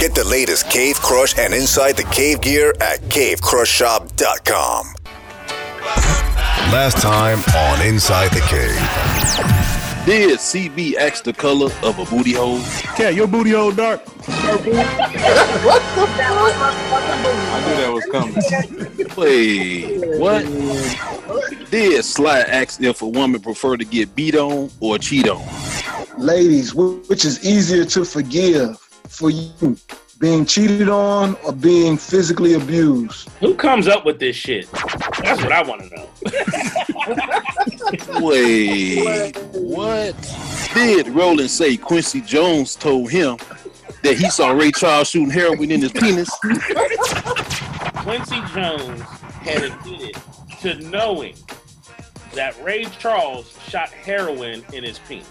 Get 0.00 0.14
the 0.14 0.24
latest 0.24 0.70
Cave 0.70 0.96
Crush 0.96 1.36
and 1.36 1.52
Inside 1.52 1.94
the 1.94 2.04
Cave 2.04 2.40
gear 2.40 2.70
at 2.80 3.00
cavecrushshop.com. 3.10 4.94
Last 6.72 7.02
time 7.02 7.38
on 7.54 7.86
Inside 7.86 8.30
the 8.30 8.40
Cave. 8.40 8.80
Did 10.06 10.38
CB 10.38 10.96
ask 10.96 11.24
the 11.24 11.34
color 11.34 11.70
of 11.82 11.98
a 11.98 12.06
booty 12.06 12.32
hole? 12.32 12.62
Kat, 12.96 13.14
your 13.14 13.26
booty 13.26 13.50
hole 13.50 13.72
dark. 13.72 14.00
What 14.06 14.64
the 14.64 14.72
fuck? 15.66 16.32
I 17.52 17.60
knew 17.66 17.76
that 17.76 17.92
was 17.92 18.06
coming. 18.10 18.36
Wait, 19.18 20.18
what? 20.18 20.46
Did 21.70 22.02
Sly 22.02 22.40
ask 22.40 22.80
if 22.80 23.02
a 23.02 23.06
woman 23.06 23.42
prefer 23.42 23.76
to 23.76 23.84
get 23.84 24.14
beat 24.14 24.34
on 24.34 24.70
or 24.80 24.96
cheat 24.96 25.28
on? 25.28 25.46
Ladies, 26.16 26.74
which 26.74 27.26
is 27.26 27.44
easier 27.44 27.84
to 27.84 28.06
forgive 28.06 28.78
for 29.10 29.28
you, 29.28 29.76
being 30.18 30.46
cheated 30.46 30.88
on 30.88 31.34
or 31.44 31.52
being 31.52 31.96
physically 31.96 32.54
abused? 32.54 33.28
Who 33.40 33.54
comes 33.54 33.88
up 33.88 34.06
with 34.06 34.18
this 34.18 34.36
shit? 34.36 34.70
That's 34.70 35.42
what 35.42 35.52
I 35.52 35.62
want 35.62 35.82
to 35.82 35.88
know. 35.94 36.08
Wait, 38.26 39.36
what? 39.52 40.14
Did 40.74 41.08
Roland 41.08 41.50
say 41.50 41.76
Quincy 41.76 42.20
Jones 42.20 42.76
told 42.76 43.10
him 43.10 43.36
that 44.02 44.16
he 44.16 44.30
saw 44.30 44.50
Ray 44.50 44.70
Charles 44.70 45.10
shooting 45.10 45.30
heroin 45.30 45.70
in 45.70 45.82
his 45.82 45.92
penis? 45.92 46.30
Quincy 47.96 48.40
Jones 48.54 49.00
had 49.42 49.64
admitted 49.64 50.16
to 50.60 50.74
knowing 50.88 51.34
that 52.34 52.54
Ray 52.62 52.84
Charles 52.84 53.58
shot 53.68 53.90
heroin 53.90 54.64
in 54.72 54.84
his 54.84 55.00
penis. 55.00 55.26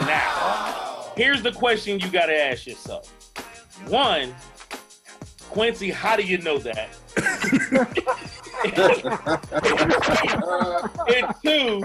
Now, 0.00 1.12
here's 1.16 1.42
the 1.42 1.52
question 1.52 2.00
you 2.00 2.08
got 2.10 2.26
to 2.26 2.34
ask 2.36 2.66
yourself. 2.66 3.08
One, 3.88 4.34
Quincy, 5.50 5.90
how 5.90 6.16
do 6.16 6.22
you 6.22 6.38
know 6.38 6.58
that? 6.58 6.88
and 11.14 11.34
two, 11.44 11.80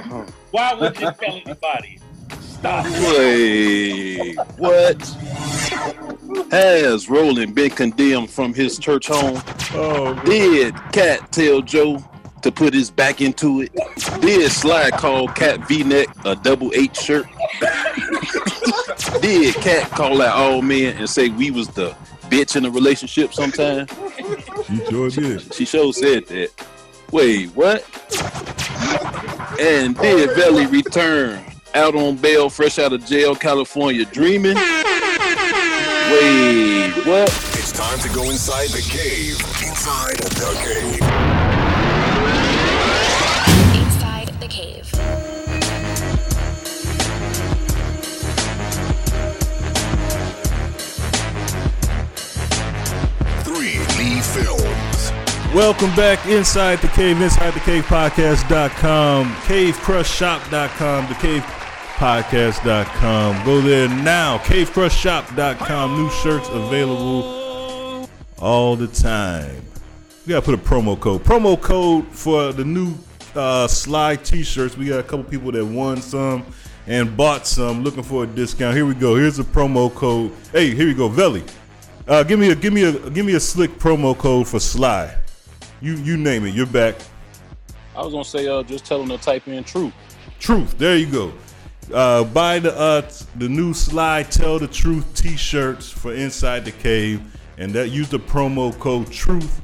why 0.52 0.74
would 0.74 1.00
you 1.00 1.12
tell 1.12 1.42
anybody? 1.46 2.00
Stop. 2.40 2.86
Wait, 2.86 4.36
what? 4.58 5.02
Has 6.52 7.10
Roland 7.10 7.56
been 7.56 7.70
condemned 7.72 8.30
from 8.30 8.54
his 8.54 8.78
church 8.78 9.08
home? 9.08 9.42
Oh, 9.74 10.14
Did 10.26 10.76
Kat 10.92 11.32
tell 11.32 11.62
Joe 11.62 12.04
to 12.44 12.52
put 12.52 12.74
his 12.74 12.92
back 12.92 13.22
into 13.22 13.62
it? 13.62 13.72
Did 14.22 14.52
Sly 14.52 14.92
call 14.92 15.28
Kat 15.30 15.66
V-neck 15.68 16.08
a 16.26 16.36
double 16.36 16.72
H 16.76 16.98
shirt? 16.98 17.26
Did 19.22 19.56
Kat 19.56 19.90
call 19.92 20.22
out 20.22 20.36
all 20.36 20.62
men 20.62 20.98
and 20.98 21.10
say 21.10 21.30
we 21.30 21.50
was 21.52 21.68
the 21.70 21.96
bitch 22.24 22.56
in 22.56 22.66
a 22.66 22.70
relationship 22.70 23.34
sometime? 23.34 23.88
she 24.68 24.78
sure 24.86 25.10
did. 25.10 25.54
She 25.54 25.66
sure 25.66 25.92
said 25.94 26.26
that. 26.28 26.50
Wait, 27.12 27.50
what? 27.50 27.84
And 29.60 29.98
did 29.98 30.32
Velle 30.36 30.66
return 30.70 31.44
out 31.76 31.96
on 31.96 32.16
bail, 32.18 32.50
fresh 32.50 32.80
out 32.80 32.92
of 32.94 33.06
jail, 33.06 33.36
California, 33.36 34.06
dreaming? 34.06 34.56
Wait, 34.56 34.64
what? 37.06 37.30
It's 37.54 37.72
time 37.72 38.00
to 38.00 38.10
go 38.10 38.24
inside 38.30 38.70
the 38.70 38.82
cave. 38.82 39.40
Inside 39.66 40.18
the 40.18 40.30
cave. 40.64 41.03
Welcome 55.54 55.96
back 55.96 56.26
inside 56.26 56.80
the 56.80 56.88
cave, 56.88 57.22
inside 57.22 57.52
the 57.52 57.60
cave 57.60 57.84
podcast.com, 57.84 59.32
cavecrushshop.com, 59.44 61.08
the 61.08 61.14
cave 61.14 61.44
podcast.com. 61.94 63.46
Go 63.46 63.62
there 63.62 63.88
now, 63.88 64.40
cavecrushshop.com. 64.40 65.96
New 65.96 66.10
shirts 66.10 66.50
available 66.50 68.10
all 68.40 68.76
the 68.76 68.88
time. 68.88 69.64
We 70.26 70.32
got 70.32 70.44
to 70.44 70.46
put 70.46 70.56
a 70.56 70.58
promo 70.58 71.00
code. 71.00 71.24
Promo 71.24 71.62
code 71.62 72.08
for 72.08 72.52
the 72.52 72.66
new 72.66 72.96
uh, 73.36 73.68
slide 73.68 74.26
t 74.26 74.42
shirts. 74.42 74.76
We 74.76 74.88
got 74.88 75.02
a 75.02 75.04
couple 75.04 75.24
people 75.26 75.52
that 75.52 75.64
won 75.64 76.02
some 76.02 76.48
and 76.88 77.16
bought 77.16 77.46
some 77.46 77.84
looking 77.84 78.02
for 78.02 78.24
a 78.24 78.28
discount. 78.28 78.76
Here 78.76 78.88
we 78.88 78.96
go. 78.96 79.18
Here's 79.18 79.38
a 79.38 79.44
promo 79.44 79.94
code. 79.94 80.32
Hey, 80.52 80.74
here 80.74 80.88
we 80.88 80.96
go. 80.96 81.10
Velle. 81.10 81.44
Uh, 82.08 82.24
give 82.24 82.40
me 82.40 82.50
a 82.50 82.56
give 82.56 82.74
me 82.74 82.86
a 82.86 83.10
give 83.12 83.24
me 83.24 83.36
a 83.36 83.40
slick 83.40 83.70
promo 83.78 84.18
code 84.18 84.48
for 84.48 84.60
Sly. 84.60 85.20
You 85.84 85.96
you 85.98 86.16
name 86.16 86.46
it. 86.46 86.56
You're 86.56 86.66
back. 86.66 86.96
I 87.94 88.02
was 88.02 88.14
gonna 88.14 88.24
say, 88.24 88.48
uh, 88.48 88.64
just 88.64 88.86
tell 88.86 89.00
them 89.00 89.10
to 89.10 89.18
type 89.18 89.50
in 89.50 89.66
truth. 89.66 89.94
Truth. 90.40 90.78
There 90.78 90.96
you 90.96 91.08
go. 91.08 91.34
Uh, 91.94 92.24
buy 92.24 92.60
the 92.60 92.74
uh 92.74 93.02
the 93.36 93.50
new 93.50 93.74
Sly 93.74 94.24
Tell 94.24 94.58
the 94.58 94.68
Truth 94.68 95.14
T-shirts 95.14 95.90
for 95.90 96.14
Inside 96.14 96.64
the 96.64 96.72
Cave, 96.72 97.22
and 97.58 97.74
that 97.74 97.90
use 97.90 98.08
the 98.08 98.18
promo 98.18 98.74
code 98.80 99.12
Truth, 99.12 99.62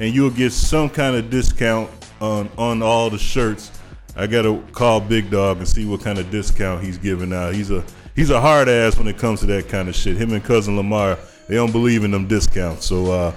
and 0.00 0.14
you'll 0.14 0.30
get 0.30 0.52
some 0.52 0.88
kind 0.88 1.14
of 1.14 1.28
discount 1.28 1.90
on 2.22 2.48
on 2.56 2.82
all 2.82 3.10
the 3.10 3.18
shirts. 3.18 3.70
I 4.16 4.26
gotta 4.26 4.62
call 4.72 5.02
Big 5.02 5.30
Dog 5.30 5.58
and 5.58 5.68
see 5.68 5.84
what 5.84 6.00
kind 6.00 6.18
of 6.18 6.30
discount 6.30 6.82
he's 6.82 6.96
giving 6.96 7.30
out. 7.34 7.54
He's 7.54 7.70
a 7.70 7.84
he's 8.16 8.30
a 8.30 8.40
hard 8.40 8.70
ass 8.70 8.96
when 8.96 9.06
it 9.06 9.18
comes 9.18 9.40
to 9.40 9.46
that 9.48 9.68
kind 9.68 9.90
of 9.90 9.94
shit. 9.94 10.16
Him 10.16 10.32
and 10.32 10.42
cousin 10.42 10.76
Lamar, 10.76 11.18
they 11.46 11.56
don't 11.56 11.72
believe 11.72 12.04
in 12.04 12.10
them 12.10 12.26
discounts. 12.26 12.86
So 12.86 13.12
uh, 13.12 13.34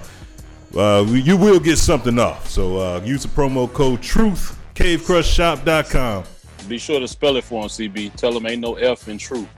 uh, 0.76 1.04
you 1.08 1.36
will 1.36 1.60
get 1.60 1.76
something 1.78 2.18
off. 2.18 2.48
So 2.48 2.78
uh, 2.78 3.00
use 3.04 3.22
the 3.22 3.28
promo 3.28 3.72
code 3.72 4.02
Truth. 4.02 4.58
CaveCrushShop.com. 4.74 6.24
Be 6.68 6.78
sure 6.78 7.00
to 7.00 7.08
spell 7.08 7.36
it 7.36 7.44
for 7.44 7.62
them, 7.62 7.68
CB. 7.68 8.14
Tell 8.16 8.32
them 8.32 8.46
ain't 8.46 8.60
no 8.60 8.74
F 8.74 9.08
in 9.08 9.18
truth. 9.18 9.48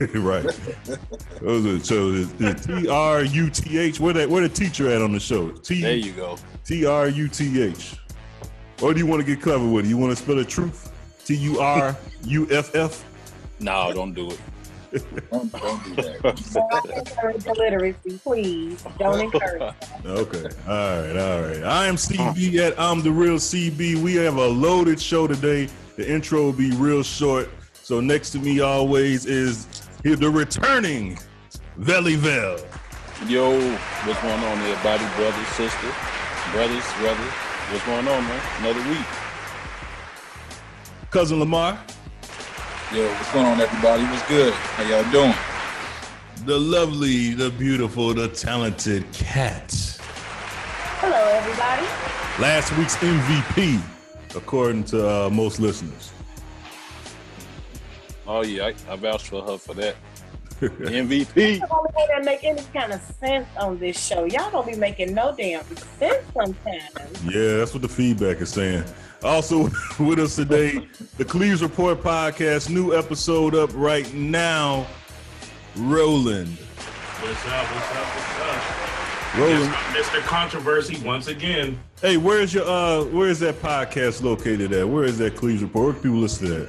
right. 0.14 0.44
Those 1.40 1.66
are, 1.66 1.84
so 1.84 2.24
T 2.54 2.88
R 2.88 3.22
U 3.24 3.50
T 3.50 3.78
H. 3.78 4.00
Where 4.00 4.14
that 4.14 4.28
where 4.28 4.42
the 4.42 4.48
teacher 4.48 4.88
at 4.90 5.02
on 5.02 5.12
the 5.12 5.20
show? 5.20 5.50
T 5.50 5.82
There 5.82 5.94
you 5.94 6.12
go. 6.12 6.38
T 6.64 6.86
R 6.86 7.08
U 7.08 7.28
T 7.28 7.62
H. 7.62 7.96
Or 8.80 8.94
do 8.94 9.00
you 9.00 9.06
want 9.06 9.20
to 9.20 9.26
get 9.26 9.42
clever 9.42 9.68
with 9.68 9.84
it? 9.84 9.88
You 9.88 9.98
want 9.98 10.16
to 10.16 10.22
spell 10.22 10.36
the 10.36 10.44
truth? 10.44 10.90
T 11.24 11.34
U 11.34 11.60
R 11.60 11.96
U 12.24 12.48
F 12.50 12.74
F. 12.74 13.04
No, 13.58 13.92
don't 13.92 14.14
do 14.14 14.30
it. 14.30 14.40
Don't, 15.30 15.52
don't 15.52 15.84
do 15.84 15.94
that. 16.02 16.52
Don't 16.52 16.96
encourage 16.98 17.46
illiteracy, 17.46 18.20
please. 18.22 18.84
Don't 18.98 19.20
encourage. 19.32 19.74
Okay. 20.04 20.48
All 20.66 21.00
right. 21.02 21.16
All 21.16 21.42
right. 21.42 21.62
I 21.64 21.86
am 21.86 21.96
CB 21.96 22.56
at 22.56 22.78
I'm 22.78 23.02
the 23.02 23.12
real 23.12 23.36
CB. 23.36 23.96
We 23.96 24.14
have 24.16 24.36
a 24.36 24.46
loaded 24.46 25.00
show 25.00 25.26
today. 25.26 25.68
The 25.96 26.10
intro 26.10 26.42
will 26.42 26.52
be 26.52 26.72
real 26.72 27.02
short. 27.02 27.48
So 27.74 28.00
next 28.00 28.30
to 28.30 28.38
me 28.38 28.60
always 28.60 29.26
is 29.26 29.88
here 30.02 30.16
the 30.16 30.30
returning 30.30 31.18
Velle 31.76 32.16
Vel. 32.16 32.58
Yo, 33.26 33.50
what's 34.04 34.20
going 34.22 34.32
on, 34.32 34.58
everybody? 34.58 35.04
Brothers, 35.16 35.46
sisters, 35.48 35.94
brothers, 36.52 36.84
brothers. 36.98 37.32
What's 37.70 37.84
going 37.84 38.08
on, 38.08 38.24
man? 38.24 38.40
Another 38.60 38.88
week. 38.88 39.06
Cousin 41.10 41.38
Lamar. 41.38 41.78
Yo, 42.92 43.06
what's 43.06 43.32
going 43.32 43.46
on, 43.46 43.60
everybody? 43.60 44.02
What's 44.02 44.28
good? 44.28 44.52
How 44.52 44.82
y'all 44.82 45.12
doing? 45.12 45.32
The 46.44 46.58
lovely, 46.58 47.34
the 47.34 47.50
beautiful, 47.50 48.12
the 48.14 48.26
talented 48.26 49.04
Kat. 49.12 49.70
Hello, 50.98 51.28
everybody. 51.28 51.86
Last 52.42 52.76
week's 52.76 52.96
MVP, 52.96 53.80
according 54.34 54.82
to 54.86 55.08
uh, 55.08 55.30
most 55.30 55.60
listeners. 55.60 56.10
Oh 58.26 58.42
yeah, 58.42 58.72
I, 58.88 58.92
I 58.92 58.96
vouch 58.96 59.28
for 59.28 59.40
her 59.42 59.56
for 59.56 59.74
that. 59.74 59.94
MVP. 60.60 61.60
Y'all 61.60 61.86
don't 62.08 62.24
make 62.24 62.42
any 62.42 62.62
kind 62.74 62.92
of 62.92 63.00
sense 63.20 63.46
on 63.56 63.78
this 63.78 64.04
show. 64.04 64.24
Y'all 64.24 64.50
don't 64.50 64.66
be 64.66 64.74
making 64.74 65.14
no 65.14 65.32
damn 65.36 65.62
sense 65.76 66.24
sometimes. 66.34 67.24
Yeah, 67.24 67.58
that's 67.58 67.72
what 67.72 67.82
the 67.82 67.88
feedback 67.88 68.40
is 68.40 68.48
saying. 68.48 68.82
Also 69.22 69.64
with 69.98 70.18
us 70.18 70.36
today, 70.36 70.86
the 71.18 71.24
Cleeze 71.24 71.62
Report 71.62 72.02
podcast, 72.02 72.70
new 72.70 72.96
episode 72.96 73.54
up 73.54 73.70
right 73.74 74.12
now. 74.14 74.86
Roland. 75.76 76.48
What's 76.48 77.46
up? 77.46 77.66
What's 77.66 77.96
up? 77.96 78.06
What's 78.16 78.40
up? 78.40 79.38
Roland. 79.38 79.72
Mr. 79.94 80.20
Controversy 80.22 81.00
once 81.04 81.28
again. 81.28 81.78
Hey, 82.00 82.16
where's 82.16 82.52
your 82.52 82.66
uh 82.66 83.04
where 83.04 83.28
is 83.28 83.38
that 83.40 83.60
podcast 83.62 84.22
located 84.22 84.72
at? 84.72 84.88
Where 84.88 85.04
is 85.04 85.18
that 85.18 85.36
Cleeze 85.36 85.62
Report? 85.62 85.84
Where 85.84 85.92
can 85.92 86.02
people 86.02 86.18
listen 86.18 86.46
to 86.48 86.54
that? 86.54 86.68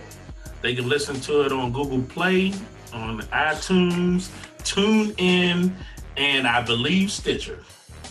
They 0.61 0.75
can 0.75 0.87
listen 0.87 1.19
to 1.21 1.45
it 1.45 1.51
on 1.51 1.71
Google 1.71 2.03
Play, 2.03 2.53
on 2.93 3.21
iTunes, 3.21 4.29
TuneIn, 4.59 5.71
and 6.17 6.47
I 6.47 6.61
believe 6.61 7.11
Stitcher. 7.11 7.63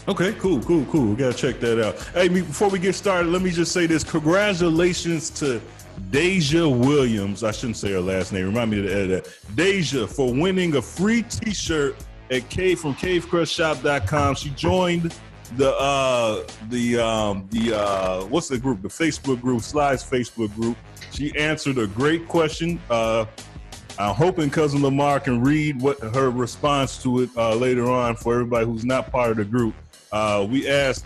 Okay, 0.09 0.33
cool, 0.35 0.61
cool, 0.63 0.85
cool. 0.87 1.11
We 1.11 1.17
gotta 1.17 1.37
check 1.37 1.61
that 1.61 1.85
out. 1.85 1.99
Hey, 2.15 2.29
me, 2.29 2.41
before 2.41 2.69
we 2.69 2.79
get 2.79 2.95
started, 2.95 3.29
let 3.29 3.43
me 3.43 3.51
just 3.51 3.73
say 3.73 3.87
this: 3.87 4.03
congratulations 4.03 5.31
to 5.31 5.61
Deja 6.11 6.67
Williams. 6.69 7.45
I 7.45 7.53
shouldn't 7.53 7.77
say 7.77 7.93
her 7.93 8.01
last 8.01 8.33
name. 8.33 8.47
Remind 8.47 8.71
me 8.71 8.83
to 8.83 8.91
edit 8.91 9.25
that. 9.25 9.57
Deja 9.57 10.07
for 10.07 10.33
winning 10.33 10.77
a 10.77 10.83
free 10.83 11.23
T-shirt 11.23 11.97
at 12.31 12.49
Cave 12.49 12.81
from 12.81 12.95
CaveCrushShop.com. 12.95 14.35
She 14.37 14.51
joined 14.51 15.15
the 15.57 15.75
uh 15.77 16.45
the 16.69 16.99
um 16.99 17.47
the 17.51 17.77
uh 17.77 18.25
what's 18.27 18.49
the 18.49 18.59
group? 18.59 18.83
The 18.83 18.89
Facebook 18.89 19.41
group, 19.41 19.63
Sly's 19.63 20.03
Facebook 20.03 20.55
group. 20.55 20.79
She 21.13 21.37
answered 21.37 21.79
a 21.79 21.87
great 21.87 22.27
question. 22.27 22.81
Uh 22.89 23.27
I'm 23.99 24.15
hoping 24.15 24.49
cousin 24.49 24.83
Lamar 24.83 25.21
can 25.21 25.43
read 25.43 25.79
what 25.83 25.99
her 26.01 26.31
response 26.31 27.03
to 27.03 27.21
it 27.21 27.31
uh, 27.37 27.55
later 27.55 27.91
on 27.91 28.17
for 28.17 28.33
everybody 28.33 28.65
who's 28.65 28.85
not 28.85 29.11
part 29.11 29.33
of 29.33 29.37
the 29.37 29.45
group. 29.45 29.75
Uh, 30.13 30.47
we 30.49 30.69
asked 30.69 31.05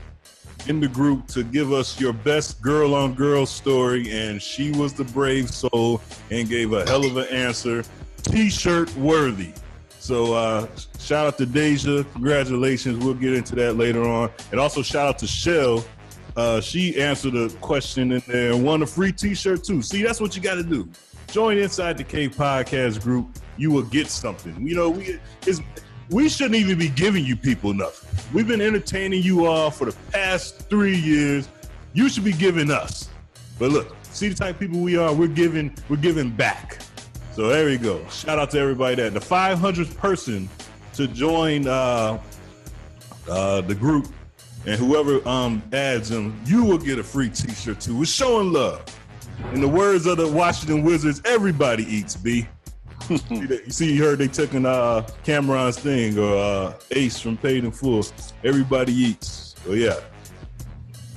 in 0.69 0.81
the 0.81 0.89
group 0.89 1.27
to 1.29 1.45
give 1.45 1.73
us 1.73 2.01
your 2.01 2.13
best 2.13 2.63
girl 2.63 2.95
on 2.95 3.15
girl 3.15 3.45
story, 3.47 4.11
and 4.11 4.41
she 4.41 4.71
was 4.73 4.95
the 4.95 5.05
brave 5.05 5.51
soul 5.51 6.01
and 6.31 6.49
gave 6.49 6.73
a 6.73 6.87
hell 6.87 7.05
of 7.05 7.17
an 7.17 7.29
answer. 7.29 7.85
T-shirt 8.23 8.95
worthy. 8.97 9.53
So 9.99 10.35
uh, 10.35 10.67
shout 10.99 11.27
out 11.27 11.39
to 11.39 11.47
Deja. 11.47 12.05
Congratulations. 12.13 13.03
We'll 13.05 13.15
get 13.15 13.35
into 13.35 13.55
that 13.57 13.77
later 13.77 14.03
on. 14.03 14.31
And 14.51 14.61
also 14.61 14.83
shout 14.83 15.09
out 15.09 15.19
to 15.19 15.27
Shell. 15.27 15.85
Uh, 16.37 16.61
she 16.61 17.01
answered 17.01 17.35
a 17.37 17.49
question 17.61 18.13
in 18.13 18.23
there 18.27 18.53
and 18.53 18.65
won 18.65 18.83
a 18.83 18.87
free 18.87 19.13
T-shirt 19.13 19.65
too. 19.65 19.83
See, 19.83 20.03
that's 20.03 20.21
what 20.21 20.35
you 20.37 20.43
got 20.43 20.57
to 20.57 20.63
do. 20.63 20.89
Join 21.29 21.59
inside 21.59 21.97
the 21.97 22.05
Cave 22.05 22.35
Podcast 22.37 23.03
group. 23.03 23.39
You 23.57 23.71
will 23.71 23.83
get 23.83 24.09
something. 24.09 24.67
You 24.67 24.75
know, 24.75 24.91
we 24.91 25.19
is 25.47 25.61
we 26.11 26.29
shouldn't 26.29 26.57
even 26.57 26.79
be 26.79 26.89
giving 26.89 27.25
you 27.25 27.37
people 27.37 27.73
nothing. 27.73 28.09
We've 28.33 28.47
been 28.47 28.61
entertaining 28.61 29.23
you 29.23 29.47
all 29.47 29.71
for 29.71 29.87
the 29.87 29.97
past 30.11 30.69
three 30.69 30.97
years. 30.97 31.49
You 31.93 32.09
should 32.09 32.25
be 32.25 32.33
giving 32.33 32.71
us. 32.71 33.09
But 33.59 33.71
look, 33.71 33.95
see 34.03 34.29
the 34.29 34.35
type 34.35 34.57
of 34.57 34.61
people 34.61 34.81
we 34.81 34.97
are. 34.97 35.13
We're 35.13 35.29
giving. 35.29 35.75
We're 35.89 35.97
giving 35.97 36.31
back. 36.31 36.83
So 37.35 37.49
there 37.49 37.67
we 37.67 37.79
go. 37.79 38.07
Shout 38.09 38.39
out 38.39 38.51
to 38.51 38.61
everybody 38.61 38.97
that 38.97 39.15
the 39.15 39.21
500th 39.21 39.97
person 39.97 40.49
to 40.95 41.09
join 41.09 41.67
uh, 41.67 42.21
uh, 43.29 43.61
the 43.63 43.75
group, 43.75 44.07
and 44.67 44.79
whoever 44.79 45.27
um, 45.29 45.63
adds 45.73 46.09
them, 46.09 46.41
you 46.45 46.65
will 46.65 46.79
get 46.79 46.99
a 46.99 47.03
free 47.03 47.29
T-shirt 47.29 47.81
too. 47.81 47.99
We're 47.99 48.05
showing 48.05 48.53
love. 48.53 48.85
In 49.53 49.61
the 49.61 49.69
words 49.69 50.07
of 50.07 50.17
the 50.17 50.29
Washington 50.29 50.85
Wizards, 50.85 51.21
everybody 51.25 51.85
eats. 51.85 52.15
B. 52.15 52.47
you 53.31 53.71
see 53.71 53.95
you 53.95 54.05
heard 54.05 54.19
they 54.19 54.29
taking 54.29 54.65
uh, 54.65 55.07
Cam'ron's 55.25 55.79
thing 55.79 56.19
or 56.19 56.37
uh, 56.37 56.75
Ace 56.93 57.21
from 57.21 57.37
Paid 57.37 57.65
in 57.65 57.71
Full. 57.71 58.05
Everybody 58.45 58.93
eats. 58.93 59.55
So 59.65 59.73
yeah, 59.73 60.01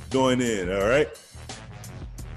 join 0.10 0.42
in. 0.42 0.72
All 0.72 0.88
right. 0.88 1.10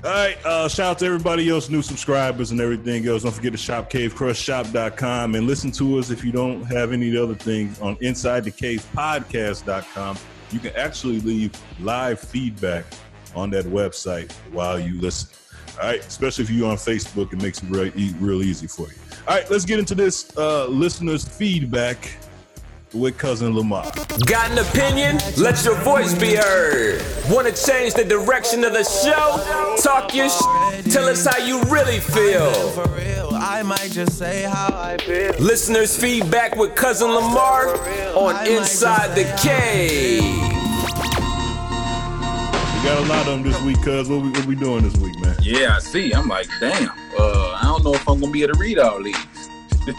All 0.02 0.10
right. 0.10 0.38
Uh, 0.46 0.66
shout 0.66 0.92
out 0.92 0.98
to 1.00 1.06
everybody 1.06 1.48
else, 1.50 1.68
new 1.68 1.82
subscribers 1.82 2.52
and 2.52 2.60
everything 2.60 3.06
else. 3.06 3.22
Don't 3.22 3.32
forget 3.32 3.52
to 3.52 3.58
shop 3.58 3.90
cavecrushshop.com 3.90 5.34
and 5.34 5.46
listen 5.46 5.70
to 5.72 5.98
us 5.98 6.10
if 6.10 6.24
you 6.24 6.32
don't 6.32 6.62
have 6.64 6.92
any 6.92 7.14
other 7.16 7.34
things 7.34 7.78
on 7.80 7.98
inside 8.00 8.44
the 8.44 8.50
cave 8.50 8.86
podcast.com. 8.94 10.16
You 10.52 10.58
can 10.58 10.74
actually 10.74 11.20
leave 11.20 11.52
live 11.80 12.18
feedback 12.18 12.86
on 13.34 13.50
that 13.50 13.66
website 13.66 14.32
while 14.52 14.78
you 14.78 14.98
listen. 15.00 15.28
All 15.80 15.88
right, 15.88 16.00
especially 16.00 16.44
if 16.44 16.50
you're 16.50 16.70
on 16.70 16.76
Facebook, 16.76 17.32
it 17.32 17.42
makes 17.42 17.62
it 17.62 17.68
real, 17.68 17.92
real 18.18 18.42
easy 18.42 18.66
for 18.66 18.88
you. 18.88 19.09
All 19.30 19.36
right, 19.36 19.48
let's 19.48 19.64
get 19.64 19.78
into 19.78 19.94
this 19.94 20.36
uh, 20.36 20.66
listeners' 20.66 21.24
feedback 21.24 22.16
with 22.92 23.16
cousin 23.16 23.54
Lamar. 23.54 23.84
Got 24.26 24.50
an 24.50 24.58
opinion? 24.58 25.18
Let 25.36 25.64
your 25.64 25.76
voice 25.82 26.18
be 26.18 26.34
heard. 26.34 27.00
Want 27.30 27.46
to 27.46 27.64
change 27.64 27.94
the 27.94 28.02
direction 28.04 28.64
of 28.64 28.72
the 28.72 28.82
show? 28.82 29.76
Talk 29.84 30.16
your 30.16 30.28
sh- 30.28 30.92
Tell 30.92 31.04
us 31.08 31.24
how 31.24 31.38
you 31.38 31.62
really 31.66 32.00
feel. 32.00 32.50
I 33.32 33.62
might 33.62 33.92
just 33.92 34.18
say 34.18 34.42
how 34.42 34.76
I 34.76 34.96
feel. 34.96 35.32
Listeners' 35.38 35.96
feedback 35.96 36.56
with 36.56 36.74
cousin 36.74 37.12
Lamar 37.12 37.68
on 38.16 38.48
Inside 38.48 39.14
the 39.14 39.32
Cave. 39.40 40.59
We 42.80 42.86
got 42.86 43.04
a 43.04 43.08
lot 43.08 43.26
of 43.28 43.32
them 43.34 43.42
this 43.42 43.60
week, 43.62 43.82
cuz. 43.82 44.08
What 44.08 44.22
we, 44.22 44.30
what 44.30 44.46
we 44.46 44.54
doing 44.54 44.82
this 44.84 44.96
week, 44.96 45.18
man? 45.20 45.36
Yeah, 45.42 45.76
I 45.76 45.80
see. 45.80 46.12
I'm 46.12 46.28
like, 46.28 46.48
damn. 46.60 46.88
Uh, 47.18 47.58
I 47.60 47.64
don't 47.64 47.84
know 47.84 47.92
if 47.92 48.08
I'm 48.08 48.20
gonna 48.20 48.32
be 48.32 48.42
able 48.42 48.54
to 48.54 48.58
read 48.58 48.78
all 48.78 49.02
these. 49.02 49.16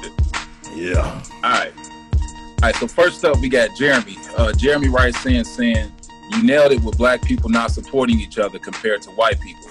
Yeah. 0.74 1.22
All 1.44 1.52
right. 1.52 1.74
All 1.76 2.60
right. 2.64 2.76
So 2.78 2.88
first 2.88 3.26
up, 3.26 3.38
we 3.42 3.50
got 3.50 3.76
Jeremy. 3.76 4.18
Uh, 4.38 4.54
Jeremy 4.54 4.88
writes 4.88 5.26
in 5.26 5.44
saying, 5.44 5.92
"You 6.32 6.44
nailed 6.44 6.72
it 6.72 6.82
with 6.82 6.98
black 6.98 7.22
people 7.22 7.50
not 7.50 7.72
supporting 7.72 8.20
each 8.22 8.40
other 8.40 8.58
compared 8.58 9.02
to 9.04 9.12
white 9.12 9.40
people." 9.42 9.70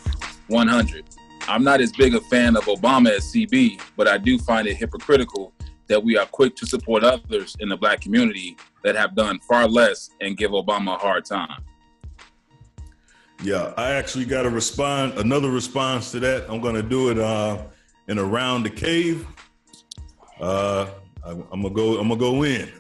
100. 0.49 1.05
I'm 1.49 1.65
not 1.65 1.81
as 1.81 1.93
big 1.93 2.15
a 2.15 2.21
fan 2.21 2.55
of 2.55 2.65
Obama 2.65 3.11
as 3.11 3.33
CB, 3.33 3.81
but 3.97 4.09
I 4.09 4.19
do 4.19 4.39
find 4.39 4.69
it 4.69 4.77
hypocritical 4.77 5.53
that 5.87 6.03
we 6.03 6.17
are 6.17 6.27
quick 6.27 6.55
to 6.57 6.67
support 6.67 7.03
others 7.03 7.57
in 7.61 7.69
the 7.69 7.77
black 7.77 8.01
community 8.01 8.57
that 8.85 8.95
have 8.95 9.17
done 9.17 9.41
far 9.41 9.67
less 9.67 10.11
and 10.21 10.37
give 10.37 10.51
Obama 10.51 10.95
a 10.95 10.99
hard 10.99 11.25
time. 11.25 11.65
Yeah, 13.43 13.73
I 13.79 13.93
actually 13.93 14.27
got 14.27 14.45
a 14.45 14.51
respond 14.51 15.15
another 15.15 15.51
response 15.51 16.11
to 16.13 16.21
that. 16.21 16.51
I'm 16.51 16.61
gonna 16.61 16.83
do 16.83 17.11
it 17.11 17.19
uh 17.19 17.63
in 18.09 18.19
around 18.19 18.65
the 18.65 18.71
cave. 18.71 19.27
Uh 20.39 20.91
I, 21.25 21.31
I'm 21.31 21.63
gonna 21.63 21.71
go 21.71 21.99
I'm 21.99 22.09
gonna 22.09 22.21
go 22.21 22.43
in. 22.45 22.71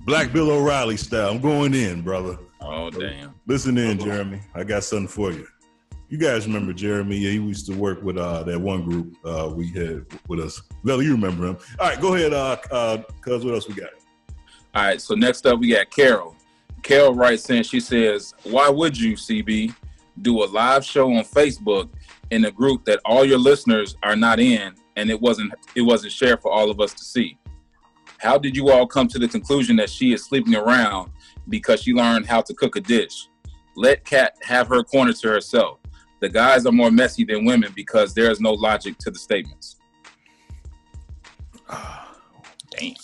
Black 0.00 0.32
Bill 0.32 0.50
O'Reilly 0.50 0.96
style. 0.96 1.30
I'm 1.30 1.40
going 1.40 1.74
in, 1.74 2.00
brother. 2.02 2.38
Oh 2.60 2.90
damn. 2.90 3.34
Listen 3.46 3.76
in, 3.76 3.98
Jeremy. 3.98 4.40
I 4.54 4.64
got 4.64 4.84
something 4.84 5.08
for 5.08 5.30
you. 5.30 5.46
You 6.08 6.16
guys 6.18 6.46
remember 6.46 6.72
Jeremy? 6.72 7.18
Yeah, 7.18 7.30
he 7.32 7.36
used 7.38 7.66
to 7.66 7.74
work 7.74 8.02
with 8.02 8.16
uh 8.16 8.44
that 8.44 8.58
one 8.58 8.82
group 8.88 9.14
uh 9.26 9.52
we 9.54 9.68
had 9.68 10.06
with 10.28 10.40
us. 10.40 10.62
Well, 10.84 11.02
you 11.02 11.12
remember 11.12 11.48
him. 11.48 11.58
All 11.78 11.88
right, 11.88 12.00
go 12.00 12.14
ahead, 12.14 12.32
uh 12.32 12.56
uh 12.70 13.02
cuz 13.20 13.44
what 13.44 13.52
else 13.52 13.68
we 13.68 13.74
got? 13.74 13.90
All 14.74 14.84
right, 14.84 15.00
so 15.00 15.14
next 15.14 15.44
up 15.46 15.58
we 15.58 15.68
got 15.70 15.90
Carol. 15.90 16.35
Carol 16.86 17.14
writes 17.14 17.50
in, 17.50 17.64
she 17.64 17.80
says, 17.80 18.32
Why 18.44 18.68
would 18.68 18.96
you, 18.96 19.14
CB, 19.14 19.74
do 20.22 20.44
a 20.44 20.46
live 20.46 20.84
show 20.84 21.12
on 21.12 21.24
Facebook 21.24 21.90
in 22.30 22.44
a 22.44 22.50
group 22.52 22.84
that 22.84 23.00
all 23.04 23.24
your 23.24 23.40
listeners 23.40 23.96
are 24.04 24.14
not 24.14 24.38
in 24.38 24.72
and 24.94 25.10
it 25.10 25.20
wasn't 25.20 25.52
it 25.74 25.82
wasn't 25.82 26.12
shared 26.12 26.40
for 26.40 26.52
all 26.52 26.70
of 26.70 26.80
us 26.80 26.94
to 26.94 27.02
see? 27.02 27.38
How 28.18 28.38
did 28.38 28.56
you 28.56 28.70
all 28.70 28.86
come 28.86 29.08
to 29.08 29.18
the 29.18 29.26
conclusion 29.26 29.74
that 29.76 29.90
she 29.90 30.12
is 30.12 30.24
sleeping 30.24 30.54
around 30.54 31.10
because 31.48 31.82
she 31.82 31.92
learned 31.92 32.26
how 32.26 32.40
to 32.42 32.54
cook 32.54 32.76
a 32.76 32.80
dish? 32.80 33.30
Let 33.74 34.04
Kat 34.04 34.36
have 34.42 34.68
her 34.68 34.84
corner 34.84 35.12
to 35.12 35.28
herself. 35.28 35.80
The 36.20 36.28
guys 36.28 36.66
are 36.66 36.72
more 36.72 36.92
messy 36.92 37.24
than 37.24 37.44
women 37.44 37.72
because 37.74 38.14
there 38.14 38.30
is 38.30 38.40
no 38.40 38.52
logic 38.52 38.96
to 38.98 39.10
the 39.10 39.18
statements. 39.18 39.80
Damn. 42.70 42.94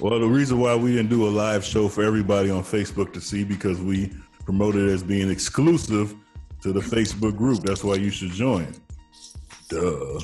Well, 0.00 0.18
the 0.18 0.26
reason 0.26 0.58
why 0.58 0.74
we 0.74 0.92
didn't 0.92 1.10
do 1.10 1.26
a 1.26 1.30
live 1.30 1.64
show 1.64 1.88
for 1.88 2.02
everybody 2.02 2.50
on 2.50 2.62
Facebook 2.62 3.12
to 3.12 3.20
see 3.20 3.44
because 3.44 3.80
we 3.80 4.12
promoted 4.44 4.88
it 4.88 4.92
as 4.92 5.02
being 5.02 5.30
exclusive 5.30 6.14
to 6.62 6.72
the 6.72 6.80
Facebook 6.80 7.36
group. 7.36 7.62
That's 7.62 7.84
why 7.84 7.94
you 7.94 8.10
should 8.10 8.32
join. 8.32 8.74
Duh. 9.68 10.20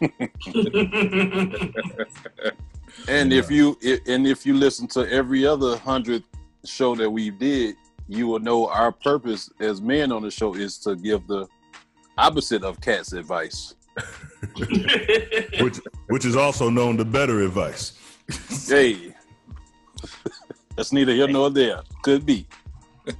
And 3.08 3.32
if 3.32 3.50
you 3.50 3.78
and 4.06 4.26
if 4.26 4.44
you 4.44 4.54
listen 4.54 4.86
to 4.88 5.10
every 5.10 5.46
other 5.46 5.76
hundred 5.76 6.22
show 6.64 6.94
that 6.96 7.08
we 7.08 7.30
did, 7.30 7.76
you 8.08 8.26
will 8.26 8.40
know 8.40 8.68
our 8.68 8.92
purpose 8.92 9.50
as 9.60 9.80
men 9.80 10.12
on 10.12 10.22
the 10.22 10.30
show 10.30 10.54
is 10.54 10.78
to 10.78 10.96
give 10.96 11.26
the 11.26 11.46
opposite 12.18 12.62
of 12.62 12.80
Kat's 12.80 13.12
advice. 13.12 13.74
Which 15.60 15.80
which 16.08 16.24
is 16.24 16.36
also 16.36 16.70
known 16.70 16.96
to 16.96 17.04
better 17.04 17.42
advice. 17.42 17.98
Hey, 18.68 19.14
that's 20.76 20.92
neither 20.92 21.12
here 21.12 21.28
nor 21.28 21.50
there. 21.50 21.80
Could 22.02 22.24
be. 22.26 22.46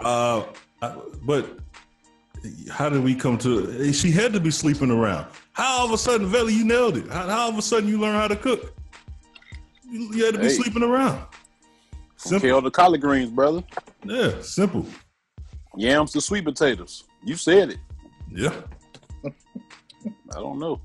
Uh, 0.00 0.44
but 1.22 1.58
how 2.70 2.90
did 2.90 3.02
we 3.02 3.14
come 3.14 3.38
to? 3.38 3.92
She 3.92 4.10
had 4.10 4.32
to 4.34 4.40
be 4.40 4.50
sleeping 4.50 4.90
around. 4.90 5.26
How 5.52 5.78
all 5.78 5.86
of 5.86 5.92
a 5.92 5.98
sudden, 5.98 6.26
Velle, 6.26 6.50
you 6.50 6.64
nailed 6.64 6.96
it? 6.98 7.06
How, 7.08 7.26
how 7.28 7.40
all 7.44 7.48
of 7.50 7.56
a 7.56 7.62
sudden 7.62 7.88
you 7.88 7.98
learn 7.98 8.14
how 8.14 8.28
to 8.28 8.36
cook? 8.36 8.74
You, 9.88 10.12
you 10.14 10.24
had 10.26 10.34
to 10.34 10.40
be 10.40 10.48
Hey. 10.48 10.54
sleeping 10.54 10.82
around. 10.82 11.22
Simple. 12.16 12.48
kale 12.48 12.60
to 12.62 12.70
collard 12.70 13.00
greens, 13.00 13.30
brother. 13.30 13.62
Yeah, 14.04 14.40
simple. 14.42 14.84
Yams 15.76 16.12
to 16.12 16.20
sweet 16.20 16.44
potatoes. 16.44 17.04
You 17.24 17.36
said 17.36 17.70
it. 17.70 17.78
Yeah. 18.30 18.60
I 19.24 19.30
don't 20.40 20.58
know. 20.58 20.80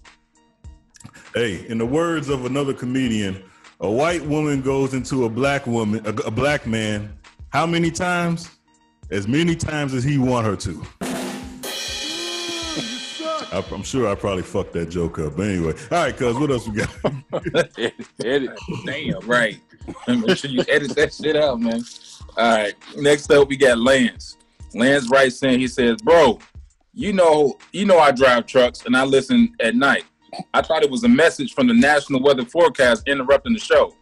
Hey, 1.36 1.64
in 1.68 1.78
the 1.78 1.86
words 1.86 2.28
of 2.28 2.46
another 2.46 2.74
comedian, 2.74 3.44
a 3.82 3.90
white 3.90 4.26
woman 4.26 4.64
goes 4.64 4.96
into 4.96 5.26
a 5.26 5.30
black 5.30 5.68
woman, 5.68 6.04
a, 6.08 6.10
a 6.10 6.32
black 6.32 6.66
man, 6.66 7.16
how 7.50 7.68
many 7.68 7.92
times? 7.92 8.50
As 9.12 9.28
many 9.28 9.56
times 9.56 9.94
as 9.94 10.04
he 10.04 10.18
want 10.18 10.48
her 10.48 10.56
to. 10.56 10.84
I, 13.52 13.64
I'm 13.72 13.84
sure 13.84 14.08
I 14.08 14.16
probably 14.16 14.42
fucked 14.42 14.74
that 14.74 14.90
joke 14.90 15.20
up. 15.20 15.38
But 15.38 15.48
anyway, 15.48 15.74
all 15.92 16.04
right, 16.04 16.18
cuz 16.18 16.36
what 16.36 16.50
else 16.50 16.68
we 16.68 16.78
got? 16.78 16.90
edit. 18.26 18.58
Damn, 18.86 19.20
right. 19.28 19.60
Make 20.08 20.38
sure 20.38 20.50
you 20.50 20.64
edit 20.68 20.96
that 20.96 21.14
shit 21.14 21.36
out, 21.36 21.60
man. 21.60 21.84
All 22.38 22.58
right. 22.58 22.74
Next 22.98 23.32
up, 23.32 23.48
we 23.48 23.56
got 23.56 23.78
Lance. 23.78 24.38
Lance 24.74 25.10
writes 25.10 25.42
in, 25.44 25.60
he 25.60 25.68
says, 25.68 25.98
Bro, 26.02 26.40
you 26.94 27.14
know, 27.14 27.58
you 27.72 27.86
know 27.86 28.00
I 28.00 28.12
drive 28.12 28.48
trucks 28.48 28.86
and 28.86 28.98
I 28.98 29.04
listen 29.04 29.56
at 29.60 29.76
night. 29.76 30.06
I 30.54 30.62
thought 30.62 30.84
it 30.84 30.92
was 30.92 31.04
a 31.04 31.10
message 31.10 31.54
from 31.54 31.68
the 31.68 31.74
National 31.74 32.22
Weather 32.22 32.46
Forecast 32.46 33.08
interrupting 33.08 33.54
the 33.54 33.60
show. 33.60 33.96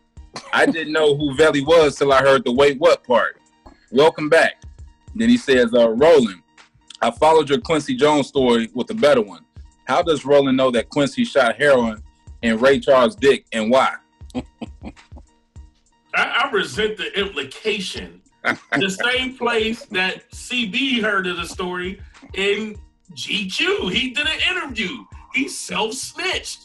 I 0.53 0.65
didn't 0.65 0.93
know 0.93 1.15
who 1.15 1.35
Velle 1.35 1.65
was 1.65 1.95
till 1.95 2.11
I 2.11 2.21
heard 2.21 2.43
the 2.45 2.51
wait 2.51 2.79
what 2.79 3.03
part. 3.03 3.39
Welcome 3.91 4.29
back. 4.29 4.61
Then 5.15 5.29
he 5.29 5.37
says, 5.37 5.73
uh, 5.73 5.89
Roland, 5.89 6.41
I 7.01 7.11
followed 7.11 7.49
your 7.49 7.59
Quincy 7.59 7.95
Jones 7.95 8.27
story 8.27 8.69
with 8.73 8.89
a 8.91 8.93
better 8.93 9.21
one. 9.21 9.45
How 9.85 10.01
does 10.01 10.25
Roland 10.25 10.57
know 10.57 10.69
that 10.71 10.89
Quincy 10.89 11.23
shot 11.23 11.55
heroin 11.55 12.03
and 12.43 12.61
Ray 12.61 12.79
Charles' 12.79 13.15
dick 13.15 13.45
and 13.53 13.71
why? 13.71 13.95
I, 14.35 14.43
I 16.13 16.49
resent 16.51 16.97
the 16.97 17.17
implication. 17.19 18.21
the 18.71 18.89
same 18.89 19.37
place 19.37 19.85
that 19.85 20.29
CB 20.31 21.01
heard 21.01 21.27
of 21.27 21.37
the 21.37 21.45
story 21.45 22.01
in 22.33 22.75
GQ. 23.13 23.91
He 23.91 24.11
did 24.11 24.27
an 24.27 24.39
interview. 24.55 25.05
He 25.37 25.47
self 25.47 25.93
snitched. 25.93 26.63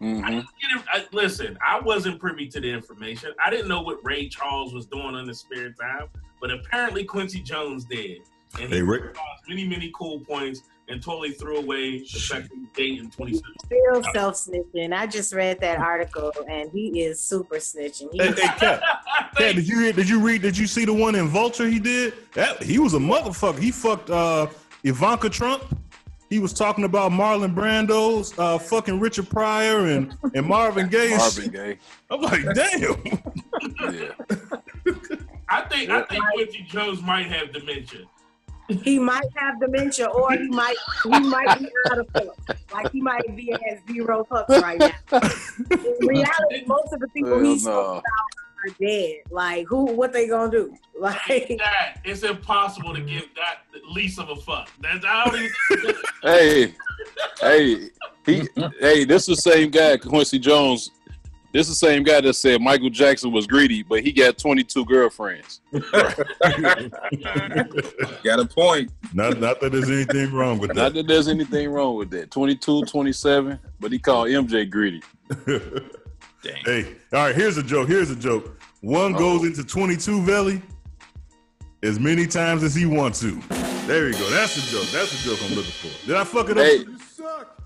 Mhm. 0.00 0.46
I, 0.90 1.04
listen, 1.12 1.58
I 1.66 1.78
wasn't 1.78 2.18
privy 2.18 2.48
to 2.48 2.58
the 2.60 2.70
information. 2.70 3.34
I 3.44 3.50
didn't 3.50 3.68
know 3.68 3.82
what 3.82 3.98
Ray 4.02 4.28
Charles 4.28 4.72
was 4.72 4.86
doing 4.86 5.14
in 5.16 5.28
his 5.28 5.40
spare 5.40 5.72
time, 5.72 6.08
but 6.40 6.50
apparently 6.50 7.04
Quincy 7.04 7.40
Jones 7.40 7.84
did. 7.84 8.20
And 8.58 8.70
he 8.70 8.76
Hey, 8.76 8.82
Ray- 8.82 9.00
caused 9.00 9.42
many, 9.46 9.68
many 9.68 9.92
cool 9.94 10.20
points 10.20 10.62
and 10.88 11.02
totally 11.02 11.32
threw 11.32 11.58
away 11.58 11.98
the 11.98 12.18
fact 12.18 12.48
that 12.48 12.56
he 12.56 12.66
dated 12.74 13.04
in 13.04 13.10
2017. 13.10 13.42
Still 13.66 14.02
self 14.14 14.34
snitching. 14.36 14.94
I 14.96 15.06
just 15.06 15.34
read 15.34 15.60
that 15.60 15.78
article 15.78 16.32
and 16.48 16.70
he 16.72 17.02
is 17.02 17.20
super 17.20 17.56
snitching. 17.56 18.08
He 18.12 18.18
Hey, 18.22 18.28
hey, 18.32 18.48
Kat, 18.56 18.82
Kat, 19.36 19.54
did 19.54 19.68
you 19.68 19.80
read, 19.80 19.96
did 19.96 20.08
you 20.08 20.18
read 20.18 20.40
did 20.40 20.56
you 20.56 20.66
see 20.66 20.86
the 20.86 20.94
one 20.94 21.14
in 21.14 21.28
Vulture 21.28 21.68
he 21.68 21.78
did? 21.78 22.14
That 22.32 22.62
he 22.62 22.78
was 22.78 22.94
a 22.94 22.98
motherfucker. 22.98 23.58
He 23.58 23.70
fucked 23.70 24.08
uh 24.08 24.46
Ivanka 24.82 25.28
Trump. 25.28 25.62
He 26.30 26.38
was 26.38 26.52
talking 26.52 26.84
about 26.84 27.10
Marlon 27.10 27.54
Brando's 27.54 28.32
uh 28.38 28.56
fucking 28.58 29.00
Richard 29.00 29.28
Pryor 29.28 29.86
and, 29.86 30.16
and 30.34 30.46
Marvin 30.46 30.88
Gaye. 30.88 31.16
Marvin. 31.16 31.50
Gaye. 31.50 31.78
I'm 32.08 32.22
like, 32.22 32.44
damn. 32.54 33.02
Yeah. 33.92 34.12
I 35.48 35.62
think 35.62 35.90
I 35.90 36.02
think 36.02 36.24
Quincy 36.34 36.62
Jones 36.62 37.02
might 37.02 37.26
have 37.26 37.52
dementia. 37.52 38.06
he 38.68 39.00
might 39.00 39.26
have 39.34 39.58
dementia 39.60 40.06
or 40.06 40.32
he 40.32 40.46
might 40.48 40.76
he 41.02 41.18
might 41.18 41.58
be 41.58 41.68
out 41.90 41.98
of 41.98 42.08
fuck. 42.10 42.56
Like 42.72 42.92
he 42.92 43.00
might 43.00 43.34
be 43.34 43.52
at 43.52 43.84
zero 43.88 44.24
fucks 44.30 44.62
right 44.62 44.78
now. 44.78 45.20
In 45.70 46.06
reality, 46.06 46.64
most 46.66 46.92
of 46.92 47.00
the 47.00 47.08
people 47.12 47.30
Hell 47.30 47.40
he 47.40 47.48
no. 47.54 47.58
spoke 47.58 47.98
about 47.98 48.04
are 48.64 48.74
dead. 48.80 49.16
Like 49.30 49.66
who 49.66 49.84
what 49.92 50.12
they 50.12 50.28
gonna 50.28 50.50
do? 50.50 50.74
Like 51.00 51.56
That 51.56 51.98
it's 52.04 52.22
impossible 52.24 52.92
to 52.92 53.00
give 53.00 53.26
that 53.34 53.60
the 53.72 53.80
least 53.90 54.18
of 54.18 54.28
a 54.28 54.36
fuck. 54.36 54.70
That's 54.82 55.02
I 55.02 55.24
don't 55.24 55.50
even. 55.80 55.96
Hey, 56.22 56.74
hey, 57.40 57.88
he, 58.26 58.46
hey, 58.78 59.04
this 59.06 59.26
is 59.26 59.36
the 59.36 59.50
same 59.50 59.70
guy, 59.70 59.96
Quincy 59.96 60.38
Jones. 60.38 60.90
This 61.52 61.68
is 61.68 61.80
the 61.80 61.86
same 61.86 62.04
guy 62.04 62.20
that 62.20 62.34
said 62.34 62.60
Michael 62.60 62.90
Jackson 62.90 63.32
was 63.32 63.46
greedy, 63.46 63.82
but 63.82 64.02
he 64.04 64.12
got 64.12 64.38
22 64.38 64.84
girlfriends. 64.84 65.60
Got 65.72 65.82
a 68.38 68.46
point. 68.46 68.92
Not 69.12 69.40
not 69.40 69.60
that 69.60 69.72
there's 69.72 69.90
anything 69.90 70.32
wrong 70.32 70.60
with 70.60 70.68
that. 70.68 70.76
Not 70.76 70.92
that. 70.92 71.00
that 71.00 71.06
there's 71.08 71.26
anything 71.26 71.70
wrong 71.70 71.96
with 71.96 72.10
that. 72.10 72.30
22, 72.30 72.84
27, 72.84 73.58
but 73.80 73.90
he 73.90 73.98
called 73.98 74.28
MJ 74.28 74.70
greedy. 74.70 75.02
Dang. 76.42 76.62
Hey, 76.64 76.96
all 77.12 77.26
right, 77.26 77.34
here's 77.34 77.56
a 77.58 77.62
joke. 77.62 77.88
Here's 77.88 78.10
a 78.10 78.16
joke. 78.16 78.60
One 78.80 79.12
goes 79.12 79.44
into 79.44 79.62
22 79.62 80.22
Valley 80.22 80.62
as 81.82 81.98
many 81.98 82.26
times 82.26 82.62
as 82.62 82.74
he 82.74 82.86
wants 82.86 83.20
to. 83.20 83.32
There 83.86 84.08
you 84.08 84.14
go. 84.14 84.30
That's 84.30 84.54
the 84.54 84.78
joke. 84.78 84.88
That's 84.90 85.10
the 85.10 85.30
joke 85.30 85.38
I'm 85.42 85.54
looking 85.54 85.72
for. 85.72 86.06
Did 86.06 86.16
I 86.16 86.24
fuck 86.24 86.48
it 86.48 86.58
up? 86.58 86.64
Hey, 86.64 86.84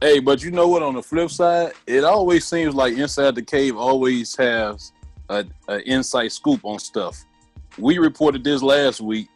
hey, 0.00 0.20
but 0.20 0.42
you 0.42 0.50
know 0.50 0.66
what? 0.66 0.82
On 0.82 0.94
the 0.94 1.02
flip 1.02 1.30
side, 1.30 1.72
it 1.86 2.02
always 2.02 2.46
seems 2.46 2.74
like 2.74 2.96
Inside 2.96 3.34
the 3.34 3.42
Cave 3.42 3.76
always 3.76 4.34
has 4.36 4.92
a, 5.28 5.44
a 5.68 5.78
inside 5.88 6.32
scoop 6.32 6.60
on 6.64 6.78
stuff. 6.78 7.24
We 7.78 7.98
reported 7.98 8.42
this 8.44 8.62
last 8.62 9.00
week, 9.00 9.28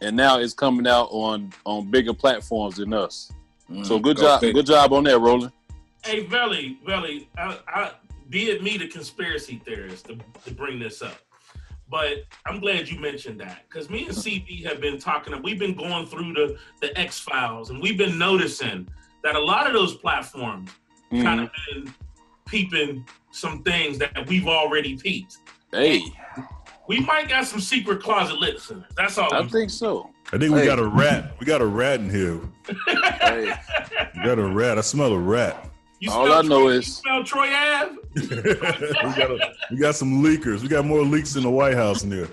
and 0.00 0.16
now 0.16 0.38
it's 0.38 0.54
coming 0.54 0.86
out 0.86 1.08
on 1.10 1.52
on 1.64 1.90
bigger 1.90 2.12
platforms 2.12 2.76
than 2.76 2.92
us. 2.92 3.32
So 3.84 3.98
mm, 3.98 4.02
good 4.02 4.16
go 4.16 4.22
job, 4.22 4.40
good 4.40 4.66
job 4.66 4.92
on 4.92 5.04
that, 5.04 5.18
Roland. 5.18 5.52
Hey, 6.04 6.26
Velle, 6.26 6.76
Velle, 6.84 7.20
I, 7.38 7.58
I, 7.66 7.90
be 8.28 8.50
it 8.50 8.62
me, 8.62 8.76
the 8.76 8.88
conspiracy 8.88 9.60
theorist, 9.64 10.06
to, 10.06 10.18
to 10.44 10.54
bring 10.54 10.78
this 10.78 11.02
up. 11.02 11.18
But 11.90 12.24
I'm 12.46 12.60
glad 12.60 12.88
you 12.88 12.98
mentioned 12.98 13.40
that 13.40 13.64
because 13.68 13.90
me 13.90 14.06
and 14.06 14.16
CB 14.16 14.64
have 14.64 14.80
been 14.80 14.98
talking, 14.98 15.40
we've 15.42 15.58
been 15.58 15.74
going 15.74 16.06
through 16.06 16.32
the, 16.32 16.56
the 16.80 16.98
X 16.98 17.20
Files, 17.20 17.70
and 17.70 17.80
we've 17.80 17.98
been 17.98 18.18
noticing 18.18 18.88
that 19.22 19.36
a 19.36 19.40
lot 19.40 19.66
of 19.66 19.74
those 19.74 19.94
platforms 19.96 20.70
mm-hmm. 21.12 21.22
kind 21.22 21.40
of 21.40 21.50
been 21.70 21.94
peeping 22.46 23.06
some 23.30 23.62
things 23.62 23.98
that 23.98 24.26
we've 24.28 24.46
already 24.46 24.96
peeped. 24.96 25.38
Hey, 25.72 26.02
We 26.88 27.00
might 27.00 27.28
got 27.28 27.46
some 27.46 27.60
secret 27.60 28.02
closet 28.02 28.38
listeners. 28.38 28.84
That's 28.96 29.18
all. 29.18 29.32
I 29.32 29.38
I'm 29.38 29.48
think 29.48 29.70
so. 29.70 30.10
I 30.32 30.38
think 30.38 30.54
we 30.54 30.64
got 30.64 30.78
a 30.78 30.86
rat. 30.86 31.34
We 31.38 31.46
got 31.46 31.60
a 31.60 31.66
rat 31.66 32.00
in 32.00 32.10
here. 32.10 32.40
Hey, 33.20 33.52
We 34.16 34.22
got 34.22 34.38
a 34.38 34.46
rat. 34.46 34.78
I 34.78 34.82
smell 34.82 35.12
a 35.12 35.18
rat. 35.18 35.70
You 36.04 36.10
all 36.10 36.30
I 36.32 36.42
know 36.42 36.60
Troy, 36.64 36.68
is 36.72 36.96
smell 36.96 37.24
Troy 37.24 37.48
Ave? 37.50 37.96
we, 38.14 38.26
got 38.26 39.30
a, 39.30 39.54
we 39.70 39.76
got 39.78 39.94
some 39.94 40.22
leakers. 40.22 40.60
We 40.60 40.68
got 40.68 40.84
more 40.84 41.00
leaks 41.02 41.34
in 41.36 41.44
the 41.44 41.50
White 41.50 41.74
House 41.74 42.04
in 42.04 42.12
here. 42.12 42.28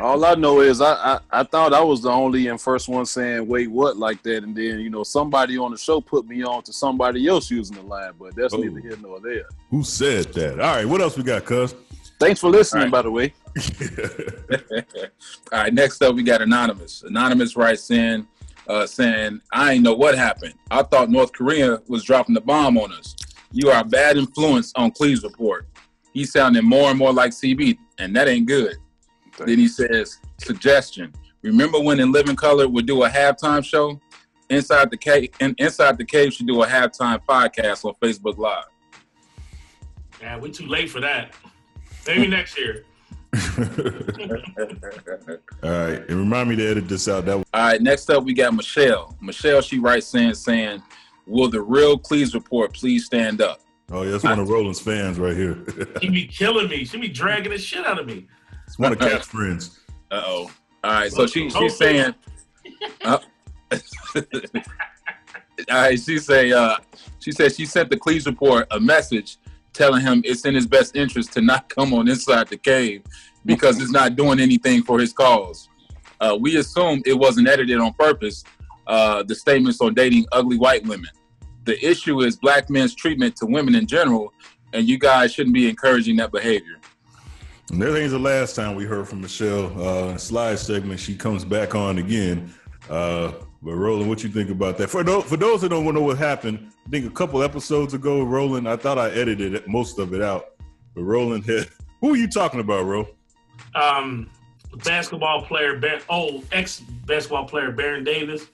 all 0.00 0.24
I 0.24 0.34
know 0.34 0.60
is 0.60 0.80
I, 0.80 0.94
I 0.94 1.20
I 1.30 1.42
thought 1.44 1.72
I 1.72 1.80
was 1.80 2.02
the 2.02 2.10
only 2.10 2.48
and 2.48 2.60
first 2.60 2.88
one 2.88 3.06
saying 3.06 3.46
wait 3.46 3.70
what 3.70 3.96
like 3.96 4.20
that, 4.24 4.42
and 4.42 4.56
then 4.56 4.80
you 4.80 4.90
know 4.90 5.04
somebody 5.04 5.56
on 5.56 5.70
the 5.70 5.78
show 5.78 6.00
put 6.00 6.26
me 6.26 6.42
on 6.42 6.64
to 6.64 6.72
somebody 6.72 7.28
else 7.28 7.50
using 7.52 7.76
the 7.76 7.82
line, 7.82 8.14
but 8.18 8.34
that's 8.34 8.52
Oh. 8.52 8.56
neither 8.58 8.80
here 8.80 8.96
nor 9.00 9.20
there. 9.20 9.44
Who 9.70 9.84
said 9.84 10.32
that? 10.34 10.54
All 10.60 10.74
right, 10.74 10.84
what 10.84 11.00
else 11.00 11.16
we 11.16 11.22
got, 11.22 11.44
cuz? 11.44 11.72
Thanks 12.18 12.40
for 12.40 12.50
listening, 12.50 12.84
All 12.84 12.86
right. 12.86 12.92
by 12.92 13.02
the 13.02 13.10
way. 13.12 13.32
All 15.52 15.60
right, 15.60 15.72
next 15.72 16.02
up 16.02 16.14
we 16.16 16.22
got 16.24 16.42
Anonymous. 16.42 17.02
Anonymous 17.04 17.56
writes 17.56 17.90
in 17.90 18.26
uh, 18.68 18.86
saying, 18.86 19.40
I 19.52 19.72
ain't 19.72 19.84
know 19.84 19.94
what 19.94 20.16
happened. 20.16 20.54
I 20.70 20.82
thought 20.82 21.10
North 21.10 21.32
Korea 21.32 21.80
was 21.88 22.04
dropping 22.04 22.34
the 22.34 22.40
bomb 22.40 22.78
on 22.78 22.92
us. 22.92 23.14
You 23.52 23.70
are 23.70 23.80
a 23.80 23.84
bad 23.84 24.16
influence 24.16 24.72
on 24.76 24.90
Cleve's 24.90 25.22
report. 25.22 25.68
He 26.12 26.24
sounded 26.24 26.64
more 26.64 26.90
and 26.90 26.98
more 26.98 27.12
like 27.12 27.32
CB, 27.32 27.78
and 27.98 28.14
that 28.16 28.28
ain't 28.28 28.46
good. 28.46 28.76
Then 29.38 29.58
he 29.58 29.68
says, 29.68 30.18
suggestion. 30.38 31.12
Remember 31.42 31.80
when 31.80 32.00
In 32.00 32.12
Living 32.12 32.36
Color 32.36 32.68
would 32.68 32.86
do 32.86 33.02
a 33.04 33.08
halftime 33.08 33.64
show? 33.64 34.00
Inside 34.50 34.90
the 34.90 34.96
Cave, 34.96 35.30
and 35.40 35.54
Inside 35.58 35.98
the 35.98 36.04
Cave 36.04 36.32
should 36.32 36.46
do 36.46 36.62
a 36.62 36.66
halftime 36.66 37.20
podcast 37.28 37.84
on 37.84 37.94
Facebook 38.02 38.38
Live. 38.38 38.64
Yeah, 40.20 40.38
we're 40.38 40.52
too 40.52 40.66
late 40.66 40.90
for 40.90 41.00
that. 41.00 41.34
Maybe 42.06 42.26
next 42.28 42.58
year. 42.58 42.84
All 45.62 45.70
right, 45.70 46.08
and 46.08 46.18
remind 46.18 46.50
me 46.50 46.56
to 46.56 46.66
edit 46.66 46.88
this 46.88 47.08
out. 47.08 47.24
That 47.24 47.36
All 47.36 47.44
right, 47.54 47.80
next 47.80 48.10
up 48.10 48.24
we 48.24 48.34
got 48.34 48.54
Michelle. 48.54 49.16
Michelle, 49.20 49.60
she 49.60 49.78
writes 49.78 50.14
in 50.14 50.34
saying, 50.34 50.82
"Will 51.26 51.48
the 51.48 51.60
real 51.60 51.98
Cleeze 51.98 52.34
report 52.34 52.72
please 52.74 53.06
stand 53.06 53.42
up?" 53.42 53.60
oh 53.90 54.02
yeah, 54.02 54.12
that's 54.12 54.24
one 54.24 54.38
of 54.38 54.48
Roland's 54.48 54.80
fans 54.80 55.18
right 55.18 55.36
here. 55.36 55.58
She 56.00 56.10
be 56.10 56.26
killing 56.26 56.68
me. 56.68 56.84
She 56.84 56.98
be 56.98 57.08
dragging 57.08 57.50
the 57.52 57.58
shit 57.58 57.84
out 57.86 57.98
of 57.98 58.06
me. 58.06 58.26
it's 58.66 58.78
one 58.78 58.92
of 58.92 58.98
Kat's 58.98 59.26
friends. 59.26 59.80
Uh 60.10 60.22
oh. 60.24 60.50
All 60.84 60.92
right, 60.92 61.10
so 61.10 61.26
she 61.26 61.48
she's 61.48 61.76
saying, 61.76 62.14
uh, 63.04 63.18
all 64.16 64.22
right, 65.70 65.98
she 65.98 66.18
say 66.18 66.52
uh, 66.52 66.76
she 67.20 67.32
said 67.32 67.54
she 67.54 67.64
sent 67.64 67.90
the 67.90 67.96
Cleeze 67.96 68.26
report 68.26 68.66
a 68.70 68.78
message 68.78 69.38
telling 69.74 70.00
him 70.00 70.22
it's 70.24 70.44
in 70.46 70.54
his 70.54 70.66
best 70.66 70.96
interest 70.96 71.32
to 71.34 71.40
not 71.40 71.68
come 71.68 71.92
on 71.92 72.08
inside 72.08 72.48
the 72.48 72.56
cave 72.56 73.02
because 73.44 73.80
it's 73.80 73.90
not 73.90 74.16
doing 74.16 74.40
anything 74.40 74.82
for 74.82 74.98
his 74.98 75.12
cause. 75.12 75.68
Uh, 76.20 76.36
we 76.40 76.56
assume 76.56 77.02
it 77.04 77.14
wasn't 77.14 77.46
edited 77.46 77.78
on 77.78 77.92
purpose. 77.94 78.44
Uh, 78.86 79.22
the 79.22 79.34
statements 79.34 79.80
on 79.80 79.92
dating 79.94 80.24
ugly 80.32 80.56
white 80.56 80.86
women. 80.86 81.10
The 81.64 81.82
issue 81.84 82.20
is 82.20 82.36
black 82.36 82.70
men's 82.70 82.94
treatment 82.94 83.36
to 83.36 83.46
women 83.46 83.74
in 83.74 83.86
general, 83.86 84.32
and 84.72 84.86
you 84.86 84.98
guys 84.98 85.32
shouldn't 85.32 85.54
be 85.54 85.68
encouraging 85.68 86.16
that 86.16 86.30
behavior. 86.30 86.76
And 87.70 87.80
that 87.80 87.96
ain't 87.96 88.10
the 88.10 88.18
last 88.18 88.54
time 88.54 88.74
we 88.74 88.84
heard 88.84 89.08
from 89.08 89.22
Michelle. 89.22 89.72
Uh, 89.80 90.16
slide 90.18 90.58
segment, 90.58 91.00
she 91.00 91.16
comes 91.16 91.44
back 91.44 91.74
on 91.74 91.98
again. 91.98 92.52
Uh, 92.90 93.32
but 93.64 93.72
Roland, 93.76 94.10
what 94.10 94.22
you 94.22 94.28
think 94.28 94.50
about 94.50 94.76
that? 94.78 94.90
For 94.90 95.02
those, 95.02 95.24
for 95.24 95.38
those 95.38 95.62
that 95.62 95.70
don't 95.70 95.92
know 95.94 96.02
what 96.02 96.18
happened, 96.18 96.70
I 96.86 96.90
think 96.90 97.06
a 97.06 97.10
couple 97.10 97.42
episodes 97.42 97.94
ago, 97.94 98.22
Roland, 98.22 98.68
I 98.68 98.76
thought 98.76 98.98
I 98.98 99.10
edited 99.10 99.54
it, 99.54 99.66
most 99.66 99.98
of 99.98 100.12
it 100.12 100.20
out. 100.20 100.50
But 100.94 101.04
Roland 101.04 101.46
had, 101.46 101.68
who 102.02 102.12
are 102.12 102.16
you 102.16 102.28
talking 102.28 102.60
about, 102.60 102.84
Ro? 102.84 103.08
Um, 103.74 104.30
basketball 104.84 105.42
player, 105.42 105.78
Bar- 105.78 106.00
oh, 106.10 106.44
ex 106.52 106.80
basketball 107.06 107.46
player 107.46 107.72
Baron 107.72 108.04
Davis. 108.04 108.46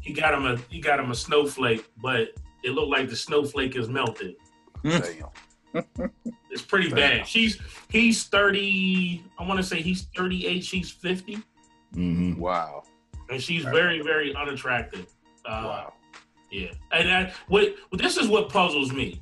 He 0.00 0.12
got 0.12 0.32
him 0.32 0.46
a 0.46 0.56
he 0.68 0.80
got 0.80 0.98
him 1.00 1.10
a 1.10 1.14
snowflake, 1.14 1.84
but 2.00 2.28
it 2.62 2.70
looked 2.70 2.90
like 2.90 3.08
the 3.08 3.16
snowflake 3.16 3.76
is 3.76 3.88
melted. 3.88 4.36
Damn. 4.84 5.28
It's 6.50 6.60
pretty 6.60 6.90
bad. 6.90 7.26
She's 7.26 7.58
he's 7.88 8.24
thirty. 8.24 9.24
I 9.38 9.46
want 9.48 9.58
to 9.58 9.64
say 9.64 9.80
he's 9.80 10.02
thirty 10.14 10.46
eight. 10.46 10.62
She's 10.62 10.90
fifty, 10.90 11.36
Mm-hmm. 11.94 12.38
Wow. 12.38 12.82
And 13.32 13.42
she's 13.42 13.64
very 13.64 14.00
very 14.02 14.34
unattractive. 14.34 15.06
Uh, 15.44 15.62
Wow. 15.64 15.92
Yeah, 16.50 16.72
and 16.92 17.10
I, 17.10 17.32
what 17.48 17.74
this 17.92 18.16
is 18.18 18.28
what 18.28 18.50
puzzles 18.50 18.92
me. 18.92 19.20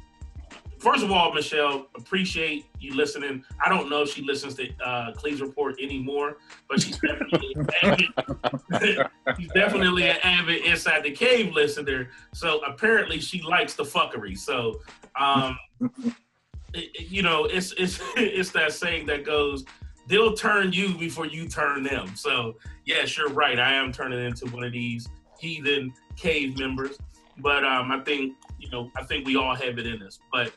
first 0.80 1.04
of 1.04 1.12
all, 1.12 1.32
Michelle, 1.32 1.86
appreciate 1.94 2.66
you 2.80 2.92
listening. 2.94 3.44
I 3.64 3.68
don't 3.68 3.88
know 3.88 4.02
if 4.02 4.12
she 4.12 4.22
listens 4.22 4.54
to 4.56 4.68
uh, 4.84 5.12
Cleve's 5.12 5.40
Report 5.40 5.76
anymore, 5.80 6.38
but 6.68 6.80
she's 6.82 6.98
definitely 6.98 7.54
she's 9.38 9.48
definitely 9.54 10.08
an 10.08 10.16
avid 10.24 10.64
Inside 10.64 11.04
the 11.04 11.12
Cave 11.12 11.52
listener. 11.52 12.08
So 12.34 12.60
apparently, 12.66 13.20
she 13.20 13.42
likes 13.42 13.74
the 13.74 13.84
fuckery. 13.84 14.36
So, 14.36 14.80
um, 15.18 15.56
it- 16.74 17.10
you 17.10 17.22
know, 17.22 17.44
it's 17.44 17.72
it's 17.72 18.00
it's 18.16 18.50
that 18.50 18.72
saying 18.72 19.06
that 19.06 19.24
goes. 19.24 19.64
They'll 20.10 20.34
turn 20.34 20.72
you 20.72 20.98
before 20.98 21.26
you 21.26 21.48
turn 21.48 21.84
them. 21.84 22.14
So, 22.16 22.56
yes, 22.84 23.16
you're 23.16 23.30
right. 23.30 23.58
I 23.58 23.72
am 23.72 23.92
turning 23.92 24.22
into 24.22 24.46
one 24.46 24.64
of 24.64 24.72
these 24.72 25.08
heathen 25.38 25.94
cave 26.16 26.58
members. 26.58 26.98
But 27.38 27.64
um, 27.64 27.90
I 27.90 28.00
think 28.00 28.34
you 28.58 28.68
know, 28.70 28.90
I 28.96 29.04
think 29.04 29.26
we 29.26 29.36
all 29.36 29.54
have 29.54 29.78
it 29.78 29.86
in 29.86 30.02
us. 30.02 30.18
But 30.30 30.48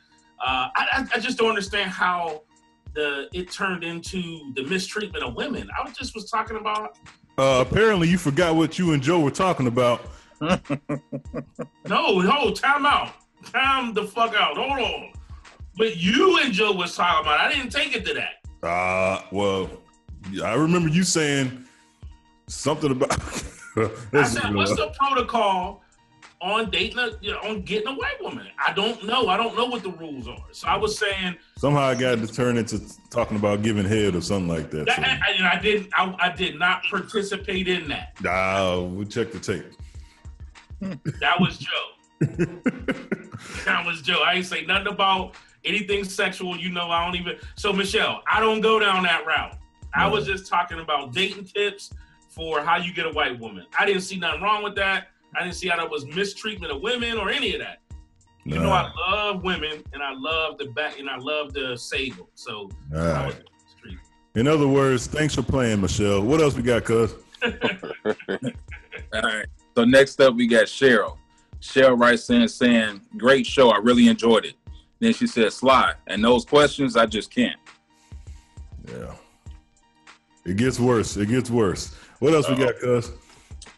uh, 0.45 0.69
I, 0.75 1.07
I, 1.15 1.19
just 1.19 1.37
don't 1.37 1.49
understand 1.49 1.89
how 1.89 2.43
the 2.93 3.29
it 3.33 3.49
turned 3.49 3.83
into 3.83 4.51
the 4.55 4.63
mistreatment 4.63 5.23
of 5.23 5.35
women. 5.35 5.69
I 5.77 5.83
was 5.87 5.95
just 5.95 6.13
was 6.13 6.29
talking 6.29 6.57
about 6.57 6.97
Uh, 7.37 7.63
apparently, 7.67 8.09
you 8.09 8.17
forgot 8.17 8.55
what 8.55 8.77
you 8.77 8.93
and 8.93 9.01
Joe 9.01 9.21
were 9.21 9.31
talking 9.31 9.67
about. 9.67 10.01
no, 10.41 10.59
no, 11.85 12.51
time 12.51 12.85
out, 12.85 13.13
time 13.45 13.93
the 13.93 14.03
fuck 14.03 14.35
out. 14.35 14.57
Hold 14.57 14.79
on. 14.79 15.13
But 15.77 15.97
you 15.97 16.39
and 16.39 16.53
Joe 16.53 16.73
was 16.73 16.95
talking 16.95 17.25
about. 17.25 17.39
I 17.39 17.51
didn't 17.51 17.71
take 17.71 17.95
it 17.95 18.05
to 18.05 18.13
that. 18.15 18.42
Uh, 18.63 19.21
well, 19.31 19.69
I 20.43 20.53
remember 20.53 20.89
you 20.89 21.03
saying 21.03 21.65
something 22.47 22.91
about. 22.91 23.11
I 23.75 23.89
This 24.11 24.27
is, 24.27 24.41
said, 24.41 24.53
what's 24.53 24.75
the 24.75 24.93
protocol 24.97 25.81
on 26.41 26.69
dating 26.69 26.99
a, 26.99 27.11
you 27.21 27.31
know, 27.31 27.39
on 27.39 27.63
getting 27.63 27.87
a 27.87 27.93
white 27.93 28.21
woman? 28.21 28.47
I 28.63 28.71
don't 28.71 29.03
know. 29.05 29.27
I 29.27 29.35
don't 29.35 29.57
know 29.57 29.65
what 29.65 29.83
the 29.83 29.91
rules 29.91 30.27
are. 30.27 30.45
So 30.51 30.67
I 30.67 30.77
was 30.77 30.97
saying 30.97 31.35
somehow 31.57 31.81
I 31.81 31.95
got 31.95 32.19
to 32.19 32.27
turn 32.27 32.57
into 32.57 32.79
talking 33.09 33.35
about 33.35 33.63
giving 33.63 33.83
head 33.85 34.15
or 34.15 34.21
something 34.21 34.47
like 34.47 34.69
that. 34.71 34.85
that, 34.85 34.95
So, 34.95 35.01
I, 35.01 35.47
I, 35.49 35.57
I 35.57 35.59
didn't. 35.61 35.89
I, 35.97 36.15
I 36.19 36.29
did 36.33 36.57
not 36.57 36.83
participate 36.89 37.67
in 37.67 37.87
that. 37.89 38.15
ah, 38.25 38.79
we'll 38.79 39.07
check 39.07 39.31
the 39.31 39.39
tape. 39.39 39.65
That 41.19 41.39
was 41.39 41.57
Joe. 41.57 42.19
that 43.65 43.83
was 43.85 44.01
Joe. 44.01 44.21
I 44.25 44.35
ain't 44.35 44.45
say 44.45 44.65
nothing 44.65 44.87
about 44.87 45.35
anything 45.65 46.03
sexual. 46.03 46.57
You 46.57 46.69
know, 46.69 46.89
I 46.89 47.05
don't 47.05 47.15
even. 47.15 47.37
So 47.55 47.73
Michelle, 47.73 48.21
I 48.31 48.39
don't 48.39 48.61
go 48.61 48.79
down 48.79 49.03
that 49.03 49.25
route. 49.25 49.57
I 49.93 50.07
was 50.07 50.25
just 50.25 50.47
talking 50.47 50.79
about 50.79 51.13
dating 51.13 51.45
tips 51.45 51.93
for 52.29 52.61
how 52.61 52.77
you 52.77 52.93
get 52.93 53.05
a 53.05 53.11
white 53.11 53.39
woman. 53.39 53.65
I 53.77 53.85
didn't 53.85 54.01
see 54.01 54.17
nothing 54.17 54.41
wrong 54.41 54.63
with 54.63 54.75
that. 54.75 55.09
I 55.35 55.43
didn't 55.43 55.55
see 55.55 55.67
how 55.67 55.77
that 55.77 55.89
was 55.89 56.05
mistreatment 56.05 56.71
of 56.71 56.81
women 56.81 57.17
or 57.17 57.29
any 57.29 57.53
of 57.53 57.61
that. 57.61 57.79
You 58.45 58.59
know, 58.59 58.71
I 58.71 58.91
love 59.09 59.43
women 59.43 59.83
and 59.93 60.03
I 60.03 60.13
love 60.13 60.57
the 60.57 60.65
back 60.65 60.99
and 60.99 61.09
I 61.09 61.17
love 61.17 61.53
the 61.53 61.77
save 61.77 62.17
them. 62.17 62.27
So 62.35 62.69
All 62.93 62.99
right. 62.99 63.35
In 64.35 64.47
other 64.47 64.67
words, 64.67 65.05
thanks 65.05 65.35
for 65.35 65.43
playing, 65.43 65.79
Michelle. 65.79 66.21
What 66.21 66.41
else 66.41 66.55
we 66.55 66.63
got, 66.63 66.83
cuz? 66.83 67.13
All 67.43 67.53
right. 69.13 69.45
So 69.77 69.85
next 69.85 70.19
up, 70.19 70.35
we 70.35 70.47
got 70.47 70.65
Cheryl. 70.65 71.17
Cheryl 71.61 71.99
writes 71.99 72.29
in 72.29 72.47
saying, 72.47 73.01
"Great 73.17 73.45
show. 73.45 73.69
I 73.69 73.77
really 73.77 74.07
enjoyed 74.07 74.45
it." 74.45 74.55
Then 75.03 75.13
she 75.13 75.27
said, 75.27 75.51
"Sly, 75.51 75.95
and 76.07 76.23
those 76.23 76.45
questions, 76.45 76.95
I 76.95 77.05
just 77.05 77.29
can't." 77.29 77.59
Yeah. 78.87 79.13
It 80.45 80.55
gets 80.55 80.79
worse. 80.79 81.17
It 81.17 81.27
gets 81.27 81.49
worse. 81.49 81.93
What 82.19 82.33
else 82.33 82.49
we 82.49 82.55
got, 82.55 82.79
cuz? 82.79 83.11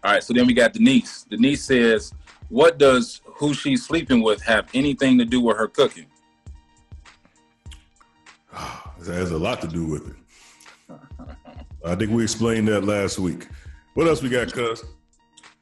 All 0.04 0.12
right. 0.12 0.24
So 0.24 0.34
then 0.34 0.46
we 0.46 0.54
got 0.54 0.74
Denise. 0.74 1.26
Denise 1.28 1.64
says, 1.64 2.14
"What 2.50 2.78
does 2.78 3.22
who 3.26 3.56
she's 3.56 3.84
sleeping 3.84 4.22
with 4.22 4.40
have 4.44 4.70
anything 4.76 5.18
to 5.18 5.26
do 5.26 5.42
with 5.42 5.58
her 5.58 5.68
cooking?" 5.68 6.06
It 9.00 9.14
has 9.14 9.32
a 9.32 9.38
lot 9.38 9.62
to 9.62 9.68
do 9.68 9.86
with 9.86 10.08
it. 10.08 10.98
I 11.84 11.96
think 11.96 12.12
we 12.12 12.24
explained 12.24 12.68
that 12.68 12.84
last 12.84 13.20
week. 13.20 13.48
What 13.96 14.08
else 14.08 14.22
we 14.22 14.30
got, 14.30 14.52
cuz? 14.54 14.84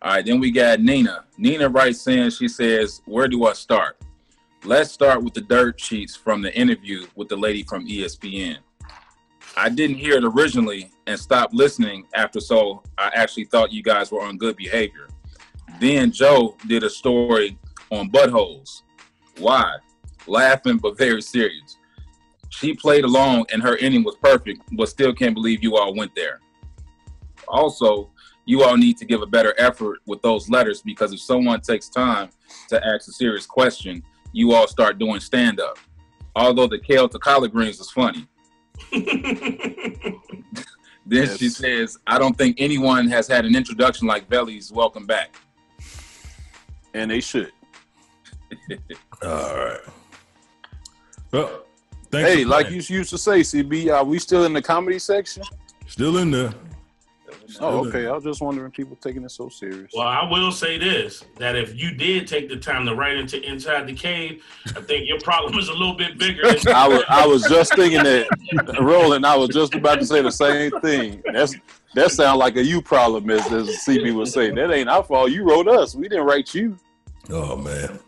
All 0.02 0.12
right, 0.12 0.26
then 0.26 0.40
we 0.42 0.52
got 0.52 0.82
Nina. 0.82 1.26
Nina 1.38 1.68
writes 1.70 2.06
in, 2.08 2.30
she 2.32 2.48
says, 2.48 3.02
Where 3.06 3.28
do 3.28 3.46
I 3.46 3.54
start? 3.54 3.98
Let's 4.66 4.92
start 4.92 5.22
with 5.22 5.34
the 5.34 5.42
dirt 5.42 5.78
sheets 5.78 6.16
from 6.16 6.42
the 6.42 6.58
interview 6.58 7.06
with 7.16 7.28
the 7.28 7.36
lady 7.36 7.64
from 7.64 7.86
ESPN. 7.86 8.60
I 9.58 9.68
didn't 9.68 9.98
hear 9.98 10.16
it 10.16 10.24
originally 10.24 10.90
and 11.06 11.20
stopped 11.20 11.54
listening 11.54 12.08
after, 12.16 12.40
so 12.40 12.82
I 12.98 13.12
actually 13.14 13.44
thought 13.44 13.74
you 13.74 13.84
guys 13.84 14.10
were 14.10 14.22
on 14.22 14.38
good 14.38 14.56
behavior. 14.56 15.10
Then 15.82 16.14
Joe 16.14 16.56
did 16.66 16.84
a 16.84 16.90
story 16.90 17.58
on 17.92 18.10
buttholes. 18.10 18.84
Why? 19.38 19.76
Laughing, 20.28 20.78
but 20.78 20.98
very 20.98 21.22
serious. 21.22 21.78
She 22.48 22.74
played 22.74 23.04
along 23.04 23.48
and 23.52 23.62
her 23.62 23.76
ending 23.82 24.06
was 24.06 24.16
perfect, 24.16 24.62
but 24.78 24.88
still 24.88 25.14
can't 25.14 25.36
believe 25.36 25.62
you 25.62 25.76
all 25.76 25.94
went 25.94 26.16
there. 26.16 26.40
Also, 27.50 28.12
you 28.46 28.64
all 28.64 28.78
need 28.78 28.96
to 29.00 29.06
give 29.06 29.22
a 29.22 29.28
better 29.28 29.54
effort 29.58 30.00
with 30.06 30.22
those 30.22 30.50
letters 30.50 30.82
because 30.82 31.12
if 31.12 31.20
someone 31.20 31.60
takes 31.60 31.90
time 31.90 32.30
to 32.70 32.82
ask 32.88 33.10
a 33.10 33.12
serious 33.12 33.46
question, 33.46 34.02
you 34.34 34.54
all 34.54 34.68
start 34.68 35.00
doing 35.00 35.22
stand 35.22 35.62
up. 35.62 35.78
Although 36.36 36.68
the 36.68 36.80
kale 36.80 37.08
to 37.08 37.20
collard 37.20 37.52
greens 37.52 37.80
is 37.80 37.92
funny. 37.92 38.28
then 41.06 41.38
she 41.38 41.48
says, 41.48 41.98
I 42.08 42.18
don't 42.18 42.38
think 42.38 42.58
anyone 42.60 43.08
has 43.08 43.28
had 43.28 43.46
an 43.46 43.56
introduction 43.56 44.08
like 44.08 44.28
Velle's 44.28 44.72
Welcome 44.72 45.06
Back. 45.06 45.36
And 46.94 47.12
they 47.12 47.22
should. 47.22 47.52
All 49.24 49.56
right. 49.56 49.80
Well, 51.32 51.66
thanks 52.12 52.30
Hey, 52.30 52.44
for 52.44 52.50
like 52.50 52.70
you 52.70 52.82
used 52.82 53.10
to 53.12 53.18
say, 53.18 53.40
CB, 53.42 53.94
are 53.94 54.04
we 54.04 54.20
still 54.20 54.46
in 54.46 54.54
the 54.54 54.62
comedy 54.62 55.00
section? 55.00 55.44
Still 55.88 56.18
in 56.18 56.32
there. 56.32 56.54
Oh, 57.60 57.86
okay. 57.88 58.08
I 58.08 58.12
was 58.12 58.24
just 58.24 58.42
wondering, 58.42 58.72
people 58.72 58.96
taking 58.96 59.24
it 59.24 59.32
so 59.32 59.50
serious. 59.50 59.92
Well, 59.94 60.08
I 60.08 60.30
will 60.30 60.52
say 60.52 60.78
this: 60.78 61.24
that 61.38 61.56
if 61.56 61.76
you 61.76 61.92
did 61.92 62.28
take 62.28 62.50
the 62.50 62.58
time 62.58 62.86
to 62.86 62.96
write 62.96 63.18
into 63.18 63.42
Inside 63.42 63.88
the 63.88 63.94
Cave, 63.94 64.44
I 64.76 64.82
think 64.82 65.08
your 65.08 65.20
problem 65.20 65.58
is 65.58 65.70
a 65.70 65.74
little 65.74 65.96
bit 65.96 66.18
bigger. 66.18 66.42
I 66.74 66.88
was 66.88 67.04
I 67.10 67.26
was 67.26 67.44
just 67.44 67.74
thinking 67.76 68.04
that, 68.04 68.78
Roland. 68.80 69.26
I 69.26 69.36
was 69.36 69.50
just 69.50 69.76
about 69.76 70.00
to 70.00 70.06
say 70.06 70.22
the 70.22 70.32
same 70.32 70.72
thing. 70.82 71.22
That's 71.32 71.56
that 71.96 72.12
sounds 72.12 72.40
like 72.40 72.56
a 72.56 72.64
you 72.64 72.82
problem, 72.82 73.30
as, 73.30 73.46
as 73.52 73.68
CB 73.86 74.16
was 74.16 74.34
saying. 74.34 74.56
That 74.56 74.72
ain't 74.72 74.90
our 74.90 75.04
fault. 75.04 75.32
You 75.32 75.44
wrote 75.44 75.68
us. 75.68 75.96
We 75.96 76.08
didn't 76.08 76.26
write 76.26 76.54
you. 76.54 76.78
Oh 77.30 77.56
man. 77.56 78.00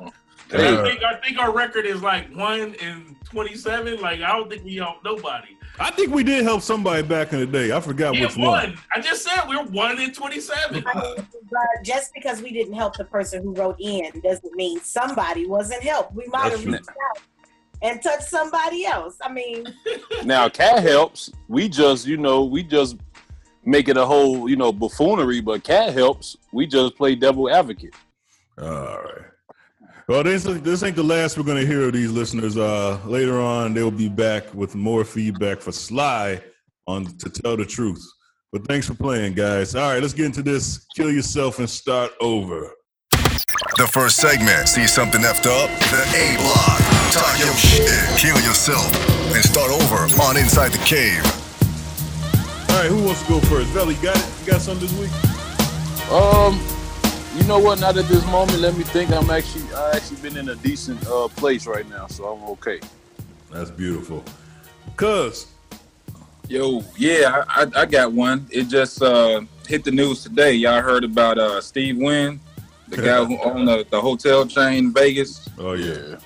I 0.00 0.82
think 0.82 1.02
I 1.02 1.16
think 1.16 1.38
our 1.38 1.52
record 1.52 1.84
is 1.84 2.02
like 2.02 2.32
one 2.34 2.74
in 2.74 3.16
twenty-seven. 3.24 4.00
Like 4.00 4.20
I 4.20 4.36
don't 4.36 4.48
think 4.48 4.64
we 4.64 4.76
helped 4.76 5.04
nobody. 5.04 5.56
I 5.78 5.90
think 5.90 6.12
we 6.14 6.22
did 6.22 6.44
help 6.44 6.62
somebody 6.62 7.02
back 7.02 7.32
in 7.32 7.40
the 7.40 7.46
day. 7.46 7.72
I 7.72 7.80
forgot 7.80 8.14
Yeah, 8.14 8.26
which 8.26 8.36
one. 8.36 8.46
one. 8.48 8.78
I 8.92 9.00
just 9.00 9.24
said 9.24 9.42
we're 9.48 9.64
one 9.64 10.00
in 10.00 10.12
twenty-seven. 10.12 10.84
But 10.84 11.60
just 11.82 12.12
because 12.14 12.40
we 12.42 12.52
didn't 12.52 12.74
help 12.74 12.96
the 12.96 13.04
person 13.04 13.42
who 13.42 13.54
wrote 13.54 13.76
in 13.80 14.20
doesn't 14.22 14.54
mean 14.54 14.80
somebody 14.80 15.46
wasn't 15.46 15.82
helped. 15.82 16.14
We 16.14 16.26
might 16.28 16.52
have 16.52 16.64
reached 16.64 16.88
out 16.88 17.22
and 17.82 18.00
touched 18.02 18.24
somebody 18.28 18.86
else. 18.86 19.16
I 19.22 19.32
mean, 19.32 19.66
Now, 20.24 20.48
Kat 20.48 20.82
helps. 20.82 21.30
We 21.48 21.68
just, 21.68 22.06
you 22.06 22.16
know, 22.16 22.44
we 22.44 22.62
just 22.62 22.96
make 23.64 23.88
it 23.88 23.96
a 23.96 24.06
whole, 24.06 24.48
you 24.48 24.56
know, 24.56 24.72
buffoonery. 24.72 25.40
But 25.40 25.64
Kat 25.64 25.92
helps. 25.92 26.36
We 26.52 26.66
just 26.66 26.96
play 26.96 27.14
devil 27.16 27.50
advocate. 27.50 27.94
All 28.58 28.68
right. 28.68 29.24
Well, 30.06 30.22
this, 30.22 30.44
this 30.44 30.82
ain't 30.82 30.96
the 30.96 31.02
last 31.02 31.38
we're 31.38 31.44
going 31.44 31.60
to 31.60 31.66
hear 31.66 31.82
of 31.86 31.94
these 31.94 32.10
listeners. 32.10 32.58
Uh, 32.58 33.00
later 33.06 33.40
on, 33.40 33.72
they'll 33.72 33.90
be 33.90 34.10
back 34.10 34.52
with 34.52 34.74
more 34.74 35.02
feedback 35.02 35.62
for 35.62 35.72
Sly 35.72 36.42
on 36.86 37.06
to 37.06 37.30
tell 37.30 37.56
the 37.56 37.64
truth. 37.64 38.04
But 38.52 38.66
thanks 38.66 38.86
for 38.86 38.94
playing, 38.94 39.32
guys. 39.32 39.74
All 39.74 39.90
right, 39.90 40.02
let's 40.02 40.12
get 40.12 40.26
into 40.26 40.42
this. 40.42 40.86
Kill 40.94 41.10
yourself 41.10 41.58
and 41.58 41.68
start 41.68 42.12
over. 42.20 42.70
The 43.78 43.88
first 43.90 44.18
segment, 44.18 44.68
see 44.68 44.86
something 44.86 45.22
effed 45.22 45.46
up? 45.46 45.70
The 45.90 46.02
A 46.14 46.36
block. 46.36 46.80
Talk 47.10 47.38
your 47.38 47.54
shit, 47.54 47.88
kill 48.18 48.36
yourself, 48.42 48.92
and 49.34 49.42
start 49.42 49.70
over 49.70 50.04
on 50.22 50.36
Inside 50.36 50.72
the 50.72 50.84
Cave. 50.84 51.24
All 52.70 52.80
right, 52.80 52.90
who 52.90 53.02
wants 53.04 53.22
to 53.22 53.28
go 53.28 53.40
first? 53.40 53.68
Valley, 53.68 53.94
you 53.94 54.02
got 54.02 54.18
it? 54.18 54.26
You 54.40 54.52
got 54.52 54.60
something 54.60 54.86
this 54.86 54.98
week? 54.98 55.10
Um, 56.12 56.60
you 57.34 57.44
know 57.44 57.58
what? 57.58 57.80
Not 57.80 57.96
at 57.96 58.06
this 58.06 58.24
moment. 58.26 58.60
Let 58.60 58.76
me 58.76 58.84
think. 58.84 59.10
I'm 59.10 59.30
actually, 59.30 59.64
I 59.74 59.92
actually 59.96 60.18
been 60.18 60.36
in 60.36 60.48
a 60.48 60.54
decent 60.56 61.06
uh, 61.06 61.28
place 61.28 61.66
right 61.66 61.88
now, 61.88 62.06
so 62.06 62.26
I'm 62.26 62.42
okay. 62.50 62.80
That's 63.50 63.70
beautiful. 63.70 64.24
Cuz, 64.96 65.46
Yo, 66.48 66.84
yeah, 66.98 67.44
I, 67.48 67.62
I, 67.62 67.80
I 67.80 67.86
got 67.86 68.12
one. 68.12 68.46
It 68.50 68.64
just 68.64 69.00
uh, 69.00 69.40
hit 69.66 69.82
the 69.82 69.90
news 69.90 70.22
today. 70.22 70.52
Y'all 70.52 70.82
heard 70.82 71.02
about 71.02 71.38
uh, 71.38 71.58
Steve 71.62 71.96
Wynn, 71.96 72.38
the 72.88 72.98
guy 72.98 73.24
who 73.24 73.38
owned 73.44 73.66
the, 73.66 73.86
the 73.88 73.98
hotel 73.98 74.46
chain 74.46 74.86
in 74.86 74.92
Vegas. 74.92 75.48
oh 75.58 75.72
yeah. 75.72 76.16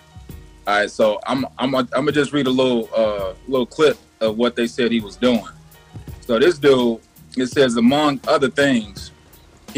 All 0.66 0.81
right, 0.81 0.90
so 0.90 1.21
I'm 1.25 1.47
I'm 1.57 1.75
I'm 1.75 1.87
gonna 1.87 2.12
just 2.12 2.33
read 2.33 2.47
a 2.49 2.51
little 2.51 2.90
uh 2.94 3.35
little 3.47 3.64
clip 3.64 3.97
of 4.21 4.37
what 4.37 4.57
they 4.57 4.66
said 4.66 4.90
he 4.90 5.01
was 5.01 5.16
doing. 5.16 5.47
So 6.21 6.38
this 6.38 6.59
dude, 6.59 7.01
it 7.37 7.47
says 7.47 7.77
among 7.77 8.21
other 8.27 8.51
things, 8.51 9.12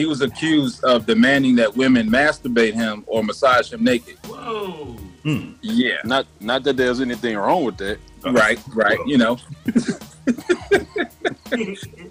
he 0.01 0.07
was 0.07 0.23
accused 0.23 0.83
of 0.83 1.05
demanding 1.05 1.55
that 1.57 1.77
women 1.77 2.09
masturbate 2.09 2.73
him 2.73 3.05
or 3.07 3.23
massage 3.23 3.71
him 3.71 3.85
naked. 3.85 4.17
Whoa. 4.25 4.97
Yeah. 5.61 5.99
Not 6.05 6.27
not 6.41 6.65
that 6.65 6.79
there's 6.79 7.03
anything 7.03 7.37
wrong 7.37 7.65
with 7.65 7.77
that. 7.77 7.99
Right, 8.25 8.59
right. 8.75 8.99
You 9.07 9.19
know. 9.19 9.39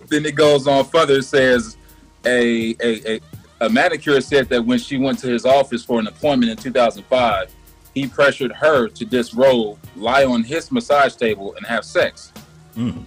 then 0.07 0.23
it 0.23 0.35
goes 0.35 0.67
on 0.67 0.85
further. 0.85 1.15
It 1.15 1.23
says 1.23 1.77
a, 2.25 2.75
a 2.79 3.15
a 3.15 3.19
a 3.61 3.69
manicure 3.69 4.21
said 4.21 4.49
that 4.49 4.63
when 4.63 4.77
she 4.77 4.97
went 4.97 5.17
to 5.19 5.27
his 5.27 5.45
office 5.45 5.83
for 5.83 5.99
an 5.99 6.05
appointment 6.05 6.51
in 6.51 6.57
2005, 6.57 7.51
he 7.95 8.07
pressured 8.07 8.51
her 8.51 8.87
to 8.87 9.03
disrobe, 9.05 9.79
lie 9.95 10.25
on 10.25 10.43
his 10.43 10.71
massage 10.71 11.15
table, 11.15 11.55
and 11.55 11.65
have 11.65 11.83
sex. 11.83 12.31
Mm. 12.75 13.03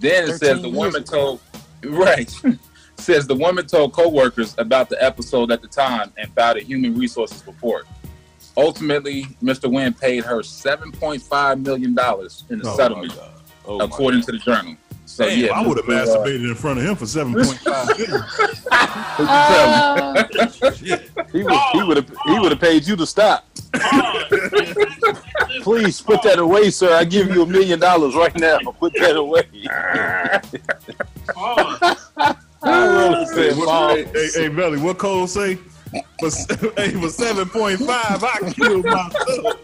Then 0.00 0.28
it 0.28 0.38
says 0.38 0.60
the 0.60 0.68
woman 0.68 1.02
ago. 1.02 1.12
told 1.16 1.40
right 1.84 2.34
says 2.98 3.26
the 3.26 3.34
woman 3.34 3.66
told 3.66 3.92
coworkers 3.92 4.54
about 4.58 4.88
the 4.88 5.02
episode 5.02 5.50
at 5.50 5.62
the 5.62 5.68
time 5.68 6.12
and 6.16 6.30
filed 6.34 6.56
a 6.58 6.62
human 6.62 6.94
resources 6.98 7.46
report. 7.46 7.86
Ultimately, 8.56 9.24
Mr. 9.42 9.70
Wynn 9.72 9.94
paid 9.94 10.24
her 10.24 10.40
7.5 10.40 11.64
million 11.64 11.94
dollars 11.94 12.44
in 12.50 12.58
the 12.58 12.68
Oh, 12.68 12.76
settlement, 12.76 13.12
Oh, 13.64 13.78
according 13.80 14.22
to 14.22 14.32
the 14.32 14.38
journal. 14.38 14.74
So 15.06 15.26
Damn, 15.26 15.38
yeah, 15.38 15.52
I 15.52 15.66
would 15.66 15.76
have 15.78 15.86
Mr. 15.86 16.02
uh, 16.02 16.18
masturbated 16.18 16.48
in 16.50 16.54
front 16.54 16.78
of 16.80 16.84
him 16.84 16.94
for 16.96 17.06
seven 17.06 17.32
point 17.34 17.58
five 17.58 17.88
million. 17.98 18.22
Shit. 20.74 21.10
He 21.32 21.42
would 21.42 21.52
he 21.72 21.82
would 21.82 21.96
have 21.98 22.10
he 22.26 22.38
would 22.38 22.52
have 22.52 22.60
paid 22.60 22.86
you 22.86 22.96
to 22.96 23.06
stop. 23.06 23.44
Please 25.62 26.00
put 26.00 26.22
that 26.22 26.38
away, 26.38 26.70
sir. 26.70 26.94
I 26.94 27.04
give 27.04 27.28
you 27.28 27.42
a 27.42 27.46
million 27.46 27.78
dollars 27.78 28.14
right 28.14 28.34
now. 28.38 28.58
Put 28.78 28.94
that 28.94 29.16
away. 29.16 29.44
I 32.68 33.24
Hey, 33.24 33.26
said, 33.26 33.56
what, 33.56 33.96
hey, 33.96 34.04
hey, 34.04 34.28
hey, 34.34 34.48
Velle, 34.48 34.78
what 34.80 34.98
Cole 34.98 35.26
say? 35.26 35.56
For, 36.20 36.28
hey, 36.76 36.90
for 36.92 37.08
seven 37.08 37.48
point 37.48 37.80
five, 37.80 38.22
I 38.22 38.52
killed 38.52 38.86
myself. 38.86 39.56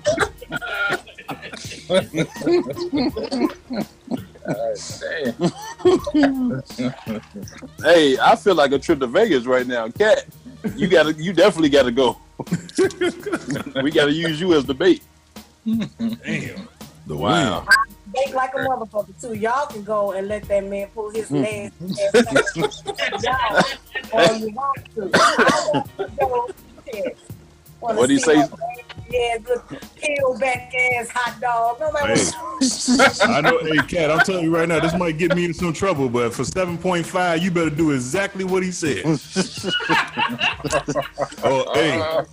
Hey, 7.82 8.18
I 8.18 8.36
feel 8.36 8.54
like 8.54 8.72
a 8.72 8.78
trip 8.78 9.00
to 9.00 9.06
Vegas 9.06 9.46
right 9.46 9.66
now. 9.66 9.88
Kat, 9.88 10.24
you 10.76 10.86
gotta 10.86 11.12
you 11.14 11.32
definitely 11.32 11.70
gotta 11.70 11.90
go. 11.90 12.18
we 13.82 13.90
gotta 13.90 14.12
use 14.12 14.40
you 14.40 14.54
as 14.54 14.64
the 14.64 14.74
bait. 14.74 15.02
Damn. 15.66 16.68
The 17.06 17.16
Wow. 17.16 17.66
Bake 18.14 18.34
like 18.34 18.54
a 18.54 18.58
motherfucker 18.58 19.20
too. 19.20 19.34
Y'all 19.34 19.66
can 19.66 19.82
go 19.82 20.12
and 20.12 20.28
let 20.28 20.44
that 20.44 20.64
man 20.64 20.88
pull 20.94 21.10
his 21.10 21.30
legs. 21.30 21.72
Y'all, 22.54 23.62
or 24.12 24.36
you 24.36 24.50
want 24.50 24.94
to. 24.94 25.00
Want 25.00 25.86
to 25.96 26.08
go. 26.20 26.48
Shit. 26.92 27.18
Wanna 27.84 27.98
What'd 27.98 28.10
he 28.10 28.18
see 28.18 28.24
say? 28.24 28.36
my 28.36 28.48
Yeah, 29.10 29.38
good 29.38 29.60
peel 29.96 30.38
back 30.38 30.72
ass 30.74 31.10
hot 31.10 31.38
dog. 31.40 31.80
Nobody 31.80 32.18
Hey. 32.18 32.30
I 33.34 33.40
know, 33.42 33.58
hey, 33.58 33.76
Kat, 33.86 34.10
I'm 34.10 34.20
telling 34.20 34.44
you 34.44 34.54
right 34.54 34.66
now, 34.66 34.80
this 34.80 34.94
might 34.94 35.18
get 35.18 35.34
me 35.34 35.44
in 35.44 35.52
some 35.52 35.74
trouble, 35.74 36.08
but 36.08 36.32
for 36.32 36.44
7.5, 36.44 37.42
you 37.42 37.50
better 37.50 37.68
do 37.68 37.90
exactly 37.90 38.44
what 38.44 38.62
he 38.62 38.70
said. 38.70 39.04
oh, 41.44 41.70
hey. 41.74 42.00
Uh, 42.00 42.24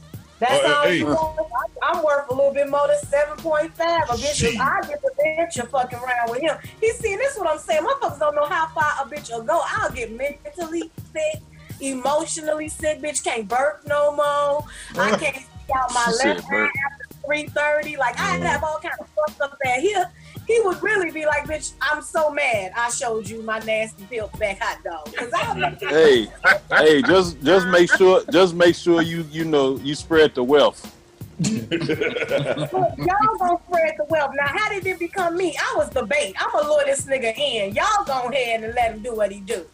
That's 0.42 0.66
Oh, 0.66 0.74
all 0.74 0.88
hey. 0.88 0.98
you 0.98 1.06
want. 1.06 1.38
I'm, 1.84 2.04
worth 2.04 2.28
a 2.32 2.34
little 2.34 2.52
bit 2.52 2.68
more 2.68 2.88
than 2.88 2.98
7.5. 2.98 3.70
A 3.70 4.14
bitch, 4.18 4.44
if 4.44 4.60
I 4.60 4.82
get 4.88 5.00
the 5.04 5.12
bitch, 5.24 5.56
you're 5.56 5.68
fucking 5.68 6.00
around 6.00 6.32
with 6.32 6.42
him. 6.42 6.58
He's 6.80 6.98
seeing 6.98 7.20
this 7.20 7.34
is 7.34 7.40
what 7.40 7.48
I'm 7.48 7.60
saying. 7.60 7.84
Motherfuckers 7.84 8.20
don't 8.20 8.36
know 8.36 8.46
how 8.46 8.68
far 8.70 9.06
a 9.06 9.08
bitch 9.08 9.30
will 9.30 9.44
go. 9.44 9.62
I'll 9.64 9.92
get 9.92 10.12
mentally 10.12 10.92
sick, 11.14 11.44
emotionally 11.80 12.70
sick. 12.70 13.02
Bitch 13.02 13.24
can't 13.24 13.48
burp 13.48 13.84
no 13.86 14.16
more. 14.16 14.66
I 14.98 15.16
can't 15.16 15.36
see 15.36 15.74
out 15.76 15.94
my 15.94 16.12
She 16.20 16.28
left 16.28 16.52
eye 16.52 16.70
after 16.92 17.82
3.30. 17.84 17.98
Like, 18.00 18.20
I 18.20 18.38
have 18.38 18.64
all 18.64 18.80
kind 18.80 18.96
of 19.00 19.08
fucked 19.10 19.42
up 19.42 19.58
that 19.64 19.80
here. 19.80 20.10
He 20.48 20.60
would 20.64 20.82
really 20.82 21.12
be 21.12 21.26
like, 21.26 21.46
bitch, 21.46 21.74
I'm 21.82 22.02
so 22.02 22.32
mad 22.32 22.72
I 22.76 22.90
showed 22.90 23.30
you 23.30 23.44
my 23.44 23.60
nasty 23.60 24.06
peeled 24.06 24.38
back 24.40 24.60
hot 24.60 24.84
dog. 24.84 25.14
Cause 25.16 25.32
I'll 25.36 25.56
make 25.56 25.82
you 25.82 25.90
Hey, 25.90 26.28
hey, 26.72 27.02
just 27.02 27.42
just 27.42 27.68
make 27.68 27.90
sure 27.90 28.24
just 28.26 28.56
make 28.56 28.76
sure 28.76 29.02
you 29.02 29.26
you 29.32 29.46
know 29.46 29.78
you 29.78 29.96
spread 29.96 30.36
the 30.36 30.44
wealth. 30.44 30.98
Look, 31.40 31.72
y'all 31.78 33.38
gonna 33.40 33.58
spread 33.68 33.94
the 33.98 34.06
wealth. 34.10 34.32
Now, 34.36 34.48
how 34.48 34.70
did 34.70 34.86
it 34.86 35.00
become 35.00 35.38
me? 35.38 35.56
I 35.58 35.74
was 35.78 35.90
the 35.90 36.06
bait. 36.06 36.36
I'm 36.40 36.52
gonna 36.52 36.68
lure 36.68 36.84
this 36.86 37.06
nigga 37.06 37.36
in. 37.38 37.74
Y'all 37.74 38.04
go 38.06 38.30
ahead 38.30 38.64
and 38.64 38.76
let 38.76 38.94
him 38.94 39.04
do 39.04 39.16
what 39.16 39.32
he 39.32 39.40
do. 39.42 39.66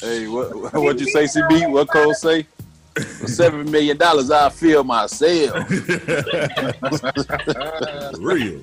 Hey, 0.00 0.26
what 0.26 0.54
what 0.74 1.00
you 1.00 1.06
say, 1.06 1.24
CB? 1.24 1.70
What 1.70 1.88
Cole 1.88 2.14
say? 2.14 2.46
For 2.94 3.28
seven 3.28 3.70
million 3.70 3.96
dollars, 3.96 4.30
I 4.30 4.50
feel 4.50 4.84
myself. 4.84 5.70
Real. 8.18 8.60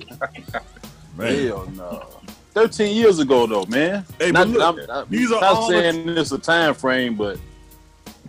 Man. 1.22 1.46
Hell 1.46 1.66
no. 1.76 2.06
Thirteen 2.52 2.96
years 2.96 3.18
ago, 3.18 3.46
though, 3.46 3.64
man. 3.66 4.04
Hey, 4.18 4.30
not, 4.30 4.48
but 4.52 4.76
look, 4.76 4.90
I'm, 4.90 4.90
I'm 4.90 5.06
these 5.08 5.32
are 5.32 5.40
not 5.40 5.56
all 5.56 5.68
saying 5.68 6.08
it's 6.08 6.32
a 6.32 6.38
time 6.38 6.74
frame, 6.74 7.16
but 7.16 7.38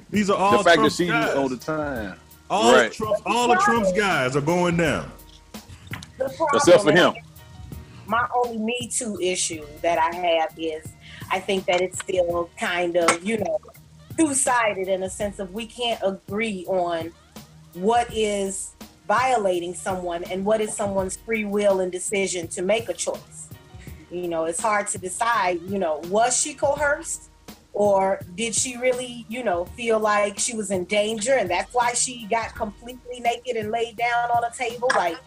These 0.09 0.29
are 0.29 0.37
all 0.37 0.57
the 0.59 0.63
fact 0.63 0.75
Trump's 0.75 0.97
that 0.97 1.03
she 1.03 1.09
guys. 1.09 1.35
on 1.35 1.49
the 1.49 1.57
time, 1.57 2.19
all, 2.49 2.73
right? 2.73 2.87
of 2.87 2.93
Trump, 2.93 3.17
all 3.25 3.51
of 3.51 3.59
Trump's 3.59 3.91
guys 3.93 4.35
are 4.35 4.41
going 4.41 4.77
down. 4.77 5.11
Except 6.53 6.83
for 6.83 6.91
him. 6.91 7.13
My 8.05 8.27
only 8.35 8.57
Me 8.57 8.89
Too 8.91 9.17
issue 9.21 9.65
that 9.81 9.97
I 9.97 10.15
have 10.15 10.53
is 10.57 10.93
I 11.31 11.39
think 11.39 11.65
that 11.65 11.81
it's 11.81 11.99
still 11.99 12.49
kind 12.59 12.95
of, 12.95 13.23
you 13.23 13.37
know, 13.39 13.59
two 14.17 14.33
sided 14.33 14.87
in 14.87 15.03
a 15.03 15.09
sense 15.09 15.39
of 15.39 15.53
we 15.53 15.65
can't 15.65 15.99
agree 16.03 16.65
on 16.67 17.11
what 17.73 18.13
is 18.13 18.71
violating 19.13 19.75
someone 19.75 20.23
and 20.31 20.43
what 20.43 20.59
is 20.59 20.73
someone's 20.73 21.17
free 21.17 21.45
will 21.45 21.81
and 21.81 21.91
decision 21.91 22.47
to 22.47 22.63
make 22.63 22.89
a 22.89 22.93
choice. 22.93 23.47
You 24.09 24.27
know, 24.27 24.45
it's 24.45 24.59
hard 24.59 24.87
to 24.87 24.97
decide, 24.97 25.61
you 25.61 25.77
know, 25.77 26.01
was 26.05 26.35
she 26.35 26.55
coerced 26.55 27.29
or 27.73 28.19
did 28.33 28.55
she 28.55 28.75
really, 28.77 29.27
you 29.29 29.43
know, 29.43 29.65
feel 29.77 29.99
like 29.99 30.39
she 30.39 30.55
was 30.55 30.71
in 30.71 30.85
danger 30.85 31.33
and 31.33 31.47
that's 31.47 31.71
why 31.75 31.93
she 31.93 32.25
got 32.27 32.55
completely 32.55 33.19
naked 33.19 33.55
and 33.55 33.69
laid 33.69 33.97
down 33.97 34.31
on 34.31 34.43
a 34.45 34.51
table? 34.51 34.89
Like, 34.95 35.19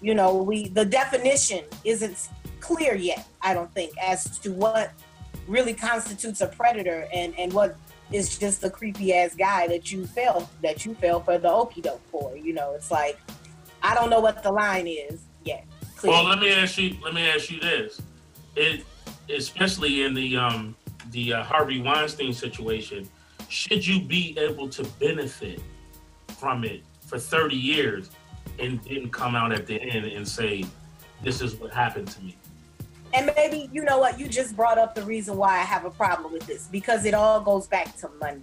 you 0.00 0.14
know, 0.14 0.36
we 0.36 0.68
the 0.68 0.84
definition 0.84 1.64
isn't 1.82 2.28
clear 2.60 2.94
yet, 2.94 3.26
I 3.42 3.54
don't 3.54 3.72
think, 3.74 3.92
as 4.00 4.38
to 4.40 4.52
what 4.52 4.92
really 5.48 5.74
constitutes 5.74 6.40
a 6.42 6.46
predator 6.46 7.08
and, 7.12 7.36
and 7.36 7.52
what 7.52 7.76
is 8.12 8.38
just 8.38 8.60
the 8.60 8.70
creepy 8.70 9.14
ass 9.14 9.34
guy 9.34 9.66
that 9.68 9.90
you 9.92 10.06
fell 10.06 10.48
that 10.62 10.84
you 10.84 10.94
fell 10.94 11.20
for 11.20 11.38
the 11.38 11.50
okey 11.50 11.80
doke 11.80 12.02
for. 12.10 12.36
You 12.36 12.54
know, 12.54 12.74
it's 12.74 12.90
like 12.90 13.18
I 13.82 13.94
don't 13.94 14.10
know 14.10 14.20
what 14.20 14.42
the 14.42 14.52
line 14.52 14.86
is 14.86 15.22
yet. 15.44 15.64
Well, 16.02 16.24
let 16.24 16.38
me 16.38 16.52
ask 16.52 16.78
you. 16.78 16.96
Let 17.02 17.14
me 17.14 17.28
ask 17.28 17.50
you 17.50 17.60
this: 17.60 18.00
it, 18.54 18.84
especially 19.28 20.02
in 20.02 20.14
the 20.14 20.36
um 20.36 20.76
the 21.10 21.34
uh, 21.34 21.42
Harvey 21.42 21.80
Weinstein 21.80 22.32
situation, 22.32 23.08
should 23.48 23.86
you 23.86 24.00
be 24.00 24.36
able 24.38 24.68
to 24.70 24.84
benefit 25.00 25.60
from 26.38 26.64
it 26.64 26.82
for 27.06 27.18
thirty 27.18 27.56
years 27.56 28.10
and 28.58 28.82
didn't 28.84 29.10
come 29.10 29.34
out 29.34 29.52
at 29.52 29.66
the 29.66 29.80
end 29.80 30.06
and 30.06 30.26
say, 30.26 30.64
"This 31.22 31.40
is 31.40 31.56
what 31.56 31.72
happened 31.72 32.08
to 32.08 32.22
me"? 32.22 32.36
And 33.14 33.30
maybe 33.36 33.68
you 33.72 33.82
know 33.84 33.98
what 33.98 34.18
you 34.18 34.28
just 34.28 34.56
brought 34.56 34.78
up 34.78 34.94
the 34.94 35.02
reason 35.02 35.36
why 35.36 35.58
I 35.58 35.62
have 35.62 35.84
a 35.84 35.90
problem 35.90 36.32
with 36.32 36.46
this 36.46 36.66
because 36.66 37.04
it 37.04 37.14
all 37.14 37.40
goes 37.40 37.66
back 37.66 37.96
to 37.98 38.10
money. 38.20 38.42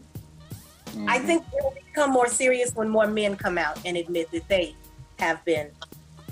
I 1.08 1.18
mm-hmm. 1.18 1.26
think 1.26 1.46
it'll 1.58 1.74
become 1.88 2.12
more 2.12 2.28
serious 2.28 2.74
when 2.76 2.90
more 2.90 3.08
men 3.08 3.36
come 3.36 3.58
out 3.58 3.80
and 3.86 3.98
admit 3.98 4.32
that 4.32 4.48
they 4.48 4.76
have 5.20 5.44
been 5.46 5.70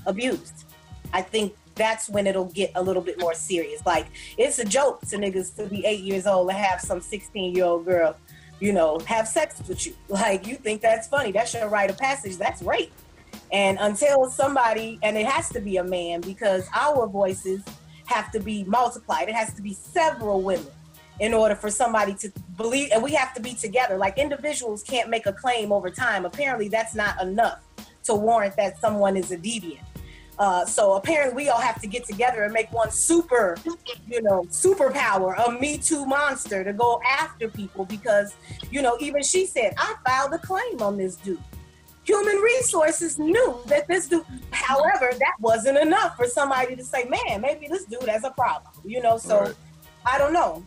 abused. 0.05 0.65
I 1.13 1.21
think 1.21 1.55
that's 1.75 2.09
when 2.09 2.27
it'll 2.27 2.45
get 2.45 2.71
a 2.75 2.81
little 2.81 3.01
bit 3.01 3.19
more 3.19 3.33
serious. 3.33 3.85
Like 3.85 4.07
it's 4.37 4.59
a 4.59 4.65
joke 4.65 5.01
to 5.07 5.17
niggas 5.17 5.55
to 5.57 5.67
be 5.67 5.85
eight 5.85 6.01
years 6.01 6.27
old 6.27 6.49
and 6.49 6.57
have 6.57 6.79
some 6.79 7.01
16 7.01 7.55
year 7.55 7.65
old 7.65 7.85
girl, 7.85 8.15
you 8.59 8.71
know, 8.71 8.99
have 9.07 9.27
sex 9.27 9.61
with 9.67 9.85
you. 9.85 9.95
Like 10.09 10.47
you 10.47 10.55
think 10.55 10.81
that's 10.81 11.07
funny. 11.07 11.31
That's 11.31 11.53
your 11.53 11.67
rite 11.69 11.89
of 11.89 11.97
passage. 11.97 12.37
That's 12.37 12.61
rape. 12.61 12.91
And 13.51 13.77
until 13.81 14.29
somebody, 14.29 14.99
and 15.03 15.17
it 15.17 15.25
has 15.25 15.49
to 15.49 15.59
be 15.59 15.77
a 15.77 15.83
man 15.83 16.21
because 16.21 16.67
our 16.73 17.07
voices 17.07 17.61
have 18.11 18.31
to 18.31 18.39
be 18.39 18.63
multiplied. 18.65 19.29
It 19.29 19.35
has 19.35 19.53
to 19.53 19.61
be 19.61 19.73
several 19.73 20.41
women 20.41 20.67
in 21.19 21.33
order 21.33 21.55
for 21.55 21.69
somebody 21.69 22.13
to 22.15 22.31
believe, 22.57 22.89
and 22.91 23.03
we 23.03 23.13
have 23.13 23.33
to 23.35 23.41
be 23.41 23.53
together. 23.53 23.97
Like 23.97 24.17
individuals 24.17 24.83
can't 24.83 25.09
make 25.09 25.25
a 25.27 25.33
claim 25.33 25.71
over 25.71 25.89
time. 25.89 26.25
Apparently, 26.25 26.67
that's 26.67 26.95
not 26.95 27.21
enough 27.21 27.59
to 28.03 28.15
warrant 28.15 28.55
that 28.57 28.79
someone 28.79 29.15
is 29.15 29.31
a 29.31 29.37
deviant. 29.37 29.85
Uh, 30.39 30.65
so 30.65 30.93
apparently, 30.93 31.35
we 31.43 31.49
all 31.49 31.59
have 31.59 31.79
to 31.79 31.87
get 31.87 32.03
together 32.05 32.43
and 32.43 32.51
make 32.51 32.71
one 32.71 32.89
super, 32.89 33.55
you 34.07 34.21
know, 34.23 34.43
superpower, 34.49 35.35
a 35.45 35.51
Me 35.51 35.77
Too 35.77 36.05
monster 36.05 36.63
to 36.63 36.73
go 36.73 36.99
after 37.07 37.47
people 37.47 37.85
because, 37.85 38.33
you 38.71 38.81
know, 38.81 38.97
even 38.99 39.21
she 39.21 39.45
said, 39.45 39.75
I 39.77 39.95
filed 40.03 40.33
a 40.33 40.39
claim 40.39 40.81
on 40.81 40.97
this 40.97 41.17
dude. 41.17 41.39
Human 42.03 42.35
resources 42.37 43.19
knew 43.19 43.57
that 43.67 43.87
this 43.87 44.07
dude, 44.07 44.25
however, 44.51 45.11
that 45.19 45.33
wasn't 45.39 45.77
enough 45.77 46.17
for 46.17 46.25
somebody 46.25 46.75
to 46.75 46.83
say, 46.83 47.05
man, 47.05 47.41
maybe 47.41 47.67
this 47.67 47.85
dude 47.85 48.03
has 48.09 48.23
a 48.23 48.31
problem, 48.31 48.73
you 48.83 49.01
know. 49.01 49.17
So 49.17 49.41
Right. 49.41 49.53
I 50.05 50.17
don't 50.17 50.33
know. 50.33 50.65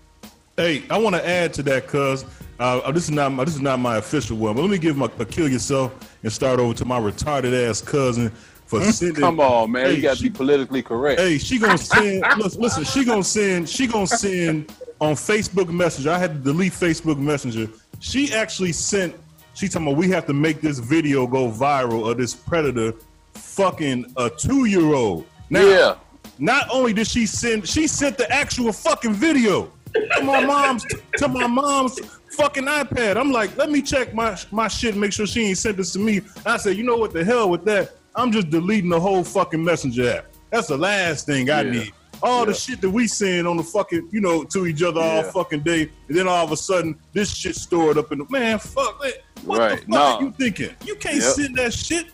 Hey, 0.57 0.85
I 0.89 0.97
want 0.99 1.17
to 1.17 1.29
add 1.29 1.53
to 1.55 1.63
that, 1.65 1.89
cuz 1.89 2.25
uh, 2.61 2.93
this 2.93 3.05
is 3.05 3.11
not 3.11 3.33
my, 3.33 3.45
this 3.45 3.57
is 3.57 3.61
not 3.61 3.81
my 3.81 3.97
official 3.97 4.37
one, 4.37 4.55
but 4.55 4.63
let 4.63 4.71
me 4.71 4.79
give 4.79 4.97
my 4.97 5.11
a 5.19 5.25
kill 5.25 5.49
yourself 5.49 5.93
and 6.23 6.33
start 6.33 6.61
over 6.61 6.73
to 6.75 6.85
my 6.85 6.99
retarded 7.01 7.69
ass 7.69 7.81
cousin 7.81 8.31
for 8.31 8.81
for 8.81 8.93
sending. 8.93 9.17
Come 9.17 9.41
on, 9.41 9.73
man. 9.73 9.87
Hey, 9.87 9.97
you 9.97 10.03
got 10.03 10.13
to 10.13 10.23
she- 10.23 10.29
be 10.29 10.37
politically 10.37 10.83
correct. 10.83 11.21
Hey, 11.21 11.39
she 11.39 11.59
gonna 11.59 11.77
send. 11.95 12.23
listen, 12.39 12.63
listen, 12.63 12.85
she 12.85 13.05
gonna 13.05 13.25
send. 13.25 13.69
She 13.69 13.89
gonna 13.89 14.07
send 14.07 14.73
on 15.01 15.15
Facebook 15.15 15.69
Messenger. 15.69 16.11
I 16.13 16.19
had 16.19 16.33
to 16.35 16.39
delete 16.41 16.73
Facebook 16.73 17.19
Messenger. 17.19 17.69
She 17.99 18.33
actually 18.33 18.71
sent. 18.73 19.17
She 19.55 19.69
talking 19.69 19.87
about 19.89 19.97
we 19.99 20.09
have 20.11 20.27
to 20.27 20.33
make 20.35 20.61
this 20.61 20.79
video 20.79 21.27
go 21.27 21.49
viral 21.51 22.11
of 22.11 22.19
this 22.19 22.35
predator 22.35 22.95
fucking 23.35 24.13
a 24.17 24.29
two 24.31 24.65
year 24.67 24.95
old. 24.95 25.27
Now, 25.51 25.61
Yeah. 25.63 25.95
not 26.39 26.69
only 26.73 26.93
did 26.93 27.07
she 27.07 27.27
send, 27.27 27.67
she 27.69 27.87
sent 27.87 28.19
the 28.19 28.31
actual 28.33 28.73
fucking 28.73 29.15
video 29.15 29.71
to 29.95 30.23
my 30.25 30.45
mom's 30.45 30.85
to 31.19 31.29
my 31.29 31.47
mom's 31.47 32.01
fucking 32.31 32.65
iPad. 32.65 33.17
I'm 33.17 33.31
like, 33.31 33.57
let 33.57 33.71
me 33.71 33.81
check 33.81 34.13
my 34.13 34.37
my 34.51 34.67
shit, 34.67 34.93
and 34.93 35.01
make 35.01 35.13
sure 35.13 35.27
she 35.27 35.45
ain't 35.47 35.59
sent 35.59 35.77
this 35.77 35.93
to 35.93 36.01
me. 36.01 36.21
I 36.45 36.57
said, 36.57 36.77
you 36.77 36.83
know 36.83 36.97
what 36.97 37.13
the 37.13 37.25
hell 37.25 37.49
with 37.49 37.65
that? 37.67 37.93
I'm 38.17 38.33
just 38.33 38.51
deleting 38.51 38.91
the 38.91 38.99
whole 39.01 39.23
fucking 39.23 39.63
messenger 39.63 40.11
app. 40.19 40.27
That's 40.51 40.69
the 40.69 40.77
last 40.77 41.27
thing 41.27 41.51
I 41.51 41.63
Yeah. 41.63 41.71
need. 41.71 41.93
All 42.23 42.47
the 42.47 42.55
shit 42.55 42.81
that 42.81 42.89
we 42.91 43.07
send 43.07 43.47
on 43.47 43.57
the 43.57 43.63
fucking, 43.63 44.09
you 44.11 44.21
know, 44.21 44.45
to 44.45 44.67
each 44.67 44.83
other 44.83 45.01
all 45.01 45.23
fucking 45.25 45.61
day, 45.61 45.91
and 46.09 46.17
then 46.17 46.27
all 46.27 46.45
of 46.45 46.53
a 46.53 46.57
sudden 46.57 46.97
this 47.13 47.29
shit 47.35 47.55
stored 47.55 47.99
up 47.99 48.11
in 48.13 48.19
the 48.19 48.27
man. 48.31 48.59
Fuck 48.59 49.01
it. 49.05 49.23
What 49.45 49.59
Right. 49.59 49.71
the 49.71 49.77
fuck 49.79 49.89
Nah. 49.89 50.17
are 50.17 50.23
you 50.23 50.33
thinking? 50.39 50.71
You 50.85 50.95
can't 50.97 51.17
Yep. 51.17 51.25
send 51.35 51.57
that 51.57 51.73
shit. 51.75 52.07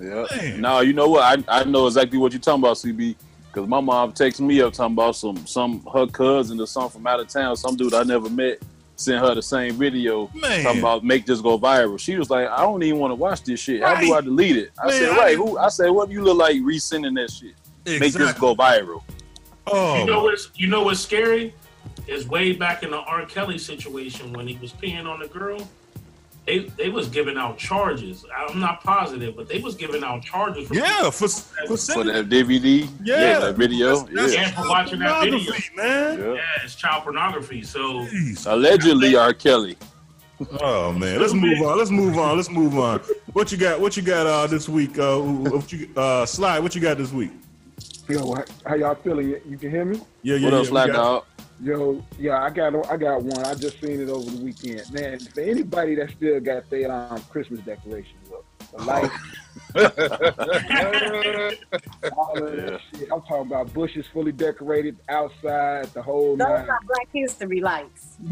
Yeah. 0.00 0.26
Man. 0.36 0.60
No, 0.60 0.80
you 0.80 0.92
know 0.92 1.08
what? 1.08 1.22
I, 1.48 1.60
I 1.60 1.64
know 1.64 1.86
exactly 1.86 2.18
what 2.18 2.32
you're 2.32 2.40
talking 2.40 2.62
about, 2.62 2.76
CB. 2.76 3.16
Because 3.52 3.68
my 3.68 3.80
mom 3.80 4.12
texts 4.12 4.40
me 4.40 4.60
up 4.60 4.74
talking 4.74 4.92
about 4.94 5.16
some 5.16 5.46
some 5.46 5.82
her 5.92 6.06
cousin 6.06 6.60
or 6.60 6.66
some 6.66 6.90
from 6.90 7.06
out 7.06 7.20
of 7.20 7.28
town, 7.28 7.56
some 7.56 7.74
dude 7.76 7.94
I 7.94 8.02
never 8.02 8.28
met, 8.28 8.60
sent 8.96 9.24
her 9.24 9.34
the 9.34 9.40
same 9.42 9.74
video 9.76 10.30
Man. 10.34 10.62
talking 10.62 10.80
about 10.80 11.02
make 11.04 11.24
this 11.24 11.40
go 11.40 11.58
viral. 11.58 11.98
She 11.98 12.16
was 12.16 12.28
like, 12.28 12.48
I 12.50 12.58
don't 12.58 12.82
even 12.82 12.98
want 13.00 13.12
to 13.12 13.14
watch 13.14 13.42
this 13.44 13.58
shit. 13.58 13.82
How 13.82 13.98
do 13.98 14.12
I 14.12 14.20
delete 14.20 14.56
it? 14.58 14.72
I 14.78 14.88
Man, 14.88 14.94
said, 15.00 15.08
I 15.10 15.16
right. 15.16 15.28
didn't- 15.36 15.48
Who? 15.48 15.58
I 15.58 15.68
said, 15.70 15.88
what 15.90 16.08
do 16.08 16.14
you 16.14 16.22
look 16.22 16.36
like 16.36 16.56
resending 16.56 17.14
that 17.14 17.30
shit? 17.30 17.54
Make 18.00 18.12
this 18.12 18.32
go 18.34 18.54
viral. 18.54 19.02
Oh, 19.66 19.96
You 20.00 20.04
know 20.04 20.22
what's 20.22 20.50
you 20.54 20.66
know 20.66 20.82
what's 20.82 21.00
scary 21.00 21.54
is 22.06 22.28
way 22.28 22.52
back 22.52 22.82
in 22.82 22.90
the 22.90 22.98
R. 22.98 23.24
Kelly 23.24 23.56
situation 23.58 24.32
when 24.34 24.46
he 24.46 24.58
was 24.60 24.72
peeing 24.72 25.06
on 25.06 25.18
the 25.20 25.28
girl. 25.28 25.66
They 26.46 26.60
they 26.78 26.90
was 26.90 27.08
giving 27.08 27.36
out 27.36 27.58
charges. 27.58 28.24
I'm 28.36 28.60
not 28.60 28.82
positive, 28.82 29.34
but 29.36 29.48
they 29.48 29.58
was 29.58 29.74
giving 29.74 30.04
out 30.04 30.22
charges. 30.22 30.68
For 30.68 30.74
yeah, 30.74 31.10
for 31.10 31.26
for 31.28 31.76
For 31.76 32.04
that 32.04 32.28
DVD, 32.28 32.88
Yeah. 33.02 33.40
that 33.40 33.56
video, 33.56 33.96
That's- 33.96 34.14
that's- 34.14 34.34
yeah. 34.34 34.40
Yeah, 34.42 34.62
for 34.62 34.68
watching 34.68 34.98
that 35.00 35.24
video. 35.24 35.52
man. 35.76 36.18
yeah. 36.20 36.34
Yeah, 36.34 36.40
it's 36.64 36.76
child 36.76 37.02
pornography. 37.02 37.62
So 37.62 38.06
Jeez. 38.06 38.46
Allegedly, 38.50 39.16
R. 39.16 39.32
Kelly. 39.34 39.76
Oh 40.60 40.92
man, 40.92 41.18
let's 41.20 41.32
move 41.32 41.60
on. 41.62 41.78
Let's 41.78 41.90
move 41.90 42.16
on. 42.18 42.36
Let's 42.36 42.50
move 42.50 42.78
on. 42.78 43.00
What 43.32 43.50
you 43.50 43.58
got? 43.58 43.80
What 43.80 43.96
you 43.96 44.02
got 44.04 44.26
uh, 44.26 44.46
this 44.46 44.68
week? 44.68 44.98
Uh, 44.98 45.18
what 45.18 45.72
you 45.72 45.88
uh, 45.96 46.26
slide? 46.26 46.60
What 46.60 46.74
you 46.76 46.80
got 46.80 46.96
this 46.98 47.10
week? 47.12 47.32
Yo, 48.08 48.34
how- 48.34 48.44
how 48.64 48.74
y'all 48.76 48.94
feeling? 48.94 49.34
You 49.48 49.58
can 49.58 49.70
hear 49.70 49.84
me? 49.84 50.00
Yeah, 50.22 50.36
yeah. 50.36 50.44
What 50.44 50.52
yeah, 50.52 50.58
up, 50.58 50.62
we 50.62 50.68
Slide 50.68 50.92
Dog? 50.92 51.24
Yo, 51.60 52.02
yeah, 52.18 52.42
I 52.42 52.50
got 52.50 52.74
I 52.90 52.96
got 52.98 53.22
one. 53.22 53.44
I 53.46 53.54
just 53.54 53.80
seen 53.80 53.98
it 54.00 54.10
over 54.10 54.30
the 54.30 54.44
weekend. 54.44 54.90
Man, 54.92 55.18
for 55.18 55.40
anybody 55.40 55.94
that 55.94 56.10
still 56.10 56.38
got 56.38 56.68
their 56.68 56.92
um, 56.92 57.18
Christmas 57.30 57.60
decorations 57.60 58.30
up, 58.30 58.44
the 58.72 58.82
lights, 58.84 59.14
all 62.14 62.36
of 62.36 62.56
that 62.56 62.78
shit. 62.92 63.08
I'm 63.10 63.22
talking 63.22 63.46
about 63.46 63.72
bushes 63.72 64.04
fully 64.12 64.32
decorated 64.32 64.98
outside, 65.08 65.86
the 65.94 66.02
whole 66.02 66.36
Those 66.36 66.46
nine. 66.46 66.68
are 66.68 66.78
Black 66.86 67.08
History 67.10 67.60
lights. 67.62 68.18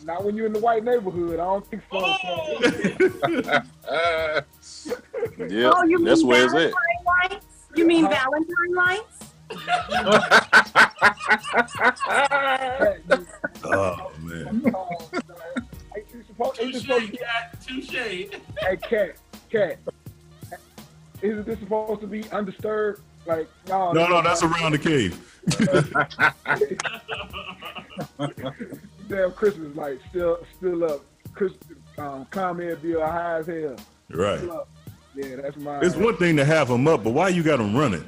Not 0.04 0.24
when 0.24 0.34
you're 0.34 0.46
in 0.46 0.52
the 0.54 0.60
white 0.60 0.82
neighborhood. 0.84 1.38
I 1.38 1.44
don't 1.44 1.66
think 1.66 1.82
so. 1.90 1.98
Yeah, 5.48 5.70
oh, 5.74 6.04
that's 6.04 6.22
where 6.22 6.44
it's 6.44 6.52
Valentine 6.52 7.32
at. 7.32 7.42
Lights? 7.70 7.78
You 7.78 7.86
mean 7.86 8.08
Valentine 8.08 8.74
lights? 8.74 9.16
Oh 13.62 14.10
man. 14.22 14.62
Ain't 15.96 16.06
you 16.14 16.22
supposed, 16.26 16.60
ain't 16.60 16.74
you 16.74 16.80
supposed 16.80 17.06
to 17.06 17.06
touche, 17.06 17.10
be, 17.10 17.18
Kat, 17.18 17.66
touche. 17.66 17.90
hey, 17.90 18.28
Kat, 18.82 19.16
Kat. 19.50 19.78
Isn't 21.22 21.46
this 21.46 21.58
supposed 21.58 22.00
to 22.00 22.06
be 22.06 22.28
undisturbed? 22.30 23.02
Like, 23.26 23.48
no, 23.68 23.92
No, 23.92 24.08
no, 24.08 24.22
that's 24.22 24.42
around 24.42 24.72
the 24.72 24.78
cave. 24.78 25.18
damn 29.08 29.32
Christmas 29.32 29.76
lights 29.76 30.02
still, 30.08 30.38
still 30.56 30.84
up. 30.84 31.04
Chris, 31.34 31.52
um, 31.98 32.26
comment 32.30 32.80
bill 32.82 33.00
high 33.02 33.38
as 33.38 33.46
hell. 33.46 33.76
Right. 34.10 34.40
Still 35.12 35.24
up. 35.24 35.30
Yeah, 35.30 35.36
that's 35.42 35.56
my. 35.56 35.80
It's 35.80 35.96
one 35.96 36.16
thing 36.16 36.36
to 36.36 36.44
have 36.44 36.68
them 36.68 36.86
up, 36.88 37.02
but 37.04 37.10
why 37.10 37.28
you 37.28 37.42
got 37.42 37.58
them 37.58 37.76
running? 37.76 38.04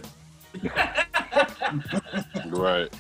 Right. 2.46 2.92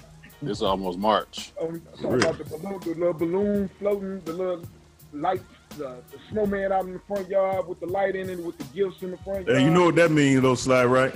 It's 0.44 0.62
almost 0.62 0.98
March. 0.98 1.52
Oh, 1.60 1.68
I'm 1.68 1.80
talking 2.00 2.14
about 2.14 2.38
the 2.38 2.44
balloon, 2.44 2.80
the 2.80 2.94
little 2.94 3.12
balloon 3.12 3.70
floating, 3.78 4.20
the 4.20 4.32
little 4.32 4.64
light, 5.12 5.40
the, 5.70 5.96
the 6.10 6.18
snowman 6.30 6.72
out 6.72 6.84
in 6.84 6.94
the 6.94 6.98
front 7.00 7.28
yard 7.28 7.68
with 7.68 7.78
the 7.78 7.86
light 7.86 8.16
in 8.16 8.28
it, 8.28 8.38
with 8.42 8.58
the 8.58 8.64
gifts 8.74 9.02
in 9.02 9.12
the 9.12 9.16
front 9.18 9.46
yard. 9.46 9.58
Hey, 9.58 9.64
you 9.64 9.70
know 9.70 9.84
what 9.84 9.94
that 9.96 10.10
means, 10.10 10.42
though, 10.42 10.56
Slide, 10.56 10.86
right? 10.86 11.14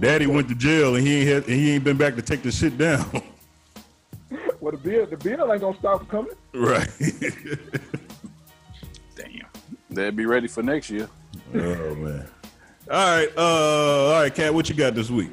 Daddy 0.00 0.26
went 0.26 0.48
to 0.48 0.54
jail 0.54 0.96
and 0.96 1.06
he 1.06 1.20
ain't 1.20 1.28
had, 1.28 1.42
and 1.44 1.54
he 1.54 1.70
ain't 1.72 1.84
been 1.84 1.96
back 1.96 2.16
to 2.16 2.22
take 2.22 2.42
the 2.42 2.50
shit 2.52 2.76
down. 2.78 3.22
Well, 4.58 4.72
the 4.72 4.78
bill, 4.78 5.06
the 5.06 5.16
bill 5.16 5.52
ain't 5.52 5.60
gonna 5.60 5.78
stop 5.78 6.08
coming. 6.08 6.32
right. 6.52 6.88
Damn. 9.14 9.46
They'll 9.90 10.10
be 10.10 10.26
ready 10.26 10.48
for 10.48 10.62
next 10.62 10.90
year. 10.90 11.08
Oh 11.54 11.94
man. 11.94 12.26
All 12.90 13.16
right, 13.16 13.28
uh, 13.36 13.40
all 14.14 14.20
right, 14.22 14.32
Kat, 14.34 14.54
what 14.54 14.68
you 14.68 14.74
got 14.74 14.94
this 14.94 15.10
week? 15.10 15.30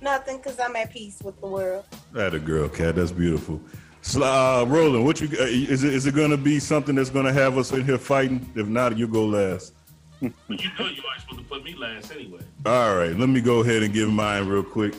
Nothing, 0.00 0.38
because 0.38 0.58
I'm 0.58 0.74
at 0.76 0.90
peace 0.90 1.20
with 1.22 1.38
the 1.40 1.46
world. 1.46 1.84
That 2.12 2.34
a 2.34 2.38
girl, 2.38 2.68
Kat. 2.68 2.96
That's 2.96 3.12
beautiful. 3.12 3.60
Sli- 4.02 4.22
Uh, 4.62 4.66
Roland, 4.66 5.04
what 5.04 5.20
you 5.20 5.28
uh, 5.38 5.44
is 5.44 5.84
it? 5.84 5.94
Is 5.94 6.06
it 6.06 6.14
gonna 6.14 6.36
be 6.36 6.58
something 6.58 6.94
that's 6.94 7.10
gonna 7.10 7.32
have 7.32 7.56
us 7.58 7.72
in 7.72 7.84
here 7.84 7.98
fighting? 7.98 8.50
If 8.54 8.66
not, 8.66 8.96
you 8.98 9.06
go 9.06 9.24
last. 9.26 9.74
You 10.20 10.30
know 10.48 10.56
you 10.86 11.02
aren't 11.08 11.20
supposed 11.20 11.38
to 11.38 11.44
put 11.48 11.64
me 11.64 11.74
last 11.74 12.10
anyway. 12.12 12.40
All 12.64 12.96
right, 12.96 13.16
let 13.16 13.28
me 13.28 13.40
go 13.40 13.60
ahead 13.60 13.82
and 13.82 13.92
give 13.92 14.08
mine 14.10 14.46
real 14.48 14.62
quick. 14.62 14.94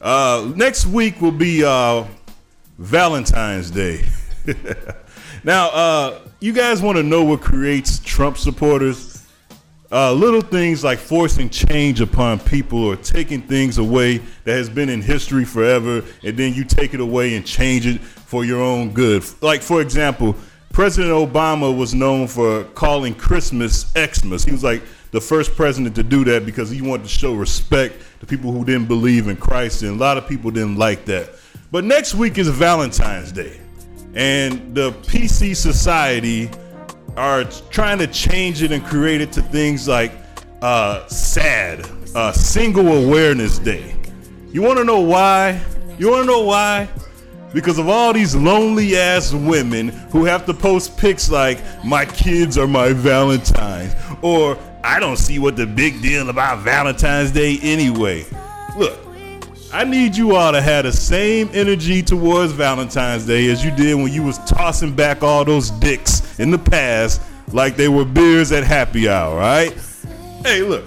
Uh, 0.00 0.52
next 0.54 0.86
week 0.86 1.20
will 1.20 1.30
be 1.32 1.64
uh, 1.64 2.04
Valentine's 2.78 3.70
Day. 3.70 4.04
now, 5.44 5.68
uh, 5.68 6.20
you 6.40 6.52
guys 6.52 6.82
want 6.82 6.96
to 6.96 7.02
know 7.02 7.24
what 7.24 7.40
creates 7.40 7.98
Trump 8.00 8.36
supporters? 8.38 9.26
Uh, 9.90 10.12
little 10.12 10.42
things 10.42 10.84
like 10.84 10.98
forcing 10.98 11.48
change 11.48 12.02
upon 12.02 12.38
people 12.38 12.84
or 12.84 12.94
taking 12.94 13.40
things 13.40 13.78
away 13.78 14.18
that 14.44 14.52
has 14.52 14.68
been 14.68 14.90
in 14.90 15.00
history 15.00 15.46
forever, 15.46 16.04
and 16.22 16.36
then 16.36 16.52
you 16.52 16.62
take 16.62 16.92
it 16.92 17.00
away 17.00 17.36
and 17.36 17.46
change 17.46 17.86
it 17.86 17.98
for 18.00 18.44
your 18.44 18.60
own 18.60 18.92
good. 18.92 19.24
Like, 19.40 19.62
for 19.62 19.80
example, 19.80 20.36
President 20.72 21.12
Obama 21.12 21.74
was 21.74 21.94
known 21.94 22.28
for 22.28 22.64
calling 22.74 23.14
Christmas 23.14 23.90
Xmas. 23.96 24.44
He 24.44 24.52
was 24.52 24.62
like 24.62 24.82
the 25.10 25.20
first 25.20 25.56
president 25.56 25.96
to 25.96 26.02
do 26.02 26.22
that 26.24 26.44
because 26.44 26.68
he 26.68 26.82
wanted 26.82 27.04
to 27.04 27.08
show 27.08 27.32
respect 27.32 27.96
to 28.20 28.26
people 28.26 28.52
who 28.52 28.64
didn't 28.64 28.88
believe 28.88 29.28
in 29.28 29.36
Christ, 29.36 29.82
and 29.82 29.92
a 29.92 29.94
lot 29.94 30.18
of 30.18 30.28
people 30.28 30.50
didn't 30.50 30.76
like 30.76 31.06
that. 31.06 31.30
But 31.70 31.84
next 31.84 32.14
week 32.14 32.36
is 32.36 32.48
Valentine's 32.48 33.32
Day, 33.32 33.58
and 34.14 34.74
the 34.74 34.92
PC 34.92 35.54
Society 35.54 36.50
are 37.16 37.44
trying 37.70 37.98
to 37.98 38.06
change 38.06 38.62
it 38.62 38.72
and 38.72 38.84
create 38.84 39.20
it 39.20 39.32
to 39.32 39.42
things 39.42 39.88
like 39.88 40.12
uh, 40.62 41.06
SAD, 41.08 41.88
uh, 42.14 42.32
Single 42.32 42.88
Awareness 42.88 43.58
Day. 43.58 43.94
You 44.50 44.62
want 44.62 44.78
to 44.78 44.84
know 44.84 45.00
why? 45.00 45.60
You 45.98 46.10
want 46.10 46.22
to 46.22 46.26
know 46.26 46.42
why? 46.42 46.88
Because 47.52 47.78
of 47.78 47.88
all 47.88 48.12
these 48.12 48.36
lonely 48.36 48.96
ass 48.96 49.32
women 49.32 49.88
who 49.88 50.24
have 50.24 50.46
to 50.46 50.54
post 50.54 50.96
pics 50.96 51.30
like, 51.30 51.58
my 51.84 52.04
kids 52.04 52.58
are 52.58 52.66
my 52.66 52.92
Valentines, 52.92 53.94
or 54.22 54.58
I 54.84 55.00
don't 55.00 55.16
see 55.16 55.38
what 55.38 55.56
the 55.56 55.66
big 55.66 56.00
deal 56.02 56.28
about 56.28 56.60
Valentine's 56.60 57.30
Day 57.30 57.58
anyway. 57.62 58.26
Look, 58.76 58.98
I 59.70 59.84
need 59.84 60.16
you 60.16 60.34
all 60.34 60.52
to 60.52 60.62
have 60.62 60.86
the 60.86 60.92
same 60.92 61.50
energy 61.52 62.02
towards 62.02 62.52
Valentine's 62.52 63.26
Day 63.26 63.50
as 63.50 63.62
you 63.62 63.70
did 63.70 63.96
when 63.96 64.10
you 64.10 64.22
was 64.22 64.38
tossing 64.38 64.94
back 64.94 65.22
all 65.22 65.44
those 65.44 65.70
dicks 65.72 66.38
in 66.40 66.50
the 66.50 66.58
past 66.58 67.20
like 67.52 67.76
they 67.76 67.88
were 67.88 68.06
beers 68.06 68.50
at 68.50 68.64
happy 68.64 69.10
hour, 69.10 69.36
right? 69.36 69.76
Hey, 70.42 70.62
look. 70.62 70.84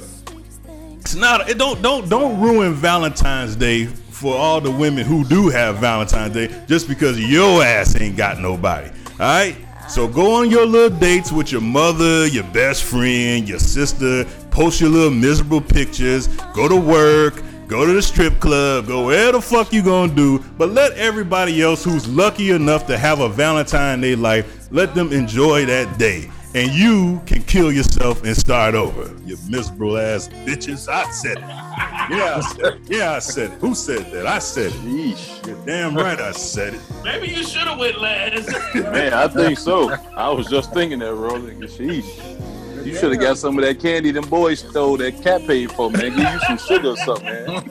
It's 1.00 1.14
not 1.14 1.48
it 1.50 1.58
don't 1.58 1.82
don't 1.82 2.10
don't 2.10 2.40
ruin 2.42 2.74
Valentine's 2.74 3.56
Day 3.56 3.86
for 3.86 4.36
all 4.36 4.60
the 4.60 4.72
women 4.72 5.06
who 5.06 5.24
do 5.26 5.50
have 5.50 5.78
Valentine's 5.78 6.34
Day 6.34 6.48
just 6.68 6.88
because 6.88 7.20
your 7.20 7.64
ass 7.64 8.00
ain't 8.00 8.18
got 8.18 8.40
nobody. 8.40 8.90
All 8.90 9.18
right? 9.20 9.56
So 9.90 10.08
go 10.08 10.36
on 10.36 10.50
your 10.50 10.66
little 10.66 10.98
dates 10.98 11.32
with 11.32 11.52
your 11.52 11.62
mother, 11.62 12.26
your 12.28 12.46
best 12.46 12.84
friend, 12.84 13.48
your 13.48 13.60
sister, 13.60 14.26
post 14.50 14.80
your 14.80 14.90
little 14.90 15.12
miserable 15.12 15.62
pictures, 15.62 16.28
go 16.56 16.68
to 16.68 16.76
work, 16.76 17.44
go 17.72 17.86
to 17.86 17.94
the 17.94 18.02
strip 18.02 18.38
club, 18.42 18.86
go 18.86 19.06
where 19.06 19.32
the 19.32 19.42
fuck 19.42 19.72
you 19.72 19.82
gonna 19.82 20.14
do, 20.14 20.40
but 20.58 20.70
let 20.72 20.92
everybody 20.98 21.62
else 21.62 21.86
who's 21.86 22.06
lucky 22.06 22.52
enough 22.52 22.86
to 22.86 22.98
have 22.98 23.22
a 23.22 23.30
Valentine 23.30 24.02
Day 24.02 24.14
life 24.14 24.68
Let 24.72 24.94
them 24.94 25.14
enjoy 25.14 25.66
that 25.66 25.98
day. 25.98 26.30
And 26.54 26.70
you 26.74 27.22
can 27.26 27.44
kill 27.44 27.72
yourself 27.72 28.26
and 28.26 28.36
start 28.36 28.76
over. 28.76 29.14
You 29.26 29.38
miserable 29.48 29.98
ass 29.98 30.28
bitches. 30.28 30.90
I 30.90 31.10
said 31.12 31.38
it. 31.38 31.44
Yeah, 31.44 32.36
I 32.36 32.42
said 32.42 32.74
it. 32.74 32.82
Yeah, 32.90 33.12
I 33.14 33.20
said 33.20 33.52
it. 33.52 33.60
Who 33.60 33.74
said 33.74 34.12
that? 34.12 34.28
I 34.28 34.40
said 34.40 34.74
it. 34.74 34.80
Yeesh. 34.82 35.48
You're 35.48 35.66
damn 35.66 35.96
right 35.96 36.20
I 36.20 36.34
said 36.34 36.74
it. 36.74 36.82
Maybe 37.06 37.30
you 37.30 37.44
should 37.44 37.68
have 37.68 37.80
went 37.80 38.02
last. 38.02 38.50
Man, 38.76 39.14
I 39.14 39.30
think 39.30 39.58
so. 39.58 39.92
I 40.18 40.30
was 40.30 40.48
just 40.48 40.74
thinking 40.74 41.00
that, 41.00 41.14
rolling. 41.14 41.62
Sheesh. 41.62 42.61
You 42.86 42.96
should 42.96 43.12
have 43.12 43.22
got 43.22 43.38
some 43.38 43.58
of 43.58 43.66
that 43.66 43.80
candy 43.80 44.12
them 44.12 44.28
boys 44.30 44.60
stole 44.60 44.98
that 44.98 45.22
Kat 45.22 45.46
paid 45.46 45.72
for, 45.72 45.90
man. 45.92 46.16
Give 46.16 46.20
you 46.20 46.40
some 46.48 46.58
sugar 46.58 46.90
or 46.90 46.98
something, 46.98 47.26
man. 47.26 47.64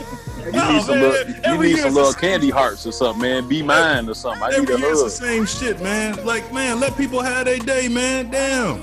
You 0.46 0.52
need 0.52 0.82
some, 0.82 1.00
little, 1.00 1.28
you 1.28 1.40
every 1.42 1.72
need 1.72 1.78
some 1.78 1.94
little 1.94 2.12
candy 2.12 2.50
hearts 2.50 2.86
or 2.86 2.92
something, 2.92 3.20
man. 3.20 3.48
Be 3.48 3.62
mine 3.62 4.08
or 4.08 4.14
something. 4.14 4.44
I 4.44 4.50
need 4.50 4.70
a 4.70 4.76
it's 4.76 5.02
the 5.02 5.10
same 5.10 5.44
shit, 5.44 5.80
man. 5.82 6.24
Like, 6.24 6.52
man, 6.52 6.78
let 6.78 6.96
people 6.96 7.20
have 7.20 7.46
their 7.46 7.58
day, 7.58 7.88
man. 7.88 8.30
Damn. 8.30 8.80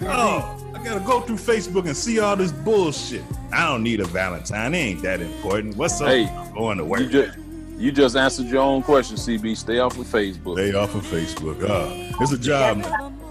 Oh, 0.00 0.72
I 0.74 0.82
gotta 0.82 1.00
go 1.00 1.20
through 1.20 1.36
Facebook 1.36 1.86
and 1.86 1.96
see 1.96 2.20
all 2.20 2.36
this 2.36 2.52
bullshit. 2.52 3.22
I 3.52 3.66
don't 3.66 3.82
need 3.82 4.00
a 4.00 4.06
Valentine. 4.06 4.74
It 4.74 4.78
ain't 4.78 5.02
that 5.02 5.20
important. 5.20 5.76
What's 5.76 6.00
up? 6.00 6.08
Hey, 6.08 6.26
I'm 6.26 6.54
going 6.54 6.78
to 6.78 6.84
work. 6.84 7.00
You 7.00 7.08
just, 7.10 7.38
you 7.76 7.92
just 7.92 8.16
answered 8.16 8.46
your 8.46 8.62
own 8.62 8.82
question, 8.82 9.16
CB. 9.16 9.56
Stay 9.58 9.80
off 9.80 9.98
of 9.98 10.06
Facebook. 10.06 10.54
Stay 10.54 10.74
off 10.74 10.94
of 10.94 11.04
Facebook. 11.04 11.62
Uh, 11.62 12.16
it's 12.20 12.32
a 12.32 12.38
job. 12.38 12.82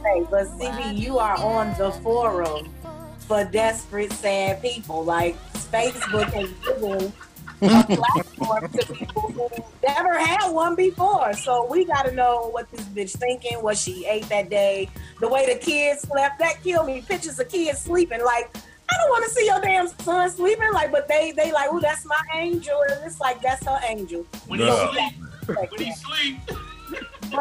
Man. 0.03 0.13
Hey, 0.13 0.27
but 0.29 0.47
CB, 0.47 0.97
you 0.97 1.19
are 1.19 1.35
on 1.37 1.75
the 1.77 1.91
forum 1.91 2.73
for 3.19 3.43
desperate, 3.45 4.11
sad 4.13 4.61
people. 4.61 5.03
Like 5.03 5.35
Facebook 5.53 6.31
has 6.33 6.49
given 6.65 7.13
a 7.61 7.83
platform 7.95 8.67
to 8.73 8.85
people 8.93 9.31
who 9.31 9.49
never 9.87 10.19
had 10.19 10.49
one 10.51 10.75
before. 10.75 11.33
So 11.33 11.65
we 11.69 11.85
got 11.85 12.05
to 12.05 12.11
know 12.13 12.49
what 12.49 12.69
this 12.71 12.85
bitch 12.87 13.17
thinking, 13.17 13.57
what 13.63 13.77
she 13.77 14.05
ate 14.05 14.27
that 14.29 14.49
day, 14.49 14.89
the 15.19 15.27
way 15.29 15.45
the 15.51 15.59
kids 15.59 16.01
slept. 16.01 16.39
That 16.39 16.61
killed 16.63 16.87
me. 16.87 17.01
Pictures 17.01 17.39
of 17.39 17.49
kids 17.49 17.79
sleeping. 17.79 18.23
Like 18.23 18.55
I 18.89 18.95
don't 18.99 19.09
want 19.09 19.23
to 19.25 19.29
see 19.31 19.45
your 19.45 19.61
damn 19.61 19.87
son 19.87 20.29
sleeping. 20.29 20.71
Like, 20.73 20.91
but 20.91 21.07
they 21.07 21.31
they 21.31 21.51
like, 21.51 21.69
oh, 21.71 21.79
that's 21.79 22.05
my 22.05 22.19
angel, 22.35 22.77
and 22.89 23.03
it's 23.05 23.19
like 23.19 23.41
that's 23.41 23.65
her 23.65 23.79
angel. 23.87 24.25
When 24.47 24.59
he 24.59 24.65
Nah. 24.65 24.91
sleep, 24.91 25.13
when 25.47 25.81
he 25.81 25.93
sleep, 25.93 26.37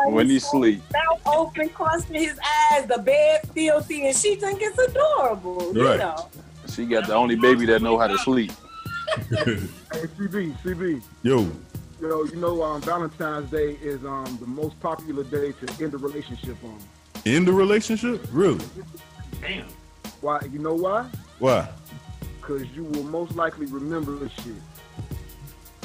When 0.07 0.29
he 0.29 0.39
sleep. 0.39 0.83
mouth 0.93 1.21
open, 1.27 1.69
crusting 1.71 2.21
his 2.21 2.39
eyes, 2.73 2.87
the 2.87 2.99
bed 2.99 3.41
filthy, 3.55 4.07
and 4.07 4.17
she 4.17 4.35
think 4.37 4.61
it's 4.63 4.79
adorable. 4.79 5.73
You 5.75 5.87
Right. 5.87 5.99
know. 5.99 6.29
She 6.73 6.87
got 6.87 7.07
the 7.07 7.15
only 7.15 7.37
baby 7.37 7.67
that 7.67 7.83
know 7.83 7.99
how 7.99 8.07
to 8.07 8.19
sleep. 8.19 8.53
Hey, 9.93 10.07
CB, 10.17 10.57
CB. 10.63 11.03
Yo. 11.23 11.47
Yo, 12.01 12.25
you 12.25 12.37
know, 12.37 12.63
um, 12.63 12.81
Valentine's 12.81 13.51
Day 13.51 13.73
is 13.83 14.03
um 14.07 14.39
the 14.41 14.47
most 14.47 14.79
popular 14.81 15.23
day 15.25 15.53
to 15.53 15.85
end 15.85 15.93
a 15.93 15.99
relationship 15.99 16.57
on. 16.65 16.79
In 17.27 17.45
the 17.45 17.53
relationship? 17.53 18.27
Really? 18.33 18.65
damn. 19.43 19.67
Why? 20.23 20.41
You 20.51 20.59
know 20.61 20.75
why? 20.75 21.09
Why? 21.41 21.69
Because 22.41 22.67
you 22.75 22.85
will 22.85 23.05
most 23.05 23.37
likely 23.37 23.67
remember 23.67 24.17
this 24.17 24.33
shit. 24.33 24.55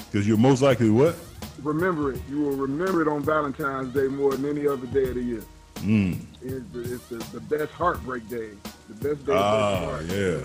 Because 0.10 0.26
you're 0.28 0.38
most 0.38 0.62
likely 0.62 0.90
what? 0.90 1.16
Remember 1.64 2.12
it. 2.14 2.22
You 2.30 2.42
will 2.42 2.56
remember 2.56 3.02
it 3.02 3.08
on 3.08 3.22
Valentine's 3.24 3.94
Day 3.94 4.08
more 4.08 4.32
than 4.36 4.46
any 4.58 4.68
other 4.68 4.86
day 4.88 5.10
of 5.10 5.16
the 5.16 5.22
year. 5.24 5.44
Mm. 5.76 6.20
It's 6.42 6.66
the, 6.72 6.94
it's 6.94 7.08
the, 7.08 7.18
the 7.38 7.42
best 7.42 7.72
heartbreak 7.72 8.28
day. 8.30 8.50
The 8.90 9.10
best 9.10 9.26
day. 9.26 9.34
of 9.34 9.38
Ah, 9.40 9.80
heart 9.86 10.06
yeah. 10.06 10.38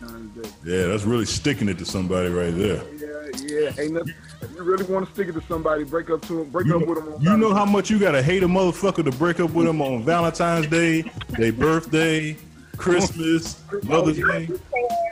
Valentine's 0.00 0.34
Day. 0.36 0.50
Yeah, 0.64 0.86
that's 0.88 1.04
really 1.04 1.24
sticking 1.24 1.68
it 1.68 1.78
to 1.78 1.84
somebody 1.84 2.28
right 2.28 2.54
there. 2.54 2.82
Yeah, 2.96 3.30
yeah. 3.42 3.72
Ain't 3.82 3.92
nothing. 3.94 4.14
If 4.42 4.50
you 4.54 4.62
really 4.62 4.84
want 4.84 5.06
to 5.06 5.12
stick 5.12 5.28
it 5.28 5.32
to 5.32 5.42
somebody, 5.48 5.84
break 5.84 6.10
up 6.10 6.22
to 6.28 6.42
him. 6.42 6.50
Break 6.50 6.68
up 6.70 6.86
with 6.86 6.98
them. 7.04 7.14
On 7.14 7.20
You 7.20 7.36
know 7.36 7.52
how 7.54 7.64
much 7.64 7.90
you 7.90 7.98
gotta 7.98 8.22
hate 8.22 8.42
a 8.42 8.46
motherfucker 8.48 9.04
to 9.04 9.10
break 9.12 9.40
up 9.40 9.50
with 9.50 9.66
them 9.66 9.80
on 9.82 10.02
Valentine's 10.02 10.66
Day, 10.68 11.02
their 11.30 11.52
birthday, 11.52 12.36
Christmas, 12.76 13.62
Mother's 13.84 14.16
Day. 14.18 14.48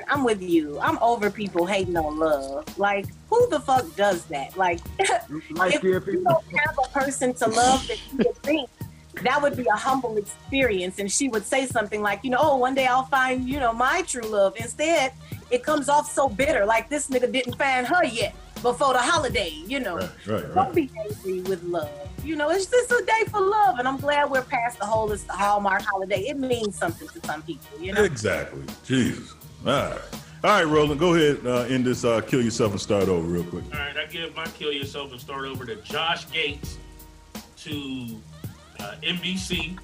I'm 0.09 0.23
with 0.23 0.41
you. 0.41 0.79
I'm 0.81 0.99
over 0.99 1.31
people 1.31 1.67
hating 1.67 1.97
on 1.97 2.19
love. 2.19 2.79
Like, 2.79 3.07
who 3.29 3.49
the 3.49 3.61
fuck 3.61 3.95
does 3.97 4.25
that? 4.27 4.57
Like, 4.57 4.81
if 4.99 5.83
you 5.83 6.23
don't 6.23 6.45
have 6.59 6.79
a 6.85 6.89
person 6.89 7.35
to 7.35 7.49
love 7.49 7.87
that 7.89 7.99
you 8.13 8.19
would 8.19 8.37
think 8.37 8.71
that 9.23 9.41
would 9.41 9.57
be 9.57 9.67
a 9.67 9.77
humble 9.77 10.17
experience, 10.17 10.99
and 10.99 11.11
she 11.11 11.29
would 11.29 11.45
say 11.45 11.67
something 11.67 12.03
like, 12.03 12.21
you 12.23 12.31
know, 12.31 12.39
oh, 12.41 12.57
one 12.57 12.75
day 12.75 12.87
I'll 12.87 13.05
find, 13.05 13.49
you 13.49 13.59
know, 13.59 13.73
my 13.73 14.03
true 14.03 14.23
love. 14.23 14.55
Instead, 14.57 15.13
it 15.51 15.63
comes 15.63 15.89
off 15.89 16.11
so 16.11 16.29
bitter, 16.29 16.67
like 16.67 16.89
this 16.89 17.09
nigga 17.09 17.31
didn't 17.33 17.55
find 17.57 17.87
her 17.87 18.05
yet 18.05 18.35
before 18.63 18.93
the 18.93 19.01
holiday. 19.01 19.51
You 19.67 19.81
know, 19.81 19.97
Right, 20.27 20.55
don't 20.55 20.75
be 20.75 20.91
angry 20.99 21.41
with 21.43 21.63
love. 21.65 21.91
You 22.25 22.37
know, 22.37 22.51
it's 22.51 22.67
just 22.67 22.91
a 22.91 23.05
day 23.07 23.31
for 23.31 23.41
love, 23.41 23.79
and 23.79 23.87
I'm 23.87 23.99
glad 23.99 24.31
we're 24.31 24.43
past 24.43 24.79
the 24.79 24.87
whole 24.87 25.11
it's 25.13 25.23
the 25.23 25.33
Hallmark 25.33 25.83
holiday. 25.83 26.23
It 26.23 26.39
means 26.39 26.77
something 26.77 27.09
to 27.09 27.27
some 27.27 27.43
people. 27.43 27.81
You 27.81 27.93
know. 27.93 28.03
Exactly. 28.03 28.63
Jesus. 28.85 29.35
All 29.65 29.73
right. 29.73 30.01
All 30.45 30.51
right, 30.51 30.67
Roland, 30.67 31.01
go 31.01 31.15
ahead 31.15 31.47
uh, 31.47 31.63
end 31.63 31.87
this 31.87 32.05
uh, 32.05 32.21
kill 32.21 32.43
yourself 32.43 32.73
and 32.73 32.81
start 32.81 33.09
over 33.09 33.27
real 33.27 33.45
quick. 33.45 33.65
All 33.73 33.81
right, 33.81 33.97
I 33.97 34.05
give 34.07 34.35
my 34.37 34.45
kill 34.47 34.71
yourself 34.71 35.11
and 35.13 35.21
start 35.21 35.47
over 35.47 35.65
to 35.65 35.77
Josh 35.77 36.31
Gates, 36.31 36.79
to 37.59 38.21
uh, 38.79 38.95
NBC, 39.03 39.79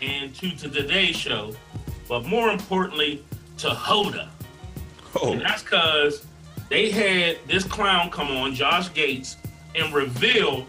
and 0.00 0.34
to, 0.36 0.50
to 0.56 0.68
Today 0.68 1.12
Show, 1.12 1.52
but 2.08 2.24
more 2.24 2.50
importantly 2.50 3.24
to 3.58 3.68
Hoda. 3.68 4.28
Oh. 5.20 5.32
And 5.32 5.40
that's 5.42 5.62
because 5.62 6.26
they 6.68 6.90
had 6.90 7.38
this 7.48 7.64
clown 7.64 8.10
come 8.10 8.28
on, 8.28 8.54
Josh 8.54 8.92
Gates, 8.94 9.36
and 9.74 9.92
reveal 9.92 10.66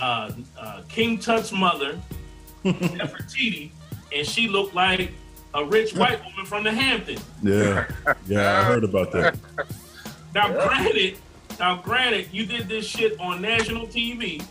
uh, 0.00 0.30
uh, 0.58 0.82
King 0.88 1.18
Tut's 1.18 1.52
mother, 1.52 2.00
Nefertiti, 2.64 3.70
and 4.14 4.26
she 4.26 4.48
looked 4.48 4.74
like 4.74 5.10
a 5.54 5.64
rich 5.64 5.94
white 5.94 6.22
woman 6.24 6.44
from 6.44 6.64
the 6.64 6.72
Hamptons. 6.72 7.24
Yeah. 7.42 7.86
Yeah, 8.26 8.60
I 8.60 8.64
heard 8.64 8.84
about 8.84 9.12
that. 9.12 9.38
Now, 10.34 10.48
granted, 10.48 11.16
now 11.60 11.76
granted, 11.76 12.26
you 12.32 12.44
did 12.44 12.66
this 12.68 12.84
shit 12.84 13.20
on 13.20 13.40
national 13.40 13.86
TV, 13.86 14.44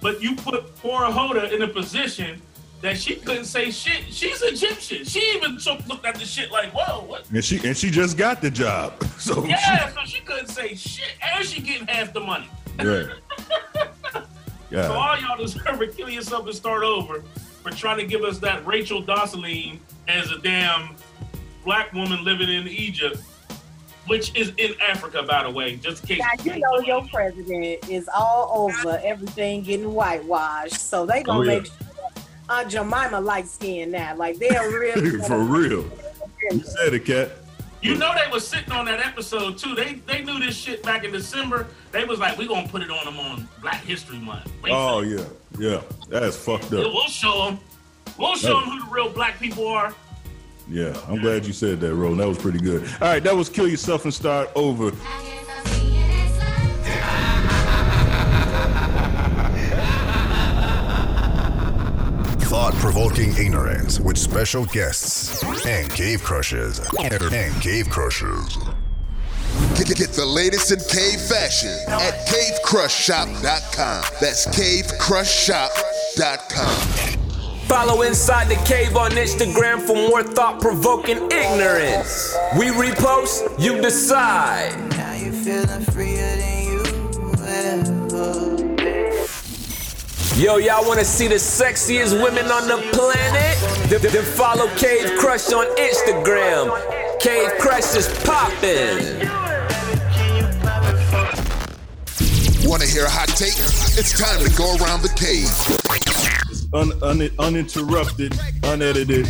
but 0.00 0.22
you 0.22 0.34
put 0.34 0.74
poor 0.78 1.02
Hoda 1.02 1.52
in 1.52 1.60
a 1.60 1.68
position 1.68 2.40
that 2.80 2.96
she 2.96 3.16
couldn't 3.16 3.44
say 3.44 3.70
shit. 3.70 4.04
She's 4.10 4.40
Egyptian. 4.40 5.04
She 5.04 5.20
even 5.36 5.58
looked 5.88 6.06
at 6.06 6.14
the 6.14 6.24
shit 6.24 6.50
like, 6.50 6.72
"Whoa, 6.72 7.04
what?" 7.04 7.28
And 7.30 7.44
she 7.44 7.60
and 7.68 7.76
she 7.76 7.90
just 7.90 8.16
got 8.16 8.40
the 8.40 8.50
job. 8.50 8.94
So 9.18 9.44
Yeah, 9.44 9.90
so 9.90 10.00
she 10.06 10.20
couldn't 10.20 10.46
say 10.48 10.74
shit, 10.74 11.12
and 11.22 11.44
she 11.44 11.60
getting 11.60 11.86
half 11.86 12.14
the 12.14 12.20
money. 12.20 12.48
right. 12.78 13.08
So 14.70 14.92
all 14.92 15.18
y'all 15.20 15.36
deserve 15.36 15.78
to 15.80 15.86
kill 15.88 16.08
yourself 16.08 16.46
and 16.46 16.54
start 16.54 16.82
over 16.82 17.22
for 17.68 17.76
trying 17.76 17.98
to 17.98 18.06
give 18.06 18.22
us 18.22 18.38
that 18.38 18.66
Rachel 18.66 19.02
Dossaline 19.02 19.78
as 20.06 20.30
a 20.30 20.38
damn 20.38 20.94
black 21.64 21.92
woman 21.92 22.24
living 22.24 22.48
in 22.48 22.66
Egypt, 22.68 23.18
which 24.06 24.34
is 24.34 24.52
in 24.56 24.74
Africa, 24.80 25.22
by 25.22 25.42
the 25.44 25.50
way. 25.50 25.76
Just 25.76 26.02
in 26.04 26.16
case. 26.16 26.18
Now 26.20 26.44
you 26.54 26.60
know 26.60 26.78
your 26.80 27.06
president 27.08 27.88
is 27.88 28.08
all 28.14 28.50
over 28.70 29.00
everything 29.04 29.62
getting 29.62 29.92
whitewashed, 29.92 30.78
so 30.80 31.04
they 31.04 31.22
gonna 31.22 31.40
Oh, 31.40 31.42
yeah. 31.42 31.58
make 31.58 31.66
sure 31.66 31.74
Aunt 32.50 32.70
Jemima 32.70 33.20
light 33.20 33.46
skin 33.46 33.90
now. 33.90 34.16
Like 34.16 34.38
they're 34.38 34.70
real. 34.70 35.22
For 35.26 35.38
real. 35.38 35.84
You 36.52 36.60
said 36.60 36.94
it, 36.94 37.04
Kat. 37.04 37.32
You 37.80 37.94
know 37.96 38.12
they 38.14 38.30
was 38.30 38.46
sitting 38.46 38.72
on 38.72 38.86
that 38.86 39.00
episode 39.00 39.56
too. 39.56 39.74
They 39.74 39.94
they 40.06 40.22
knew 40.24 40.38
this 40.40 40.56
shit 40.56 40.82
back 40.82 41.04
in 41.04 41.12
December. 41.12 41.68
They 41.92 42.04
was 42.04 42.18
like, 42.18 42.36
we 42.36 42.46
gonna 42.46 42.68
put 42.68 42.82
it 42.82 42.90
on 42.90 43.04
them 43.04 43.18
on 43.20 43.48
Black 43.60 43.82
History 43.84 44.18
Month. 44.18 44.50
Wait 44.62 44.72
Oh 44.72 45.00
yeah. 45.00 45.24
Yeah. 45.58 45.82
That's 46.08 46.36
fucked 46.36 46.72
up. 46.72 46.92
We'll 46.92 47.04
show 47.06 47.46
them. 47.46 47.60
We'll 48.18 48.36
show 48.36 48.60
them 48.60 48.70
who 48.70 48.84
the 48.84 48.90
real 48.90 49.10
black 49.10 49.38
people 49.38 49.66
are. 49.68 49.94
Yeah. 50.68 51.00
I'm 51.08 51.20
glad 51.20 51.46
you 51.46 51.52
said 51.52 51.80
that, 51.80 51.94
Roland. 51.94 52.20
That 52.20 52.28
was 52.28 52.38
pretty 52.38 52.58
good. 52.58 52.82
All 53.00 53.08
right, 53.08 53.22
that 53.22 53.34
was 53.34 53.48
kill 53.48 53.68
yourself 53.68 54.04
and 54.04 54.12
start 54.12 54.50
over. 54.54 54.90
Thought 62.48 62.72
provoking 62.76 63.36
ignorance 63.36 64.00
with 64.00 64.16
special 64.16 64.64
guests 64.64 65.44
and 65.66 65.90
cave 65.90 66.22
crushes. 66.22 66.80
And 66.98 67.60
cave 67.60 67.90
crushes. 67.90 68.56
Get, 69.76 69.94
get 69.94 70.12
the 70.12 70.24
latest 70.24 70.72
in 70.72 70.78
cave 70.78 71.20
fashion 71.20 71.76
at 71.88 72.26
cavecrushshop.com. 72.26 74.04
That's 74.18 74.46
cavecrushshop.com. 74.46 77.18
Follow 77.68 78.00
Inside 78.00 78.48
the 78.48 78.56
Cave 78.66 78.96
on 78.96 79.10
Instagram 79.10 79.86
for 79.86 79.96
more 80.08 80.22
thought 80.22 80.62
provoking 80.62 81.30
ignorance. 81.30 82.34
We 82.58 82.68
repost, 82.68 83.62
you 83.62 83.78
decide. 83.82 84.74
Now 84.92 85.12
you 85.12 85.32
feeling 85.32 85.82
freer 85.82 86.16
than 86.16 86.62
you 86.64 86.82
ever 87.44 88.47
Yo, 90.38 90.58
y'all 90.58 90.86
wanna 90.86 91.04
see 91.04 91.26
the 91.26 91.34
sexiest 91.34 92.14
women 92.22 92.46
on 92.46 92.68
the 92.68 92.76
planet? 92.92 93.90
Then, 93.90 94.00
then 94.00 94.22
follow 94.22 94.68
Cave 94.76 95.18
Crush 95.18 95.52
on 95.52 95.66
Instagram. 95.74 96.70
Cave 97.18 97.50
Crush 97.58 97.96
is 97.96 98.06
poppin'. 98.24 99.26
Want 102.68 102.82
to 102.82 102.88
hear 102.88 103.06
a 103.06 103.10
hot 103.10 103.26
take? 103.30 103.58
It's 103.98 104.16
time 104.16 104.38
to 104.48 104.56
go 104.56 104.76
around 104.76 105.02
the 105.02 105.08
cave. 105.18 105.50
un, 106.72 106.92
un, 107.02 107.28
uninterrupted, 107.40 108.32
unedited. 108.62 109.28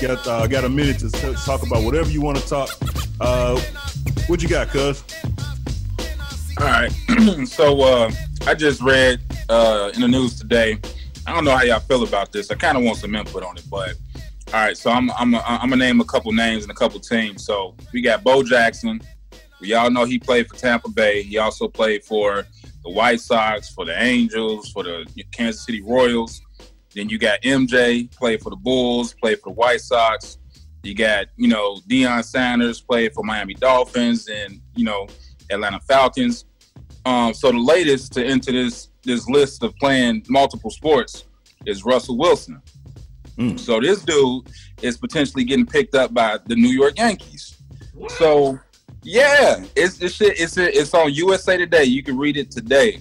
Got 0.00 0.24
uh, 0.28 0.46
got 0.46 0.62
a 0.62 0.68
minute 0.68 1.00
to 1.00 1.10
t- 1.10 1.34
talk 1.44 1.66
about 1.66 1.82
whatever 1.82 2.08
you 2.08 2.20
want 2.20 2.38
to 2.38 2.46
talk. 2.46 2.70
Uh, 3.20 3.60
what 4.28 4.40
you 4.40 4.48
got, 4.48 4.68
Cuz? 4.68 5.02
All 6.60 6.66
right. 6.66 6.92
so 7.48 7.80
uh, 7.80 8.12
I 8.46 8.54
just 8.54 8.80
read 8.80 9.20
uh, 9.48 9.90
in 9.94 10.00
the 10.00 10.08
news 10.08 10.38
today. 10.38 10.78
I 11.26 11.34
don't 11.34 11.44
know 11.44 11.56
how 11.56 11.62
y'all 11.62 11.80
feel 11.80 12.04
about 12.04 12.32
this. 12.32 12.50
I 12.50 12.54
kind 12.54 12.76
of 12.76 12.84
want 12.84 12.98
some 12.98 13.14
input 13.14 13.42
on 13.42 13.56
it, 13.56 13.64
but 13.70 13.94
all 14.48 14.64
right. 14.64 14.76
So 14.76 14.90
I'm 14.90 15.10
I'm 15.12 15.34
I'm 15.34 15.70
gonna 15.70 15.76
name 15.76 16.00
a 16.00 16.04
couple 16.04 16.32
names 16.32 16.62
and 16.62 16.70
a 16.70 16.74
couple 16.74 17.00
teams. 17.00 17.44
So 17.44 17.74
we 17.92 18.00
got 18.00 18.22
Bo 18.22 18.42
Jackson. 18.42 19.00
We 19.60 19.74
all 19.74 19.90
know 19.90 20.04
he 20.04 20.18
played 20.18 20.48
for 20.48 20.56
Tampa 20.56 20.88
Bay. 20.90 21.22
He 21.22 21.38
also 21.38 21.66
played 21.66 22.04
for 22.04 22.46
the 22.84 22.90
White 22.90 23.20
Sox, 23.20 23.70
for 23.70 23.84
the 23.84 24.00
Angels, 24.00 24.70
for 24.70 24.84
the 24.84 25.06
Kansas 25.32 25.64
City 25.64 25.82
Royals. 25.82 26.40
Then 26.94 27.08
you 27.08 27.18
got 27.18 27.42
MJ, 27.42 28.10
played 28.16 28.42
for 28.42 28.50
the 28.50 28.56
Bulls, 28.56 29.14
played 29.14 29.40
for 29.40 29.50
the 29.50 29.54
White 29.54 29.80
Sox. 29.80 30.38
You 30.82 30.94
got, 30.94 31.26
you 31.36 31.48
know, 31.48 31.76
Deion 31.88 32.24
Sanders 32.24 32.80
played 32.80 33.12
for 33.12 33.24
Miami 33.24 33.54
Dolphins 33.54 34.28
and, 34.28 34.60
you 34.76 34.84
know, 34.84 35.08
Atlanta 35.50 35.80
Falcons. 35.80 36.44
Um, 37.06 37.32
so 37.32 37.52
the 37.52 37.58
latest 37.58 38.12
to 38.14 38.26
enter 38.26 38.50
this 38.50 38.88
this 39.02 39.28
list 39.28 39.62
of 39.62 39.74
playing 39.76 40.24
multiple 40.28 40.70
sports 40.70 41.24
is 41.64 41.84
Russell 41.84 42.18
Wilson. 42.18 42.60
Mm. 43.38 43.58
So 43.58 43.80
this 43.80 44.02
dude 44.02 44.48
is 44.82 44.96
potentially 44.96 45.44
getting 45.44 45.66
picked 45.66 45.94
up 45.94 46.12
by 46.12 46.38
the 46.46 46.56
New 46.56 46.70
York 46.70 46.98
Yankees. 46.98 47.56
So 48.08 48.58
yeah, 49.04 49.64
it's 49.76 49.98
this 49.98 50.14
shit. 50.14 50.40
It's 50.40 50.56
it's 50.56 50.92
on 50.94 51.14
USA 51.14 51.56
Today. 51.56 51.84
You 51.84 52.02
can 52.02 52.18
read 52.18 52.36
it 52.36 52.50
today, 52.50 53.00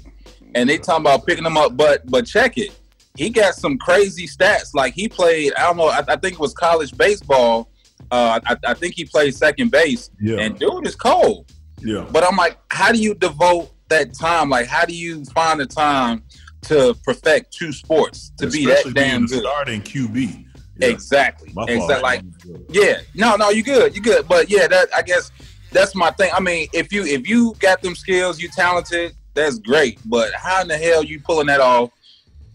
and 0.53 0.69
they 0.69 0.77
talking 0.77 1.01
about 1.01 1.25
picking 1.25 1.45
him 1.45 1.57
up. 1.57 1.75
But 1.75 2.05
but 2.05 2.27
check 2.27 2.59
it. 2.59 2.79
He 3.17 3.31
got 3.31 3.55
some 3.55 3.75
crazy 3.79 4.27
stats. 4.27 4.75
Like 4.75 4.93
he 4.93 5.09
played. 5.09 5.53
I 5.55 5.63
don't 5.63 5.77
know. 5.77 5.87
I, 5.87 6.03
I 6.07 6.15
think 6.15 6.33
it 6.33 6.39
was 6.39 6.53
college 6.53 6.95
baseball. 6.95 7.71
Uh, 8.11 8.39
I, 8.45 8.55
I 8.67 8.73
think 8.75 8.93
he 8.93 9.05
played 9.05 9.33
second 9.33 9.71
base. 9.71 10.11
Yeah. 10.21 10.37
And 10.37 10.59
dude 10.59 10.85
is 10.85 10.95
cold. 10.95 11.51
Yeah. 11.79 12.05
But 12.11 12.23
I'm 12.23 12.35
like, 12.35 12.59
how 12.69 12.91
do 12.91 12.99
you 12.99 13.15
devote 13.15 13.71
that 13.89 14.13
time? 14.13 14.49
Like, 14.49 14.67
how 14.67 14.85
do 14.85 14.95
you 14.95 15.25
find 15.25 15.59
the 15.59 15.65
time 15.65 16.23
to 16.63 16.95
perfect 17.03 17.53
two 17.53 17.71
sports 17.71 18.31
to 18.37 18.47
Especially 18.47 18.91
be 18.91 18.93
that 18.93 18.93
damn 18.93 19.25
good? 19.25 19.41
Starting 19.41 19.81
QB. 19.81 20.45
Exactly. 20.81 21.51
My 21.53 21.65
fault. 21.65 21.69
Exactly. 21.69 22.03
Like, 22.03 22.21
yeah. 22.69 22.99
No, 23.13 23.35
no, 23.35 23.49
you 23.49 23.63
good. 23.63 23.95
You 23.95 24.01
good. 24.01 24.27
But 24.27 24.49
yeah, 24.49 24.67
that 24.67 24.89
I 24.93 25.01
guess 25.01 25.31
that's 25.71 25.95
my 25.95 26.11
thing. 26.11 26.31
I 26.33 26.39
mean, 26.39 26.67
if 26.73 26.91
you 26.91 27.05
if 27.05 27.27
you 27.27 27.55
got 27.59 27.81
them 27.81 27.95
skills, 27.95 28.41
you 28.41 28.49
talented, 28.49 29.15
that's 29.33 29.59
great. 29.59 29.99
But 30.05 30.33
how 30.33 30.61
in 30.61 30.67
the 30.67 30.77
hell 30.77 31.03
you 31.03 31.19
pulling 31.19 31.47
that 31.47 31.61
off 31.61 31.91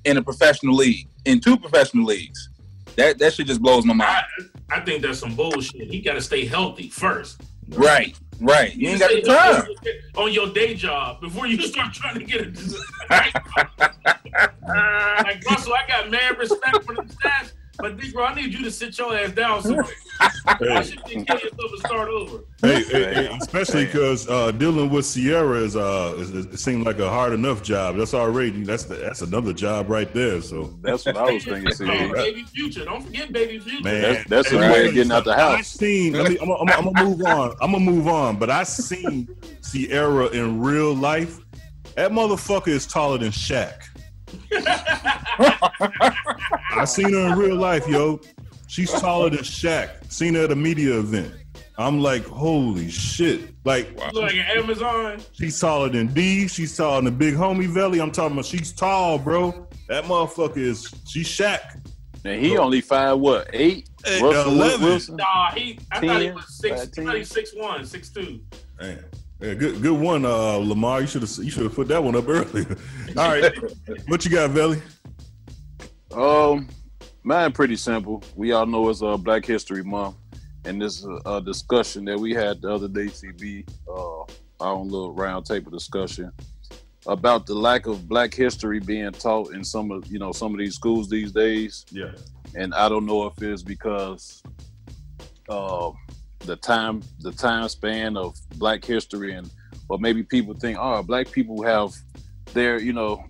in 0.05 0.17
a 0.17 0.23
professional 0.23 0.75
league, 0.75 1.09
in 1.25 1.41
two 1.41 1.57
professional 1.57 2.05
leagues? 2.05 2.49
That 2.97 3.19
that 3.19 3.35
shit 3.35 3.47
just 3.47 3.63
blows 3.63 3.85
my 3.87 3.95
mind. 3.95 4.25
I, 4.71 4.79
I 4.79 4.81
think 4.81 5.03
that's 5.03 5.21
some 5.21 5.35
bullshit. 5.35 5.91
He 5.91 6.01
got 6.01 6.15
to 6.15 6.21
stay 6.21 6.45
healthy 6.45 6.89
first. 6.89 7.41
Right. 7.71 8.19
Right. 8.41 8.75
You 8.75 8.89
ain't 8.89 9.01
got 9.01 9.11
the 9.11 9.23
time. 9.23 9.65
on 10.17 10.33
your 10.33 10.49
day 10.49 10.75
job 10.75 11.21
before 11.21 11.47
you 11.47 11.61
start 11.67 11.93
trying 11.93 12.19
to 12.19 12.25
get 12.25 12.41
it. 12.41 12.59
like 13.11 13.35
Russell, 15.47 15.75
I 15.75 15.87
got 15.87 16.11
mad 16.11 16.39
respect 16.39 16.85
for 16.85 16.95
the 16.95 17.03
stats, 17.03 17.53
but 17.81 18.13
bro, 18.13 18.25
I 18.25 18.35
need 18.35 18.53
you 18.53 18.63
to 18.65 18.71
sit 18.71 18.97
your 18.99 19.17
ass 19.17 19.33
down 19.33 19.63
somewhere. 19.63 19.85
I 20.21 20.83
should 20.83 21.03
be 21.05 21.25
kill 21.25 21.37
yourself 21.39 21.71
and 21.73 21.79
start 21.81 22.09
over. 22.09 22.45
Hey, 22.63 22.83
hey, 22.85 23.15
hey, 23.15 23.39
especially 23.41 23.87
because 23.87 24.29
uh, 24.29 24.51
dealing 24.53 24.91
with 24.91 25.07
Sierra 25.07 25.59
is, 25.59 25.77
uh, 25.77 26.15
is, 26.19 26.31
is- 26.31 26.47
it 26.47 26.59
seemed 26.59 26.85
like 26.85 26.99
a 26.99 27.09
hard 27.09 27.33
enough 27.33 27.63
job. 27.63 27.97
That's 27.97 28.13
already 28.13 28.63
that's 28.65 28.85
the, 28.85 28.97
that's 28.97 29.23
another 29.23 29.53
job 29.55 29.89
right 29.89 30.13
there. 30.13 30.43
So 30.43 30.75
That's 30.83 31.07
what 31.07 31.17
I 31.17 31.33
was 31.33 31.45
thinking. 31.45 31.73
See, 31.73 31.85
Oh, 31.91 32.13
baby 32.13 32.45
future. 32.45 32.85
Don't 32.85 33.03
forget 33.03 33.33
baby 33.33 33.59
future. 33.61 33.83
Man, 33.83 34.03
That's- 34.03 34.25
that's 34.29 34.51
hey, 34.51 34.57
his 34.57 34.61
let 34.61 34.69
me 34.69 34.75
way 34.83 34.89
of 34.89 34.95
getting 34.95 35.13
out 35.13 35.25
the 35.25 35.31
something. 35.31 35.47
I 35.53 35.57
house. 35.57 35.67
seen. 35.69 36.13
Let 36.13 36.31
me. 36.31 36.39
I'm, 36.41 36.51
I'm, 36.51 36.69
I'm 36.69 36.93
gonna 36.93 37.05
move 37.05 37.23
on. 37.27 37.55
I'm 37.63 37.73
gonna 37.73 37.85
move 37.85 38.09
on. 38.09 38.37
But 38.39 38.51
I 38.51 38.63
seen 38.65 39.29
Sierra 39.63 40.27
in 40.29 40.61
real 40.61 40.95
life. 40.95 41.39
That 41.97 42.13
motherfucker 42.13 42.69
is 42.69 42.87
taller 42.87 43.19
than 43.19 43.31
Shaq. 43.33 43.75
I 46.73 46.85
seen 46.85 47.13
her 47.13 47.33
in 47.33 47.39
real 47.39 47.57
life, 47.57 47.87
yo. 47.89 48.21
She's 48.69 48.91
taller 48.93 49.31
than 49.31 49.41
Shaq. 49.41 50.11
Seen 50.13 50.35
her 50.35 50.45
at 50.45 50.53
a 50.53 50.57
media 50.57 50.99
event. 50.99 51.35
I'm 51.77 52.01
like, 52.01 52.25
holy 52.27 52.91
shit! 52.91 53.55
Like, 53.65 53.97
Look 54.13 54.25
like 54.25 54.35
an 54.35 54.41
Amazon. 54.59 55.21
she's 55.33 55.59
taller 55.59 55.89
than 55.89 56.09
D. 56.09 56.47
She's 56.47 56.77
taller 56.77 56.97
than 56.97 57.07
the 57.07 57.11
Big 57.11 57.35
Homie 57.35 57.67
Velle. 57.67 58.01
I'm 58.03 58.13
talking 58.13 58.33
about 58.33 58.45
she's 58.45 58.73
tall, 58.73 59.19
bro. 59.19 59.67
That 59.89 60.05
motherfucker 60.05 60.59
is. 60.59 60.93
She's 61.09 61.27
Shaq. 61.27 61.61
and 62.25 62.41
he 62.45 62.59
only 62.59 62.83
five 62.83 63.19
what 63.19 63.49
eight? 63.55 63.89
Hey, 64.05 64.23
Russell 64.23 64.53
11. 64.53 64.87
Wilson. 64.87 65.17
Nah, 65.17 65.51
he. 65.53 65.79
I 65.91 66.01
thought 66.01 66.21
he 66.21 66.31
was 66.31 66.59
six. 66.59 66.81
I 66.81 66.85
13. 66.85 67.05
thought 67.07 67.17
he's 67.17 67.31
six 67.31 67.55
one, 67.55 67.85
six 67.87 68.11
two. 68.11 68.41
Man. 68.79 69.03
Yeah, 69.41 69.55
good, 69.55 69.81
good 69.81 69.99
one, 69.99 70.27
uh, 70.27 70.57
Lamar. 70.57 71.01
You 71.01 71.07
should 71.07 71.23
have, 71.23 71.31
you 71.39 71.51
should 71.51 71.63
have 71.63 71.75
put 71.75 71.89
that 71.89 72.05
one 72.05 72.15
up 72.15 72.29
earlier. 72.29 72.77
All 73.17 73.31
right, 73.31 73.51
what 74.07 74.23
you 74.23 74.31
got, 74.31 74.51
Velle? 74.51 74.77
Um, 76.13 76.69
mine 77.23 77.53
pretty 77.53 77.77
simple. 77.77 78.23
We 78.35 78.53
all 78.53 78.67
know 78.67 78.89
it's 78.89 79.03
uh, 79.03 79.17
Black 79.17 79.45
History 79.45 79.85
Month, 79.85 80.17
and 80.65 80.81
this 80.81 80.99
is 80.99 81.07
a, 81.25 81.41
discussion 81.41 82.05
that 82.07 82.19
we 82.19 82.35
had 82.35 82.63
the 82.63 82.73
other 82.73 82.89
day, 82.89 83.07
CB, 83.07 83.69
uh, 83.89 84.21
our 84.63 84.75
own 84.75 84.89
little 84.89 85.13
round 85.13 85.47
table 85.47 85.71
discussion 85.71 86.33
about 87.07 87.47
the 87.47 87.55
lack 87.55 87.87
of 87.87 88.09
Black 88.09 88.35
history 88.35 88.79
being 88.79 89.13
taught 89.13 89.55
in 89.55 89.65
some 89.65 89.91
of 89.91 90.07
you 90.09 90.19
know 90.19 90.33
some 90.33 90.53
of 90.53 90.59
these 90.59 90.75
schools 90.75 91.09
these 91.09 91.33
days. 91.33 91.87
Yeah, 91.91 92.13
and 92.55 92.75
I 92.75 92.89
don't 92.89 93.07
know 93.07 93.27
if 93.27 93.41
it's 93.43 93.63
because 93.63 94.43
uh, 95.49 95.91
the 96.41 96.57
time 96.57 97.03
the 97.21 97.33
time 97.33 97.69
span 97.69 98.17
of 98.17 98.37
Black 98.57 98.85
history 98.85 99.35
and 99.35 99.51
or 99.89 99.99
maybe 99.99 100.23
people 100.23 100.55
think, 100.55 100.79
oh, 100.81 101.03
Black 101.03 101.31
people 101.31 101.63
have 101.63 101.93
they're 102.53 102.81
you 102.81 102.93
know 102.93 103.25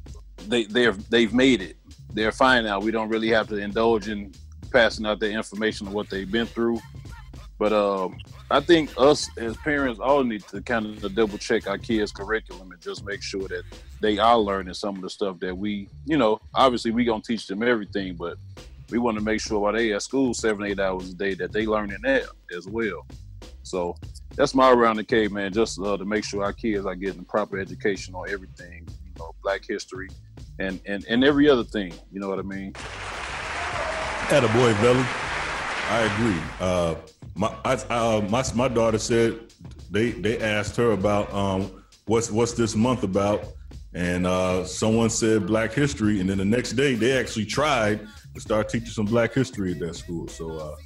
they 0.49 0.65
they're 0.65 0.93
they've 0.93 1.35
made 1.35 1.61
it. 1.61 1.77
They're 2.13 2.33
fine 2.33 2.65
now. 2.65 2.81
We 2.81 2.91
don't 2.91 3.09
really 3.09 3.29
have 3.29 3.49
to 3.49 3.57
indulge 3.57 4.09
in 4.09 4.33
passing 4.73 5.07
out 5.07 5.21
their 5.21 5.31
information 5.31 5.87
of 5.87 5.93
what 5.93 6.11
they've 6.11 6.31
been 6.31 6.47
through. 6.47 6.81
But 7.59 7.73
um, 7.73 8.17
I 8.51 8.61
think 8.61 8.91
us 8.97 9.29
as 9.37 9.57
parents 9.59 10.01
all 10.01 10.25
need 10.25 10.47
to 10.49 10.63
kind 10.63 10.87
of 10.87 11.15
double 11.15 11.37
check 11.37 11.69
our 11.69 11.77
kids' 11.77 12.11
curriculum 12.11 12.73
and 12.73 12.81
just 12.81 13.05
make 13.05 13.23
sure 13.23 13.47
that 13.49 13.65
they 14.01 14.19
are 14.19 14.39
learning 14.39 14.75
some 14.75 14.97
of 14.97 15.03
the 15.03 15.11
stuff 15.11 15.39
that 15.41 15.57
we, 15.57 15.89
you 16.07 16.17
know, 16.17 16.41
obviously 16.55 16.91
we 16.91 17.05
gonna 17.05 17.23
teach 17.23 17.47
them 17.47 17.63
everything, 17.63 18.15
but 18.15 18.39
we 18.91 18.99
want 18.99 19.19
to 19.19 19.23
make 19.23 19.41
sure 19.41 19.61
while 19.61 19.73
they 19.73 19.93
at 19.93 20.03
school 20.03 20.33
seven, 20.35 20.65
eight 20.65 20.81
hours 20.81 21.11
a 21.11 21.15
day 21.15 21.35
that 21.35 21.53
they 21.53 21.67
learning 21.67 21.99
that 22.03 22.25
as 22.57 22.67
well. 22.67 23.07
So 23.63 23.95
that's 24.35 24.55
my 24.55 24.71
around 24.71 24.97
the 24.97 25.05
cave, 25.05 25.31
man. 25.31 25.53
Just 25.53 25.79
uh, 25.81 25.97
to 25.97 26.05
make 26.05 26.25
sure 26.25 26.43
our 26.43 26.53
kids 26.53 26.87
are 26.87 26.95
getting 26.95 27.21
the 27.21 27.27
proper 27.27 27.59
education 27.59 28.15
on 28.15 28.31
everything, 28.31 28.89
you 28.89 29.13
know, 29.19 29.35
Black 29.43 29.63
history, 29.69 30.09
and 30.61 30.81
and 30.87 31.05
and 31.09 31.25
every 31.25 31.49
other 31.49 31.65
thing. 31.65 31.93
You 32.13 32.21
know 32.21 32.29
what 32.29 32.39
I 32.39 32.43
mean? 32.43 32.75
At 34.31 34.45
a 34.45 34.49
boy, 34.49 34.73
Velle. 34.75 35.05
I 35.89 36.09
agree. 36.15 36.41
Uh, 36.61 36.95
my 37.35 37.55
I, 37.65 37.73
uh, 37.89 38.21
my 38.29 38.45
my 38.55 38.69
daughter 38.69 38.99
said 38.99 39.41
they 39.91 40.11
they 40.11 40.39
asked 40.39 40.77
her 40.77 40.93
about 40.93 41.33
um 41.35 41.83
what's 42.07 42.31
what's 42.31 42.53
this 42.53 42.77
month 42.77 43.03
about, 43.03 43.45
and 43.95 44.27
uh, 44.27 44.65
someone 44.65 45.11
said 45.11 45.47
Black 45.47 45.73
History, 45.73 46.21
and 46.21 46.29
then 46.29 46.39
the 46.39 46.45
next 46.45 46.73
day 46.73 46.95
they 46.95 47.19
actually 47.19 47.47
tried 47.47 48.07
to 48.35 48.41
start 48.41 48.69
teaching 48.69 48.89
some 48.89 49.07
Black 49.07 49.35
History 49.35 49.73
at 49.73 49.81
that 49.81 49.97
school. 49.97 50.29
So 50.29 50.57
uh, 50.59 50.77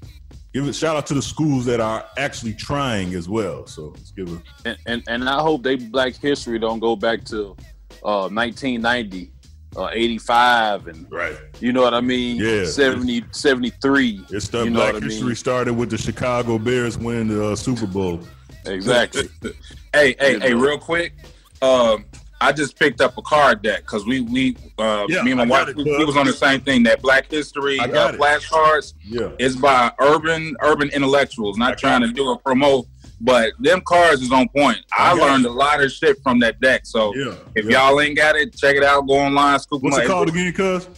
give 0.54 0.66
it 0.66 0.72
shout 0.72 0.96
out 0.96 1.06
to 1.08 1.14
the 1.14 1.22
schools 1.22 1.66
that 1.66 1.80
are 1.80 2.06
actually 2.16 2.54
trying 2.54 3.14
as 3.14 3.28
well. 3.28 3.66
So 3.66 3.88
let's 3.88 4.12
give 4.12 4.28
it. 4.28 4.40
And 4.64 4.78
and, 4.86 5.02
and 5.08 5.28
I 5.28 5.40
hope 5.40 5.62
they 5.62 5.76
Black 5.76 6.14
history 6.14 6.58
don't 6.58 6.78
go 6.78 6.96
back 6.96 7.24
to 7.24 7.56
uh, 8.02 8.28
1990. 8.28 9.33
Uh, 9.76 9.88
85 9.92 10.86
and 10.86 11.06
right 11.10 11.36
you 11.60 11.72
know 11.72 11.82
what 11.82 11.94
i 11.94 12.00
mean 12.00 12.36
Yeah. 12.36 12.64
70 12.64 13.24
73 13.32 14.24
It 14.30 14.40
started, 14.40 14.66
you 14.66 14.70
know 14.70 14.78
Black 14.80 14.94
what 14.94 15.02
I 15.02 15.06
mean? 15.06 15.10
History 15.10 15.34
started 15.36 15.74
with 15.74 15.90
the 15.90 15.98
Chicago 15.98 16.58
Bears 16.58 16.96
winning 16.96 17.28
the 17.28 17.48
uh, 17.52 17.56
Super 17.56 17.86
Bowl. 17.86 18.20
Exactly. 18.66 19.28
hey, 19.92 20.14
hey, 20.18 20.38
hey, 20.38 20.54
real 20.54 20.78
quick. 20.78 21.12
Um, 21.60 22.04
I 22.40 22.52
just 22.52 22.78
picked 22.78 23.00
up 23.00 23.16
a 23.18 23.22
card 23.22 23.62
deck 23.62 23.80
because 23.82 24.06
we 24.06 24.20
we 24.20 24.56
uh, 24.78 25.06
Yeah, 25.08 25.22
me 25.22 25.32
and 25.32 25.38
my 25.38 25.46
wife 25.46 25.68
it, 25.68 25.76
we, 25.76 25.84
we 25.84 26.04
was 26.04 26.16
on 26.16 26.26
the 26.26 26.32
same 26.32 26.60
thing. 26.60 26.82
That 26.84 27.02
Black 27.02 27.30
History 27.30 27.78
uh, 27.80 28.12
flashcards 28.12 28.94
Yeah. 29.04 29.30
it's 29.38 29.56
by 29.56 29.92
Urban 30.00 30.54
Urban 30.62 30.88
Intellectuals. 30.90 31.56
Not 31.58 31.78
trying 31.78 32.02
to 32.02 32.08
do 32.12 32.30
a 32.30 32.38
promo, 32.38 32.86
but 33.20 33.52
them 33.58 33.80
cards 33.86 34.22
is 34.22 34.32
on 34.32 34.48
point. 34.48 34.78
I, 34.92 35.12
learned 35.12 35.46
a 35.46 35.50
lot 35.50 35.82
of 35.82 35.92
shit 35.92 36.22
from 36.22 36.38
that 36.40 36.60
deck. 36.60 36.86
So 36.86 37.14
Yeah. 37.14 37.34
if 37.54 37.64
yeah. 37.64 37.88
y'all 37.88 38.00
ain't 38.00 38.16
got 38.16 38.36
it, 38.36 38.56
check 38.56 38.76
it 38.76 38.82
out. 38.84 39.06
Go 39.06 39.14
online, 39.14 39.58
scoop 39.60 39.82
What's 39.82 39.98
it 39.98 40.06
called 40.06 40.28
again, 40.28 40.52
cuz? 40.52 40.88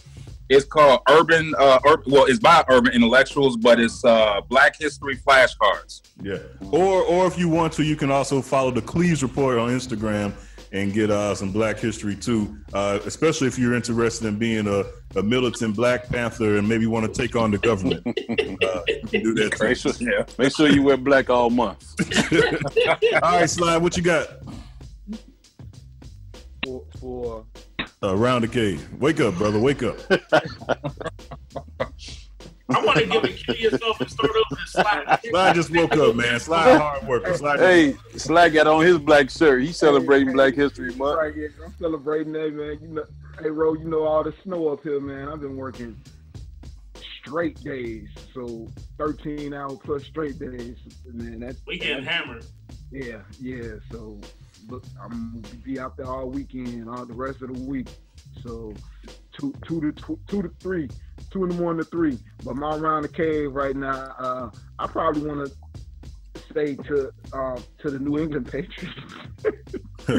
It's 0.49 0.65
called 0.65 1.01
Urban. 1.09 1.53
Uh, 1.57 1.79
Ur- 1.85 2.03
well, 2.07 2.25
it's 2.25 2.39
by 2.39 2.63
Urban 2.69 2.93
Intellectuals, 2.93 3.57
but 3.57 3.81
it's 3.81 4.03
uh, 4.05 4.39
Black 4.47 4.77
History 4.79 5.17
flashcards. 5.17 6.01
Yeah. 6.21 6.37
Or 6.71 7.03
or 7.03 7.27
if 7.27 7.37
you 7.37 7.49
want 7.49 7.73
to, 7.73 7.83
you 7.83 7.97
can 7.97 8.09
also 8.09 8.41
follow 8.41 8.71
the 8.71 8.81
Cleeze 8.81 9.21
Report 9.21 9.57
on 9.57 9.69
Instagram 9.69 10.33
and 10.71 10.93
get 10.93 11.09
uh, 11.09 11.33
some 11.35 11.51
Black 11.51 11.79
history 11.79 12.15
too, 12.15 12.57
uh, 12.73 12.99
especially 13.05 13.47
if 13.47 13.57
you're 13.57 13.73
interested 13.73 14.27
in 14.27 14.37
being 14.37 14.67
a, 14.67 14.83
a 15.17 15.23
militant 15.23 15.75
Black 15.75 16.09
Panther 16.09 16.57
and 16.57 16.67
maybe 16.67 16.85
want 16.85 17.11
to 17.11 17.21
take 17.21 17.35
on 17.35 17.51
the 17.51 17.57
government. 17.57 18.05
Uh, 18.57 18.81
do 19.11 19.33
that. 19.35 19.55
Make 19.61 19.77
sure, 19.77 20.25
make 20.37 20.55
sure 20.55 20.67
you 20.67 20.81
wear 20.81 20.97
black 20.97 21.29
all 21.29 21.49
month. 21.49 21.93
All 23.21 23.39
right, 23.39 23.49
Sly, 23.49 23.77
what 23.77 23.95
you 23.95 24.03
got? 24.03 24.27
For, 26.63 26.83
for 26.99 27.45
Around 28.03 28.43
the 28.43 28.47
cave. 28.47 28.87
Wake 28.99 29.19
up, 29.19 29.35
brother. 29.35 29.59
Wake 29.59 29.81
up. 29.81 29.97
I 32.69 32.83
want 32.83 32.97
to 32.99 33.05
give 33.05 33.23
it 33.23 33.37
kill 33.37 33.55
yourself 33.55 34.01
and 34.01 34.09
start 34.09 34.29
over 34.29 34.59
and 34.59 34.67
Sly. 34.67 35.19
Sly 35.29 35.53
just 35.53 35.73
woke 35.73 35.95
up, 35.95 36.15
man. 36.15 36.39
Sly 36.39 36.77
hard 36.77 37.07
worker. 37.07 37.33
Sly 37.33 37.57
Hey, 37.57 37.95
Slack 38.17 38.53
got 38.53 38.67
on 38.67 38.85
his 38.85 38.97
black 38.97 39.29
shirt. 39.29 39.61
He's 39.61 39.77
celebrating 39.77 40.33
Black 40.33 40.53
History 40.53 40.93
Month. 40.95 41.17
Right, 41.17 41.35
yeah, 41.35 41.47
I'm 41.63 41.73
celebrating 41.79 42.33
that, 42.33 42.53
man. 42.53 42.77
You 42.81 42.87
know, 42.89 43.03
hey, 43.41 43.49
Ro, 43.49 43.73
you 43.73 43.85
know 43.85 44.03
all 44.03 44.23
the 44.23 44.33
snow 44.43 44.67
up 44.69 44.83
here, 44.83 44.99
man. 44.99 45.29
I've 45.29 45.39
been 45.39 45.55
working 45.55 45.95
straight 47.21 47.61
days, 47.63 48.09
so 48.33 48.67
13 48.97 49.53
hour 49.53 49.75
plus 49.77 50.03
straight 50.03 50.37
days, 50.37 50.77
man. 51.05 51.39
That's 51.39 51.59
We 51.65 51.77
getting 51.77 52.03
hammered. 52.03 52.45
Yeah, 52.91 53.21
yeah. 53.39 53.75
So 53.91 54.17
look, 54.69 54.83
I'm 55.01 55.41
gonna 55.41 55.55
be 55.63 55.79
out 55.79 55.97
there 55.97 56.07
all 56.07 56.29
weekend, 56.29 56.89
all 56.89 57.05
the 57.05 57.13
rest 57.13 57.41
of 57.41 57.53
the 57.53 57.61
week. 57.61 57.87
So 58.43 58.73
two, 59.39 59.53
two 59.65 59.81
to 59.81 59.91
tw- 59.91 60.19
two 60.27 60.41
to 60.41 60.49
three, 60.59 60.89
two 61.31 61.43
in 61.43 61.49
the 61.49 61.55
morning 61.55 61.83
to 61.83 61.89
three. 61.89 62.17
But 62.43 62.55
my 62.55 62.75
around 62.75 63.03
the 63.03 63.09
cave 63.09 63.53
right 63.53 63.75
now, 63.75 64.15
uh, 64.17 64.49
I 64.79 64.87
probably 64.87 65.27
want 65.27 65.49
to 65.49 66.43
say 66.53 66.75
to 66.75 67.11
uh, 67.33 67.59
to 67.79 67.91
the 67.91 67.99
New 67.99 68.19
England 68.19 68.47
Patriots. 68.51 68.95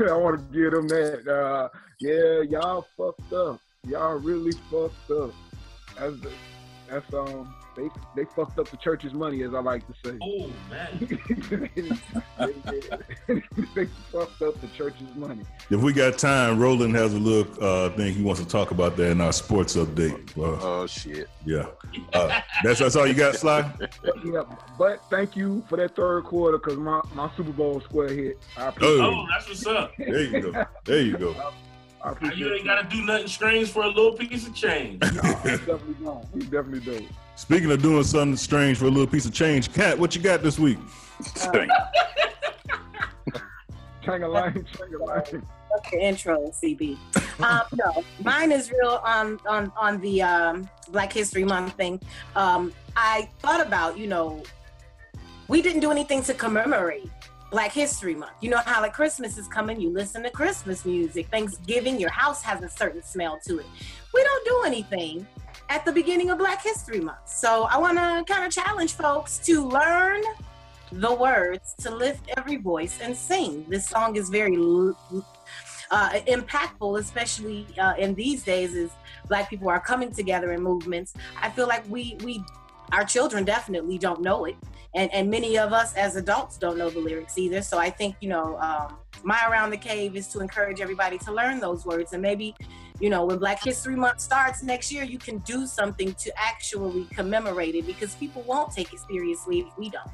I 0.00 0.16
want 0.16 0.38
to 0.38 0.44
give 0.52 0.72
them 0.72 0.88
that. 0.88 1.26
Uh, 1.28 1.68
yeah, 2.00 2.42
y'all 2.42 2.86
fucked 2.96 3.32
up. 3.32 3.60
Y'all 3.86 4.18
really 4.18 4.52
fucked 4.70 5.10
up. 5.10 5.32
That's 5.98 6.16
that's 6.88 7.14
um 7.14 7.54
they 7.76 7.88
they 8.16 8.24
fucked 8.24 8.58
up 8.58 8.68
the 8.68 8.76
church's 8.76 9.12
money, 9.14 9.42
as 9.42 9.54
I 9.54 9.60
like 9.60 9.84
to 9.86 9.94
say. 10.04 10.18
Oh 10.22 10.50
man. 10.70 10.98
they, 12.38 12.52
they- 13.26 13.42
they 13.74 13.86
fucked 14.10 14.42
up 14.42 14.60
the 14.60 14.66
church's 14.76 15.14
money. 15.16 15.42
If 15.70 15.80
we 15.80 15.92
got 15.92 16.18
time, 16.18 16.58
Roland 16.58 16.94
has 16.94 17.14
a 17.14 17.18
little 17.18 17.64
uh, 17.64 17.90
thing 17.90 18.14
he 18.14 18.22
wants 18.22 18.40
to 18.42 18.46
talk 18.46 18.70
about 18.70 18.96
that 18.96 19.10
in 19.10 19.20
our 19.20 19.32
sports 19.32 19.76
update. 19.76 20.34
Well, 20.36 20.58
Oh 20.62 20.86
shit. 20.86 21.28
yeah, 21.46 21.66
uh, 22.12 22.40
that's 22.62 22.80
that's 22.80 22.96
all 22.96 23.06
you 23.06 23.14
got, 23.14 23.36
Sly. 23.36 23.70
Yeah, 24.24 24.42
but 24.78 25.02
thank 25.10 25.36
you 25.36 25.64
for 25.68 25.76
that 25.76 25.94
third 25.96 26.24
quarter 26.24 26.58
because 26.58 26.76
my, 26.78 27.00
my 27.14 27.30
Super 27.36 27.52
Bowl 27.52 27.80
square 27.80 28.08
hit. 28.12 28.38
I 28.56 28.68
Oh. 28.68 28.74
Oh, 28.82 29.26
that's 29.30 29.48
what's 29.48 29.66
up. 29.66 29.92
There 29.96 30.22
you 30.24 30.40
go. 30.52 30.64
There 30.84 31.00
you 31.00 31.16
go. 31.16 31.34
I 32.04 32.10
appreciate 32.12 32.38
You 32.38 32.54
ain't 32.54 32.64
got 32.64 32.82
to 32.90 32.96
do 32.96 33.04
nothing 33.04 33.28
strange 33.28 33.70
for 33.70 33.82
a 33.82 33.86
little 33.88 34.12
piece 34.14 34.46
of 34.46 34.54
change. 34.54 35.00
We 35.04 35.08
definitely 35.10 35.94
don't. 36.04 36.34
We 36.34 36.40
definitely 36.42 36.80
do. 36.80 37.06
Speaking 37.34 37.70
of 37.72 37.82
doing 37.82 38.04
something 38.04 38.36
strange 38.36 38.78
for 38.78 38.86
a 38.86 38.90
little 38.90 39.06
piece 39.06 39.26
of 39.26 39.32
change, 39.32 39.72
Kat, 39.72 39.98
what 39.98 40.14
you 40.14 40.22
got 40.22 40.42
this 40.42 40.58
week? 40.58 40.78
Chang 44.02 44.22
a 44.22 44.28
line, 44.28 44.66
chang 44.76 44.94
a 44.94 45.04
line. 45.04 45.22
That's 45.70 45.92
your 45.92 46.00
intro, 46.00 46.50
CB. 46.50 46.98
Um, 47.40 47.62
no, 47.72 48.04
mine 48.22 48.52
is 48.52 48.70
real 48.70 49.00
on 49.04 49.38
on 49.46 49.72
on 49.76 50.00
the 50.00 50.22
um, 50.22 50.68
Black 50.90 51.12
History 51.12 51.44
Month 51.44 51.74
thing. 51.74 52.00
Um, 52.36 52.72
I 52.96 53.28
thought 53.38 53.64
about, 53.64 53.96
you 53.96 54.06
know, 54.06 54.42
we 55.48 55.62
didn't 55.62 55.80
do 55.80 55.90
anything 55.90 56.22
to 56.24 56.34
commemorate 56.34 57.10
Black 57.50 57.72
History 57.72 58.14
Month. 58.14 58.32
You 58.40 58.50
know 58.50 58.60
how 58.64 58.82
like 58.82 58.92
Christmas 58.92 59.38
is 59.38 59.46
coming, 59.48 59.80
you 59.80 59.90
listen 59.90 60.22
to 60.24 60.30
Christmas 60.30 60.84
music. 60.84 61.28
Thanksgiving, 61.28 61.98
your 61.98 62.10
house 62.10 62.42
has 62.42 62.62
a 62.62 62.68
certain 62.68 63.02
smell 63.02 63.38
to 63.46 63.58
it. 63.58 63.66
We 64.12 64.22
don't 64.22 64.44
do 64.44 64.62
anything 64.66 65.26
at 65.72 65.86
the 65.86 65.92
beginning 65.92 66.28
of 66.28 66.36
Black 66.36 66.62
History 66.62 67.00
Month. 67.00 67.26
So 67.26 67.62
I 67.62 67.78
want 67.78 67.96
to 67.96 68.30
kind 68.30 68.44
of 68.44 68.52
challenge 68.52 68.92
folks 68.92 69.38
to 69.46 69.66
learn 69.66 70.20
the 70.92 71.14
words 71.14 71.74
to 71.80 71.90
lift 71.90 72.28
every 72.36 72.56
voice 72.56 72.98
and 73.00 73.16
sing. 73.16 73.64
This 73.70 73.88
song 73.88 74.16
is 74.16 74.28
very 74.28 74.54
uh, 75.90 76.10
impactful, 76.36 77.00
especially 77.00 77.66
uh, 77.80 77.94
in 77.98 78.14
these 78.14 78.42
days, 78.44 78.74
as 78.74 78.90
Black 79.28 79.48
people 79.48 79.70
are 79.70 79.80
coming 79.80 80.12
together 80.12 80.52
in 80.52 80.62
movements. 80.62 81.14
I 81.40 81.48
feel 81.48 81.66
like 81.66 81.88
we 81.88 82.18
we 82.22 82.44
our 82.92 83.04
children 83.04 83.42
definitely 83.42 83.96
don't 83.96 84.20
know 84.20 84.44
it, 84.44 84.56
and 84.94 85.10
and 85.14 85.30
many 85.30 85.56
of 85.56 85.72
us 85.72 85.94
as 85.94 86.16
adults 86.16 86.58
don't 86.58 86.76
know 86.76 86.90
the 86.90 87.00
lyrics 87.00 87.38
either. 87.38 87.62
So 87.62 87.78
I 87.78 87.88
think 87.88 88.16
you 88.20 88.28
know, 88.28 88.58
um, 88.58 88.98
my 89.24 89.40
around 89.48 89.70
the 89.70 89.78
cave 89.78 90.16
is 90.16 90.28
to 90.28 90.40
encourage 90.40 90.82
everybody 90.82 91.16
to 91.20 91.32
learn 91.32 91.60
those 91.60 91.86
words, 91.86 92.12
and 92.12 92.20
maybe 92.20 92.54
you 93.00 93.10
know 93.10 93.24
when 93.24 93.38
Black 93.38 93.62
History 93.62 93.96
Month 93.96 94.20
starts 94.20 94.62
next 94.62 94.92
year, 94.92 95.04
you 95.04 95.18
can 95.18 95.38
do 95.38 95.66
something 95.66 96.14
to 96.14 96.32
actually 96.36 97.06
commemorate 97.06 97.74
it 97.74 97.86
because 97.86 98.14
people 98.14 98.42
won't 98.42 98.72
take 98.72 98.92
it 98.92 99.00
seriously 99.00 99.60
if 99.60 99.78
we 99.78 99.90
don't. 99.90 100.10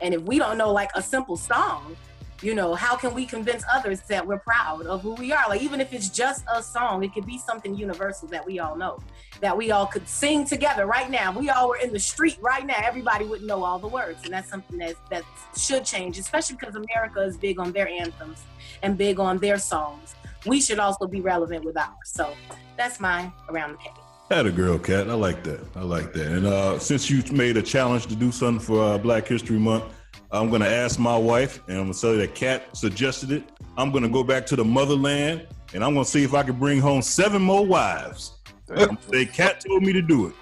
And 0.00 0.14
if 0.14 0.22
we 0.22 0.38
don't 0.38 0.56
know 0.56 0.72
like 0.72 0.90
a 0.94 1.02
simple 1.02 1.36
song, 1.36 1.96
you 2.42 2.54
know, 2.54 2.74
how 2.74 2.96
can 2.96 3.12
we 3.12 3.26
convince 3.26 3.62
others 3.70 4.00
that 4.08 4.26
we're 4.26 4.38
proud 4.38 4.86
of 4.86 5.02
who 5.02 5.12
we 5.14 5.32
are? 5.32 5.44
Like, 5.48 5.60
even 5.60 5.80
if 5.80 5.92
it's 5.92 6.08
just 6.08 6.44
a 6.52 6.62
song, 6.62 7.02
it 7.04 7.12
could 7.12 7.26
be 7.26 7.36
something 7.36 7.74
universal 7.74 8.28
that 8.28 8.46
we 8.46 8.58
all 8.58 8.76
know, 8.76 8.98
that 9.40 9.56
we 9.56 9.70
all 9.70 9.86
could 9.86 10.08
sing 10.08 10.46
together 10.46 10.86
right 10.86 11.10
now. 11.10 11.32
We 11.38 11.50
all 11.50 11.68
were 11.68 11.76
in 11.76 11.92
the 11.92 11.98
street 11.98 12.38
right 12.40 12.64
now, 12.64 12.76
everybody 12.82 13.26
would 13.26 13.42
know 13.42 13.62
all 13.62 13.78
the 13.78 13.88
words. 13.88 14.24
And 14.24 14.32
that's 14.32 14.48
something 14.48 14.78
that, 14.78 14.94
that 15.10 15.22
should 15.56 15.84
change, 15.84 16.18
especially 16.18 16.56
because 16.58 16.76
America 16.76 17.20
is 17.20 17.36
big 17.36 17.58
on 17.60 17.72
their 17.72 17.88
anthems 17.88 18.42
and 18.82 18.96
big 18.96 19.20
on 19.20 19.38
their 19.38 19.58
songs. 19.58 20.14
We 20.46 20.60
should 20.60 20.78
also 20.78 21.06
be 21.06 21.20
relevant 21.20 21.64
with 21.64 21.76
ours. 21.76 21.88
So 22.04 22.34
that's 22.76 23.00
mine 23.00 23.32
around 23.48 23.72
the 23.72 23.78
cave. 23.78 23.92
Had 24.30 24.46
a 24.46 24.52
girl, 24.52 24.78
Kat. 24.78 25.10
I 25.10 25.14
like 25.14 25.42
that. 25.44 25.60
I 25.74 25.82
like 25.82 26.12
that. 26.12 26.26
And 26.26 26.46
uh, 26.46 26.78
since 26.78 27.10
you 27.10 27.22
made 27.32 27.56
a 27.56 27.62
challenge 27.62 28.06
to 28.06 28.14
do 28.16 28.30
something 28.30 28.64
for 28.64 28.82
uh, 28.82 28.98
Black 28.98 29.26
History 29.26 29.58
Month, 29.58 29.84
I'm 30.30 30.48
gonna 30.50 30.66
ask 30.68 30.98
my 31.00 31.16
wife, 31.16 31.60
and 31.66 31.76
I'm 31.78 31.84
gonna 31.84 31.94
tell 31.94 32.12
you 32.12 32.18
that 32.18 32.34
Kat 32.36 32.74
suggested 32.76 33.32
it. 33.32 33.42
I'm 33.76 33.90
gonna 33.90 34.08
go 34.08 34.22
back 34.22 34.46
to 34.46 34.56
the 34.56 34.64
motherland, 34.64 35.46
and 35.74 35.82
I'm 35.84 35.92
gonna 35.94 36.04
see 36.04 36.22
if 36.22 36.34
I 36.34 36.44
can 36.44 36.56
bring 36.56 36.78
home 36.78 37.02
seven 37.02 37.42
more 37.42 37.66
wives. 37.66 38.38
I'm 38.70 38.96
say 39.12 39.26
Kat 39.26 39.64
told 39.66 39.82
me 39.82 39.92
to 39.92 40.02
do 40.02 40.28
it. 40.28 40.34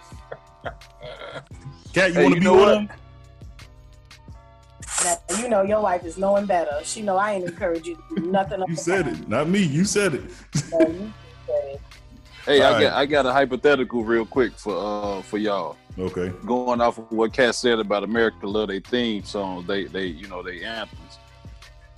Kat, 1.95 2.11
you 2.11 2.15
Hey, 2.17 2.23
want 2.25 2.35
to 2.35 2.35
you 2.35 2.41
be 2.41 2.45
know 2.45 2.53
one 2.53 2.61
what? 2.61 2.69
of 2.83 2.89
them? 2.89 2.98
Now, 5.05 5.17
you 5.41 5.49
know, 5.49 5.63
your 5.63 5.81
wife 5.81 6.05
is 6.05 6.19
knowing 6.19 6.47
better. 6.47 6.81
She 6.83 7.03
know 7.03 7.17
I 7.17 7.35
ain't 7.35 7.45
encourage 7.45 7.87
you 7.87 7.95
to 7.95 8.03
do 8.17 8.27
nothing. 8.27 8.63
You 8.67 8.75
said 8.77 9.07
it, 9.07 9.29
not 9.29 9.49
me. 9.49 9.63
You 9.63 9.85
said 9.85 10.15
it. 10.15 10.31
Hey, 12.47 12.63
All 12.63 12.69
I 12.69 12.73
right. 12.73 12.81
got 12.81 12.93
I 12.95 13.07
got 13.07 13.27
a 13.27 13.33
hypothetical 13.33 14.05
real 14.05 14.25
quick 14.25 14.57
for 14.59 14.75
uh 14.75 15.23
for 15.23 15.39
y'all. 15.39 15.77
Okay. 15.99 16.33
Going 16.47 16.81
off 16.81 16.99
of 16.99 17.11
what 17.13 17.33
Kat 17.33 17.55
said 17.55 17.79
about 17.79 18.05
America 18.05 18.47
love 18.47 18.69
their 18.69 18.81
theme 18.81 19.23
songs, 19.23 19.67
they 19.67 19.85
they 19.85 20.07
you 20.07 20.27
know 20.29 20.43
they 20.43 20.65
anthems. 20.65 21.19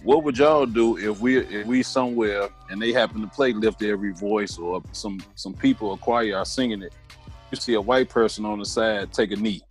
What 0.02 0.24
would 0.24 0.38
y'all 0.38 0.66
do 0.66 0.96
if 0.96 1.20
we 1.20 1.38
if 1.38 1.66
we 1.66 1.82
somewhere 1.82 2.48
and 2.68 2.80
they 2.80 2.92
happen 2.92 3.20
to 3.20 3.28
play 3.28 3.52
"Lift 3.52 3.82
Every 3.82 4.12
Voice" 4.12 4.58
or 4.58 4.82
some 4.92 5.20
some 5.36 5.54
people 5.54 5.90
or 5.90 5.98
choir 5.98 6.36
are 6.36 6.44
singing 6.44 6.82
it? 6.82 6.94
You 7.50 7.56
see 7.56 7.74
a 7.74 7.80
white 7.80 8.08
person 8.08 8.44
on 8.44 8.58
the 8.58 8.66
side 8.66 9.12
take 9.12 9.32
a 9.32 9.36
knee. 9.36 9.62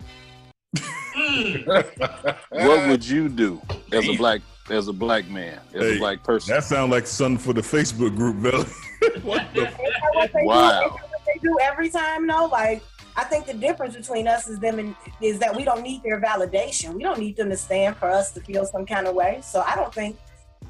what 2.50 2.88
would 2.88 3.06
you 3.06 3.28
do 3.28 3.60
as 3.92 4.08
a 4.08 4.12
black 4.14 4.40
as 4.70 4.88
a 4.88 4.92
black 4.92 5.28
man 5.28 5.60
as 5.74 5.82
Hey, 5.82 5.96
a 5.96 5.98
black 5.98 6.22
person? 6.22 6.54
That 6.54 6.64
sounds 6.64 6.90
like 6.90 7.06
something 7.06 7.38
for 7.38 7.52
the 7.52 7.60
Facebook 7.60 8.16
group, 8.16 8.36
Velle. 8.36 8.64
what 9.22 9.46
the? 9.54 9.62
Isn't 9.62 9.74
what 10.14 10.30
they 10.32 10.44
Wow. 10.44 10.80
do? 10.80 10.90
What 10.90 11.02
they 11.26 11.40
do 11.42 11.56
every 11.62 11.88
time 11.90 12.26
though. 12.26 12.46
Like 12.46 12.82
I 13.16 13.24
think 13.24 13.46
the 13.46 13.54
difference 13.54 13.96
between 13.96 14.28
us 14.28 14.48
is 14.48 14.58
them 14.60 14.78
and 14.78 14.94
is 15.20 15.38
that 15.40 15.54
we 15.54 15.64
don't 15.64 15.82
need 15.82 16.02
their 16.02 16.20
validation. 16.20 16.94
We 16.94 17.02
don't 17.02 17.18
need 17.18 17.36
them 17.36 17.48
to 17.50 17.56
stand 17.56 17.96
for 17.96 18.10
us 18.10 18.32
to 18.32 18.40
feel 18.40 18.64
some 18.64 18.86
kind 18.86 19.06
of 19.06 19.14
way. 19.14 19.40
So 19.42 19.60
I 19.66 19.74
don't 19.74 19.92
think 19.92 20.16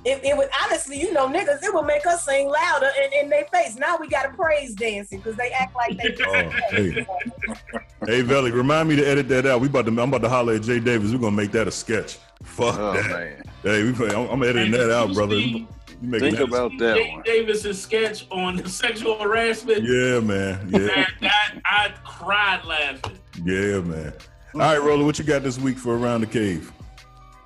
it, 0.05 0.25
it 0.25 0.37
would 0.37 0.49
honestly, 0.65 0.99
you 0.99 1.13
know, 1.13 1.27
niggas, 1.29 1.63
it 1.63 1.75
would 1.75 1.85
make 1.87 2.07
us 2.07 2.25
sing 2.25 2.49
louder 2.49 2.89
in, 3.05 3.25
in 3.25 3.29
their 3.31 3.45
face. 3.47 3.77
Now 3.77 3.99
we 4.01 4.09
got 4.09 4.23
to 4.23 4.31
praise 4.31 4.75
dancing 4.75 5.19
because 5.19 5.37
they 5.37 5.51
act 5.51 5.75
like 5.75 5.97
they. 5.99 6.17
Oh, 6.27 6.51
hey. 6.71 7.07
Hey, 8.07 8.23
Velle, 8.23 8.51
remind 8.51 8.89
me 8.89 8.97
to 8.97 9.07
edit 9.07 9.29
that 9.29 9.45
out. 9.45 9.61
We 9.61 9.67
about 9.69 9.85
to, 9.85 9.91
I'm 9.91 9.99
about 9.99 10.23
to 10.23 10.29
holler 10.31 10.55
at 10.55 10.63
Jay 10.63 10.81
Davis. 10.81 11.13
We're 11.13 11.19
gonna 11.19 11.37
make 11.37 11.53
that 11.53 11.69
a 11.69 11.71
sketch. 11.71 12.17
Fuck 12.43 12.79
Oh 12.79 12.95
that. 12.95 13.11
man, 13.11 13.43
Hey, 13.63 13.83
we, 13.93 14.07
I'm, 14.09 14.27
I'm 14.31 14.43
editing 14.43 14.71
that 14.73 14.91
out, 14.91 15.13
brother. 15.13 15.35
Usually, 15.37 15.61
You 15.61 16.09
making 16.09 16.21
think 16.35 16.39
that- 16.39 16.49
about 16.49 16.73
that 16.79 16.97
Jay 16.97 17.11
one. 17.13 17.23
Davis's 17.25 17.79
sketch 17.83 18.27
on 18.31 18.65
sexual 18.67 19.19
harassment. 19.19 19.83
Yeah, 19.85 20.19
man. 20.21 20.67
Yeah, 20.71 20.79
That, 20.79 21.09
that 21.21 21.61
I 21.67 21.93
cried 22.03 22.65
laughing. 22.65 23.19
yeah, 23.45 23.81
man. 23.81 24.15
All 24.55 24.61
right, 24.61 24.79
Roller, 24.83 25.05
what 25.05 25.19
you 25.19 25.25
got 25.27 25.43
this 25.43 25.59
week 25.59 25.77
for 25.77 25.95
around 25.99 26.23
the 26.23 26.27
cave? 26.27 26.73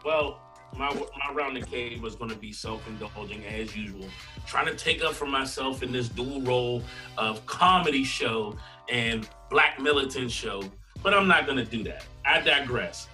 Well, 0.05 0.40
my 0.77 0.93
my 0.93 1.33
round 1.33 1.57
the 1.57 1.62
cave 1.62 2.03
was 2.03 2.14
going 2.14 2.31
to 2.31 2.37
be 2.37 2.53
self-indulging 2.53 3.45
as 3.47 3.77
usual, 3.77 4.09
trying 4.47 4.66
to 4.66 4.75
take 4.75 5.03
up 5.03 5.12
for 5.12 5.27
myself 5.27 5.83
in 5.83 5.93
this 5.93 6.09
dual 6.09 6.41
role 6.43 6.83
of 7.16 7.45
comedy 7.47 8.05
show 8.05 8.57
and 8.91 9.29
black 9.51 9.81
militant 9.81 10.31
show. 10.31 10.62
But 11.03 11.14
I'm 11.14 11.29
not 11.29 11.47
going 11.47 11.59
to 11.59 11.64
do 11.64 11.83
that. 11.85 12.05
I 12.25 12.41
digress. 12.41 13.09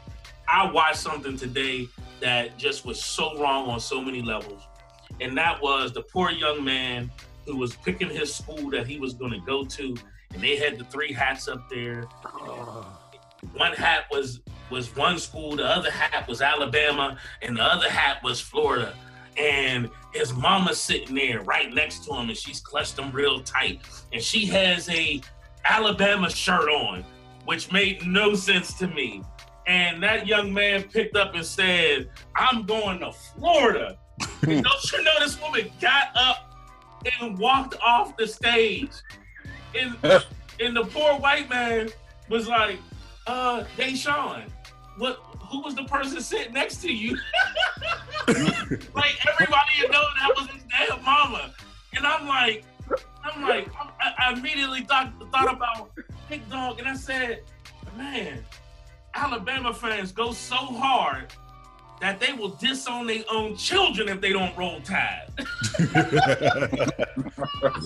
I 0.49 0.71
watched 0.71 0.99
something 0.99 1.37
today 1.37 1.89
that 2.21 2.57
just 2.57 2.85
was 2.85 3.03
so 3.03 3.39
wrong 3.41 3.69
on 3.69 3.81
so 3.81 4.01
many 4.03 4.23
levels. 4.23 4.63
And 5.21 5.37
that 5.37 5.61
was 5.61 5.93
the 5.93 6.03
poor 6.03 6.31
young 6.31 6.65
man 6.65 7.11
who 7.47 7.57
was 7.57 7.77
picking 7.77 8.09
his 8.09 8.35
school 8.35 8.71
that 8.71 8.87
he 8.87 8.99
was 8.99 9.15
going 9.15 9.33
to 9.33 9.41
go 9.41 9.65
to, 9.65 9.97
and 10.33 10.43
they 10.43 10.57
had 10.57 10.79
the 10.79 10.85
three 10.85 11.13
hats 11.13 11.49
up 11.49 11.69
there. 11.69 12.05
Ah. 12.25 12.99
One 13.55 13.73
hat 13.73 14.05
was 14.11 14.41
was 14.71 14.95
one 14.97 15.19
school, 15.19 15.57
the 15.57 15.65
other 15.65 15.91
half 15.91 16.29
was 16.29 16.41
Alabama, 16.41 17.19
and 17.43 17.57
the 17.57 17.63
other 17.63 17.89
half 17.89 18.23
was 18.23 18.41
Florida. 18.41 18.95
And 19.37 19.91
his 20.13 20.35
mama's 20.35 20.81
sitting 20.81 21.15
there 21.15 21.43
right 21.43 21.73
next 21.73 22.05
to 22.05 22.15
him, 22.15 22.29
and 22.29 22.37
she's 22.37 22.61
clutched 22.61 22.99
him 22.99 23.11
real 23.13 23.43
tight, 23.43 23.81
and 24.13 24.23
she 24.23 24.47
has 24.47 24.89
a 24.89 25.21
Alabama 25.65 26.31
shirt 26.31 26.69
on, 26.69 27.05
which 27.45 27.71
made 27.73 28.07
no 28.07 28.35
sense 28.35 28.75
to 28.79 28.89
me. 28.89 29.23
And 29.67 30.03
that 30.03 30.27
young 30.27 30.53
man 30.53 30.83
picked 30.85 31.17
up 31.17 31.35
and 31.35 31.45
said, 31.45 32.11
"I'm 32.35 32.65
going 32.65 33.01
to 33.01 33.13
Florida." 33.13 33.99
And 34.43 34.65
don't 34.65 34.93
you 34.93 35.03
know 35.03 35.13
this 35.21 35.41
woman 35.41 35.71
got 35.81 36.09
up 36.15 36.51
and 37.21 37.39
walked 37.39 37.77
off 37.83 38.17
the 38.17 38.27
stage. 38.27 38.91
And 39.75 39.97
and 40.61 40.77
the 40.77 40.85
poor 40.85 41.15
white 41.19 41.49
man 41.49 41.89
was 42.29 42.49
like, 42.49 42.79
uh, 43.27 43.65
Deshaun, 43.77 44.45
what 45.01 45.17
who 45.51 45.63
was 45.63 45.75
the 45.75 45.85
person 45.85 46.21
sitting 46.21 46.53
next 46.53 46.77
to 46.83 46.93
you? 46.93 47.17
like 48.29 49.17
everybody 49.27 49.73
you 49.79 49.89
know 49.89 50.05
that 50.21 50.31
was 50.37 50.47
his 50.49 50.63
damn 50.65 51.03
mama. 51.05 51.53
And 51.97 52.07
I'm 52.07 52.29
like, 52.29 52.65
I'm 53.25 53.43
like, 53.43 53.69
I, 53.75 54.13
I 54.19 54.33
immediately 54.35 54.83
thought 54.83 55.13
thought 55.33 55.53
about 55.53 55.91
Big 56.29 56.49
Dog, 56.51 56.79
and 56.79 56.87
I 56.87 56.95
said, 56.95 57.43
man, 57.97 58.45
Alabama 59.15 59.75
fans 59.75 60.13
go 60.13 60.33
so 60.33 60.57
hard 60.57 61.33
that 62.01 62.21
they 62.21 62.33
will 62.33 62.51
disown 62.51 63.07
their 63.07 63.25
own 63.31 63.57
children 63.57 64.09
if 64.09 64.21
they 64.21 64.33
don't 64.33 64.57
roll 64.57 64.81
tide. 64.83 65.31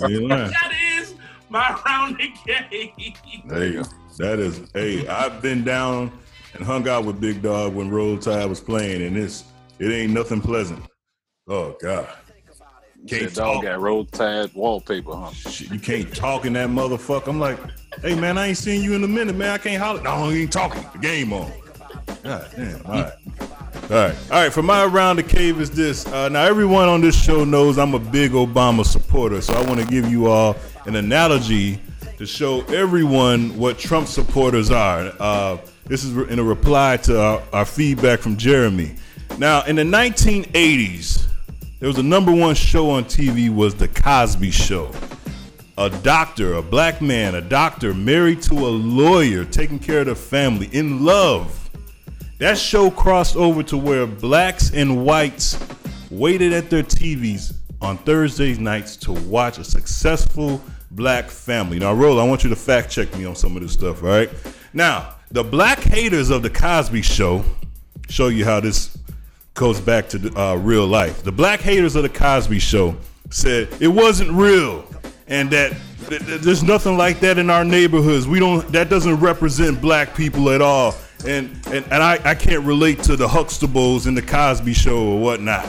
Yeah. 0.09 0.49
that 0.49 0.73
is 0.97 1.15
my 1.49 1.81
round 1.85 2.17
the 2.19 2.29
game. 2.47 3.13
There 3.47 3.67
you 3.67 3.83
go. 3.83 3.89
That 4.19 4.39
is, 4.39 4.61
hey, 4.73 5.07
I've 5.09 5.43
been 5.43 5.65
down 5.65 6.13
and 6.55 6.65
hung 6.65 6.89
out 6.89 7.05
with 7.05 7.21
Big 7.21 7.43
Dog 7.43 7.75
when 7.75 7.91
Roll 7.91 8.17
Tide 8.19 8.49
was 8.49 8.61
playing, 8.61 9.03
and 9.03 9.17
it's 9.17 9.45
it 9.79 9.91
ain't 9.91 10.13
nothing 10.13 10.41
pleasant. 10.41 10.83
Oh 11.49 11.77
God, 11.83 12.09
Can't 13.07 13.25
that 13.25 13.35
dog 13.35 13.63
got 13.65 13.81
roll 13.81 14.07
tide 14.07 14.51
wallpaper, 14.55 15.15
huh? 15.15 15.31
Shit, 15.33 15.71
you 15.71 15.79
can't 15.79 16.15
talk 16.15 16.47
in 16.47 16.55
that 16.55 16.71
motherfucker. 16.71 17.29
I'm 17.29 17.39
like, 17.41 17.59
hey 18.01 18.15
man, 18.15 18.39
I 18.39 18.49
ain't 18.49 18.59
seen 18.59 18.83
you 18.83 18.95
in 18.95 19.05
a 19.05 19.09
minute, 19.09 19.37
man. 19.37 19.51
I 19.51 19.59
can't 19.59 19.83
holler. 19.83 20.01
No, 20.03 20.11
I 20.11 20.33
ain't 20.33 20.53
talking. 20.53 20.85
The 20.93 20.99
game 20.99 21.33
on. 21.33 21.53
God 22.23 22.49
damn. 22.57 22.87
All 22.87 22.93
right. 22.93 23.13
All 23.41 23.89
right. 23.91 24.17
All 24.31 24.43
right. 24.43 24.53
For 24.53 24.63
my 24.63 24.87
round 24.87 25.19
the 25.19 25.23
cave 25.23 25.61
is 25.61 25.71
this. 25.71 26.07
Uh, 26.07 26.31
now, 26.31 26.45
everyone 26.45 26.89
on 26.89 27.03
this 27.03 27.21
show 27.21 27.45
knows 27.45 27.77
I'm 27.79 27.93
a 27.93 27.99
big 27.99 28.33
Obama 28.33 28.85
supporter, 28.85 29.43
so 29.43 29.53
I 29.53 29.63
want 29.67 29.81
to 29.81 29.87
give 29.87 30.11
you 30.11 30.29
all 30.29 30.57
an 30.87 30.97
analogy 30.97 31.79
to 32.17 32.25
show 32.25 32.63
everyone 32.67 33.57
what 33.59 33.79
Trump 33.79 34.09
supporters 34.09 34.71
are. 34.71 35.13
Uh, 35.21 35.59
this 35.87 36.05
is 36.05 36.17
in 36.29 36.39
a 36.39 36.43
reply 36.43 36.97
to 36.99 37.21
our, 37.21 37.43
our 37.53 37.65
feedback 37.65 38.21
from 38.21 38.37
Jeremy. 38.37 38.95
Now, 39.39 39.65
in 39.65 39.77
the 39.77 39.83
1980s, 39.83 41.27
there 41.79 41.89
was 41.89 41.99
a 41.99 42.03
number 42.03 42.33
one 42.33 42.55
show 42.55 42.91
on 42.91 43.05
TV 43.05 43.55
was 43.55 43.75
The 43.75 43.89
Cosby 43.89 44.51
Show. 44.51 44.91
A 45.77 45.91
doctor, 45.91 46.55
a 46.55 46.63
black 46.63 47.03
man, 47.03 47.35
a 47.35 47.41
doctor 47.41 47.93
married 47.93 48.41
to 48.43 48.55
a 48.55 48.71
lawyer, 48.71 49.45
taking 49.45 49.79
care 49.79 50.01
of 50.01 50.07
the 50.07 50.15
family, 50.15 50.69
in 50.73 51.05
love. 51.05 51.69
That 52.39 52.57
show 52.57 52.91
crossed 52.91 53.37
over 53.37 53.63
to 53.65 53.77
where 53.77 54.07
blacks 54.07 54.73
and 54.73 55.05
whites 55.05 55.59
waited 56.11 56.53
at 56.53 56.71
their 56.71 56.83
TVs 56.83 57.55
on 57.81 57.99
Thursday 57.99 58.55
nights 58.55 58.97
to 58.99 59.13
watch 59.13 59.59
a 59.59 59.65
successful 59.65 60.63
black 60.93 61.27
family. 61.27 61.79
Now, 61.79 61.93
Roll, 61.93 62.21
I 62.21 62.25
want 62.25 62.45
you 62.45 62.51
to 62.51 62.57
fact 62.57 62.91
check 62.91 63.15
me 63.17 63.25
on 63.25 63.35
some 63.35 63.57
of 63.57 63.63
this 63.63 63.73
stuff, 63.73 64.03
all 64.03 64.09
right? 64.09 64.31
Now, 64.73 65.17
the 65.35 65.43
black 65.43 65.81
haters 65.81 66.31
of 66.31 66.45
the 66.45 66.49
Cosby 66.49 67.03
Show 67.03 67.45
show 68.09 68.29
you 68.29 68.45
how 68.45 68.61
this 68.61 68.97
goes 69.55 69.81
back 69.81 70.09
to 70.11 70.41
uh, 70.41 70.55
real 70.55 70.87
life. 70.87 71.25
The 71.25 71.33
black 71.33 71.61
haters 71.61 71.97
of 71.97 72.05
the 72.05 72.09
Cosby 72.09 72.61
Show 72.61 72.97
said 73.31 73.69
it 73.81 73.89
wasn't 73.89 74.31
real, 74.31 74.87
and 75.27 75.51
that 75.51 75.77
th- 76.09 76.25
th- 76.25 76.41
there's 76.41 76.63
nothing 76.63 76.97
like 76.97 77.19
that 77.21 77.37
in 77.37 77.51
our 77.51 77.65
neighborhoods. 77.65 78.29
We 78.29 78.39
don't. 78.39 78.67
That 78.71 78.89
doesn't 78.89 79.17
represent 79.17 79.81
black 79.81 80.15
people 80.15 80.51
at 80.51 80.63
all. 80.63 80.95
And 81.27 81.51
and, 81.67 81.85
and 81.91 82.01
I, 82.01 82.21
I 82.25 82.37
can't 82.37 82.65
relate 82.65 83.03
to 83.03 83.17
the 83.17 83.27
Huxtables 83.27 84.07
and 84.07 84.17
the 84.17 84.23
Cosby 84.23 84.73
Show 84.73 85.05
or 85.05 85.21
whatnot. 85.21 85.67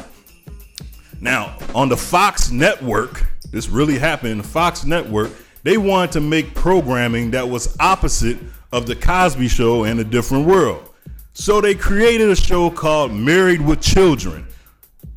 Now, 1.20 1.58
on 1.74 1.90
the 1.90 1.98
Fox 1.98 2.52
network, 2.52 3.26
this 3.50 3.68
really 3.68 3.98
happened. 3.98 4.42
The 4.42 4.48
Fox 4.48 4.86
network, 4.86 5.32
they 5.64 5.78
wanted 5.78 6.12
to 6.12 6.22
make 6.22 6.54
programming 6.54 7.32
that 7.32 7.50
was 7.50 7.76
opposite 7.80 8.38
of 8.72 8.86
the 8.86 8.96
Cosby 8.96 9.48
Show 9.48 9.84
and 9.84 10.00
a 10.00 10.04
different 10.04 10.46
world. 10.46 10.90
So 11.34 11.62
they 11.62 11.76
created 11.76 12.30
a 12.30 12.36
show 12.36 12.70
called 12.70 13.12
Married 13.12 13.62
with 13.62 13.82
Children 13.82 14.48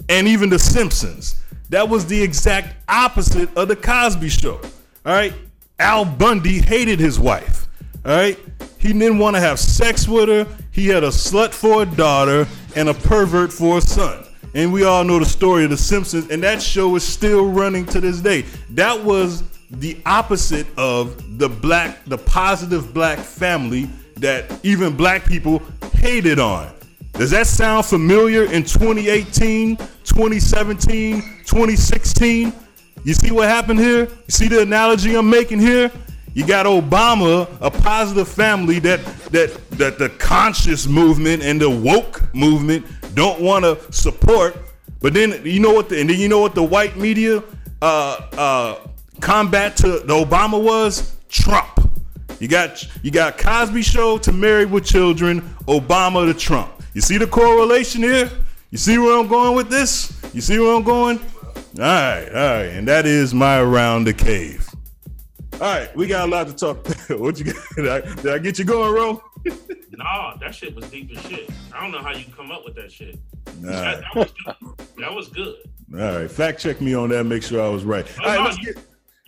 and 0.09 0.26
even 0.26 0.51
The 0.51 0.59
Simpsons. 0.59 1.40
That 1.70 1.88
was 1.88 2.07
the 2.07 2.20
exact 2.20 2.74
opposite 2.88 3.55
of 3.57 3.68
the 3.68 3.76
Cosby 3.76 4.28
Show. 4.28 4.61
All 5.07 5.12
right. 5.12 5.32
Al 5.78 6.05
Bundy 6.05 6.61
hated 6.61 6.99
his 6.99 7.20
wife. 7.20 7.66
All 8.05 8.16
right. 8.16 8.38
He 8.78 8.92
didn't 8.92 9.18
want 9.18 9.36
to 9.36 9.40
have 9.40 9.59
sex 9.59 10.09
with 10.09 10.28
her. 10.28 10.46
He 10.70 10.86
had 10.86 11.05
a 11.05 11.09
slut 11.09 11.53
for 11.53 11.82
a 11.82 11.86
daughter 11.86 12.46
and 12.76 12.88
a 12.88 12.94
pervert 12.94 13.53
for 13.53 13.78
a 13.78 13.80
son. 13.80 14.24
And 14.55 14.72
we 14.72 14.84
all 14.84 15.05
know 15.05 15.18
the 15.18 15.26
story 15.26 15.64
of 15.64 15.70
The 15.70 15.76
Simpsons, 15.76 16.30
and 16.30 16.42
that 16.42 16.62
show 16.62 16.96
is 16.96 17.05
still 17.05 17.51
running 17.51 17.84
to 17.86 18.01
this 18.01 18.20
day. 18.20 18.44
That 18.70 19.05
was 19.05 19.42
the 19.70 20.00
opposite 20.06 20.66
of 20.78 21.38
the 21.38 21.48
black, 21.48 22.04
the 22.06 22.18
positive 22.18 22.92
black 22.94 23.18
family 23.18 23.88
that 24.16 24.64
even 24.64 24.96
black 24.96 25.24
people 25.24 25.62
hated 25.94 26.38
on. 26.38 26.72
Does 27.12 27.30
that 27.30 27.46
sound 27.46 27.84
familiar 27.84 28.44
in 28.44 28.62
2018, 28.62 29.76
2017, 29.76 31.20
2016? 31.44 32.52
You 33.04 33.14
see 33.14 33.30
what 33.30 33.48
happened 33.48 33.80
here? 33.80 34.04
You 34.04 34.28
see 34.28 34.48
the 34.48 34.62
analogy 34.62 35.16
I'm 35.16 35.28
making 35.28 35.58
here? 35.58 35.90
You 36.34 36.46
got 36.46 36.66
Obama, 36.66 37.48
a 37.60 37.70
positive 37.70 38.28
family 38.28 38.78
that 38.80 39.04
that 39.32 39.70
that 39.72 39.98
the 39.98 40.10
conscious 40.10 40.86
movement 40.86 41.42
and 41.42 41.60
the 41.60 41.68
woke 41.68 42.32
movement 42.34 42.86
don't 43.14 43.40
want 43.40 43.64
to 43.64 43.92
support. 43.92 44.56
But 45.00 45.14
then 45.14 45.44
you 45.44 45.58
know 45.58 45.72
what? 45.72 45.88
The, 45.88 46.00
and 46.00 46.10
then 46.10 46.18
you 46.18 46.28
know 46.28 46.40
what 46.40 46.54
the 46.54 46.62
white 46.62 46.96
media 46.96 47.42
uh, 47.82 48.28
uh, 48.36 48.88
combat 49.20 49.76
to 49.78 49.88
the 50.00 50.14
Obama 50.14 50.62
was 50.62 51.16
Trump. 51.28 51.66
You 52.40 52.48
got 52.48 52.84
you 53.02 53.10
got 53.10 53.38
Cosby 53.38 53.82
Show 53.82 54.18
to 54.18 54.32
Married 54.32 54.70
with 54.70 54.84
Children, 54.84 55.40
Obama 55.66 56.30
to 56.32 56.38
Trump. 56.38 56.70
You 56.94 57.00
see 57.00 57.18
the 57.18 57.26
correlation 57.26 58.02
here? 58.02 58.30
You 58.70 58.78
see 58.78 58.98
where 58.98 59.18
I'm 59.18 59.28
going 59.28 59.56
with 59.56 59.70
this? 59.70 60.12
You 60.32 60.40
see 60.40 60.58
where 60.58 60.74
I'm 60.74 60.82
going? 60.82 61.18
All 61.18 61.84
right, 61.84 62.28
all 62.28 62.34
right, 62.34 62.66
and 62.66 62.86
that 62.88 63.06
is 63.06 63.34
my 63.34 63.58
around 63.58 64.04
the 64.04 64.12
cave. 64.12 64.68
All 65.54 65.60
right, 65.60 65.94
we 65.96 66.06
got 66.06 66.28
a 66.28 66.30
lot 66.30 66.46
to 66.46 66.54
talk. 66.54 66.86
what 67.18 67.38
you 67.38 67.46
got? 67.46 67.56
Did 67.76 67.88
I, 67.88 68.00
did 68.00 68.26
I 68.28 68.38
get 68.38 68.58
you 68.58 68.64
going, 68.64 68.94
Ro? 68.94 69.22
Nah, 69.98 70.36
that 70.36 70.54
shit 70.54 70.76
was 70.76 70.88
deep 70.90 71.10
as 71.10 71.20
shit. 71.24 71.50
I 71.74 71.82
don't 71.82 71.90
know 71.90 71.98
how 71.98 72.12
you 72.12 72.24
come 72.36 72.52
up 72.52 72.64
with 72.64 72.76
that 72.76 72.92
shit. 72.92 73.18
Nah. 73.60 73.72
That, 73.72 74.00
that 74.00 74.14
was 74.14 74.32
good. 74.44 74.86
That 74.96 75.12
was 75.12 75.28
good. 75.28 75.56
All 75.92 76.20
right, 76.20 76.30
fact 76.30 76.60
check 76.60 76.80
me 76.80 76.94
on 76.94 77.08
that. 77.08 77.24
Make 77.24 77.42
sure 77.42 77.60
I 77.60 77.68
was 77.68 77.82
right. 77.82 78.06
Oh, 78.20 78.22
All 78.22 78.36
right, 78.36 78.44
let's 78.44 78.58
get. 78.58 78.78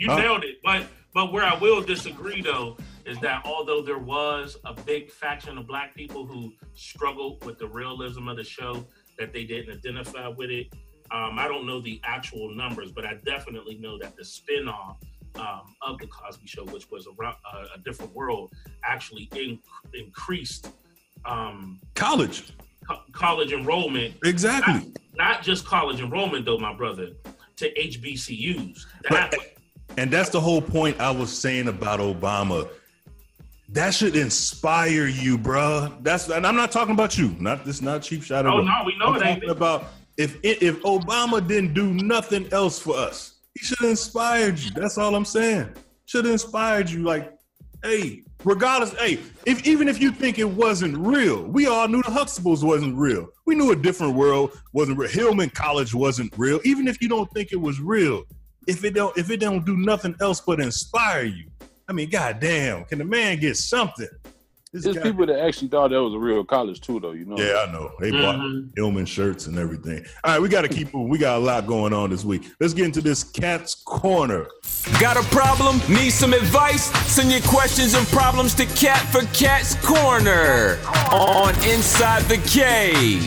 You 0.01 0.11
Huh? 0.11 0.19
nailed 0.19 0.45
it. 0.45 0.57
But 0.65 0.87
but 1.13 1.33
where 1.33 1.45
I 1.45 1.57
will 1.59 1.83
disagree 1.83 2.41
though 2.41 2.77
is 3.05 3.19
that 3.21 3.43
although 3.45 3.83
there 3.83 3.99
was 3.99 4.57
a 4.65 4.75
big 4.75 5.11
faction 5.11 5.59
of 5.59 5.67
black 5.67 5.95
people 5.95 6.25
who 6.27 6.53
struggled 6.75 7.45
with 7.45 7.59
the 7.59 7.67
realism 7.67 8.29
of 8.29 8.37
the 8.37 8.45
show, 8.45 8.85
that 9.19 9.33
they 9.33 9.45
didn't 9.45 9.77
identify 9.77 10.29
with 10.29 10.51
it. 10.51 10.69
Um, 11.13 11.39
I 11.39 11.49
don't 11.49 11.67
know 11.67 11.81
the 11.81 12.01
actual 12.05 12.55
numbers, 12.55 12.93
but 12.93 13.05
I 13.05 13.15
definitely 13.27 13.77
know 13.79 13.99
that 13.99 14.15
the 14.17 14.23
spinoff 14.23 14.97
um, 15.35 15.75
of 15.83 15.99
the 15.99 16.07
Cosby 16.07 16.47
Show, 16.47 16.65
which 16.67 16.89
was 16.91 17.07
a, 17.09 17.11
uh, 17.27 17.65
a 17.75 17.79
different 17.81 18.15
world, 18.15 18.53
actually 18.85 19.29
in, 19.35 19.59
increased 19.93 20.71
um, 21.25 21.81
college 21.95 22.53
co- 22.89 23.03
college 23.13 23.53
enrollment. 23.53 24.15
Exactly. 24.25 24.75
Not, 24.75 24.87
not 25.17 25.43
just 25.43 25.67
college 25.67 26.01
enrollment, 26.01 26.45
though, 26.45 26.59
my 26.59 26.73
brother, 26.75 27.11
to 27.57 27.73
HBCUs. 27.75 28.79
That, 29.11 29.35
And 29.97 30.11
that's 30.11 30.31
the 30.31 30.41
whole 30.41 30.63
point 30.63 31.01
I 31.01 31.11
was 31.11 31.37
saying 31.37 31.69
about 31.69 32.01
Obama. 32.01 32.69
That 33.69 33.95
should 33.95 34.17
inspire 34.17 35.07
you, 35.07 35.39
bruh. 35.39 36.03
That's 36.03 36.29
and 36.29 36.47
I'm 36.47 36.57
not 36.57 36.73
talking 36.73 36.95
about 36.95 37.17
you. 37.17 37.37
Not 37.39 37.65
this, 37.65 37.81
not 37.81 38.03
cheap 38.03 38.23
shot. 38.23 38.47
Oh, 38.47 38.61
no, 38.61 38.83
we 38.85 38.97
know 38.99 39.15
I'm 39.15 39.23
it 39.23 39.27
ain't. 39.27 39.51
about 39.51 39.87
if 40.17 40.39
if 40.43 40.81
Obama 40.83 41.47
didn't 41.47 41.75
do 41.75 41.95
nothing 41.95 42.53
else 42.53 42.79
for 42.79 42.97
us, 42.97 43.39
he 43.55 43.65
should 43.65 43.79
have 43.79 43.91
inspired 43.91 44.59
you. 44.59 44.71
That's 44.73 44.99
all 44.99 45.15
I'm 45.15 45.25
saying. 45.25 45.69
Should 46.07 46.25
have 46.25 46.33
inspired 46.33 46.91
you. 46.91 47.05
Like 47.05 47.33
hey, 47.83 48.23
regardless, 48.45 48.93
hey, 48.99 49.19
if 49.47 49.67
even 49.67 49.89
if 49.89 50.01
you 50.01 50.11
think 50.11 50.39
it 50.39 50.49
wasn't 50.49 50.97
real, 50.99 51.45
we 51.45 51.67
all 51.67 51.89
knew 51.89 52.03
the 52.03 52.11
Huxtables 52.11 52.63
wasn't 52.63 52.97
real. 52.97 53.29
We 53.47 53.55
knew 53.55 53.73
a 53.73 53.77
different 53.77 54.15
world 54.15 54.59
wasn't 54.73 54.99
real. 54.99 55.11
Hillman 55.11 55.51
College 55.51 55.95
wasn't 55.95 56.33
real. 56.37 56.61
Even 56.65 56.89
if 56.89 57.01
you 57.01 57.09
don't 57.09 57.31
think 57.33 57.53
it 57.53 57.61
was 57.61 57.81
real, 57.81 58.25
if 58.71 58.85
it 58.85 58.95
don't 58.95 59.17
if 59.19 59.31
it 59.31 59.41
don't 59.41 59.65
do 59.67 59.77
nothing 59.77 60.15
else 60.21 60.41
but 60.41 60.61
inspire 60.61 61.25
you, 61.25 61.51
I 61.89 61.93
mean, 61.93 62.09
goddamn, 62.09 62.85
can 62.85 62.99
the 62.99 63.05
man 63.05 63.39
get 63.39 63.57
something? 63.57 64.09
This 64.73 64.85
There's 64.85 64.97
guy- 64.99 65.03
people 65.03 65.27
that 65.27 65.41
actually 65.41 65.67
thought 65.67 65.91
that 65.91 66.01
was 66.01 66.15
a 66.15 66.19
real 66.19 66.45
college 66.45 66.81
too, 66.81 67.01
though. 67.01 67.11
You 67.11 67.25
know. 67.25 67.37
Yeah, 67.37 67.67
I 67.67 67.73
know. 67.73 67.91
They 67.99 68.13
bought 68.13 68.37
mm-hmm. 68.37 68.69
Hillman 68.77 69.05
shirts 69.05 69.49
and 69.49 69.59
everything. 69.59 70.05
All 70.23 70.35
right, 70.35 70.41
we 70.41 70.49
got 70.49 70.63
to 70.63 70.69
keep 70.69 70.95
moving. 70.95 71.09
We 71.09 71.19
got 71.19 71.39
a 71.39 71.41
lot 71.41 71.67
going 71.67 71.93
on 71.93 72.11
this 72.11 72.25
week. 72.25 72.45
Let's 72.61 72.73
get 72.73 72.85
into 72.85 73.01
this 73.01 73.25
Kat's 73.25 73.75
corner. 73.75 74.47
Got 75.01 75.17
a 75.17 75.23
problem? 75.35 75.81
Need 75.89 76.11
some 76.11 76.33
advice? 76.33 76.85
Send 77.09 77.33
your 77.33 77.41
questions 77.41 77.95
and 77.95 78.07
problems 78.07 78.55
to 78.55 78.67
Kat 78.67 79.01
for 79.09 79.23
Kat's 79.35 79.75
Corner 79.85 80.79
on 81.13 81.53
Inside 81.65 82.23
the 82.23 82.39
Cave. 82.49 83.27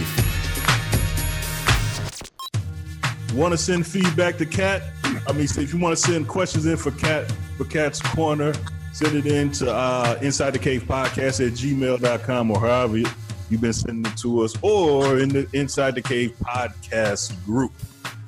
Want 3.36 3.52
to 3.52 3.58
send 3.58 3.86
feedback 3.86 4.38
to 4.38 4.46
Kat? 4.46 4.93
I 5.28 5.32
mean, 5.32 5.44
if 5.46 5.74
you 5.74 5.80
want 5.80 5.96
to 5.98 6.02
send 6.02 6.28
questions 6.28 6.66
in 6.66 6.78
for 6.78 6.92
Kat 6.92 7.32
for 7.58 7.66
Kat's 7.66 8.02
Corner, 8.02 8.54
send 8.92 9.16
it 9.16 9.26
in 9.26 9.52
to 9.54 9.72
uh, 9.74 10.18
Inside 10.22 10.52
the 10.52 10.60
Cave 10.60 10.84
Podcast 10.84 11.46
at 11.46 11.54
gmail.com 11.54 12.52
or 12.52 12.60
however 12.60 12.98
you- 12.98 13.08
you've 13.50 13.62
been 13.62 13.74
sending 13.74 14.12
it 14.12 14.18
to 14.18 14.42
us 14.42 14.56
or 14.62 15.20
in 15.20 15.30
the 15.30 15.48
Inside 15.54 15.96
the 15.96 16.02
Cave 16.02 16.36
Podcast 16.42 17.44
group. 17.46 17.72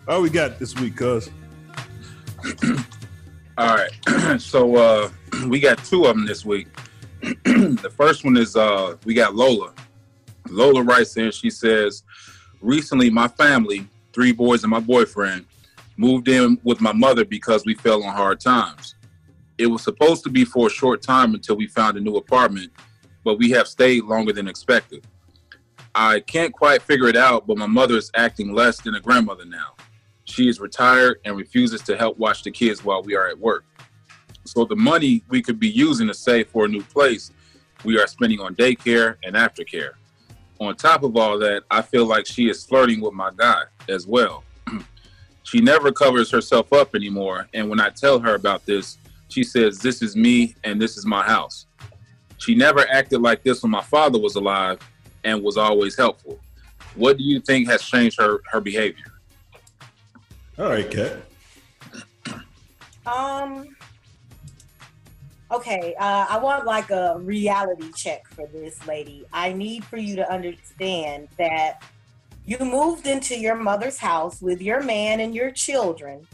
All 0.08 0.22
we 0.22 0.30
got 0.30 0.60
this 0.60 0.76
week, 0.80 0.96
cuz. 0.96 1.30
All 3.58 3.76
right. 3.76 3.92
so 4.42 4.76
uh, 4.76 5.10
we 5.48 5.60
got 5.60 5.78
two 5.86 6.06
of 6.06 6.16
them 6.16 6.26
this 6.26 6.46
week. 6.46 6.68
the 7.22 7.92
first 7.96 8.24
one 8.24 8.38
is 8.38 8.56
uh, 8.56 8.96
we 9.06 9.14
got 9.14 9.36
Lola. 9.36 9.74
Lola 10.50 10.84
writes 10.84 11.18
in, 11.18 11.32
she 11.32 11.50
says, 11.50 12.04
Recently, 12.62 13.10
my 13.10 13.28
family, 13.28 13.88
three 14.14 14.32
boys 14.32 14.64
and 14.64 14.70
my 14.72 14.80
boyfriend, 14.80 15.46
moved 15.98 16.28
in 16.28 16.60
with 16.64 16.82
my 16.82 16.94
mother 16.94 17.26
because 17.26 17.66
we 17.66 17.74
fell 17.76 18.04
on 18.04 18.14
hard 18.14 18.40
times. 18.40 18.96
It 19.58 19.68
was 19.68 19.84
supposed 19.84 20.24
to 20.26 20.30
be 20.30 20.44
for 20.44 20.68
a 20.68 20.70
short 20.70 21.02
time 21.02 21.34
until 21.34 21.56
we 21.56 21.68
found 21.68 21.98
a 21.98 22.02
new 22.02 22.18
apartment, 22.18 22.72
but 23.24 23.38
we 23.38 23.52
have 23.52 23.68
stayed 23.68 24.04
longer 24.04 24.34
than 24.34 24.48
expected. 24.48 25.06
I 25.94 26.20
can't 26.20 26.52
quite 26.52 26.82
figure 26.82 27.08
it 27.08 27.16
out, 27.16 27.48
but 27.48 27.58
my 27.58 27.68
mother 27.68 27.96
is 27.96 28.12
acting 28.16 28.54
less 28.54 28.82
than 28.82 28.96
a 28.96 29.00
grandmother 29.00 29.46
now. 29.46 29.76
She 30.26 30.50
is 30.50 30.60
retired 30.60 31.20
and 31.24 31.38
refuses 31.38 31.82
to 31.84 31.96
help 31.96 32.18
watch 32.18 32.44
the 32.44 32.52
kids 32.52 32.84
while 32.84 33.02
we 33.02 33.16
are 33.16 33.28
at 33.30 33.40
work. 33.40 33.64
So 34.44 34.66
the 34.66 34.76
money 34.76 35.24
we 35.30 35.42
could 35.42 35.60
be 35.60 35.70
using 35.70 36.08
to 36.08 36.14
save 36.14 36.50
for 36.50 36.66
a 36.66 36.68
new 36.68 36.84
place, 36.84 37.32
we 37.84 38.00
are 38.00 38.08
spending 38.08 38.40
on 38.40 38.56
daycare 38.56 39.16
and 39.24 39.36
aftercare. 39.36 39.92
On 40.60 40.76
top 40.76 41.04
of 41.04 41.18
all 41.18 41.38
that, 41.40 41.64
I 41.70 41.82
feel 41.82 42.06
like 42.06 42.26
she 42.26 42.50
is 42.50 42.66
flirting 42.66 43.02
with 43.02 43.14
my 43.14 43.32
guy 43.36 43.64
as 43.90 44.08
well. 44.08 44.45
She 45.46 45.62
never 45.62 45.92
covers 45.92 46.32
herself 46.32 46.74
up 46.74 46.96
anymore, 46.96 47.48
and 47.54 47.70
when 47.70 47.80
I 47.80 47.90
tell 47.90 48.20
her 48.20 48.34
about 48.34 48.66
this, 48.66 48.98
she 49.30 49.44
says, 49.44 49.78
This 49.78 50.02
is 50.02 50.16
me 50.16 50.56
and 50.64 50.82
this 50.82 50.98
is 50.98 51.06
my 51.06 51.24
house. 51.24 51.68
She 52.40 52.56
never 52.56 52.90
acted 52.90 53.22
like 53.22 53.44
this 53.44 53.62
when 53.62 53.72
my 53.72 53.84
father 53.84 54.20
was 54.20 54.36
alive 54.36 54.80
and 55.24 55.44
was 55.44 55.56
always 55.56 55.96
helpful. 55.96 56.40
What 56.96 57.18
do 57.18 57.24
you 57.24 57.40
think 57.40 57.68
has 57.68 57.84
changed 57.84 58.20
her, 58.20 58.42
her 58.52 58.60
behavior? 58.60 59.06
All 60.58 60.70
right, 60.70 60.90
Kat. 60.90 61.18
Um. 63.06 63.76
Okay, 65.52 65.94
uh, 66.00 66.26
I 66.28 66.40
want 66.40 66.66
like 66.66 66.90
a 66.90 67.20
reality 67.20 67.92
check 67.96 68.28
for 68.30 68.48
this 68.48 68.86
lady. 68.88 69.26
I 69.32 69.54
need 69.54 69.86
for 69.86 69.98
you 69.98 70.16
to 70.16 70.30
understand 70.32 71.28
that 71.38 71.84
you 72.46 72.60
moved 72.60 73.08
into 73.08 73.38
your 73.38 73.56
mother's 73.56 73.98
house 73.98 74.42
with 74.42 74.62
your 74.62 74.82
man 74.84 75.20
and 75.20 75.34
your 75.34 75.50
children 75.52 76.28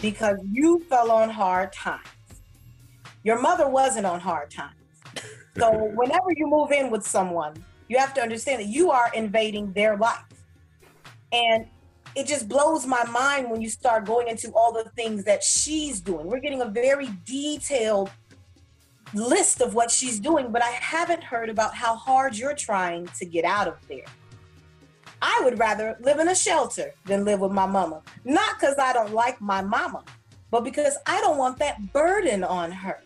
because 0.00 0.38
you 0.50 0.80
fell 0.88 1.10
on 1.10 1.28
hard 1.28 1.72
times. 1.72 2.08
Your 3.22 3.40
mother 3.40 3.68
wasn't 3.68 4.06
on 4.06 4.20
hard 4.20 4.50
times. 4.50 4.74
So 5.58 5.70
whenever 5.94 6.28
you 6.34 6.46
move 6.46 6.72
in 6.72 6.90
with 6.90 7.06
someone, 7.06 7.54
you 7.88 7.98
have 7.98 8.14
to 8.14 8.22
understand 8.22 8.60
that 8.60 8.68
you 8.68 8.90
are 8.90 9.10
invading 9.14 9.72
their 9.72 9.96
life. 9.96 10.24
And 11.32 11.66
it 12.14 12.26
just 12.26 12.48
blows 12.48 12.86
my 12.86 13.04
mind 13.04 13.50
when 13.50 13.60
you 13.60 13.68
start 13.68 14.06
going 14.06 14.28
into 14.28 14.50
all 14.52 14.72
the 14.72 14.88
things 14.90 15.24
that 15.24 15.42
she's 15.42 16.00
doing. 16.00 16.26
We're 16.26 16.40
getting 16.40 16.62
a 16.62 16.68
very 16.68 17.10
detailed 17.26 18.10
list 19.12 19.60
of 19.60 19.74
what 19.74 19.90
she's 19.90 20.18
doing, 20.18 20.50
but 20.50 20.62
I 20.62 20.70
haven't 20.70 21.22
heard 21.22 21.50
about 21.50 21.74
how 21.74 21.94
hard 21.94 22.36
you're 22.36 22.54
trying 22.54 23.06
to 23.18 23.26
get 23.26 23.44
out 23.44 23.68
of 23.68 23.76
there. 23.88 24.04
I 25.20 25.40
would 25.44 25.58
rather 25.58 25.96
live 26.00 26.18
in 26.18 26.28
a 26.28 26.34
shelter 26.34 26.94
than 27.04 27.24
live 27.24 27.40
with 27.40 27.52
my 27.52 27.66
mama. 27.66 28.02
Not 28.24 28.58
because 28.58 28.78
I 28.78 28.92
don't 28.92 29.12
like 29.12 29.40
my 29.40 29.62
mama, 29.62 30.04
but 30.50 30.64
because 30.64 30.96
I 31.06 31.20
don't 31.20 31.38
want 31.38 31.58
that 31.58 31.92
burden 31.92 32.44
on 32.44 32.70
her. 32.70 33.00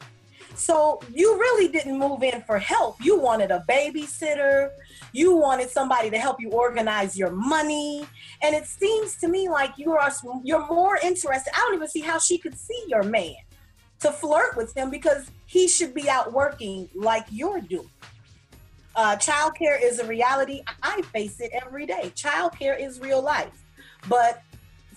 So 0.54 1.00
you 1.12 1.38
really 1.38 1.68
didn't 1.72 1.98
move 1.98 2.22
in 2.22 2.42
for 2.42 2.58
help. 2.58 2.96
You 3.00 3.18
wanted 3.18 3.50
a 3.50 3.64
babysitter. 3.68 4.70
You 5.12 5.36
wanted 5.36 5.70
somebody 5.70 6.10
to 6.10 6.18
help 6.18 6.40
you 6.40 6.50
organize 6.50 7.16
your 7.16 7.30
money. 7.30 8.06
And 8.42 8.54
it 8.54 8.66
seems 8.66 9.16
to 9.16 9.28
me 9.28 9.48
like 9.48 9.78
you 9.78 9.92
are 9.92 10.12
you're 10.44 10.66
more 10.66 10.98
interested. 11.02 11.52
I 11.56 11.60
don't 11.60 11.74
even 11.74 11.88
see 11.88 12.00
how 12.00 12.18
she 12.18 12.38
could 12.38 12.56
see 12.56 12.84
your 12.86 13.02
man 13.02 13.34
to 14.00 14.12
flirt 14.12 14.56
with 14.56 14.76
him 14.76 14.90
because 14.90 15.30
he 15.46 15.68
should 15.68 15.94
be 15.94 16.08
out 16.08 16.32
working 16.32 16.88
like 16.94 17.24
you're 17.30 17.60
doing. 17.60 17.90
Uh, 18.94 19.16
childcare 19.16 19.78
is 19.82 19.98
a 19.98 20.06
reality. 20.06 20.62
I 20.82 21.02
face 21.02 21.40
it 21.40 21.50
every 21.52 21.86
day. 21.86 22.12
Childcare 22.14 22.78
is 22.80 23.00
real 23.00 23.22
life. 23.22 23.64
But 24.08 24.42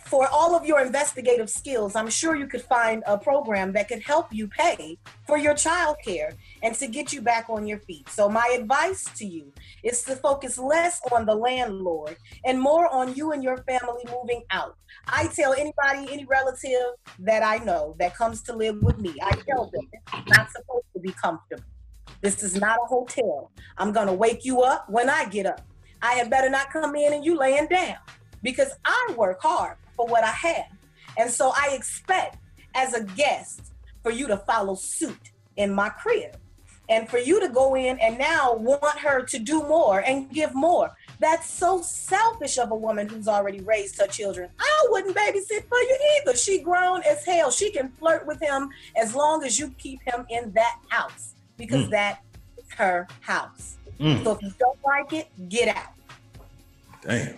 for 0.06 0.28
all 0.28 0.56
of 0.56 0.66
your 0.66 0.82
investigative 0.82 1.50
skills, 1.50 1.96
I'm 1.96 2.10
sure 2.10 2.36
you 2.36 2.46
could 2.46 2.62
find 2.62 3.04
a 3.08 3.18
program 3.18 3.74
that 3.74 3.88
could 3.88 4.04
help 4.04 4.32
you 4.32 4.48
pay 4.48 5.00
for 5.26 5.38
your 5.38 5.56
childcare 5.56 6.34
and 6.62 6.76
to 6.76 6.88
get 6.88 7.12
you 7.12 7.22
back 7.22 7.50
on 7.50 7.66
your 7.66 7.80
feet. 7.80 8.08
So, 8.10 8.30
my 8.30 8.56
advice 8.60 9.06
to 9.16 9.26
you 9.26 9.52
is 9.84 10.04
to 10.04 10.16
focus 10.16 10.60
less 10.60 11.02
on 11.12 11.26
the 11.26 11.34
landlord 11.34 12.18
and 12.46 12.60
more 12.60 12.88
on 12.94 13.16
you 13.16 13.32
and 13.32 13.44
your 13.44 13.58
family 13.58 14.04
moving 14.12 14.44
out. 14.52 14.76
I 15.08 15.28
tell 15.28 15.54
anybody, 15.54 16.12
any 16.12 16.26
relative 16.26 16.94
that 17.20 17.44
I 17.44 17.58
know 17.58 17.96
that 18.00 18.16
comes 18.16 18.42
to 18.44 18.56
live 18.56 18.82
with 18.84 19.00
me, 19.00 19.16
I 19.24 19.32
tell 19.50 19.72
them 19.72 19.88
it's 19.94 20.38
not 20.38 20.52
supposed 20.52 20.86
to 20.94 21.00
be 21.00 21.12
comfortable. 21.14 21.64
This 22.26 22.42
is 22.42 22.60
not 22.60 22.80
a 22.84 22.88
hotel. 22.88 23.52
I'm 23.78 23.92
going 23.92 24.08
to 24.08 24.14
wake 24.14 24.46
you 24.46 24.64
up 24.64 24.90
when 24.90 25.12
I 25.12 25.26
get 25.26 25.46
up. 25.46 25.62
I 26.02 26.14
had 26.14 26.28
better 26.28 26.50
not 26.50 26.74
come 26.74 26.96
in 26.96 27.14
and 27.14 27.24
you 27.24 27.38
laying 27.38 27.68
down 27.68 27.98
because 28.42 28.72
I 28.84 29.14
work 29.16 29.44
hard 29.44 29.78
for 29.96 30.08
what 30.08 30.24
I 30.24 30.32
have. 30.32 30.66
And 31.20 31.30
so 31.30 31.52
I 31.56 31.76
expect 31.76 32.38
as 32.74 32.96
a 32.96 33.04
guest 33.04 33.74
for 34.02 34.10
you 34.10 34.26
to 34.26 34.38
follow 34.38 34.74
suit 34.74 35.34
in 35.56 35.72
my 35.72 35.90
crib 35.90 36.36
and 36.90 37.08
for 37.08 37.20
you 37.20 37.40
to 37.42 37.48
go 37.48 37.76
in 37.76 38.00
and 38.00 38.18
now 38.18 38.56
want 38.56 38.98
her 38.98 39.22
to 39.22 39.38
do 39.38 39.60
more 39.60 40.00
and 40.00 40.32
give 40.32 40.56
more. 40.56 40.98
That's 41.20 41.48
so 41.48 41.84
selfish 41.84 42.58
of 42.58 42.72
a 42.72 42.76
woman 42.76 43.08
who's 43.08 43.28
already 43.28 43.60
raised 43.60 44.00
her 44.02 44.08
children. 44.08 44.50
I 44.60 44.88
wouldn't 44.90 45.16
babysit 45.16 45.68
for 45.70 45.78
you 45.78 45.98
either. 46.18 46.36
She 46.36 46.64
grown 46.64 47.04
as 47.04 47.24
hell. 47.24 47.52
She 47.52 47.70
can 47.70 47.90
flirt 47.90 48.26
with 48.26 48.42
him 48.42 48.72
as 48.96 49.14
long 49.14 49.44
as 49.44 49.60
you 49.60 49.70
keep 49.78 50.02
him 50.02 50.26
in 50.32 50.52
that 50.54 50.80
house 50.90 51.35
because 51.58 51.88
Mm. 51.88 51.92
that 51.92 52.20
is 52.58 52.66
her 52.78 53.08
house. 53.22 53.78
Mm. 54.00 54.24
So 54.24 54.32
if 54.34 54.42
you 54.42 54.54
don't 54.60 54.78
like 54.84 55.14
it, 55.14 55.28
get 55.50 55.76
out. 55.76 55.94
Damn. 57.02 57.36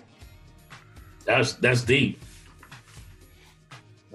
That's 1.26 1.54
that's 1.54 1.82
deep. 1.84 2.22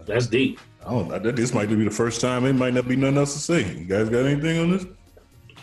That's 0.07 0.26
deep. 0.26 0.59
I 0.84 0.90
don't. 0.90 1.12
I, 1.12 1.18
this 1.18 1.55
might 1.55 1.68
be 1.68 1.76
the 1.76 1.90
first 1.90 2.20
time. 2.20 2.44
It 2.44 2.55
might 2.55 2.74
not 2.74 2.88
be 2.88 2.96
nothing 2.96 3.18
else 3.18 3.34
to 3.34 3.38
say. 3.38 3.74
You 3.76 3.84
guys 3.84 4.09
got 4.09 4.24
anything 4.26 4.59
on 4.59 4.70
this? 4.70 4.86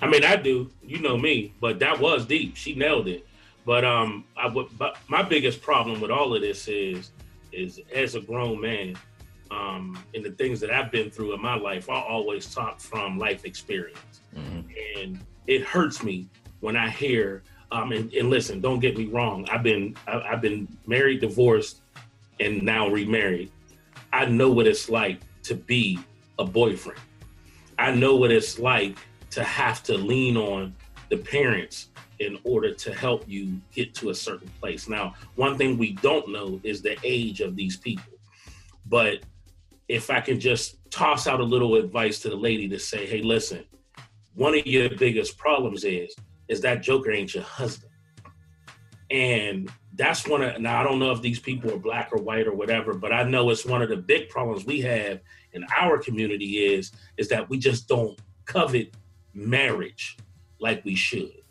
I 0.01 0.07
mean, 0.07 0.23
I 0.23 0.35
do. 0.37 0.69
You 0.81 0.99
know 0.99 1.17
me, 1.17 1.53
but 1.59 1.79
that 1.79 1.99
was 1.99 2.25
deep. 2.25 2.55
She 2.55 2.73
nailed 2.75 3.07
it. 3.07 3.27
But 3.65 3.83
um, 3.83 4.23
I 4.37 4.47
would. 4.47 4.67
But 4.77 4.97
my 5.09 5.21
biggest 5.23 5.61
problem 5.61 5.99
with 5.99 6.11
all 6.11 6.33
of 6.33 6.41
this 6.41 6.67
is, 6.69 7.11
is 7.51 7.81
as 7.93 8.15
a 8.15 8.21
grown 8.21 8.61
man, 8.61 8.95
um, 9.51 9.97
and 10.13 10.23
the 10.23 10.31
things 10.31 10.59
that 10.59 10.71
I've 10.71 10.91
been 10.91 11.09
through 11.09 11.33
in 11.33 11.41
my 11.41 11.55
life, 11.55 11.89
I 11.89 11.99
always 11.99 12.53
talk 12.53 12.79
from 12.79 13.17
life 13.17 13.45
experience, 13.45 14.21
and 14.95 15.19
it 15.47 15.63
hurts 15.63 16.03
me 16.03 16.27
when 16.59 16.75
I 16.75 16.89
hear. 16.89 17.43
Um, 17.71 17.91
and, 17.91 18.11
and 18.13 18.31
listen, 18.31 18.61
don't 18.61 18.79
get 18.79 18.97
me 18.97 19.05
wrong. 19.05 19.47
I've 19.51 19.61
been 19.61 19.95
I've 20.07 20.41
been 20.41 20.67
married, 20.87 21.21
divorced, 21.21 21.81
and 22.39 22.63
now 22.63 22.87
remarried. 22.89 23.51
I 24.11 24.25
know 24.25 24.51
what 24.51 24.65
it's 24.65 24.89
like 24.89 25.19
to 25.43 25.55
be 25.55 25.99
a 26.39 26.45
boyfriend. 26.45 26.99
I 27.77 27.91
know 27.91 28.15
what 28.15 28.31
it's 28.31 28.57
like 28.59 28.97
to 29.31 29.43
have 29.43 29.83
to 29.83 29.97
lean 29.97 30.35
on 30.35 30.75
the 31.09 31.17
parents 31.17 31.89
in 32.19 32.37
order 32.43 32.73
to 32.73 32.93
help 32.93 33.23
you 33.27 33.59
get 33.73 33.93
to 33.95 34.09
a 34.09 34.15
certain 34.15 34.49
place. 34.59 34.89
Now, 34.89 35.15
one 35.35 35.57
thing 35.57 35.77
we 35.77 35.93
don't 35.93 36.29
know 36.29 36.59
is 36.63 36.81
the 36.81 36.97
age 37.03 37.39
of 37.41 37.55
these 37.55 37.77
people. 37.77 38.13
But 38.85 39.19
if 39.89 40.11
I 40.11 40.21
can 40.21 40.39
just 40.39 40.77
toss 40.91 41.27
out 41.27 41.39
a 41.39 41.43
little 41.43 41.75
advice 41.75 42.19
to 42.19 42.29
the 42.29 42.35
lady 42.35 42.69
to 42.69 42.79
say, 42.79 43.07
hey, 43.07 43.21
listen, 43.21 43.65
one 44.35 44.57
of 44.57 44.65
your 44.65 44.89
biggest 44.95 45.37
problems 45.37 45.83
is 45.83 46.15
is 46.47 46.61
that 46.61 46.81
Joker 46.81 47.11
ain't 47.11 47.35
your 47.35 47.43
husband. 47.43 47.91
And 49.11 49.69
that's 49.95 50.27
one 50.27 50.43
of 50.43 50.61
now 50.61 50.79
I 50.79 50.83
don't 50.83 50.99
know 50.99 51.11
if 51.11 51.21
these 51.21 51.39
people 51.39 51.73
are 51.73 51.79
black 51.79 52.09
or 52.13 52.21
white 52.21 52.47
or 52.47 52.53
whatever, 52.53 52.93
but 52.93 53.11
I 53.11 53.23
know 53.23 53.49
it's 53.49 53.65
one 53.65 53.81
of 53.81 53.89
the 53.89 53.97
big 53.97 54.29
problems 54.29 54.65
we 54.65 54.79
have 54.81 55.19
in 55.53 55.65
our 55.75 55.97
community 55.97 56.73
is 56.73 56.91
is 57.17 57.27
that 57.29 57.49
we 57.49 57.57
just 57.57 57.87
don't 57.87 58.19
covet 58.45 58.93
marriage 59.33 60.17
like 60.59 60.85
we 60.85 60.95
should. 60.95 61.41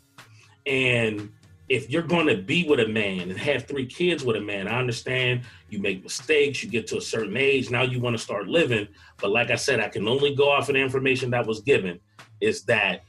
And 0.65 1.31
if 1.69 1.89
you're 1.89 2.01
going 2.01 2.25
to 2.25 2.35
be 2.35 2.67
with 2.67 2.79
a 2.79 2.87
man 2.87 3.29
and 3.29 3.37
have 3.39 3.67
three 3.67 3.85
kids 3.85 4.23
with 4.23 4.35
a 4.35 4.41
man, 4.41 4.67
I 4.67 4.79
understand 4.79 5.41
you 5.69 5.79
make 5.79 6.03
mistakes, 6.03 6.63
you 6.63 6.69
get 6.69 6.87
to 6.87 6.97
a 6.97 7.01
certain 7.01 7.37
age, 7.37 7.69
now 7.69 7.83
you 7.83 7.99
want 7.99 8.17
to 8.17 8.21
start 8.21 8.47
living. 8.47 8.87
But 9.21 9.29
like 9.29 9.51
I 9.51 9.55
said, 9.55 9.79
I 9.79 9.87
can 9.87 10.07
only 10.07 10.35
go 10.35 10.49
off 10.49 10.67
of 10.67 10.73
the 10.73 10.81
information 10.81 11.29
that 11.31 11.45
was 11.45 11.61
given 11.61 11.99
is 12.41 12.63
that 12.63 13.03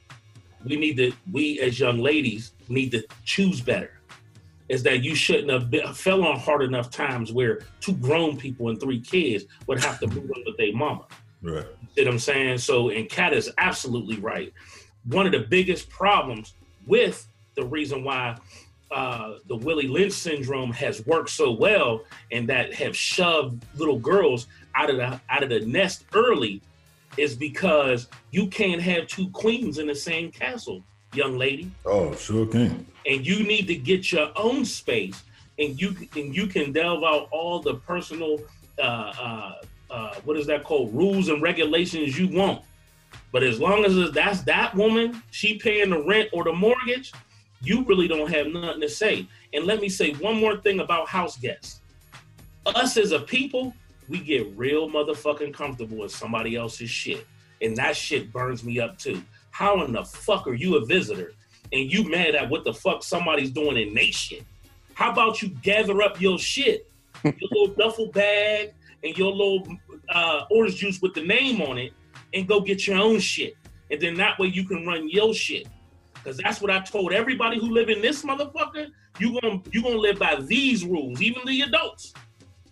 we 0.64 0.76
need 0.76 0.98
to, 0.98 1.12
we 1.32 1.58
as 1.60 1.80
young 1.80 1.98
ladies 1.98 2.52
need 2.68 2.90
to 2.90 3.02
choose 3.24 3.62
better. 3.62 3.92
Is 4.68 4.84
that 4.84 5.02
you 5.02 5.16
shouldn't 5.16 5.50
have 5.50 5.68
been, 5.68 5.92
fell 5.94 6.22
on 6.22 6.38
hard 6.38 6.62
enough 6.62 6.90
times 6.90 7.32
where 7.32 7.60
two 7.80 7.94
grown 7.94 8.36
people 8.36 8.68
and 8.68 8.78
three 8.78 9.00
kids 9.00 9.46
would 9.66 9.82
have 9.82 9.98
to 10.00 10.06
move 10.06 10.30
in 10.36 10.44
with 10.46 10.56
their 10.58 10.72
mama. 10.72 11.06
Right. 11.42 11.66
You 11.96 12.04
know 12.04 12.10
what 12.10 12.14
I'm 12.14 12.18
saying? 12.20 12.58
So, 12.58 12.90
and 12.90 13.08
Kat 13.08 13.32
is 13.32 13.50
absolutely 13.58 14.18
right. 14.18 14.52
One 15.06 15.26
of 15.26 15.32
the 15.32 15.40
biggest 15.40 15.88
problems 15.88 16.54
with 16.86 17.26
the 17.60 17.66
reason 17.66 18.02
why 18.02 18.36
uh, 18.90 19.34
the 19.46 19.56
Willie 19.56 19.86
Lynch 19.86 20.12
syndrome 20.12 20.72
has 20.72 21.06
worked 21.06 21.30
so 21.30 21.52
well 21.52 22.04
and 22.32 22.48
that 22.48 22.74
have 22.74 22.96
shoved 22.96 23.64
little 23.76 23.98
girls 23.98 24.46
out 24.74 24.90
of 24.90 24.96
the 24.96 25.20
out 25.28 25.42
of 25.42 25.48
the 25.48 25.60
nest 25.60 26.04
early 26.14 26.60
is 27.16 27.34
because 27.34 28.08
you 28.30 28.46
can't 28.46 28.80
have 28.80 29.06
two 29.06 29.28
queens 29.30 29.78
in 29.78 29.86
the 29.86 29.94
same 29.94 30.30
castle, 30.30 30.82
young 31.12 31.36
lady. 31.36 31.70
Oh, 31.84 32.14
sure 32.14 32.46
can. 32.46 32.86
And 33.06 33.26
you 33.26 33.42
need 33.42 33.66
to 33.66 33.74
get 33.74 34.12
your 34.12 34.30
own 34.36 34.64
space, 34.64 35.22
and 35.58 35.80
you 35.80 35.94
and 36.16 36.34
you 36.34 36.46
can 36.46 36.72
delve 36.72 37.04
out 37.04 37.28
all 37.30 37.60
the 37.60 37.74
personal 37.74 38.40
uh, 38.78 38.82
uh, 38.82 39.54
uh, 39.90 40.14
what 40.24 40.36
is 40.36 40.46
that 40.46 40.64
called 40.64 40.94
rules 40.94 41.28
and 41.28 41.42
regulations 41.42 42.18
you 42.18 42.28
want. 42.28 42.62
But 43.32 43.42
as 43.42 43.60
long 43.60 43.84
as 43.84 44.12
that's 44.12 44.42
that 44.42 44.74
woman, 44.74 45.22
she 45.30 45.58
paying 45.58 45.90
the 45.90 46.02
rent 46.02 46.30
or 46.32 46.44
the 46.44 46.52
mortgage, 46.52 47.12
you 47.62 47.84
really 47.84 48.08
don't 48.08 48.30
have 48.30 48.46
nothing 48.48 48.80
to 48.80 48.88
say. 48.88 49.26
And 49.52 49.64
let 49.64 49.80
me 49.80 49.88
say 49.88 50.12
one 50.14 50.36
more 50.36 50.56
thing 50.56 50.80
about 50.80 51.08
house 51.08 51.36
guests. 51.36 51.80
Us 52.66 52.96
as 52.96 53.12
a 53.12 53.20
people, 53.20 53.74
we 54.08 54.18
get 54.18 54.46
real 54.56 54.88
motherfucking 54.88 55.54
comfortable 55.54 55.98
with 55.98 56.12
somebody 56.12 56.56
else's 56.56 56.90
shit. 56.90 57.26
And 57.62 57.76
that 57.76 57.96
shit 57.96 58.32
burns 58.32 58.64
me 58.64 58.80
up 58.80 58.98
too. 58.98 59.22
How 59.50 59.84
in 59.84 59.92
the 59.92 60.04
fuck 60.04 60.46
are 60.46 60.54
you 60.54 60.76
a 60.76 60.86
visitor 60.86 61.32
and 61.72 61.92
you 61.92 62.08
mad 62.08 62.34
at 62.34 62.48
what 62.48 62.64
the 62.64 62.72
fuck 62.72 63.02
somebody's 63.02 63.50
doing 63.50 63.76
in 63.76 64.12
shit? 64.12 64.44
How 64.94 65.12
about 65.12 65.42
you 65.42 65.48
gather 65.62 66.02
up 66.02 66.20
your 66.20 66.38
shit, 66.38 66.90
your 67.24 67.34
little 67.40 67.74
duffel 67.78 68.08
bag 68.08 68.72
and 69.02 69.16
your 69.16 69.32
little 69.32 69.66
uh, 70.08 70.44
orange 70.50 70.76
juice 70.76 71.00
with 71.00 71.14
the 71.14 71.24
name 71.24 71.60
on 71.62 71.78
it 71.78 71.92
and 72.34 72.46
go 72.46 72.60
get 72.60 72.86
your 72.86 72.98
own 72.98 73.18
shit. 73.18 73.56
And 73.90 74.00
then 74.00 74.14
that 74.14 74.38
way 74.38 74.48
you 74.48 74.64
can 74.64 74.86
run 74.86 75.08
your 75.08 75.34
shit. 75.34 75.66
Cause 76.24 76.36
that's 76.36 76.60
what 76.60 76.70
I 76.70 76.80
told 76.80 77.12
everybody 77.12 77.58
who 77.58 77.70
live 77.70 77.88
in 77.88 78.02
this 78.02 78.22
motherfucker. 78.24 78.88
You 79.18 79.40
gonna 79.40 79.60
you 79.72 79.82
gonna 79.82 79.96
live 79.96 80.18
by 80.18 80.36
these 80.36 80.84
rules, 80.84 81.20
even 81.22 81.42
the 81.46 81.62
adults. 81.62 82.12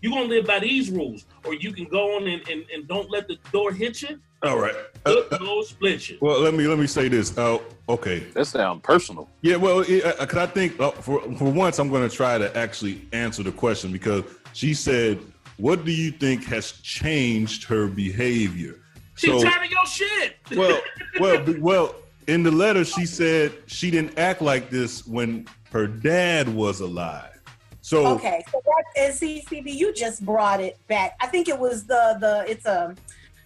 You 0.01 0.11
gonna 0.11 0.25
live 0.25 0.45
by 0.45 0.59
these 0.59 0.89
rules, 0.89 1.25
or 1.45 1.53
you 1.53 1.73
can 1.73 1.85
go 1.85 2.15
on 2.15 2.27
and, 2.27 2.47
and, 2.47 2.65
and 2.73 2.87
don't 2.87 3.09
let 3.09 3.27
the 3.27 3.37
door 3.51 3.71
hit 3.71 4.01
you. 4.01 4.19
All 4.43 4.57
right. 4.57 4.75
Good 5.03 5.29
door 5.31 5.63
split 5.63 6.09
you. 6.09 6.17
Well, 6.21 6.39
let 6.39 6.53
me 6.53 6.65
let 6.67 6.79
me 6.79 6.87
say 6.87 7.09
this. 7.09 7.37
Oh, 7.37 7.61
okay. 7.89 8.19
That 8.33 8.45
sounds 8.45 8.81
personal. 8.83 9.27
Yeah, 9.41 9.57
well, 9.57 9.81
it, 9.81 10.05
uh, 10.05 10.25
cause 10.25 10.37
I 10.37 10.45
think 10.45 10.79
uh, 10.79 10.91
for 10.91 11.21
for 11.35 11.51
once 11.51 11.79
I'm 11.79 11.89
going 11.89 12.07
to 12.07 12.15
try 12.15 12.37
to 12.37 12.55
actually 12.55 13.01
answer 13.11 13.43
the 13.43 13.51
question 13.51 13.91
because 13.91 14.23
she 14.53 14.73
said, 14.73 15.19
"What 15.57 15.83
do 15.83 15.91
you 15.91 16.11
think 16.11 16.45
has 16.45 16.71
changed 16.71 17.65
her 17.65 17.87
behavior?" 17.87 18.79
She 19.15 19.27
tired 19.27 19.65
of 19.65 19.71
your 19.71 19.85
shit. 19.85 20.37
well, 20.55 20.81
well, 21.19 21.45
well. 21.59 21.95
In 22.29 22.43
the 22.43 22.51
letter, 22.51 22.85
she 22.85 23.07
said 23.07 23.51
she 23.65 23.89
didn't 23.89 24.19
act 24.19 24.39
like 24.39 24.69
this 24.69 25.07
when 25.07 25.47
her 25.71 25.87
dad 25.87 26.47
was 26.47 26.79
alive. 26.79 27.41
So 27.81 28.05
okay, 28.05 28.43
so 28.51 28.61
that 28.63 29.03
is 29.03 29.19
CCB. 29.19 29.73
You 29.73 29.91
just 29.95 30.23
brought 30.23 30.61
it 30.61 30.77
back. 30.87 31.15
I 31.19 31.25
think 31.25 31.47
it 31.49 31.57
was 31.57 31.85
the 31.85 32.17
the 32.19 32.45
it's 32.47 32.67
a 32.67 32.95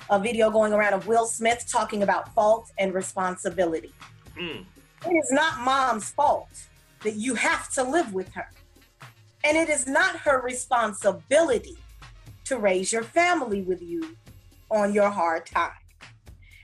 a 0.10 0.20
video 0.20 0.52
going 0.52 0.74
around 0.74 0.96
of 0.96 1.08
Will 1.08 1.26
Smith 1.26 1.66
talking 1.66 2.04
about 2.04 2.36
fault 2.36 2.74
and 2.78 2.94
responsibility. 2.94 3.94
Mm. 4.38 4.66
It 5.06 5.14
is 5.14 5.32
not 5.32 5.62
mom's 5.62 6.10
fault 6.10 6.50
that 7.04 7.16
you 7.16 7.36
have 7.36 7.72
to 7.76 7.84
live 7.84 8.14
with 8.14 8.34
her, 8.34 8.50
and 9.46 9.56
it 9.56 9.70
is 9.70 9.88
not 9.88 10.18
her 10.18 10.42
responsibility 10.42 11.78
to 12.44 12.58
raise 12.58 12.92
your 12.92 13.04
family 13.04 13.62
with 13.62 13.82
you 13.82 14.18
on 14.70 14.94
your 14.94 15.10
hard 15.10 15.46
time. 15.46 15.72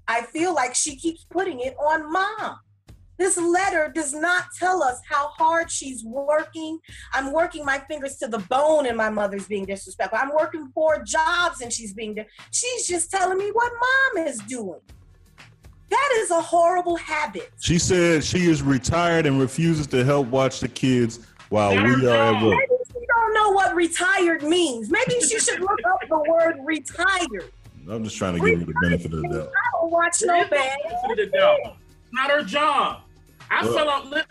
I 0.10 0.24
feel 0.24 0.56
like 0.56 0.74
she 0.74 0.96
keeps 0.96 1.24
putting 1.24 1.60
it 1.60 1.76
on 1.78 2.12
mom. 2.12 2.58
This 3.20 3.38
letter 3.38 3.92
does 3.94 4.12
not 4.14 4.46
tell 4.58 4.82
us 4.82 5.00
how 5.08 5.28
hard 5.28 5.70
she's 5.70 6.04
working. 6.04 6.80
I'm 7.14 7.32
working 7.32 7.64
my 7.64 7.78
fingers 7.78 8.16
to 8.18 8.28
the 8.28 8.40
bone 8.40 8.88
and 8.88 8.98
my 8.98 9.10
mother's 9.10 9.46
being 9.46 9.66
disrespectful. 9.66 10.18
I'm 10.20 10.34
working 10.34 10.72
four 10.74 11.04
jobs 11.04 11.62
and 11.62 11.72
she's 11.72 11.94
being, 11.94 12.16
di- 12.16 12.26
she's 12.50 12.88
just 12.88 13.12
telling 13.12 13.38
me 13.38 13.52
what 13.52 13.72
mom 14.16 14.26
is 14.26 14.40
doing. 14.40 14.80
That 15.92 16.10
is 16.18 16.32
a 16.32 16.42
horrible 16.42 16.96
habit. 16.96 17.52
she 17.62 17.78
said 17.78 18.24
she 18.24 18.50
is 18.50 18.64
retired 18.64 19.28
and 19.28 19.40
refuses 19.40 19.86
to 19.88 20.04
help 20.04 20.28
watch 20.28 20.60
the 20.60 20.70
kids 20.70 21.20
while 21.50 21.72
we 21.72 22.08
are 22.08 22.10
at 22.10 22.44
work. 22.44 22.58
Maybe 22.58 22.84
she 22.88 23.06
don't 23.06 23.34
know 23.36 23.52
what 23.52 23.76
retired 23.76 24.42
means. 24.42 24.90
Maybe 24.90 25.20
she 25.22 25.40
should 25.40 25.60
look 25.60 25.80
up 25.88 26.00
the 26.10 26.24
word 26.30 26.58
retired. 26.64 27.52
I'm 27.90 28.04
just 28.04 28.18
trying 28.18 28.40
to 28.40 28.46
give 28.46 28.60
her 28.60 28.66
the 28.66 28.74
benefit 28.82 29.14
of 29.14 29.22
the 29.22 29.28
doubt. 29.30 29.48
I 29.50 29.82
don't 29.82 29.92
watch 29.92 30.22
no 30.24 30.46
bad. 30.48 30.78
Not 32.12 32.32
her 32.32 32.44
job. 32.44 33.02
I 33.50 33.64
Well- 33.64 33.74
fell 33.74 33.90
out. 33.90 34.26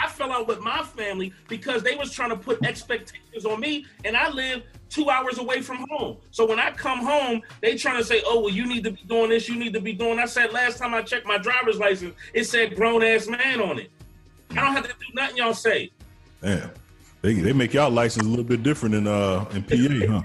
I 0.00 0.08
fell 0.08 0.30
out 0.30 0.46
with 0.46 0.60
my 0.60 0.82
family 0.84 1.32
because 1.48 1.82
they 1.82 1.96
was 1.96 2.12
trying 2.12 2.30
to 2.30 2.36
put 2.36 2.64
expectations 2.64 3.44
on 3.44 3.58
me, 3.58 3.84
and 4.04 4.16
I 4.16 4.30
live 4.30 4.62
two 4.88 5.10
hours 5.10 5.38
away 5.38 5.60
from 5.60 5.84
home. 5.90 6.18
So 6.30 6.46
when 6.46 6.60
I 6.60 6.70
come 6.70 7.00
home, 7.00 7.42
they 7.62 7.74
trying 7.76 7.96
to 7.98 8.04
say, 8.04 8.22
"Oh, 8.24 8.40
well, 8.40 8.54
you 8.54 8.64
need 8.64 8.84
to 8.84 8.92
be 8.92 9.02
doing 9.08 9.30
this. 9.30 9.48
You 9.48 9.56
need 9.56 9.72
to 9.72 9.80
be 9.80 9.92
doing." 9.92 10.20
I 10.20 10.26
said 10.26 10.52
last 10.52 10.78
time 10.78 10.94
I 10.94 11.02
checked 11.02 11.26
my 11.26 11.36
driver's 11.38 11.78
license, 11.78 12.14
it 12.32 12.44
said 12.44 12.76
grown 12.76 13.02
ass 13.02 13.26
man 13.26 13.60
on 13.60 13.80
it. 13.80 13.90
I 14.52 14.54
don't 14.56 14.72
have 14.72 14.84
to 14.84 14.90
do 14.90 15.14
nothing 15.14 15.36
y'all 15.36 15.52
say. 15.52 15.90
Damn. 16.42 16.70
They, 17.20 17.34
they 17.34 17.52
make 17.52 17.74
y'all 17.74 17.90
license 17.90 18.24
a 18.24 18.28
little 18.28 18.44
bit 18.44 18.62
different 18.62 18.94
in 18.94 19.08
uh 19.08 19.44
in 19.52 19.64
PA, 19.64 20.12
huh? 20.12 20.22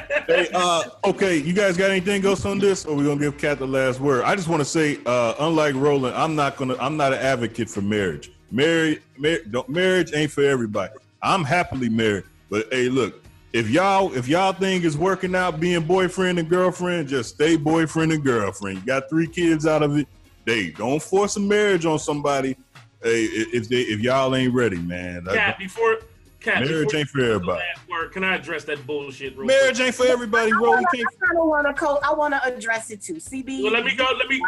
hey, 0.35 0.47
uh, 0.53 0.83
okay, 1.05 1.37
you 1.37 1.53
guys 1.53 1.77
got 1.77 1.91
anything 1.91 2.25
else 2.25 2.45
on 2.45 2.59
this, 2.59 2.85
or 2.85 2.95
we 2.95 3.03
gonna 3.03 3.19
give 3.19 3.37
Kat 3.37 3.59
the 3.59 3.67
last 3.67 3.99
word? 3.99 4.23
I 4.23 4.35
just 4.35 4.47
want 4.47 4.61
to 4.61 4.65
say, 4.65 4.99
uh, 5.05 5.35
unlike 5.39 5.75
Roland, 5.75 6.15
I'm 6.15 6.35
not 6.35 6.57
gonna, 6.57 6.75
I'm 6.79 6.97
not 6.97 7.13
an 7.13 7.19
advocate 7.19 7.69
for 7.69 7.81
marriage. 7.81 8.31
Marriage, 8.51 9.01
mar- 9.17 9.65
marriage 9.67 10.11
ain't 10.13 10.31
for 10.31 10.43
everybody. 10.43 10.93
I'm 11.21 11.43
happily 11.43 11.89
married, 11.89 12.25
but 12.49 12.67
hey, 12.71 12.89
look, 12.89 13.23
if 13.53 13.69
y'all, 13.69 14.13
if 14.13 14.27
y'all 14.27 14.53
think 14.53 14.83
it's 14.83 14.95
working 14.95 15.35
out 15.35 15.59
being 15.59 15.81
boyfriend 15.81 16.39
and 16.39 16.49
girlfriend, 16.49 17.07
just 17.07 17.35
stay 17.35 17.57
boyfriend 17.57 18.11
and 18.11 18.23
girlfriend. 18.23 18.79
You 18.79 18.85
got 18.85 19.09
three 19.09 19.27
kids 19.27 19.65
out 19.65 19.83
of 19.83 19.97
it. 19.97 20.07
They 20.45 20.71
don't 20.71 21.01
force 21.01 21.35
a 21.35 21.39
marriage 21.39 21.85
on 21.85 21.99
somebody. 21.99 22.55
Hey, 23.03 23.25
if 23.25 23.67
they, 23.67 23.81
if 23.81 23.99
y'all 23.99 24.35
ain't 24.35 24.53
ready, 24.53 24.77
man. 24.77 25.25
Kat, 25.25 25.57
before 25.57 25.99
Kat, 26.41 26.63
Marriage 26.65 26.95
ain't 26.95 27.07
for 27.07 27.19
you 27.19 27.23
say 27.25 27.27
the 27.29 27.33
everybody. 27.35 27.61
Word, 27.89 28.11
can 28.13 28.23
I 28.23 28.35
address 28.35 28.63
that 28.65 28.85
bullshit? 28.87 29.37
Real 29.37 29.45
Marriage 29.47 29.75
quick? 29.75 29.85
ain't 29.87 29.95
for 29.95 30.07
everybody, 30.07 30.51
bro. 30.51 30.59
You 30.61 30.69
wanna- 30.71 30.87
can't. 30.93 31.07
I 31.21 31.25
kind 31.27 31.39
of 31.39 31.47
want 31.47 31.67
to 31.67 31.73
co- 31.73 31.99
I 32.03 32.13
want 32.13 32.33
to 32.33 32.43
address 32.43 32.89
it 32.89 33.01
too. 33.01 33.15
CB. 33.19 33.63
Well, 33.63 33.71
let 33.71 33.85
me 33.85 33.95
go. 33.95 34.07
Let 34.17 34.27
me 34.27 34.41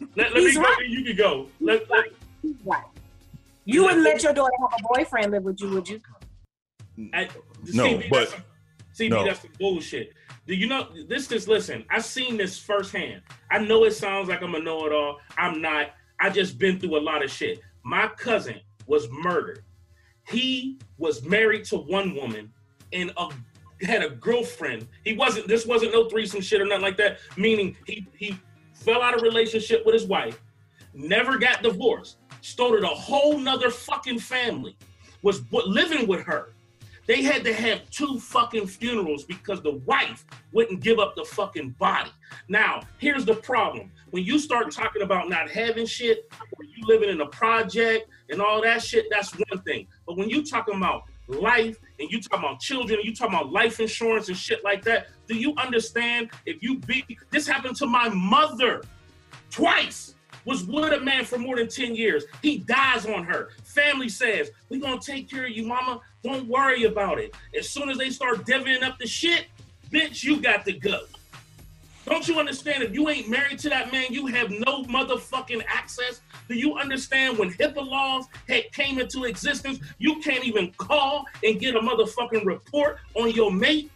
let, 0.00 0.32
let 0.32 0.34
me 0.34 0.40
He's 0.42 0.56
go. 0.56 0.62
right. 0.62 0.76
then 0.80 0.90
You 0.90 1.04
can 1.04 1.16
go. 1.16 1.48
Let, 1.60 1.88
let, 1.90 2.04
Right. 2.64 2.82
You 3.64 3.82
wouldn't 3.84 4.02
let 4.02 4.22
your 4.22 4.32
daughter 4.32 4.52
have 4.60 4.80
a 4.80 4.94
boyfriend 4.94 5.32
live 5.32 5.42
with 5.42 5.60
you, 5.60 5.68
would 5.70 5.88
you? 5.88 6.00
I, 7.12 7.28
No, 7.72 7.84
CB, 7.98 8.08
but- 8.08 8.30
that's 8.30 8.42
CB, 9.00 9.10
no. 9.10 9.24
that's 9.24 9.40
some 9.42 9.50
bullshit. 9.58 10.12
Do 10.46 10.54
you 10.54 10.66
know 10.68 10.88
this? 11.08 11.30
Is 11.32 11.48
listen. 11.48 11.84
I've 11.90 12.04
seen 12.04 12.36
this 12.36 12.56
firsthand. 12.58 13.20
I 13.50 13.58
know 13.58 13.84
it 13.84 13.90
sounds 13.92 14.28
like 14.28 14.42
I'm 14.42 14.54
a 14.54 14.60
know-it-all. 14.60 15.18
I'm 15.36 15.60
not. 15.60 15.90
I 16.20 16.30
just 16.30 16.58
been 16.58 16.78
through 16.78 16.96
a 16.96 17.00
lot 17.00 17.22
of 17.24 17.30
shit. 17.30 17.60
My 17.82 18.06
cousin 18.16 18.60
was 18.86 19.08
murdered. 19.10 19.64
He 20.28 20.78
was 20.98 21.24
married 21.24 21.64
to 21.66 21.78
one 21.78 22.14
woman 22.14 22.52
and 22.92 23.12
a, 23.16 23.28
had 23.82 24.02
a 24.02 24.10
girlfriend. 24.10 24.86
He 25.04 25.14
wasn't. 25.14 25.48
This 25.48 25.66
wasn't 25.66 25.92
no 25.92 26.08
threesome 26.08 26.40
shit 26.40 26.60
or 26.60 26.66
nothing 26.66 26.82
like 26.82 26.96
that. 26.96 27.18
Meaning 27.36 27.76
he 27.86 28.06
he 28.16 28.38
fell 28.74 29.02
out 29.02 29.14
of 29.14 29.22
relationship 29.22 29.84
with 29.84 29.94
his 29.94 30.06
wife, 30.06 30.40
never 30.94 31.38
got 31.38 31.62
divorced, 31.62 32.18
started 32.40 32.84
a 32.84 32.88
whole 32.88 33.38
nother 33.38 33.70
fucking 33.70 34.18
family, 34.18 34.76
was 35.22 35.42
living 35.50 36.06
with 36.06 36.22
her. 36.24 36.52
They 37.06 37.22
had 37.22 37.44
to 37.44 37.52
have 37.52 37.88
two 37.90 38.18
fucking 38.18 38.66
funerals 38.66 39.24
because 39.24 39.62
the 39.62 39.74
wife 39.86 40.24
wouldn't 40.52 40.80
give 40.80 40.98
up 40.98 41.14
the 41.14 41.24
fucking 41.24 41.70
body. 41.78 42.10
Now, 42.48 42.82
here's 42.98 43.24
the 43.24 43.34
problem. 43.34 43.92
When 44.10 44.24
you 44.24 44.38
start 44.38 44.70
talking 44.70 45.02
about 45.02 45.28
not 45.28 45.50
having 45.50 45.86
shit, 45.86 46.30
or 46.52 46.64
you 46.64 46.86
living 46.86 47.10
in 47.10 47.20
a 47.20 47.26
project 47.26 48.08
and 48.30 48.40
all 48.40 48.62
that 48.62 48.82
shit, 48.82 49.06
that's 49.10 49.32
one 49.32 49.60
thing. 49.62 49.88
But 50.06 50.16
when 50.16 50.28
you 50.30 50.44
talking 50.44 50.76
about 50.76 51.04
life 51.28 51.78
and 51.98 52.10
you 52.10 52.20
talking 52.20 52.44
about 52.44 52.60
children, 52.60 53.00
you 53.02 53.14
talking 53.14 53.34
about 53.34 53.52
life 53.52 53.80
insurance 53.80 54.28
and 54.28 54.36
shit 54.36 54.62
like 54.62 54.82
that, 54.84 55.08
do 55.26 55.34
you 55.34 55.54
understand 55.56 56.30
if 56.46 56.62
you 56.62 56.78
be 56.78 57.04
this 57.30 57.46
happened 57.46 57.76
to 57.76 57.86
my 57.86 58.08
mother 58.10 58.82
twice? 59.50 60.14
Was 60.44 60.64
with 60.64 60.92
a 60.92 61.00
man 61.00 61.24
for 61.24 61.38
more 61.38 61.56
than 61.56 61.68
10 61.68 61.96
years. 61.96 62.24
He 62.40 62.58
dies 62.58 63.04
on 63.04 63.24
her. 63.24 63.48
Family 63.64 64.08
says, 64.08 64.52
we 64.68 64.78
gonna 64.78 65.00
take 65.00 65.28
care 65.28 65.46
of 65.46 65.50
you, 65.50 65.66
mama. 65.66 66.00
Don't 66.22 66.46
worry 66.46 66.84
about 66.84 67.18
it. 67.18 67.34
As 67.58 67.68
soon 67.68 67.90
as 67.90 67.98
they 67.98 68.10
start 68.10 68.46
divvying 68.46 68.84
up 68.84 68.96
the 69.00 69.08
shit, 69.08 69.46
bitch, 69.90 70.22
you 70.22 70.40
got 70.40 70.64
to 70.66 70.72
go. 70.72 71.00
Don't 72.06 72.28
you 72.28 72.38
understand? 72.38 72.84
If 72.84 72.94
you 72.94 73.08
ain't 73.08 73.28
married 73.28 73.58
to 73.60 73.68
that 73.68 73.90
man, 73.90 74.06
you 74.10 74.26
have 74.26 74.48
no 74.50 74.84
motherfucking 74.84 75.64
access. 75.66 76.20
Do 76.48 76.54
you 76.54 76.78
understand 76.78 77.36
when 77.36 77.52
HIPAA 77.52 77.84
laws 77.84 78.26
had 78.48 78.70
came 78.72 79.00
into 79.00 79.24
existence, 79.24 79.80
you 79.98 80.20
can't 80.20 80.44
even 80.44 80.70
call 80.78 81.24
and 81.42 81.58
get 81.58 81.74
a 81.74 81.80
motherfucking 81.80 82.46
report 82.46 82.98
on 83.14 83.32
your 83.32 83.50
mate? 83.50 83.90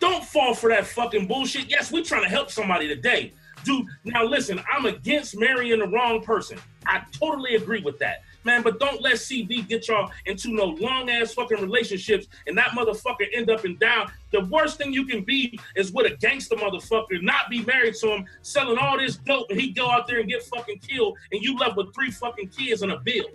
Don't 0.00 0.24
fall 0.24 0.54
for 0.54 0.70
that 0.70 0.86
fucking 0.86 1.26
bullshit. 1.26 1.68
Yes, 1.68 1.92
we're 1.92 2.04
trying 2.04 2.22
to 2.22 2.30
help 2.30 2.50
somebody 2.50 2.88
today. 2.88 3.34
Dude, 3.62 3.86
now 4.04 4.24
listen, 4.24 4.62
I'm 4.72 4.86
against 4.86 5.38
marrying 5.38 5.80
the 5.80 5.88
wrong 5.88 6.22
person. 6.22 6.58
I 6.86 7.02
totally 7.12 7.56
agree 7.56 7.82
with 7.82 7.98
that. 7.98 8.22
Man, 8.48 8.62
but 8.62 8.80
don't 8.80 9.02
let 9.02 9.16
CB 9.16 9.68
get 9.68 9.88
y'all 9.88 10.10
into 10.24 10.54
no 10.54 10.64
long 10.80 11.10
ass 11.10 11.34
fucking 11.34 11.60
relationships 11.60 12.28
and 12.46 12.56
that 12.56 12.68
motherfucker 12.68 13.26
end 13.34 13.50
up 13.50 13.64
and 13.64 13.78
down. 13.78 14.10
The 14.32 14.46
worst 14.46 14.78
thing 14.78 14.90
you 14.90 15.04
can 15.04 15.22
be 15.22 15.60
is 15.76 15.92
with 15.92 16.10
a 16.10 16.16
gangster 16.16 16.56
motherfucker, 16.56 17.20
not 17.20 17.50
be 17.50 17.62
married 17.66 17.96
to 17.96 18.06
him, 18.08 18.24
selling 18.40 18.78
all 18.78 18.96
this 18.96 19.16
dope, 19.16 19.50
and 19.50 19.60
he 19.60 19.70
go 19.70 19.90
out 19.90 20.06
there 20.06 20.20
and 20.20 20.30
get 20.30 20.42
fucking 20.44 20.78
killed, 20.78 21.18
and 21.30 21.42
you 21.42 21.58
left 21.58 21.76
with 21.76 21.94
three 21.94 22.10
fucking 22.10 22.48
kids 22.48 22.80
and 22.80 22.90
a 22.90 22.96
bill. 23.00 23.26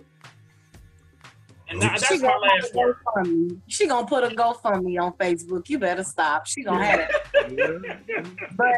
And 1.68 1.78
now, 1.78 1.94
She 1.94 2.00
that's 2.00 2.20
my 2.20 2.28
gonna 2.28 2.40
last 2.40 2.72
put 2.72 2.80
a 2.80 2.86
word. 2.86 2.96
GoFundMe. 3.06 3.60
She 3.68 3.86
gonna 3.86 4.06
put 4.08 4.24
a 4.24 4.34
GoFundMe 4.34 5.00
on 5.00 5.12
Facebook. 5.12 5.68
You 5.68 5.78
better 5.78 6.02
stop. 6.02 6.48
She 6.48 6.64
gonna 6.64 6.84
have 6.84 7.08
it. 7.08 8.46
but 8.56 8.74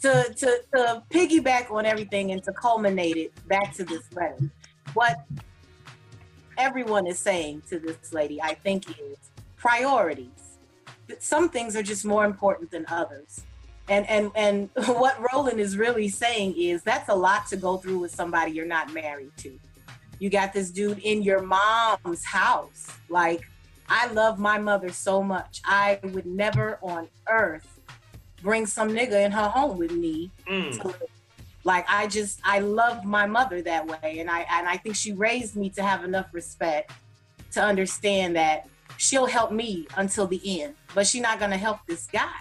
to, 0.00 0.34
to 0.38 0.60
to 0.74 1.02
piggyback 1.10 1.70
on 1.70 1.84
everything 1.84 2.32
and 2.32 2.42
to 2.44 2.52
culminate 2.54 3.18
it 3.18 3.46
back 3.46 3.74
to 3.74 3.84
this 3.84 4.04
letter, 4.14 4.50
what 4.94 5.18
everyone 6.58 7.06
is 7.06 7.18
saying 7.18 7.62
to 7.68 7.78
this 7.78 8.12
lady, 8.12 8.40
I 8.42 8.54
think, 8.54 8.88
is 8.90 9.18
priorities. 9.56 10.58
Some 11.18 11.48
things 11.48 11.76
are 11.76 11.82
just 11.82 12.04
more 12.04 12.24
important 12.24 12.70
than 12.70 12.84
others. 12.88 13.42
And 13.88 14.08
and 14.08 14.30
and 14.34 14.70
what 14.86 15.16
Roland 15.32 15.60
is 15.60 15.76
really 15.76 16.08
saying 16.08 16.54
is 16.58 16.82
that's 16.82 17.08
a 17.08 17.14
lot 17.14 17.46
to 17.48 17.56
go 17.56 17.76
through 17.76 17.98
with 17.98 18.10
somebody 18.10 18.52
you're 18.52 18.66
not 18.66 18.92
married 18.92 19.32
to. 19.38 19.58
You 20.18 20.30
got 20.30 20.52
this 20.52 20.70
dude 20.70 20.98
in 21.00 21.22
your 21.22 21.42
mom's 21.42 22.24
house. 22.24 22.90
Like, 23.08 23.42
I 23.88 24.10
love 24.12 24.38
my 24.38 24.58
mother 24.58 24.90
so 24.90 25.22
much. 25.22 25.60
I 25.64 26.00
would 26.02 26.26
never 26.26 26.78
on 26.82 27.08
earth 27.28 27.80
bring 28.42 28.66
some 28.66 28.88
nigga 28.90 29.24
in 29.24 29.32
her 29.32 29.48
home 29.48 29.76
with 29.78 29.92
me. 29.92 30.30
Mm. 30.48 30.80
to 30.80 30.86
live. 30.88 31.15
Like 31.66 31.84
I 31.88 32.06
just 32.06 32.40
I 32.44 32.60
love 32.60 33.04
my 33.04 33.26
mother 33.26 33.60
that 33.62 33.84
way. 33.88 34.20
And 34.20 34.30
I 34.30 34.46
and 34.48 34.68
I 34.68 34.76
think 34.76 34.94
she 34.94 35.12
raised 35.12 35.56
me 35.56 35.68
to 35.70 35.82
have 35.82 36.04
enough 36.04 36.28
respect 36.32 36.92
to 37.50 37.60
understand 37.60 38.36
that 38.36 38.68
she'll 38.98 39.26
help 39.26 39.50
me 39.50 39.88
until 39.96 40.28
the 40.28 40.40
end. 40.62 40.76
But 40.94 41.08
she's 41.08 41.22
not 41.22 41.40
gonna 41.40 41.56
help 41.56 41.80
this 41.88 42.06
guy. 42.06 42.40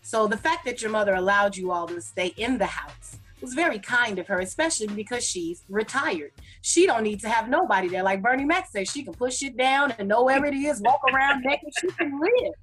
So 0.00 0.26
the 0.26 0.38
fact 0.38 0.64
that 0.64 0.80
your 0.80 0.90
mother 0.90 1.14
allowed 1.14 1.58
you 1.58 1.72
all 1.72 1.86
to 1.88 2.00
stay 2.00 2.28
in 2.38 2.56
the 2.56 2.64
house 2.64 3.18
was 3.42 3.52
very 3.52 3.78
kind 3.78 4.18
of 4.18 4.26
her, 4.28 4.40
especially 4.40 4.86
because 4.86 5.22
she's 5.22 5.62
retired. 5.68 6.32
She 6.62 6.86
don't 6.86 7.02
need 7.02 7.20
to 7.20 7.28
have 7.28 7.50
nobody 7.50 7.88
there. 7.88 8.02
Like 8.02 8.22
Bernie 8.22 8.46
Mac 8.46 8.70
says, 8.70 8.90
she 8.90 9.02
can 9.02 9.12
push 9.12 9.42
it 9.42 9.58
down 9.58 9.92
and 9.98 10.08
know 10.08 10.24
where 10.24 10.42
it 10.46 10.54
is, 10.54 10.80
walk 10.80 11.02
around 11.12 11.42
naked, 11.44 11.68
she 11.78 11.88
can 11.88 12.18
live. 12.18 12.54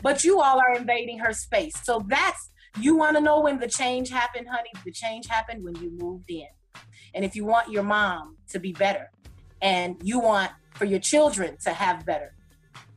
But 0.00 0.22
you 0.22 0.40
all 0.40 0.60
are 0.60 0.76
invading 0.76 1.18
her 1.18 1.32
space. 1.32 1.74
So 1.82 2.04
that's 2.06 2.50
you 2.78 2.96
want 2.96 3.16
to 3.16 3.20
know 3.20 3.40
when 3.40 3.58
the 3.58 3.68
change 3.68 4.10
happened, 4.10 4.48
honey. 4.48 4.70
The 4.84 4.92
change 4.92 5.26
happened 5.26 5.64
when 5.64 5.74
you 5.76 5.90
moved 5.90 6.30
in. 6.30 6.48
And 7.14 7.24
if 7.24 7.34
you 7.34 7.44
want 7.44 7.70
your 7.70 7.82
mom 7.82 8.36
to 8.50 8.60
be 8.60 8.72
better 8.72 9.10
and 9.60 9.96
you 10.02 10.20
want 10.20 10.52
for 10.74 10.84
your 10.84 11.00
children 11.00 11.56
to 11.64 11.70
have 11.70 12.06
better, 12.06 12.34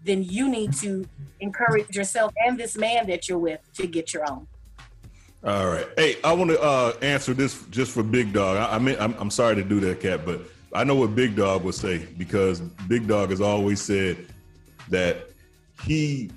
then 0.04 0.24
you 0.24 0.50
need 0.50 0.74
to 0.74 1.06
encourage 1.40 1.96
yourself 1.96 2.34
and 2.46 2.58
this 2.58 2.78
man 2.78 3.08
that 3.08 3.28
you're 3.28 3.40
with 3.40 3.60
to 3.74 3.88
get 3.88 4.14
your 4.14 4.30
own. 4.30 4.48
All 5.44 5.68
right. 5.68 5.88
Hey, 5.98 6.18
I 6.24 6.32
want 6.34 6.52
to 6.52 6.62
uh, 6.62 6.94
answer 7.02 7.34
this 7.34 7.66
just 7.68 7.92
for 7.92 8.04
Big 8.04 8.32
Dog. 8.32 8.58
I, 8.58 8.76
I 8.76 8.80
mean, 8.80 8.96
I'm, 9.00 9.14
I'm 9.20 9.30
sorry 9.30 9.56
to 9.56 9.64
do 9.64 9.80
that, 9.82 10.00
Kat, 10.00 10.26
but 10.26 10.42
I 10.74 10.84
know 10.84 10.96
what 10.96 11.16
Big 11.16 11.36
Dog 11.36 11.64
would 11.64 11.76
say 11.76 12.00
because 12.18 12.62
Big 12.88 13.08
Dog 13.08 13.30
has 13.30 13.42
always 13.42 13.82
said 13.82 14.26
that 14.90 15.30
he 15.84 16.32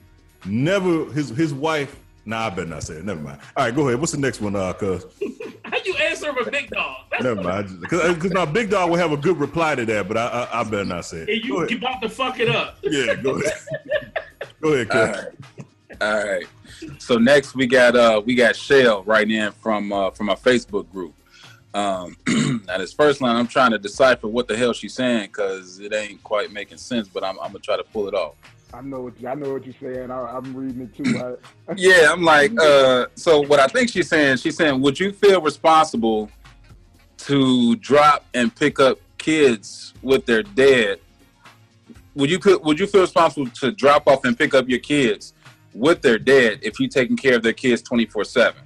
never 0.45 1.07
his 1.12 1.30
his 1.30 1.55
wife. 1.55 2.01
Nah, 2.28 2.46
I 2.46 2.50
better 2.50 2.66
not 2.66 2.82
say 2.82 2.94
it. 2.94 3.04
Never 3.04 3.20
mind. 3.20 3.38
All 3.56 3.64
right, 3.64 3.74
go 3.74 3.86
ahead. 3.86 4.00
What's 4.00 4.10
the 4.12 4.18
next 4.18 4.40
one, 4.40 4.56
uh, 4.56 4.72
cuz? 4.72 5.06
How 5.64 5.78
you 5.84 5.94
answer 5.94 6.32
with 6.32 6.50
big 6.50 6.68
dog? 6.70 6.96
Never 7.20 7.40
mind. 7.40 7.80
Because 7.80 8.30
now 8.32 8.44
Big 8.44 8.68
Dog 8.70 8.90
will 8.90 8.98
have 8.98 9.12
a 9.12 9.16
good 9.16 9.38
reply 9.38 9.74
to 9.76 9.84
that, 9.86 10.06
but 10.08 10.16
I 10.16 10.26
I, 10.52 10.60
I 10.60 10.64
better 10.64 10.84
not 10.84 11.04
say 11.04 11.18
it. 11.18 11.28
And 11.28 11.42
Go 11.42 11.46
you, 11.48 11.56
ahead. 11.58 11.70
you 11.70 11.78
about 11.78 12.02
to 12.02 12.08
fuck 12.08 12.38
it 12.40 12.48
up. 12.48 12.78
Yeah, 12.82 13.14
go 13.14 13.38
ahead. 13.38 13.52
go 14.60 14.72
ahead, 14.72 14.90
All 14.90 15.06
cuz. 15.06 15.24
right. 15.24 16.00
All 16.00 16.26
right. 16.28 16.46
So 16.98 17.16
next 17.18 17.54
we 17.54 17.66
got 17.66 17.96
uh 17.96 18.20
we 18.24 18.34
got 18.34 18.54
Shell 18.56 19.04
right 19.04 19.28
in 19.30 19.52
from 19.52 19.92
uh 19.92 20.10
from 20.10 20.28
our 20.28 20.36
Facebook 20.36 20.90
group. 20.90 21.14
Um 21.74 22.16
now 22.66 22.78
this 22.78 22.92
first 22.92 23.20
line 23.20 23.36
I'm 23.36 23.46
trying 23.48 23.70
to 23.70 23.78
decipher 23.78 24.28
what 24.28 24.46
the 24.48 24.56
hell 24.56 24.72
she's 24.72 24.94
saying 24.94 25.28
because 25.28 25.78
it 25.80 25.92
ain't 25.94 26.22
quite 26.22 26.52
making 26.52 26.78
sense, 26.78 27.08
but 27.08 27.24
I'm 27.24 27.38
I'm 27.40 27.48
gonna 27.48 27.58
try 27.60 27.76
to 27.76 27.84
pull 27.84 28.08
it 28.08 28.14
off. 28.14 28.34
I 28.76 28.82
know 28.82 29.00
what 29.00 29.18
you, 29.18 29.26
I 29.26 29.34
know 29.34 29.54
what 29.54 29.64
you're 29.64 29.74
saying. 29.80 30.10
I, 30.10 30.36
I'm 30.36 30.54
reading 30.54 30.82
it 30.82 30.94
too. 30.94 31.38
Yeah, 31.76 32.12
I'm 32.12 32.22
like, 32.22 32.52
uh, 32.60 33.06
so 33.14 33.40
what 33.40 33.58
I 33.58 33.66
think 33.68 33.88
she's 33.88 34.08
saying, 34.08 34.36
she's 34.36 34.56
saying, 34.56 34.82
would 34.82 35.00
you 35.00 35.12
feel 35.12 35.40
responsible 35.40 36.30
to 37.18 37.76
drop 37.76 38.26
and 38.34 38.54
pick 38.54 38.78
up 38.78 38.98
kids 39.16 39.94
with 40.02 40.26
their 40.26 40.42
dad? 40.42 41.00
Would 42.14 42.30
you 42.30 42.38
would 42.62 42.78
you 42.78 42.86
feel 42.86 43.00
responsible 43.00 43.48
to 43.48 43.72
drop 43.72 44.06
off 44.06 44.24
and 44.26 44.36
pick 44.36 44.52
up 44.52 44.68
your 44.68 44.78
kids 44.78 45.32
with 45.74 46.02
their 46.02 46.18
dad 46.18 46.58
if 46.62 46.78
you 46.78 46.86
taking 46.86 47.16
care 47.16 47.36
of 47.36 47.42
their 47.42 47.54
kids 47.54 47.80
24 47.80 48.24
seven? 48.24 48.62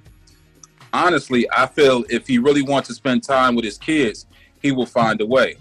Honestly, 0.91 1.47
I 1.55 1.67
feel 1.67 2.03
if 2.09 2.27
he 2.27 2.37
really 2.37 2.63
wants 2.63 2.89
to 2.89 2.93
spend 2.93 3.23
time 3.23 3.55
with 3.55 3.63
his 3.63 3.77
kids, 3.77 4.25
he 4.61 4.73
will 4.73 4.85
find 4.85 5.21
a 5.21 5.25
way. 5.25 5.55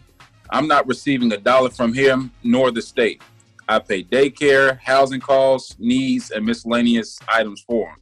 I'm 0.51 0.67
not 0.67 0.89
receiving 0.89 1.33
a 1.33 1.37
dollar 1.37 1.71
from 1.71 1.95
him 1.95 2.33
nor 2.43 2.73
the 2.73 2.83
state. 2.83 3.23
I 3.71 3.79
pay 3.79 4.03
daycare, 4.03 4.81
housing 4.81 5.21
costs, 5.21 5.77
needs, 5.79 6.33
and 6.33 6.45
miscellaneous 6.45 7.21
items 7.29 7.63
for 7.63 7.91
him. 7.91 7.97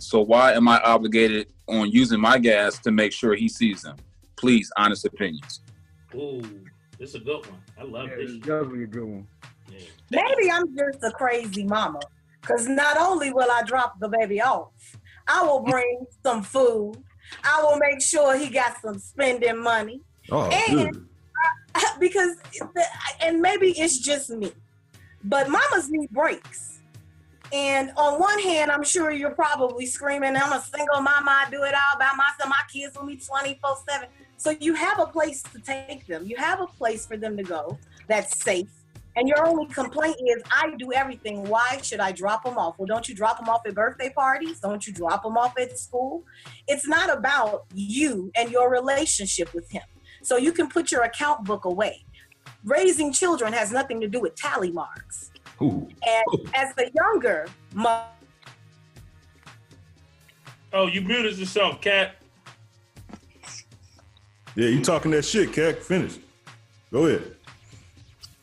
So 0.00 0.20
why 0.20 0.52
am 0.52 0.66
I 0.66 0.80
obligated 0.80 1.46
on 1.68 1.92
using 1.92 2.20
my 2.20 2.38
gas 2.38 2.80
to 2.80 2.90
make 2.90 3.12
sure 3.12 3.36
he 3.36 3.48
sees 3.48 3.82
them? 3.82 3.94
Please, 4.34 4.72
honest 4.76 5.04
opinions. 5.04 5.60
Ooh, 6.16 6.42
this 6.98 7.10
is 7.10 7.14
a 7.14 7.20
good 7.20 7.46
one. 7.46 7.62
I 7.78 7.84
love 7.84 8.08
yeah, 8.08 8.16
this. 8.16 8.30
it's 8.32 8.38
definitely 8.40 8.82
a 8.82 8.86
good 8.88 9.04
one. 9.04 9.28
Maybe 10.10 10.50
I'm 10.50 10.76
just 10.76 11.04
a 11.04 11.12
crazy 11.12 11.62
mama. 11.62 12.00
Because 12.40 12.66
not 12.66 12.98
only 12.98 13.32
will 13.32 13.48
I 13.48 13.62
drop 13.62 14.00
the 14.00 14.08
baby 14.08 14.40
off, 14.40 14.72
I 15.28 15.44
will 15.44 15.60
bring 15.60 16.04
some 16.24 16.42
food. 16.42 16.94
I 17.44 17.62
will 17.62 17.76
make 17.76 18.02
sure 18.02 18.36
he 18.36 18.48
got 18.48 18.82
some 18.82 18.98
spending 18.98 19.62
money. 19.62 20.00
Oh, 20.32 20.50
and 20.50 20.92
good. 20.92 21.06
because, 22.00 22.36
and 23.20 23.40
maybe 23.40 23.70
it's 23.70 24.00
just 24.00 24.30
me, 24.30 24.52
but 25.24 25.48
mamas 25.48 25.90
need 25.90 26.10
breaks. 26.10 26.80
And 27.52 27.92
on 27.98 28.18
one 28.18 28.38
hand, 28.38 28.70
I'm 28.70 28.82
sure 28.82 29.10
you're 29.10 29.30
probably 29.30 29.84
screaming, 29.84 30.36
I'm 30.36 30.52
a 30.52 30.62
single 30.62 31.02
mama, 31.02 31.30
I 31.30 31.50
do 31.50 31.62
it 31.64 31.74
all 31.74 31.98
by 31.98 32.10
myself. 32.16 32.48
My 32.48 32.62
kids 32.72 32.96
will 32.96 33.06
be 33.06 33.16
24 33.16 33.76
7. 33.88 34.08
So 34.38 34.50
you 34.58 34.74
have 34.74 34.98
a 34.98 35.06
place 35.06 35.42
to 35.42 35.60
take 35.60 36.06
them. 36.06 36.24
You 36.26 36.36
have 36.36 36.60
a 36.60 36.66
place 36.66 37.06
for 37.06 37.16
them 37.16 37.36
to 37.36 37.42
go 37.42 37.78
that's 38.08 38.42
safe. 38.42 38.68
And 39.14 39.28
your 39.28 39.46
only 39.46 39.66
complaint 39.66 40.16
is, 40.26 40.42
I 40.50 40.74
do 40.78 40.92
everything. 40.92 41.44
Why 41.44 41.78
should 41.82 42.00
I 42.00 42.12
drop 42.12 42.44
them 42.44 42.56
off? 42.56 42.78
Well, 42.78 42.86
don't 42.86 43.06
you 43.08 43.14
drop 43.14 43.38
them 43.38 43.48
off 43.48 43.60
at 43.66 43.74
birthday 43.74 44.08
parties? 44.08 44.60
Don't 44.60 44.86
you 44.86 44.92
drop 44.92 45.22
them 45.22 45.36
off 45.36 45.58
at 45.58 45.78
school? 45.78 46.24
It's 46.66 46.88
not 46.88 47.14
about 47.14 47.66
you 47.74 48.32
and 48.34 48.50
your 48.50 48.70
relationship 48.70 49.52
with 49.52 49.70
him. 49.70 49.82
So 50.22 50.38
you 50.38 50.52
can 50.52 50.68
put 50.68 50.90
your 50.90 51.02
account 51.02 51.44
book 51.44 51.66
away. 51.66 52.04
Raising 52.64 53.12
children 53.12 53.52
has 53.52 53.72
nothing 53.72 54.00
to 54.00 54.08
do 54.08 54.20
with 54.20 54.34
tally 54.36 54.70
marks. 54.70 55.30
Ooh. 55.60 55.88
And 56.06 56.24
as 56.54 56.72
a 56.78 56.90
younger 56.94 57.46
mother, 57.74 58.06
Oh, 60.74 60.86
you 60.86 61.02
muted 61.02 61.36
yourself, 61.36 61.82
Kat. 61.82 62.16
Yeah, 64.54 64.68
you 64.68 64.82
talking 64.82 65.10
that 65.10 65.24
shit, 65.24 65.52
Kat. 65.52 65.82
Finish. 65.82 66.16
Go 66.90 67.06
ahead. 67.06 67.36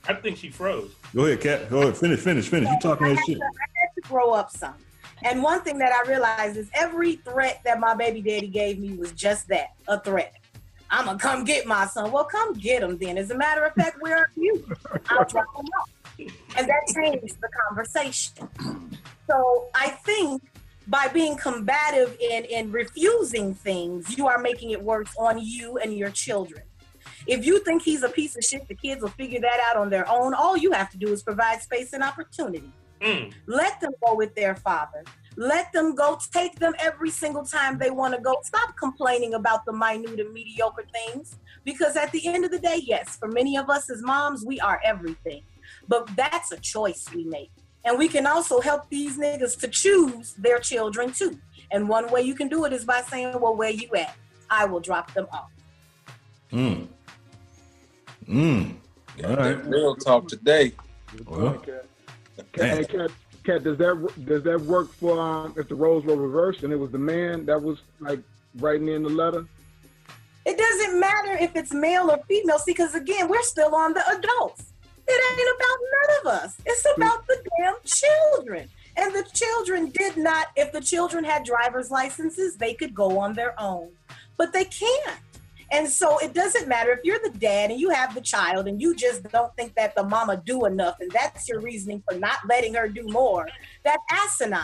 I 0.08 0.14
think 0.14 0.38
she 0.38 0.50
froze. 0.52 0.92
Go 1.16 1.26
ahead, 1.26 1.42
Kat. 1.42 1.70
Go 1.70 1.82
ahead. 1.82 1.98
Finish, 1.98 2.20
finish, 2.20 2.48
finish. 2.48 2.70
You 2.70 2.78
talking 2.80 3.08
I 3.08 3.14
that 3.16 3.24
shit. 3.26 3.38
to, 3.38 3.44
I 3.44 3.80
had 3.82 3.90
to 3.96 4.08
grow 4.08 4.32
up 4.32 4.52
some. 4.52 4.76
And 5.24 5.42
one 5.42 5.62
thing 5.62 5.80
that 5.80 5.92
I 5.92 6.08
realized 6.08 6.56
is 6.56 6.70
every 6.74 7.16
threat 7.18 7.62
that 7.66 7.80
my 7.80 7.96
baby 7.96 8.22
daddy 8.22 8.48
gave 8.48 8.80
me 8.80 8.94
was 8.94 9.12
just 9.12 9.48
that 9.48 9.70
a 9.88 10.00
threat. 10.00 10.36
I'm 10.92 11.06
gonna 11.06 11.20
come 11.20 11.44
get 11.44 11.66
my 11.66 11.86
son. 11.86 12.12
Well, 12.12 12.26
come 12.26 12.54
get 12.54 12.84
him 12.84 12.98
then. 12.98 13.18
As 13.18 13.32
a 13.32 13.38
matter 13.38 13.64
of 13.64 13.74
fact, 13.74 14.02
where 14.02 14.18
are 14.18 14.32
you? 14.36 14.66
I'll 15.10 15.26
drop 15.26 15.46
him 15.56 15.66
off. 15.80 15.90
And 16.58 16.68
that 16.68 16.82
changed 16.94 17.38
the 17.40 17.50
conversation. 17.68 18.50
So 19.28 19.68
I 19.76 19.90
think 19.90 20.42
by 20.88 21.08
being 21.08 21.38
combative 21.38 22.18
in, 22.20 22.46
in 22.46 22.72
refusing 22.72 23.54
things, 23.54 24.18
you 24.18 24.28
are 24.28 24.40
making 24.40 24.72
it 24.72 24.84
worse 24.84 25.14
on 25.18 25.40
you 25.40 25.78
and 25.78 25.96
your 25.96 26.10
children. 26.10 26.64
If 27.28 27.46
you 27.46 27.60
think 27.60 27.84
he's 27.84 28.02
a 28.02 28.10
piece 28.10 28.36
of 28.36 28.44
shit, 28.44 28.68
the 28.68 28.74
kids 28.74 29.02
will 29.02 29.10
figure 29.10 29.40
that 29.40 29.60
out 29.70 29.78
on 29.78 29.90
their 29.90 30.10
own. 30.10 30.34
All 30.34 30.58
you 30.58 30.72
have 30.72 30.90
to 30.92 30.98
do 30.98 31.14
is 31.14 31.22
provide 31.22 31.62
space 31.62 31.94
and 31.94 32.04
opportunity. 32.04 32.74
Mm. 33.02 33.32
Let 33.46 33.80
them 33.80 33.92
go 34.04 34.16
with 34.16 34.34
their 34.36 34.56
father. 34.56 35.04
Let 35.36 35.72
them 35.72 35.96
go. 35.96 36.18
Take 36.34 36.60
them 36.60 36.74
every 36.80 37.10
single 37.10 37.44
time 37.44 37.78
they 37.78 37.92
want 37.92 38.16
to 38.16 38.22
go. 38.22 38.38
Stop 38.44 38.76
complaining 38.78 39.34
about 39.36 39.66
the 39.66 39.74
minute 39.74 40.20
and 40.20 40.34
mediocre 40.34 40.86
things. 40.92 41.38
Because 41.64 41.96
at 41.96 42.12
the 42.12 42.28
end 42.28 42.46
of 42.46 42.52
the 42.52 42.60
day, 42.60 42.82
yes, 42.84 43.18
for 43.18 43.28
many 43.28 43.58
of 43.58 43.70
us 43.70 43.90
as 43.90 44.02
moms, 44.02 44.46
we 44.46 44.60
are 44.60 44.82
everything. 44.84 45.44
But 45.88 46.10
that's 46.16 46.52
a 46.52 46.58
choice 46.58 47.06
we 47.14 47.24
make. 47.26 47.52
And 47.86 47.98
we 47.98 48.08
can 48.08 48.26
also 48.26 48.60
help 48.60 48.90
these 48.90 49.18
niggas 49.18 49.58
to 49.60 49.68
choose 49.68 50.34
their 50.34 50.60
children 50.60 51.12
too. 51.12 51.40
And 51.72 51.88
one 51.88 52.12
way 52.12 52.22
you 52.22 52.36
can 52.36 52.48
do 52.48 52.66
it 52.66 52.74
is 52.74 52.84
by 52.84 53.02
saying, 53.02 53.40
well, 53.40 53.56
where 53.56 53.70
you 53.70 53.90
at? 53.96 54.16
I 54.50 54.66
will 54.66 54.80
drop 54.80 55.14
them 55.14 55.28
off. 55.32 55.52
Mm. 56.52 56.88
Mm. 58.28 58.76
All 59.24 59.36
right. 59.36 59.66
Real 59.66 59.96
talk 59.96 60.28
today. 60.28 60.74
Well, 61.28 61.62
Hey, 62.54 62.86
Kat, 63.50 63.64
does 63.64 63.80
that 63.80 64.26
does 64.26 64.43
that 64.43 64.62
work 64.62 64.93
for 64.93 65.20
um, 65.20 65.56
if 65.58 65.68
the 65.68 65.74
roles 65.74 66.06
were 66.06 66.16
reversed 66.16 66.62
and 66.62 66.72
it 66.72 66.76
was 66.76 66.91
the 66.91 67.00
man 67.00 67.47
that 67.47 67.60
was 67.60 67.82
like 68.00 68.20
writing 68.60 68.89
in 68.89 69.02
the 69.02 69.10
letter? 69.10 69.43
It 70.45 70.56
doesn't 70.56 71.00
matter 71.00 71.32
if 71.32 71.56
it's 71.56 71.74
male 71.74 72.12
or 72.12 72.20
female. 72.28 72.60
See, 72.60 72.74
because 72.74 72.93
again, 72.93 73.28
we're 73.28 73.41
still 73.41 73.74
on 73.74 73.93
the 73.93 74.08
adults. 74.08 74.66
It 75.08 75.39
ain't 75.39 75.58
about 75.58 75.80
none 75.95 76.20
of 76.20 76.43
us. 76.43 76.62
It's 76.64 76.86
about 76.95 77.26
the 77.26 77.43
damn 77.58 77.74
children. 77.84 78.70
And 78.95 79.16
the 79.16 79.28
children 79.34 79.89
did 79.89 80.16
not, 80.16 80.47
if 80.56 80.72
the 80.72 80.82
children 80.82 81.24
had 81.24 81.43
driver's 81.43 81.89
licenses, 81.89 82.56
they 82.56 82.76
could 82.76 82.93
go 82.93 83.18
on 83.18 83.34
their 83.34 83.60
own. 83.60 83.89
But 84.38 84.54
they 84.54 84.66
can't. 84.66 85.18
And 85.72 85.88
so 85.88 86.18
it 86.20 86.34
doesn't 86.34 86.68
matter 86.68 86.92
if 86.92 87.00
you're 87.04 87.20
the 87.20 87.38
dad 87.38 87.72
and 87.72 87.80
you 87.80 87.90
have 87.90 88.16
the 88.16 88.22
child 88.22 88.68
and 88.68 88.82
you 88.82 88.96
just 88.96 89.24
don't 89.24 89.56
think 89.56 89.76
that 89.76 89.96
the 89.96 90.04
mama 90.04 90.42
do 90.46 90.66
enough 90.66 90.98
and 91.00 91.12
that's 91.12 91.48
your 91.48 91.60
reasoning 91.60 92.04
for 92.10 92.18
not 92.18 92.40
letting 92.48 92.74
her 92.74 92.88
do 92.88 93.06
more. 93.08 93.48
That's 93.84 94.04
asinine. 94.12 94.64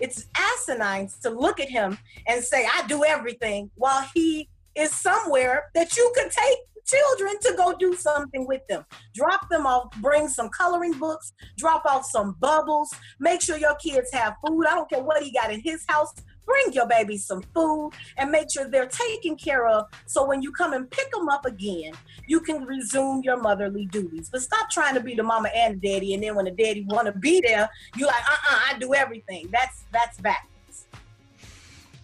It's 0.00 0.26
asinine 0.36 1.10
to 1.22 1.30
look 1.30 1.60
at 1.60 1.68
him 1.68 1.98
and 2.26 2.42
say, 2.42 2.66
I 2.66 2.86
do 2.86 3.04
everything 3.04 3.70
while 3.76 4.08
he 4.14 4.48
is 4.74 4.94
somewhere 4.94 5.70
that 5.74 5.96
you 5.96 6.12
could 6.16 6.30
take 6.30 6.58
children 6.86 7.38
to 7.42 7.54
go 7.56 7.74
do 7.78 7.94
something 7.94 8.46
with 8.46 8.66
them. 8.68 8.84
Drop 9.14 9.48
them 9.48 9.66
off, 9.66 9.94
bring 10.00 10.28
some 10.28 10.48
coloring 10.48 10.92
books, 10.98 11.32
drop 11.56 11.84
off 11.86 12.04
some 12.06 12.36
bubbles, 12.40 12.92
make 13.18 13.40
sure 13.42 13.56
your 13.56 13.76
kids 13.76 14.10
have 14.12 14.34
food. 14.44 14.64
I 14.66 14.74
don't 14.74 14.88
care 14.88 15.02
what 15.02 15.22
he 15.22 15.32
got 15.32 15.52
in 15.52 15.60
his 15.60 15.84
house. 15.88 16.12
Bring 16.50 16.72
your 16.72 16.88
baby 16.88 17.16
some 17.16 17.42
food 17.54 17.92
and 18.16 18.30
make 18.30 18.48
sure 18.52 18.68
they're 18.68 18.86
taken 18.86 19.36
care 19.36 19.68
of 19.68 19.86
so 20.06 20.26
when 20.26 20.42
you 20.42 20.50
come 20.50 20.72
and 20.72 20.90
pick 20.90 21.10
them 21.12 21.28
up 21.28 21.46
again, 21.46 21.92
you 22.26 22.40
can 22.40 22.64
resume 22.64 23.22
your 23.22 23.40
motherly 23.40 23.86
duties. 23.86 24.28
But 24.30 24.42
stop 24.42 24.68
trying 24.68 24.94
to 24.94 25.00
be 25.00 25.14
the 25.14 25.22
mama 25.22 25.48
and 25.54 25.80
the 25.80 25.88
daddy, 25.88 26.14
and 26.14 26.22
then 26.22 26.34
when 26.34 26.46
the 26.46 26.50
daddy 26.50 26.84
want 26.88 27.06
to 27.06 27.12
be 27.12 27.40
there, 27.40 27.68
you 27.96 28.06
like, 28.06 28.24
uh-uh, 28.28 28.58
I 28.68 28.78
do 28.78 28.94
everything. 28.94 29.48
That's 29.52 29.84
that's 29.92 30.20
backwards. 30.20 30.86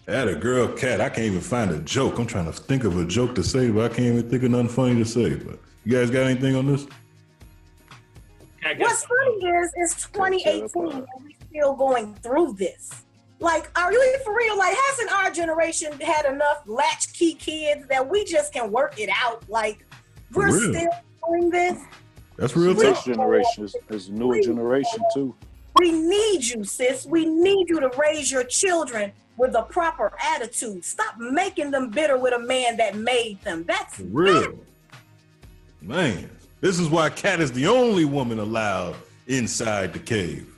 At 0.07 0.29
a 0.29 0.35
girl 0.35 0.69
Kat, 0.69 1.01
I 1.01 1.09
can't 1.09 1.27
even 1.27 1.41
find 1.41 1.71
a 1.71 1.79
joke. 1.79 2.17
I'm 2.17 2.27
trying 2.27 2.45
to 2.45 2.53
think 2.53 2.85
of 2.85 2.97
a 2.97 3.05
joke 3.05 3.35
to 3.35 3.43
say, 3.43 3.69
but 3.69 3.91
I 3.91 3.93
can't 3.93 4.07
even 4.15 4.29
think 4.29 4.43
of 4.43 4.51
nothing 4.51 4.69
funny 4.69 4.95
to 4.95 5.05
say. 5.05 5.35
But 5.35 5.59
you 5.83 5.97
guys 5.97 6.09
got 6.09 6.23
anything 6.23 6.55
on 6.55 6.67
this? 6.67 6.87
What's 8.77 9.05
funny 9.05 9.45
is 9.45 9.71
it's 9.75 10.07
2018 10.07 10.91
and 10.91 11.05
we're 11.21 11.31
still 11.49 11.73
going 11.75 12.15
through 12.15 12.53
this. 12.53 13.03
Like, 13.39 13.69
are 13.77 13.91
you 13.91 14.19
for 14.23 14.35
real? 14.35 14.57
Like, 14.57 14.75
hasn't 14.89 15.11
our 15.11 15.31
generation 15.31 15.91
had 15.99 16.25
enough 16.25 16.63
latchkey 16.65 17.35
kids 17.35 17.87
that 17.87 18.07
we 18.07 18.25
just 18.25 18.51
can 18.51 18.71
work 18.71 18.99
it 18.99 19.09
out? 19.13 19.47
Like, 19.47 19.85
we're 20.33 20.47
real. 20.47 20.73
still 20.73 20.91
doing 21.27 21.49
this. 21.49 21.79
That's 22.37 22.55
real 22.55 22.73
This 22.73 23.03
generation 23.03 23.65
is, 23.65 23.75
is 23.89 24.09
a 24.09 24.13
newer 24.13 24.39
generation 24.41 24.99
too. 25.13 25.35
We 25.77 25.91
need 25.91 26.43
you, 26.43 26.63
sis. 26.63 27.05
We 27.05 27.25
need 27.25 27.69
you 27.69 27.79
to 27.79 27.91
raise 27.97 28.31
your 28.31 28.43
children 28.43 29.11
with 29.37 29.55
a 29.55 29.63
proper 29.63 30.13
attitude. 30.19 30.83
Stop 30.83 31.17
making 31.19 31.71
them 31.71 31.89
bitter 31.89 32.17
with 32.17 32.33
a 32.33 32.39
man 32.39 32.77
that 32.77 32.95
made 32.95 33.41
them. 33.43 33.63
That's 33.67 33.97
For 33.97 34.03
real. 34.03 34.59
Man, 35.81 36.29
this 36.61 36.79
is 36.79 36.89
why 36.89 37.09
Kat 37.09 37.39
is 37.39 37.51
the 37.51 37.67
only 37.67 38.05
woman 38.05 38.39
allowed 38.39 38.95
inside 39.27 39.93
the 39.93 39.99
cave. 39.99 40.56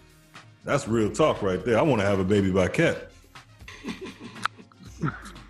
That's 0.69 0.87
real 0.87 1.09
talk 1.09 1.41
right 1.41 1.65
there. 1.65 1.79
I 1.79 1.81
want 1.81 1.99
to 1.99 2.05
have 2.05 2.19
a 2.19 2.23
baby 2.23 2.51
by 2.51 2.67
Kat. 2.67 3.09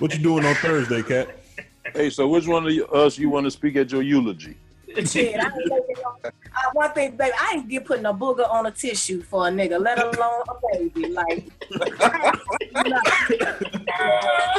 what 0.00 0.12
you 0.12 0.18
doing 0.18 0.44
on 0.44 0.54
Thursday, 0.56 1.02
Kat? 1.02 1.30
Hey, 1.94 2.10
so 2.10 2.28
which 2.28 2.46
one 2.46 2.66
of 2.66 2.92
us 2.92 3.16
you 3.16 3.30
want 3.30 3.46
to 3.46 3.50
speak 3.50 3.76
at 3.76 3.90
your 3.90 4.02
eulogy? 4.02 4.58
Shit, 4.96 5.38
I 5.40 5.44
ain't 5.46 5.56
making 5.56 5.96
no- 6.02 6.30
I, 6.54 6.70
one 6.72 6.90
thing, 6.92 7.16
baby, 7.16 7.32
I 7.38 7.54
ain't 7.56 7.68
get 7.68 7.84
putting 7.84 8.06
a 8.06 8.12
booger 8.12 8.48
on 8.50 8.66
a 8.66 8.70
tissue 8.70 9.22
for 9.22 9.46
a 9.48 9.50
nigga, 9.50 9.80
let 9.80 9.98
alone 9.98 10.42
a 10.48 10.54
baby. 10.78 11.08
Like, 11.08 11.50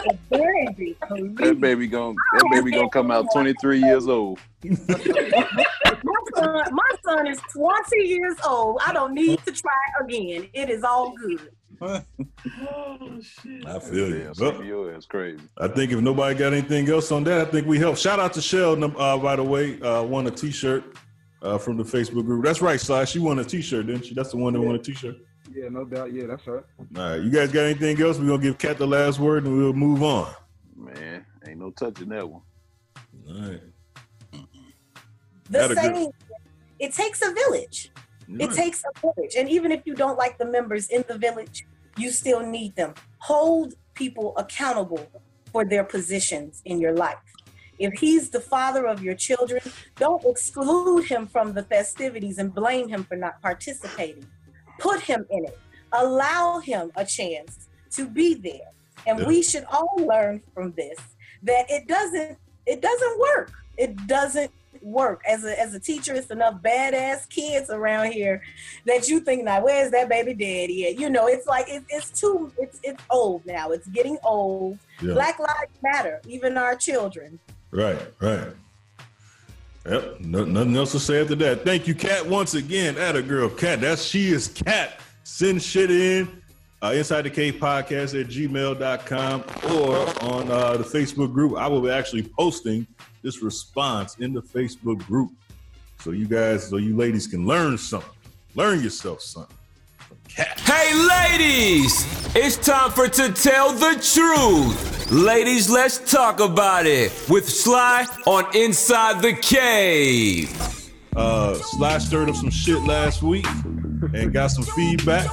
a 0.05 0.13
baby. 0.29 0.95
That 1.37 1.57
baby 1.59 1.87
gon' 1.87 2.15
that 2.15 2.49
baby 2.51 2.71
gonna 2.71 2.89
come 2.89 3.11
out 3.11 3.27
23 3.33 3.79
years 3.79 4.07
old. 4.07 4.39
My 4.63 4.77
son, 6.35 6.63
my 6.71 6.91
son 7.03 7.27
is 7.27 7.39
20 7.53 7.97
years 8.05 8.35
old. 8.47 8.79
I 8.85 8.93
don't 8.93 9.13
need 9.13 9.39
to 9.45 9.51
try 9.51 9.71
again. 10.01 10.47
It 10.53 10.69
is 10.69 10.83
all 10.83 11.13
good. 11.17 11.51
Oh, 11.81 13.19
I 13.65 13.79
feel 13.79 14.09
you. 14.09 14.19
Damn, 14.19 14.33
Well, 14.37 14.51
CBO 14.53 14.97
is 14.97 15.05
crazy. 15.05 15.41
I 15.57 15.67
think 15.67 15.91
if 15.91 15.99
nobody 15.99 16.37
got 16.37 16.53
anything 16.53 16.89
else 16.89 17.11
on 17.11 17.23
that, 17.25 17.47
I 17.47 17.49
think 17.49 17.67
we 17.67 17.79
help. 17.79 17.97
Shout 17.97 18.19
out 18.19 18.33
to 18.33 18.41
Shell, 18.41 18.83
uh, 18.83 19.17
by 19.17 19.35
the 19.35 19.43
way, 19.43 19.79
uh, 19.81 20.03
won 20.03 20.27
a 20.27 20.31
T-shirt 20.31 20.83
uh, 21.41 21.57
from 21.57 21.77
the 21.77 21.83
Facebook 21.83 22.25
group. 22.25 22.43
That's 22.43 22.61
right, 22.61 22.79
Sly. 22.79 23.05
She 23.05 23.19
won 23.19 23.39
a 23.39 23.43
T-shirt, 23.43 23.87
didn't 23.87 24.05
she? 24.05 24.13
That's 24.13 24.31
the 24.31 24.37
one 24.37 24.53
that 24.53 24.61
won 24.61 24.75
a 24.75 24.79
T-shirt. 24.79 25.15
Yeah, 25.53 25.69
no 25.69 25.85
doubt. 25.85 26.13
Yeah, 26.13 26.27
that's 26.27 26.45
right. 26.47 26.63
All 26.97 27.09
right, 27.09 27.21
you 27.21 27.29
guys 27.29 27.51
got 27.51 27.63
anything 27.63 27.99
else? 28.01 28.19
We're 28.19 28.27
gonna 28.27 28.41
give 28.41 28.57
Kat 28.57 28.77
the 28.77 28.87
last 28.87 29.19
word 29.19 29.45
and 29.45 29.57
we'll 29.57 29.73
move 29.73 30.03
on. 30.03 30.31
Man, 30.75 31.25
ain't 31.47 31.59
no 31.59 31.71
touching 31.71 32.09
that 32.09 32.29
one. 32.29 32.41
All 33.27 33.49
right. 33.49 33.61
The 34.31 34.47
That'll 35.49 35.75
saying, 35.75 36.11
it 36.79 36.93
takes 36.93 37.21
a 37.21 37.33
village. 37.33 37.91
It 38.37 38.51
takes 38.51 38.83
a 38.83 38.99
village. 38.99 39.35
And 39.35 39.49
even 39.49 39.71
if 39.71 39.81
you 39.85 39.95
don't 39.95 40.17
like 40.17 40.37
the 40.37 40.45
members 40.45 40.89
in 40.89 41.03
the 41.07 41.17
village, 41.17 41.65
you 41.99 42.11
still 42.11 42.45
need 42.45 42.75
them. 42.75 42.93
Hold 43.19 43.73
people 43.93 44.33
accountable 44.37 45.05
for 45.51 45.65
their 45.65 45.83
positions 45.83 46.61
in 46.65 46.79
your 46.79 46.93
life. 46.93 47.17
If 47.79 47.93
he's 47.93 48.29
the 48.29 48.41
father 48.41 48.85
of 48.85 49.01
your 49.01 49.15
children, 49.15 49.61
don't 49.95 50.23
exclude 50.25 51.05
him 51.05 51.27
from 51.27 51.53
the 51.53 51.63
festivities 51.63 52.37
and 52.37 52.53
blame 52.53 52.89
him 52.89 53.03
for 53.05 53.15
not 53.15 53.41
participating. 53.41 54.27
Put 54.79 55.01
him 55.01 55.25
in 55.29 55.45
it. 55.45 55.57
Allow 55.93 56.59
him 56.59 56.91
a 56.95 57.05
chance 57.05 57.69
to 57.91 58.07
be 58.07 58.33
there. 58.33 58.71
And 59.07 59.19
Yeah. 59.19 59.27
we 59.27 59.41
should 59.41 59.65
all 59.71 59.95
learn 59.97 60.41
from 60.53 60.73
this 60.73 60.97
that 61.43 61.69
it 61.69 61.87
doesn't 61.87 62.37
it 62.65 62.81
doesn't 62.81 63.19
work. 63.19 63.51
It 63.77 63.95
doesn't 64.05 64.51
work. 64.81 65.21
As 65.27 65.43
a 65.43 65.59
as 65.59 65.73
a 65.73 65.79
teacher, 65.79 66.13
it's 66.13 66.31
enough 66.31 66.61
badass 66.61 67.29
kids 67.29 67.69
around 67.69 68.11
here 68.11 68.41
that 68.85 69.07
you 69.07 69.19
think 69.19 69.43
now, 69.43 69.63
where's 69.63 69.91
that 69.91 70.09
baby 70.09 70.33
daddy 70.33 70.87
at? 70.87 70.99
You 70.99 71.09
know, 71.09 71.27
it's 71.27 71.47
like 71.47 71.67
it, 71.69 71.83
it's 71.89 72.09
too 72.11 72.51
it's 72.57 72.79
it's 72.83 73.03
old 73.09 73.45
now. 73.45 73.71
It's 73.71 73.87
getting 73.87 74.17
old. 74.23 74.77
Yeah. 75.01 75.13
Black 75.13 75.39
lives 75.39 75.71
matter, 75.81 76.21
even 76.27 76.57
our 76.57 76.75
children. 76.75 77.39
Right, 77.71 77.99
right. 78.19 78.51
Yep. 79.85 80.19
No, 80.21 80.45
nothing 80.45 80.75
else 80.75 80.91
to 80.91 80.99
say 80.99 81.21
after 81.21 81.35
that. 81.35 81.63
Thank 81.63 81.87
you, 81.87 81.95
Kat, 81.95 82.25
once 82.25 82.53
again. 82.53 82.97
At 82.97 83.15
a 83.15 83.21
girl, 83.21 83.49
Kat. 83.49 83.81
That's 83.81 84.03
she 84.03 84.27
is 84.27 84.47
Kat. 84.47 84.99
Send 85.23 85.61
shit 85.61 85.89
in. 85.89 86.39
Uh, 86.81 86.93
Inside 86.95 87.23
the 87.23 87.29
Cave 87.29 87.55
Podcast 87.55 88.19
at 88.19 88.27
gmail.com 88.27 89.43
or 89.75 89.97
on 90.23 90.49
uh, 90.49 90.77
the 90.77 90.83
Facebook 90.83 91.33
group. 91.33 91.57
I 91.57 91.67
will 91.67 91.81
be 91.81 91.89
actually 91.89 92.23
posting 92.23 92.87
this 93.21 93.41
response 93.41 94.15
in 94.17 94.33
the 94.33 94.41
Facebook 94.41 94.99
group. 95.05 95.31
So 96.01 96.11
you 96.11 96.25
guys, 96.25 96.69
so 96.69 96.77
you 96.77 96.95
ladies 96.95 97.27
can 97.27 97.45
learn 97.45 97.77
something. 97.77 98.09
Learn 98.55 98.81
yourself 98.81 99.21
something. 99.21 99.55
Hey, 100.29 100.93
ladies! 100.93 102.05
It's 102.35 102.55
time 102.55 102.91
for 102.91 103.07
To 103.09 103.31
Tell 103.33 103.73
the 103.73 103.93
Truth. 103.95 105.11
Ladies, 105.11 105.69
let's 105.69 105.97
talk 106.09 106.39
about 106.39 106.85
it 106.85 107.11
with 107.27 107.49
Sly 107.49 108.05
on 108.25 108.45
Inside 108.55 109.21
the 109.21 109.33
Cave. 109.33 110.49
Uh, 111.15 111.55
Sly 111.55 111.97
stirred 111.97 112.29
up 112.29 112.35
some 112.35 112.49
shit 112.51 112.81
last 112.83 113.21
week 113.21 113.45
and 114.13 114.31
got 114.31 114.47
some 114.51 114.63
feedback. 114.63 115.29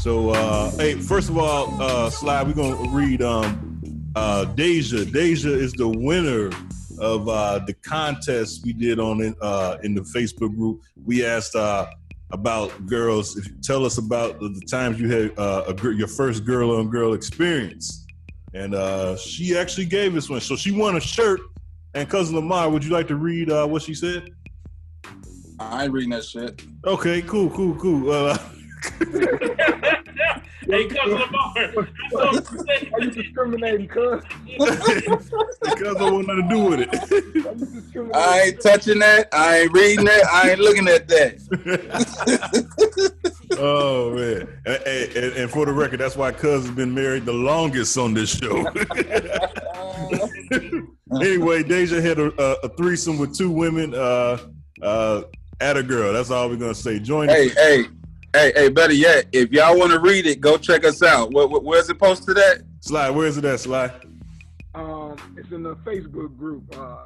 So, 0.00 0.30
uh, 0.30 0.70
hey, 0.72 0.94
first 0.94 1.30
of 1.30 1.38
all, 1.38 1.80
uh, 1.80 2.10
Sly, 2.10 2.42
we're 2.42 2.52
gonna 2.52 2.90
read 2.90 3.22
um, 3.22 3.80
uh, 4.16 4.44
Deja. 4.44 5.04
Deja 5.04 5.50
is 5.50 5.72
the 5.72 5.88
winner 5.88 6.50
of 7.00 7.28
uh, 7.28 7.60
the 7.66 7.74
contest 7.74 8.64
we 8.64 8.72
did 8.72 9.00
on 9.00 9.20
it 9.20 9.34
uh, 9.40 9.78
in 9.82 9.94
the 9.94 10.02
Facebook 10.02 10.54
group. 10.54 10.82
We 11.04 11.24
asked 11.24 11.56
uh, 11.56 11.86
about 12.30 12.86
girls. 12.86 13.36
If 13.36 13.48
you 13.48 13.54
tell 13.62 13.84
us 13.84 13.98
about 13.98 14.38
the, 14.40 14.50
the 14.50 14.60
times 14.62 15.00
you 15.00 15.08
had 15.10 15.38
uh, 15.38 15.72
a, 15.74 15.94
your 15.94 16.08
first 16.08 16.44
girl 16.44 16.76
on 16.76 16.90
girl 16.90 17.14
experience, 17.14 18.06
and 18.54 18.74
uh, 18.74 19.16
she 19.16 19.56
actually 19.56 19.86
gave 19.86 20.16
us 20.16 20.28
one. 20.28 20.40
So 20.40 20.56
she 20.56 20.70
won 20.70 20.96
a 20.96 21.00
shirt. 21.00 21.40
And 21.94 22.08
cousin 22.08 22.36
Lamar, 22.36 22.70
would 22.70 22.84
you 22.84 22.90
like 22.90 23.08
to 23.08 23.16
read 23.16 23.50
uh, 23.50 23.66
what 23.66 23.82
she 23.82 23.94
said? 23.94 24.30
I 25.58 25.84
ain't 25.84 25.92
reading 25.92 26.10
that 26.10 26.24
shit. 26.24 26.62
Okay, 26.86 27.20
cool, 27.22 27.50
cool, 27.50 27.74
cool. 27.74 28.36
Uh, 30.72 30.76
hey, 30.76 30.86
cousin 30.88 31.18
Lamar. 31.18 31.52
That's 32.12 32.50
I'm. 32.50 32.92
Are 32.94 33.00
you 33.02 33.10
discriminating, 33.10 33.88
cuz? 33.88 34.22
because 35.64 35.96
I 35.96 36.10
want 36.10 36.26
nothing 36.28 36.48
to 36.48 36.54
do 36.54 36.64
with 36.64 36.80
it. 36.80 36.88
Are 37.46 37.54
you 37.54 37.66
discriminating? 37.66 38.12
I 38.14 38.40
ain't 38.46 38.60
touching 38.60 38.98
that. 39.00 39.28
I 39.32 39.58
ain't 39.60 39.72
reading 39.72 40.04
that. 40.06 40.24
I 40.32 40.50
ain't 40.50 40.60
looking 40.60 40.88
at 40.88 41.08
that. 41.08 41.40
oh 43.58 44.14
man! 44.14 44.48
And, 44.66 44.82
and- 44.86 45.36
and 45.36 45.50
for 45.50 45.66
the 45.66 45.72
record, 45.72 46.00
that's 46.00 46.16
why 46.16 46.32
Cuz 46.32 46.66
has 46.66 46.70
been 46.70 46.94
married 46.94 47.24
the 47.26 47.32
longest 47.32 47.96
on 47.98 48.14
this 48.14 48.30
show. 48.36 48.64
anyway, 51.20 51.62
Deja 51.62 52.00
had 52.00 52.18
a, 52.18 52.32
a, 52.42 52.52
a 52.64 52.68
threesome 52.76 53.18
with 53.18 53.36
two 53.36 53.50
women. 53.50 53.94
Uh, 53.94 54.38
uh, 54.82 55.22
at 55.60 55.76
a 55.76 55.82
girl. 55.82 56.12
That's 56.12 56.30
all 56.30 56.48
we're 56.48 56.56
gonna 56.56 56.74
say. 56.74 56.98
Join. 56.98 57.28
Hey, 57.28 57.48
hey, 57.50 57.84
hey, 58.34 58.52
hey, 58.54 58.68
better 58.68 58.92
yet, 58.94 59.26
if 59.32 59.50
y'all 59.52 59.78
want 59.78 59.92
to 59.92 59.98
read 59.98 60.26
it, 60.26 60.40
go 60.40 60.56
check 60.56 60.84
us 60.84 61.02
out. 61.02 61.32
Where, 61.32 61.46
where- 61.46 61.60
where's 61.60 61.88
it 61.90 61.98
posted 61.98 62.38
at? 62.38 62.62
Sly, 62.80 63.10
where 63.10 63.26
is 63.26 63.36
it 63.36 63.44
at, 63.44 63.60
Sly? 63.60 63.90
Um, 64.74 65.16
it's 65.36 65.50
in 65.50 65.62
the 65.62 65.74
Facebook 65.76 66.36
group. 66.38 66.64
Uh, 66.76 67.04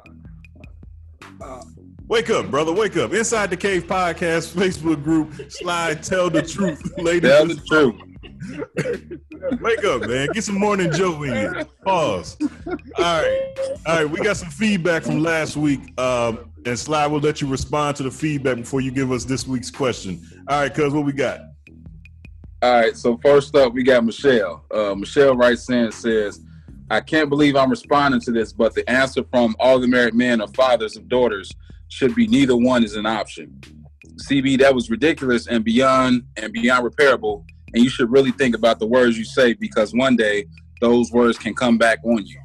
uh, 1.41 1.61
Wake 2.07 2.29
up, 2.29 2.51
brother. 2.51 2.71
Wake 2.71 2.95
up. 2.97 3.13
Inside 3.13 3.49
the 3.49 3.57
Cave 3.57 3.87
Podcast 3.87 4.53
Facebook 4.53 5.03
group. 5.03 5.33
Sly, 5.51 5.95
tell 5.95 6.29
the 6.29 6.43
truth, 6.43 6.93
ladies. 6.99 7.31
Tell 7.31 7.47
the 7.47 7.55
truth. 7.67 9.59
Wake 9.59 9.83
up, 9.83 10.07
man. 10.07 10.27
Get 10.33 10.43
some 10.43 10.59
morning 10.59 10.91
Joe 10.91 11.23
in 11.23 11.33
you. 11.33 11.65
Pause. 11.83 12.37
All 12.67 12.77
right. 12.97 13.55
All 13.87 13.95
right. 13.95 14.09
We 14.09 14.19
got 14.21 14.37
some 14.37 14.49
feedback 14.51 15.01
from 15.03 15.21
last 15.23 15.57
week. 15.57 15.79
Um, 15.99 16.51
and 16.65 16.77
Sly 16.77 17.05
will 17.07 17.19
let 17.19 17.41
you 17.41 17.47
respond 17.47 17.95
to 17.97 18.03
the 18.03 18.11
feedback 18.11 18.57
before 18.57 18.81
you 18.81 18.91
give 18.91 19.11
us 19.11 19.23
this 19.23 19.47
week's 19.47 19.69
question. 19.69 20.21
All 20.47 20.61
right, 20.61 20.73
cuz 20.73 20.93
what 20.93 21.05
we 21.05 21.13
got? 21.13 21.39
All 22.61 22.73
right, 22.73 22.97
so 22.97 23.17
first 23.17 23.55
up, 23.55 23.73
we 23.73 23.83
got 23.83 24.03
Michelle. 24.03 24.65
Uh, 24.71 24.95
Michelle 24.95 25.35
writes 25.35 25.69
in 25.69 25.91
says, 25.91 26.41
I 26.89 27.01
can't 27.01 27.29
believe 27.29 27.55
I'm 27.55 27.69
responding 27.69 28.21
to 28.21 28.31
this, 28.31 28.53
but 28.53 28.73
the 28.73 28.89
answer 28.89 29.23
from 29.31 29.55
all 29.59 29.79
the 29.79 29.87
married 29.87 30.15
men 30.15 30.41
or 30.41 30.47
fathers 30.49 30.97
of 30.97 31.07
daughters 31.07 31.51
should 31.89 32.15
be 32.15 32.27
neither 32.27 32.55
one 32.55 32.83
is 32.83 32.95
an 32.95 33.05
option. 33.05 33.61
CB, 34.27 34.59
that 34.59 34.73
was 34.73 34.89
ridiculous 34.89 35.47
and 35.47 35.63
beyond 35.63 36.23
and 36.37 36.51
beyond 36.53 36.89
repairable. 36.89 37.43
And 37.73 37.83
you 37.83 37.89
should 37.89 38.11
really 38.11 38.31
think 38.31 38.55
about 38.55 38.79
the 38.79 38.87
words 38.87 39.17
you 39.17 39.25
say 39.25 39.53
because 39.53 39.93
one 39.93 40.15
day 40.15 40.45
those 40.79 41.11
words 41.11 41.37
can 41.37 41.53
come 41.53 41.77
back 41.77 41.99
on 42.03 42.25
you. 42.25 42.39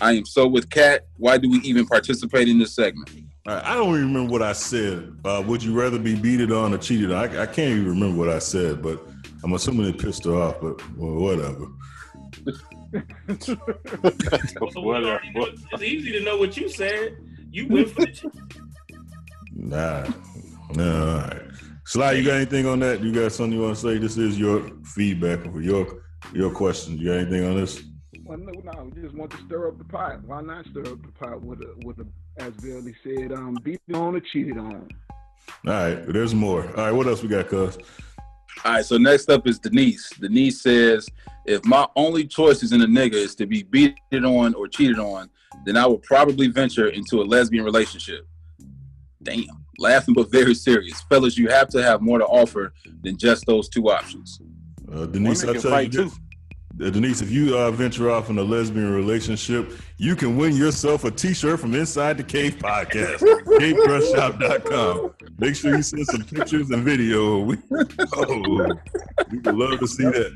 I 0.00 0.12
am 0.12 0.26
so 0.26 0.46
with 0.46 0.70
Kat. 0.70 1.06
Why 1.16 1.38
do 1.38 1.48
we 1.48 1.58
even 1.58 1.86
participate 1.86 2.48
in 2.48 2.58
this 2.58 2.74
segment? 2.74 3.23
All 3.46 3.54
right, 3.54 3.64
I 3.64 3.74
don't 3.74 3.94
even 3.94 4.06
remember 4.14 4.32
what 4.32 4.42
I 4.42 4.52
said. 4.54 5.14
Uh, 5.24 5.42
would 5.46 5.62
you 5.62 5.78
rather 5.78 5.98
be 5.98 6.14
beated 6.14 6.50
on 6.50 6.72
or 6.72 6.78
cheated 6.78 7.12
on? 7.12 7.28
I, 7.36 7.42
I 7.42 7.46
can't 7.46 7.72
even 7.72 7.88
remember 7.88 8.16
what 8.18 8.30
I 8.30 8.38
said, 8.38 8.80
but 8.82 9.02
I'm 9.42 9.52
assuming 9.52 9.86
it 9.86 9.98
pissed 9.98 10.24
her 10.24 10.34
off, 10.34 10.60
but 10.62 10.80
well, 10.96 11.14
whatever. 11.14 11.66
So 13.44 13.56
we 14.80 14.94
already 14.94 15.30
know- 15.34 15.48
it's 15.72 15.82
easy 15.82 16.12
to 16.12 16.20
know 16.22 16.36
what 16.38 16.56
you 16.56 16.68
said. 16.68 17.16
You 17.50 17.66
went 17.68 17.90
for 17.90 18.02
the 18.02 18.06
cheat. 18.12 18.30
Nah. 19.52 20.06
Nah, 20.74 21.00
all 21.00 21.16
right. 21.18 21.42
Sly, 21.86 22.12
you 22.12 22.24
got 22.24 22.34
anything 22.36 22.66
on 22.66 22.78
that? 22.80 23.00
You 23.02 23.12
got 23.12 23.32
something 23.32 23.52
you 23.58 23.62
want 23.64 23.74
to 23.76 23.80
say? 23.82 23.98
This 23.98 24.16
is 24.16 24.38
your 24.38 24.70
feedback 24.84 25.42
for 25.42 25.60
your 25.60 26.02
your 26.32 26.50
question. 26.52 26.96
You 26.98 27.08
got 27.08 27.16
anything 27.18 27.44
on 27.44 27.56
this? 27.56 27.82
well, 28.24 28.38
no, 28.38 28.52
no, 28.52 28.90
we 28.94 29.02
just 29.02 29.14
want 29.16 29.32
to 29.32 29.38
stir 29.46 29.68
up 29.68 29.78
the 29.78 29.84
pot. 29.84 30.22
Why 30.24 30.40
not 30.40 30.64
stir 30.66 30.80
up 30.82 31.02
the 31.02 31.12
pot 31.18 31.42
with 31.42 31.60
a, 31.62 31.74
with 31.84 31.98
a, 31.98 32.06
as 32.36 32.52
Billy 32.54 32.94
said, 33.02 33.32
um, 33.32 33.58
beat 33.62 33.80
on 33.92 34.16
or 34.16 34.20
cheated 34.20 34.58
on? 34.58 34.88
All 35.66 35.72
right, 35.72 36.06
there's 36.06 36.34
more. 36.34 36.66
All 36.76 36.84
right, 36.84 36.92
what 36.92 37.06
else 37.06 37.22
we 37.22 37.28
got, 37.28 37.48
cuz? 37.48 37.78
All 38.64 38.72
right, 38.72 38.84
so 38.84 38.96
next 38.96 39.30
up 39.30 39.46
is 39.46 39.58
Denise. 39.58 40.10
Denise 40.10 40.62
says, 40.62 41.08
if 41.46 41.64
my 41.64 41.86
only 41.96 42.26
choice 42.26 42.62
is 42.62 42.72
in 42.72 42.80
a 42.82 42.86
nigga 42.86 43.14
is 43.14 43.34
to 43.36 43.46
be 43.46 43.62
beaten 43.62 44.24
on 44.24 44.54
or 44.54 44.68
cheated 44.68 44.98
on, 44.98 45.28
then 45.64 45.76
I 45.76 45.86
would 45.86 46.02
probably 46.02 46.48
venture 46.48 46.88
into 46.88 47.22
a 47.22 47.24
lesbian 47.24 47.64
relationship. 47.64 48.26
Damn. 49.22 49.44
Laughing 49.78 50.14
but 50.14 50.30
very 50.30 50.54
serious. 50.54 51.02
Fellas, 51.02 51.36
you 51.36 51.48
have 51.48 51.68
to 51.68 51.82
have 51.82 52.00
more 52.00 52.18
to 52.18 52.26
offer 52.26 52.72
than 53.02 53.16
just 53.16 53.44
those 53.46 53.68
two 53.68 53.90
options. 53.90 54.40
Uh, 54.92 55.06
Denise, 55.06 55.42
Women 55.42 55.56
I'll 55.56 55.62
can 55.62 55.70
tell 55.70 55.82
you 55.82 55.90
fight 55.90 55.92
too. 55.92 56.12
This. 56.76 56.86
Uh, 56.86 56.90
Denise, 56.90 57.20
if 57.20 57.30
you 57.30 57.56
uh, 57.56 57.70
venture 57.70 58.10
off 58.10 58.30
in 58.30 58.38
a 58.38 58.42
lesbian 58.42 58.92
relationship, 58.92 59.72
you 59.96 60.16
can 60.16 60.36
win 60.36 60.56
yourself 60.56 61.04
a 61.04 61.10
T-shirt 61.10 61.60
from 61.60 61.74
Inside 61.74 62.18
the 62.18 62.24
Cave 62.24 62.56
Podcast, 62.56 63.18
CaveCrushShop.com. 63.46 65.14
Make 65.38 65.56
sure 65.56 65.76
you 65.76 65.82
send 65.82 66.06
some 66.06 66.24
pictures 66.24 66.70
and 66.70 66.82
video. 66.82 67.38
We, 67.44 67.58
oh, 68.16 68.68
we 69.30 69.38
would 69.38 69.54
love 69.54 69.80
to 69.80 69.86
see 69.86 70.04
that. 70.04 70.32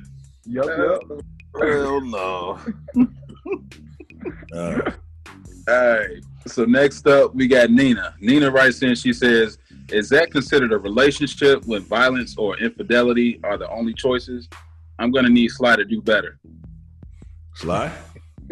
Yup, 0.46 0.66
yup. 0.66 1.02
Hell 1.60 2.00
no. 2.00 2.58
Uh, 4.52 4.90
All 5.68 5.88
right. 5.90 6.24
So 6.46 6.64
next 6.64 7.06
up, 7.06 7.34
we 7.34 7.46
got 7.46 7.70
Nina. 7.70 8.14
Nina 8.20 8.50
writes 8.50 8.82
in, 8.82 8.94
she 8.94 9.12
says, 9.12 9.58
is 9.90 10.08
that 10.10 10.30
considered 10.30 10.72
a 10.72 10.78
relationship 10.78 11.64
when 11.66 11.82
violence 11.82 12.36
or 12.36 12.58
infidelity 12.58 13.40
are 13.44 13.56
the 13.56 13.70
only 13.70 13.94
choices? 13.94 14.48
I'm 14.98 15.10
going 15.10 15.24
to 15.24 15.30
need 15.30 15.50
Sly 15.50 15.76
to 15.76 15.84
do 15.84 16.02
better. 16.02 16.38
Sly? 17.54 17.92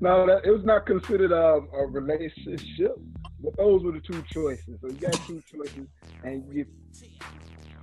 no, 0.00 0.26
that, 0.26 0.42
it 0.44 0.50
was 0.50 0.64
not 0.64 0.86
considered 0.86 1.32
a, 1.32 1.60
a 1.74 1.86
relationship, 1.86 2.96
but 3.42 3.56
those 3.56 3.82
were 3.82 3.92
the 3.92 4.00
two 4.00 4.22
choices. 4.30 4.78
So 4.80 4.88
you 4.88 4.94
got 4.94 5.14
two 5.26 5.42
choices, 5.50 5.86
and 6.24 6.44
you 6.48 6.64
get 6.64 6.68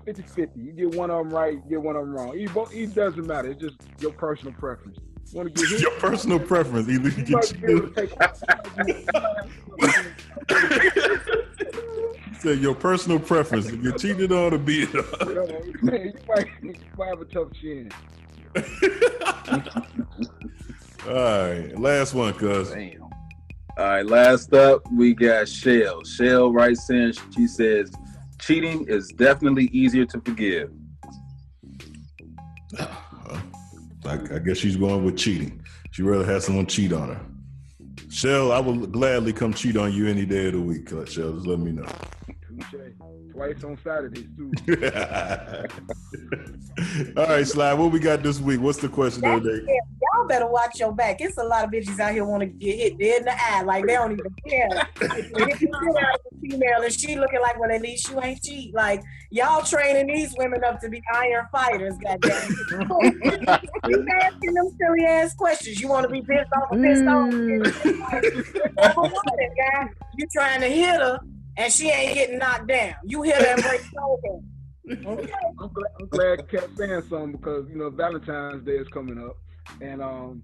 50 0.05 0.23
50. 0.23 0.59
You 0.59 0.71
get 0.73 0.95
one 0.95 1.09
of 1.09 1.17
them 1.17 1.33
right, 1.33 1.53
you 1.53 1.63
get 1.69 1.81
one 1.81 1.95
of 1.95 2.01
them 2.03 2.13
wrong. 2.13 2.37
It, 2.37 2.53
both, 2.53 2.73
it 2.73 2.93
doesn't 2.93 3.25
matter. 3.25 3.49
It's 3.49 3.61
just 3.61 3.77
your 3.99 4.11
personal 4.11 4.53
preference. 4.53 4.97
You 5.31 5.37
want 5.37 5.55
to 5.55 5.61
get 5.61 5.69
hit? 5.69 5.81
Your 5.81 5.91
personal 5.99 6.39
preference. 6.39 6.89
Either 6.89 7.09
you 7.09 7.25
You 7.25 7.93
get 7.95 8.13
might 12.43 12.49
be 12.49 12.49
able 12.49 12.49
to 12.49 12.49
take 12.49 12.49
say 12.57 12.61
your 12.61 12.75
personal 12.75 13.19
preference. 13.19 13.67
If 13.67 13.81
you're 13.81 13.97
cheated 13.97 14.31
on 14.31 14.53
or 14.53 14.57
beat 14.57 14.93
on. 14.95 15.03
you, 15.27 15.35
know, 15.35 15.45
you, 15.93 16.13
might, 16.27 16.47
you 16.61 16.75
might 16.97 17.07
have 17.07 17.21
a 17.21 17.25
tough 17.25 17.51
chin. 17.53 17.91
All 21.07 21.13
right, 21.13 21.79
last 21.79 22.13
one, 22.13 22.33
cuz. 22.33 22.71
Damn. 22.71 23.03
All 23.03 23.85
right, 23.85 24.05
last 24.05 24.53
up, 24.53 24.81
we 24.91 25.13
got 25.13 25.47
Shell. 25.47 26.03
Shell 26.03 26.51
writes 26.51 26.89
in, 26.89 27.13
she 27.35 27.47
says, 27.47 27.91
cheating 28.39 28.85
is 28.87 29.07
definitely 29.09 29.67
easier 29.67 30.05
to 30.05 30.19
forgive. 30.19 30.71
I, 32.79 32.89
I 34.05 34.39
guess 34.39 34.57
she's 34.57 34.75
going 34.75 35.05
with 35.05 35.17
cheating. 35.17 35.63
She'd 35.91 36.03
rather 36.03 36.25
have 36.25 36.43
someone 36.43 36.65
cheat 36.65 36.91
on 36.91 37.09
her. 37.09 37.21
Shell, 38.09 38.51
I 38.51 38.59
will 38.59 38.87
gladly 38.87 39.33
come 39.33 39.53
cheat 39.53 39.77
on 39.77 39.93
you 39.93 40.07
any 40.07 40.25
day 40.25 40.47
of 40.47 40.53
the 40.53 40.61
week. 40.61 40.91
uh, 40.91 41.05
Shell, 41.05 41.33
just 41.33 41.45
let 41.45 41.59
me 41.59 41.71
know. 41.71 41.85
Touche. 42.47 42.65
Twice 43.31 43.63
on 43.63 43.77
Saturdays, 43.83 44.25
too. 44.35 44.51
All 47.17 47.27
right, 47.27 47.47
Sly, 47.47 47.73
what 47.73 47.91
we 47.91 47.99
got 47.99 48.23
this 48.23 48.39
week? 48.39 48.59
What's 48.59 48.79
the 48.79 48.89
question 48.89 49.23
of 49.25 49.43
the 49.43 49.61
day? 49.61 49.79
Y'all 50.19 50.27
better 50.27 50.47
watch 50.47 50.79
your 50.79 50.91
back. 50.91 51.21
It's 51.21 51.37
a 51.37 51.43
lot 51.43 51.63
of 51.63 51.71
bitches 51.71 51.97
out 51.99 52.11
here 52.11 52.25
want 52.25 52.41
to 52.41 52.47
get 52.47 52.77
hit 52.77 52.97
dead 52.99 53.19
in 53.19 53.25
the 53.25 53.33
eye, 53.33 53.61
like 53.61 53.85
they 53.85 53.93
don't 53.93 54.11
even 54.11 54.35
care. 54.47 54.69
If 55.01 55.61
you 55.61 55.71
hit 55.71 56.03
out 56.03 56.15
of 56.15 56.21
a 56.31 56.39
female 56.41 56.81
and 56.83 56.91
she 56.93 57.17
looking 57.17 57.39
like, 57.41 57.59
well, 57.59 57.71
at 57.71 57.81
least 57.81 58.09
you 58.09 58.21
ain't 58.21 58.43
cheat. 58.43 58.73
Like 58.73 59.01
y'all 59.29 59.63
training 59.63 60.07
these 60.07 60.35
women 60.37 60.63
up 60.63 60.79
to 60.81 60.89
be 60.89 61.01
iron 61.13 61.45
fighters. 61.51 61.95
Goddamn, 62.03 62.55
you 63.87 64.05
asking 64.21 64.53
them 64.53 64.69
silly 64.77 65.05
ass 65.05 65.33
questions. 65.35 65.79
You 65.79 65.87
want 65.87 66.03
to 66.03 66.09
be 66.09 66.21
pissed 66.21 66.51
off 66.57 66.71
or 66.71 66.77
pissed 66.77 67.07
off? 67.07 67.31
For 68.93 69.03
what, 69.03 69.39
guy? 69.57 69.89
You 70.17 70.27
trying 70.33 70.61
to 70.61 70.67
hit 70.67 70.99
her 70.99 71.19
and 71.57 71.71
she 71.71 71.89
ain't 71.89 72.13
getting 72.13 72.39
knocked 72.39 72.67
down. 72.67 72.95
You 73.05 73.23
hit 73.23 73.35
her 73.35 73.53
and 73.53 73.63
break 73.63 73.81
shoulder. 73.93 74.43
Okay. 74.91 75.33
I'm 75.59 75.69
glad, 75.69 75.91
I'm 75.99 76.07
glad 76.07 76.49
Kat 76.49 76.69
saying 76.75 77.03
something 77.09 77.33
because 77.33 77.69
you 77.69 77.77
know 77.77 77.89
Valentine's 77.89 78.65
Day 78.65 78.77
is 78.77 78.87
coming 78.87 79.19
up, 79.19 79.37
and 79.81 80.01
um, 80.01 80.41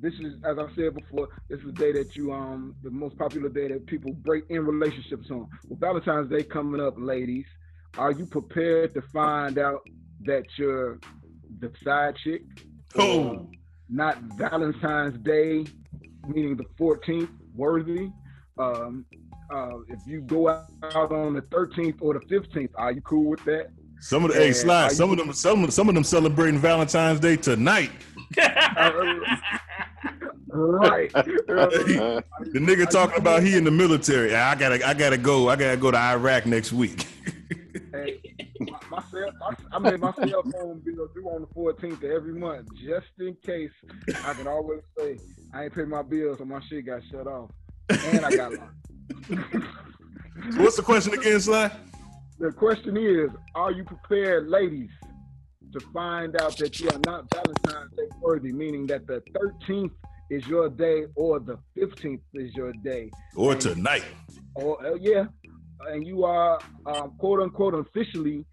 this 0.00 0.14
is 0.14 0.34
as 0.44 0.58
I 0.58 0.66
said 0.74 0.94
before, 0.94 1.28
this 1.48 1.60
is 1.60 1.66
the 1.66 1.72
day 1.72 1.92
that 1.92 2.16
you 2.16 2.32
um 2.32 2.74
the 2.82 2.90
most 2.90 3.16
popular 3.18 3.48
day 3.48 3.68
that 3.68 3.86
people 3.86 4.12
break 4.12 4.44
in 4.48 4.64
relationships 4.64 5.30
on. 5.30 5.48
With 5.68 5.80
Valentine's 5.80 6.30
Day 6.30 6.42
coming 6.42 6.80
up, 6.80 6.94
ladies, 6.96 7.46
are 7.98 8.12
you 8.12 8.26
prepared 8.26 8.94
to 8.94 9.02
find 9.02 9.58
out 9.58 9.80
that 10.24 10.44
you're 10.56 10.98
the 11.60 11.72
side 11.82 12.16
chick. 12.16 12.42
Oh. 12.96 13.48
Not 13.88 14.18
Valentine's 14.36 15.18
Day, 15.18 15.64
meaning 16.26 16.56
the 16.56 16.64
14th, 16.78 17.30
worthy. 17.54 18.10
Um, 18.58 19.04
uh, 19.52 19.78
if 19.88 20.00
you 20.06 20.20
go 20.20 20.48
out 20.48 21.12
on 21.12 21.34
the 21.34 21.42
13th 21.42 21.96
or 22.00 22.14
the 22.14 22.20
15th, 22.20 22.70
are 22.76 22.92
you 22.92 23.00
cool 23.02 23.30
with 23.30 23.44
that? 23.44 23.70
Some 24.00 24.24
of 24.24 24.32
the 24.32 24.38
hey 24.38 24.52
slide. 24.52 24.92
Some 24.92 25.10
of 25.10 25.18
them. 25.18 25.30
Some 25.34 25.62
of 25.62 25.74
some 25.74 25.88
of 25.90 25.94
them 25.94 26.04
celebrating 26.04 26.58
Valentine's 26.58 27.20
Day 27.20 27.36
tonight. 27.36 27.90
Right. 30.48 31.12
the 31.12 32.22
nigga 32.54 32.88
talking 32.88 33.18
about 33.18 33.42
he 33.42 33.56
in 33.56 33.64
the 33.64 33.70
military. 33.70 34.34
I 34.34 34.54
gotta 34.54 34.86
I 34.86 34.94
gotta 34.94 35.18
go. 35.18 35.48
I 35.48 35.56
gotta 35.56 35.76
go 35.76 35.90
to 35.90 35.98
Iraq 35.98 36.46
next 36.46 36.72
week. 36.72 37.06
Hey, 37.92 38.20
my, 38.60 38.78
my 38.88 39.02
cell, 39.10 39.32
my, 39.40 39.54
I 39.72 39.78
made 39.78 40.00
my 40.00 40.12
cell 40.12 40.42
phone 40.52 40.80
bill 40.84 41.08
due 41.14 41.28
on 41.28 41.42
the 41.42 41.48
14th 41.48 42.04
of 42.04 42.04
every 42.04 42.34
month, 42.34 42.68
just 42.74 43.06
in 43.18 43.36
case. 43.44 43.70
I 44.24 44.34
can 44.34 44.46
always 44.46 44.80
say 44.96 45.18
I 45.52 45.64
ain't 45.64 45.74
paid 45.74 45.88
my 45.88 46.02
bills, 46.02 46.38
so 46.38 46.44
my 46.44 46.60
shit 46.68 46.86
got 46.86 47.02
shut 47.10 47.26
off, 47.26 47.50
and 47.88 48.24
I 48.24 48.36
got 48.36 48.52
locked. 48.52 48.74
What's 50.56 50.76
the 50.76 50.82
question 50.82 51.14
again, 51.14 51.40
Sly? 51.40 51.70
The 52.38 52.52
question 52.52 52.96
is, 52.96 53.30
are 53.54 53.70
you 53.70 53.84
prepared, 53.84 54.48
ladies, 54.48 54.90
to 55.72 55.80
find 55.92 56.40
out 56.40 56.56
that 56.58 56.80
you 56.80 56.88
are 56.88 57.00
not 57.06 57.26
Valentine's 57.32 57.92
Day 57.96 58.08
worthy, 58.20 58.52
meaning 58.52 58.86
that 58.88 59.06
the 59.06 59.22
13th 59.34 59.92
is 60.30 60.46
your 60.46 60.68
day 60.68 61.04
or 61.16 61.40
the 61.40 61.58
15th 61.76 62.20
is 62.34 62.54
your 62.54 62.72
day? 62.84 63.10
Or 63.36 63.54
tonight. 63.54 64.04
Or 64.54 64.84
uh, 64.84 64.94
yeah, 64.94 65.26
and 65.88 66.06
you 66.06 66.24
are 66.24 66.58
um, 66.86 67.12
quote 67.18 67.40
unquote 67.40 67.74
officially 67.74 68.44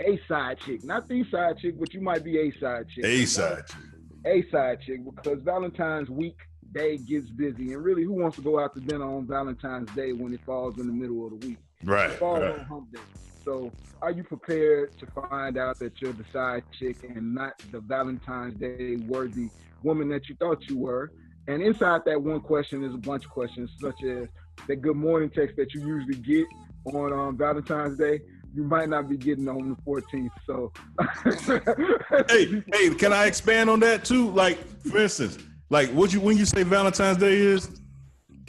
a 0.00 0.18
side 0.26 0.58
chick, 0.60 0.84
not 0.84 1.08
the 1.08 1.24
side 1.30 1.58
chick, 1.58 1.78
but 1.78 1.92
you 1.94 2.00
might 2.00 2.24
be 2.24 2.38
a 2.38 2.50
side 2.58 2.86
chick. 2.88 3.04
A 3.04 3.24
side 3.24 3.66
chick. 3.66 3.76
A 4.24 4.50
side 4.50 4.80
chick 4.80 5.00
because 5.04 5.40
Valentine's 5.42 6.08
week 6.08 6.36
day 6.72 6.96
gets 6.96 7.28
busy, 7.30 7.72
and 7.72 7.84
really, 7.84 8.04
who 8.04 8.12
wants 8.12 8.36
to 8.36 8.42
go 8.42 8.58
out 8.58 8.74
to 8.74 8.80
dinner 8.80 9.04
on 9.04 9.26
Valentine's 9.26 9.90
Day 9.92 10.12
when 10.12 10.32
it 10.32 10.40
falls 10.46 10.78
in 10.78 10.86
the 10.86 10.92
middle 10.92 11.24
of 11.26 11.38
the 11.40 11.46
week? 11.48 11.58
Right, 11.84 12.10
It 12.10 12.18
falls 12.18 12.40
right. 12.40 12.58
on 12.58 12.64
hump 12.66 12.92
day. 12.92 13.00
So, 13.44 13.72
are 14.00 14.10
you 14.10 14.22
prepared 14.22 14.98
to 14.98 15.06
find 15.06 15.58
out 15.58 15.78
that 15.78 16.00
you're 16.00 16.12
the 16.12 16.24
side 16.32 16.64
chick 16.78 16.96
and 17.02 17.34
not 17.34 17.60
the 17.70 17.80
Valentine's 17.80 18.54
Day 18.54 18.96
worthy 19.06 19.48
woman 19.82 20.08
that 20.10 20.28
you 20.28 20.36
thought 20.36 20.68
you 20.68 20.78
were? 20.78 21.10
And 21.48 21.60
inside 21.62 22.02
that 22.06 22.22
one 22.22 22.40
question 22.40 22.84
is 22.84 22.94
a 22.94 22.98
bunch 22.98 23.24
of 23.24 23.30
questions, 23.30 23.70
such 23.80 24.02
as 24.04 24.28
that 24.68 24.76
good 24.76 24.96
morning 24.96 25.30
text 25.30 25.56
that 25.56 25.74
you 25.74 25.84
usually 25.84 26.16
get 26.16 26.46
on 26.94 27.12
um, 27.12 27.36
Valentine's 27.36 27.98
Day. 27.98 28.20
You 28.54 28.64
might 28.64 28.88
not 28.88 29.08
be 29.08 29.16
getting 29.16 29.48
on 29.48 29.70
the 29.70 29.76
14th. 29.82 30.30
So, 30.46 30.72
hey, 32.28 32.62
hey, 32.72 32.94
can 32.94 33.12
I 33.12 33.26
expand 33.26 33.70
on 33.70 33.80
that 33.80 34.04
too? 34.04 34.30
Like, 34.30 34.58
for 34.82 34.98
instance, 34.98 35.38
like 35.70 35.90
what 35.90 36.12
you 36.12 36.20
when 36.20 36.36
you 36.36 36.44
say 36.44 36.62
Valentine's 36.62 37.16
Day 37.16 37.34
is, 37.34 37.81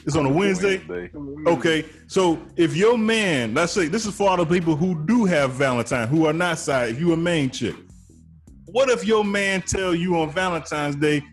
it's 0.05 0.15
on 0.15 0.25
a 0.25 0.29
Wednesday. 0.29 0.81
Okay, 1.47 1.85
so 2.07 2.41
if 2.55 2.75
your 2.75 2.97
man, 2.97 3.53
let's 3.53 3.71
say 3.73 3.87
this 3.87 4.05
is 4.05 4.15
for 4.15 4.29
all 4.29 4.37
the 4.37 4.45
people 4.45 4.75
who 4.75 5.03
do 5.05 5.25
have 5.25 5.51
Valentine, 5.51 6.07
who 6.07 6.25
are 6.25 6.33
not 6.33 6.59
side, 6.59 6.89
if 6.89 6.99
you 6.99 7.13
a 7.13 7.17
main 7.17 7.49
chick, 7.49 7.75
what 8.65 8.89
if 8.89 9.05
your 9.05 9.23
man 9.23 9.61
tell 9.61 9.93
you 9.93 10.19
on 10.19 10.31
Valentine's 10.31 10.95
Day, 10.95 11.23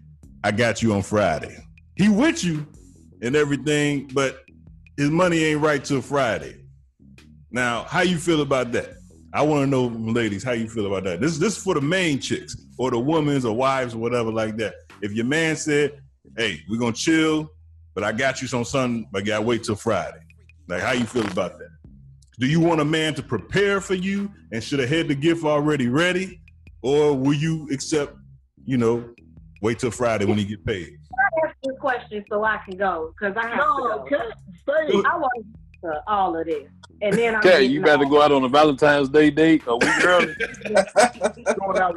I 0.45 0.53
got 0.53 0.83
you 0.83 0.93
on 0.93 1.03
Friday? 1.03 1.57
He 1.97 2.09
with 2.09 2.45
you 2.45 2.67
and 3.23 3.35
everything, 3.35 4.11
but 4.15 4.45
his 4.97 5.11
money 5.11 5.45
ain't 5.45 5.61
right 5.61 5.85
till 5.85 6.03
Friday. 6.03 6.57
Now, 7.51 7.85
how 7.85 8.03
you 8.03 8.19
feel 8.19 8.43
about 8.43 8.73
that? 8.73 8.95
I 9.33 9.43
want 9.43 9.63
to 9.63 9.67
know, 9.67 9.87
ladies, 9.87 10.43
how 10.43 10.53
you 10.53 10.69
feel 10.69 10.87
about 10.87 11.05
that. 11.05 11.21
This 11.21 11.39
this 11.39 11.57
is 11.57 11.63
for 11.63 11.75
the 11.75 11.81
main 11.81 12.19
chicks 12.19 12.57
or 12.79 12.91
the 12.91 12.99
women's 12.99 13.45
or 13.45 13.57
wives 13.57 13.95
or 13.95 13.99
whatever 13.99 14.31
like 14.31 14.57
that. 14.57 14.75
If 15.03 15.13
your 15.13 15.25
man 15.25 15.57
said, 15.57 16.01
"Hey, 16.37 16.61
we're 16.69 16.79
gonna 16.79 16.93
chill, 16.93 17.49
but 17.95 18.05
I 18.05 18.13
got 18.13 18.41
you 18.43 18.49
some 18.49 18.65
something, 18.65 19.07
but 19.13 19.23
I 19.23 19.27
gotta 19.27 19.43
wait 19.43 19.65
till 19.65 19.77
Friday," 19.77 20.21
like 20.69 20.81
how 20.83 20.93
you 20.93 21.05
feel 21.05 21.27
about 21.27 21.59
that? 21.59 21.69
Do 22.39 22.47
you 22.47 22.61
want 22.61 22.81
a 22.81 22.85
man 22.85 23.15
to 23.15 23.23
prepare 23.23 23.81
for 23.81 23.95
you 23.95 24.31
and 24.53 24.63
should 24.65 24.79
have 24.79 24.89
had 24.89 25.09
the 25.09 25.15
gift 25.15 25.45
already 25.45 25.89
ready, 25.89 26.41
or 26.83 27.15
will 27.17 27.35
you 27.35 27.69
accept, 27.71 28.15
you 28.65 28.79
know, 28.79 29.05
wait 29.61 29.79
till 29.79 29.91
Friday 29.91 30.25
when 30.25 30.39
he 30.39 30.45
get 30.45 30.65
paid? 30.65 30.97
I 31.13 31.47
ask 31.49 31.57
you 31.65 31.73
a 31.73 31.77
question 31.77 32.25
so 32.31 32.43
I 32.45 32.59
can 32.67 32.79
go 32.79 33.13
because 33.19 33.37
I 33.37 33.47
have 33.49 33.59
No, 33.59 34.05
to 34.05 34.11
go. 34.11 34.31
stay. 34.63 35.03
I 35.07 35.17
want 35.19 35.47
to 35.85 36.03
all 36.07 36.39
of 36.39 36.47
this, 36.47 36.65
and 37.03 37.17
then 37.17 37.35
I'm 37.35 37.41
Okay, 37.41 37.65
you 37.65 37.81
better 37.83 38.05
off. 38.05 38.11
go 38.11 38.23
out 38.23 38.33
on 38.33 38.45
a 38.45 38.49
Valentine's 38.49 39.09
Day 39.09 39.31
date 39.31 39.63
a 39.67 39.77
week 39.77 40.05
early. 40.05 40.37
Let 40.67 41.37
me 41.37 41.45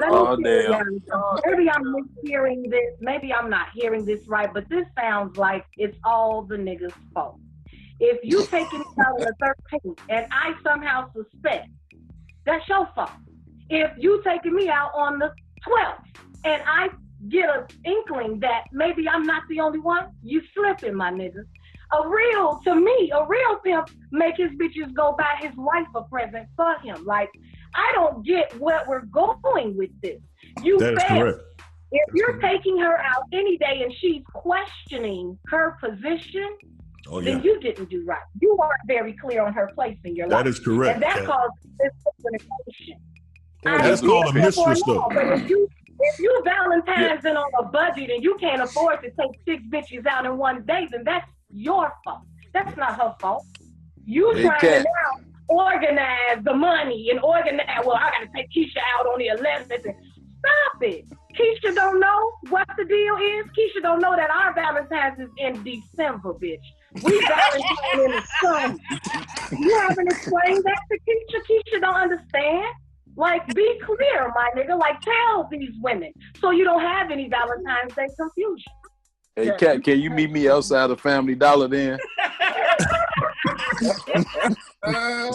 Oh, 0.10 0.36
damn. 0.36 1.02
Maybe 1.46 1.70
I'm 1.70 1.84
mishearing 1.84 2.70
this. 2.70 2.94
Maybe 3.00 3.34
I'm 3.34 3.50
not 3.50 3.68
hearing 3.74 4.06
this 4.06 4.28
right, 4.28 4.54
but 4.54 4.68
this 4.70 4.86
sounds 5.00 5.38
like 5.38 5.66
it's 5.78 5.98
all 6.04 6.44
the 6.44 6.56
niggas' 6.56 6.94
fault. 7.14 7.38
If 8.00 8.20
you 8.24 8.46
taking 8.52 8.80
me 8.80 8.86
out 9.00 9.20
on 9.20 9.26
the 9.26 9.56
13th 9.86 10.00
and 10.10 10.26
I 10.32 10.54
somehow 10.64 11.10
suspect, 11.14 11.70
that's 12.46 12.68
your 12.68 12.88
fault. 12.96 13.12
If 13.70 13.92
you 13.98 14.22
taking 14.26 14.56
me 14.56 14.70
out 14.70 14.92
on 14.96 15.20
the 15.20 15.32
12th 15.68 16.04
and 16.46 16.62
I 16.66 16.90
get 17.30 17.50
an 17.50 17.66
inkling 17.86 18.40
that 18.42 18.64
maybe 18.72 19.08
I'm 19.08 19.24
not 19.24 19.44
the 19.50 19.60
only 19.60 19.80
one, 19.80 20.08
you 20.24 20.42
slipping, 20.54 20.96
my 20.96 21.12
nigga. 21.12 21.44
A 21.94 22.08
real, 22.08 22.60
to 22.64 22.76
me, 22.76 23.12
a 23.14 23.26
real 23.26 23.58
pimp 23.64 23.90
make 24.12 24.38
his 24.38 24.52
bitches 24.52 24.94
go 24.94 25.16
buy 25.18 25.36
his 25.40 25.56
wife 25.56 25.88
a 25.96 26.04
present 26.04 26.48
for 26.56 26.76
him. 26.80 27.06
Like, 27.06 27.30
I 27.76 27.92
don't 27.94 28.26
get 28.26 28.58
where 28.60 28.84
we're 28.88 29.06
going 29.06 29.78
with 29.78 29.90
this. 30.02 30.22
You 30.62 30.80
That 30.80 30.94
is 30.94 31.04
correct. 31.04 31.40
If 31.92 32.16
you're 32.16 32.40
taking 32.40 32.80
her 32.80 32.98
out 32.98 33.24
any 33.32 33.58
day 33.58 33.84
and 33.84 33.94
she's 34.00 34.24
questioning 34.34 35.38
her 35.48 35.78
position, 35.80 36.58
Oh 37.08 37.20
yeah, 37.20 37.34
then 37.34 37.44
you 37.44 37.60
didn't 37.60 37.90
do 37.90 38.04
right. 38.06 38.22
You 38.42 38.56
weren't 38.58 38.72
very 38.88 39.14
clear 39.14 39.44
on 39.44 39.54
her 39.54 39.70
place 39.76 39.98
in 40.06 40.16
your 40.16 40.28
life. 40.28 40.46
that 40.46 40.50
is 40.50 40.60
correct. 40.60 40.96
And 40.96 41.04
that 41.04 41.18
Kat. 41.18 41.26
causes 41.26 41.52
miscommunication. 41.82 42.98
That's 43.64 44.02
called 44.02 44.30
a 44.30 44.34
get 44.34 44.48
it 44.48 44.54
for 44.56 44.70
mistress, 44.70 44.88
now, 44.88 44.94
though. 44.94 45.08
But 45.10 45.40
if 45.40 45.50
you 45.50 45.68
if 46.00 46.20
you 46.20 46.42
Valentine's 46.44 47.24
and 47.26 47.38
on 47.38 47.50
a 47.60 47.64
budget 47.64 48.10
and 48.10 48.24
you 48.24 48.36
can't 48.40 48.62
afford 48.62 49.02
to 49.04 49.10
take 49.12 49.32
six 49.46 49.64
bitches 49.70 50.06
out 50.06 50.26
in 50.26 50.38
one 50.38 50.66
day, 50.66 50.88
then 50.92 51.04
that's 51.06 51.28
your 51.54 51.94
fault. 52.04 52.24
That's 52.54 52.76
not 52.78 53.00
her 53.00 53.16
fault. 53.20 53.46
You 54.06 54.34
Hey, 54.36 54.44
trying 54.44 54.60
Kat. 54.60 54.82
to 54.84 54.90
now 55.50 55.56
organize 55.56 56.44
the 56.44 56.54
money 56.54 57.10
and 57.12 57.20
organize. 57.22 57.66
Well, 57.86 57.96
I 57.96 58.10
got 58.12 58.20
to 58.22 58.30
take 58.36 58.50
Keisha 58.52 58.78
out 59.00 59.06
on 59.08 59.20
the 59.20 59.28
11th. 59.28 59.86
And 59.86 59.96
stop 60.40 60.82
it. 60.82 61.06
Keisha 61.38 61.74
don't 61.74 62.00
know 62.00 62.32
what 62.50 62.68
the 62.78 62.86
deal 62.86 63.16
is. 63.16 63.46
Keisha 63.58 63.82
don't 63.82 64.00
know 64.02 64.16
that 64.16 64.30
our 64.30 64.54
Valentine's 64.54 65.20
is 65.20 65.30
in 65.38 65.64
December, 65.64 66.34
bitch. 66.34 66.58
We 67.02 67.20
Valentine 67.28 68.06
in 68.06 68.12
the 68.12 68.24
summer. 68.42 68.76
You 69.60 69.80
haven't 69.80 70.08
explained 70.12 70.64
that 70.64 70.82
to 70.92 71.00
Keisha. 71.08 71.42
Keisha 71.50 71.82
don't 71.82 71.96
understand. 71.96 72.66
Like, 73.16 73.46
be 73.54 73.80
clear, 73.86 74.32
my 74.36 74.50
nigga. 74.56 74.78
Like, 74.80 75.00
tell 75.02 75.48
these 75.52 75.70
women 75.82 76.12
so 76.40 76.50
you 76.52 76.64
don't 76.64 76.82
have 76.82 77.12
any 77.12 77.30
Valentine's 77.30 77.94
Day 77.96 78.08
confusion. 78.20 78.72
Hey, 79.36 79.52
Kat, 79.58 79.84
can 79.84 80.00
you 80.00 80.12
meet 80.12 80.32
me 80.32 80.48
outside 80.48 80.92
of 80.92 81.02
Family 81.02 81.36
Dollar 81.36 81.68
then? 81.68 82.00
Uh, 84.86 85.32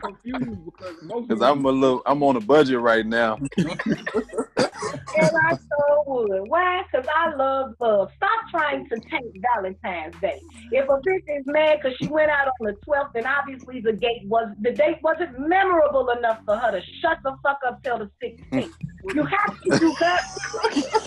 confused 0.00 0.64
because 0.64 0.94
Because 1.00 1.42
I'm 1.42 1.64
a 1.64 1.70
little, 1.70 2.02
I'm 2.06 2.22
on 2.22 2.36
a 2.36 2.40
budget 2.40 2.78
right 2.78 3.04
now. 3.04 3.40
And 4.56 5.30
I 5.46 5.56
so 5.56 6.04
would. 6.06 6.48
Why? 6.48 6.82
Because 6.90 7.06
I 7.14 7.34
love 7.34 7.74
love. 7.80 8.10
Stop 8.16 8.40
trying 8.50 8.88
to 8.88 8.96
take 9.00 9.42
Valentine's 9.54 10.14
Day. 10.20 10.40
If 10.70 10.88
a 10.88 10.98
bitch 10.98 11.38
is 11.38 11.44
mad 11.46 11.78
because 11.82 11.96
she 11.98 12.08
went 12.08 12.30
out 12.30 12.48
on 12.48 12.66
the 12.66 12.76
12th, 12.86 13.12
then 13.14 13.26
obviously 13.26 13.80
the 13.80 13.92
date 13.92 14.26
was 14.26 14.54
the 14.60 14.72
date 14.72 14.98
wasn't 15.02 15.38
memorable 15.38 16.10
enough 16.10 16.40
for 16.44 16.56
her 16.56 16.72
to 16.72 16.82
shut 17.00 17.18
the 17.22 17.36
fuck 17.42 17.58
up 17.66 17.82
till 17.82 17.98
the 17.98 18.10
16th. 18.22 18.72
You 19.14 19.24
have 19.24 19.60
to 19.62 19.78
do 19.78 19.94
that. 20.00 20.22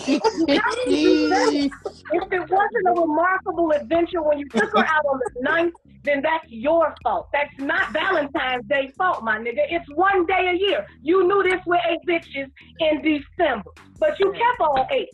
You 0.06 0.20
have 0.54 0.84
to 0.84 0.90
do 0.90 1.28
that. 1.28 1.70
If 2.12 2.32
it 2.32 2.50
wasn't 2.50 2.86
a 2.86 3.00
remarkable 3.00 3.72
adventure 3.72 4.22
when 4.22 4.38
you 4.38 4.48
took 4.48 4.70
her 4.70 4.84
out 4.84 5.04
on 5.06 5.20
the 5.34 5.48
9th, 5.48 5.72
then 6.04 6.22
that's 6.22 6.44
your 6.48 6.94
fault. 7.02 7.28
That's 7.32 7.52
not 7.58 7.92
Valentine's 7.92 8.64
Day 8.68 8.92
fault, 8.96 9.22
my 9.24 9.38
nigga. 9.38 9.64
It's 9.68 9.86
one 9.94 10.26
day 10.26 10.50
a 10.54 10.58
year. 10.58 10.86
You 11.02 11.26
knew 11.26 11.42
this 11.42 11.60
with 11.66 11.80
eight 11.88 11.98
bitches 12.08 12.50
in 12.80 13.02
December, 13.02 13.70
but 13.98 14.18
you 14.20 14.32
kept 14.32 14.60
all 14.60 14.86
eight. 14.90 15.08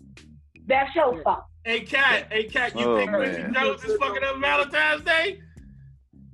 That's 0.66 0.94
your 0.94 1.22
fault. 1.22 1.44
Hey, 1.64 1.80
Kat. 1.80 2.26
Hey, 2.30 2.44
Kat. 2.44 2.78
You 2.78 2.84
Oh, 2.86 2.96
think 2.98 3.10
Quincy 3.10 3.42
man. 3.42 3.54
Jones 3.54 3.84
is 3.84 3.96
fucking 3.98 4.22
up 4.22 4.36
Valentine's 4.40 5.02
Day? 5.02 5.40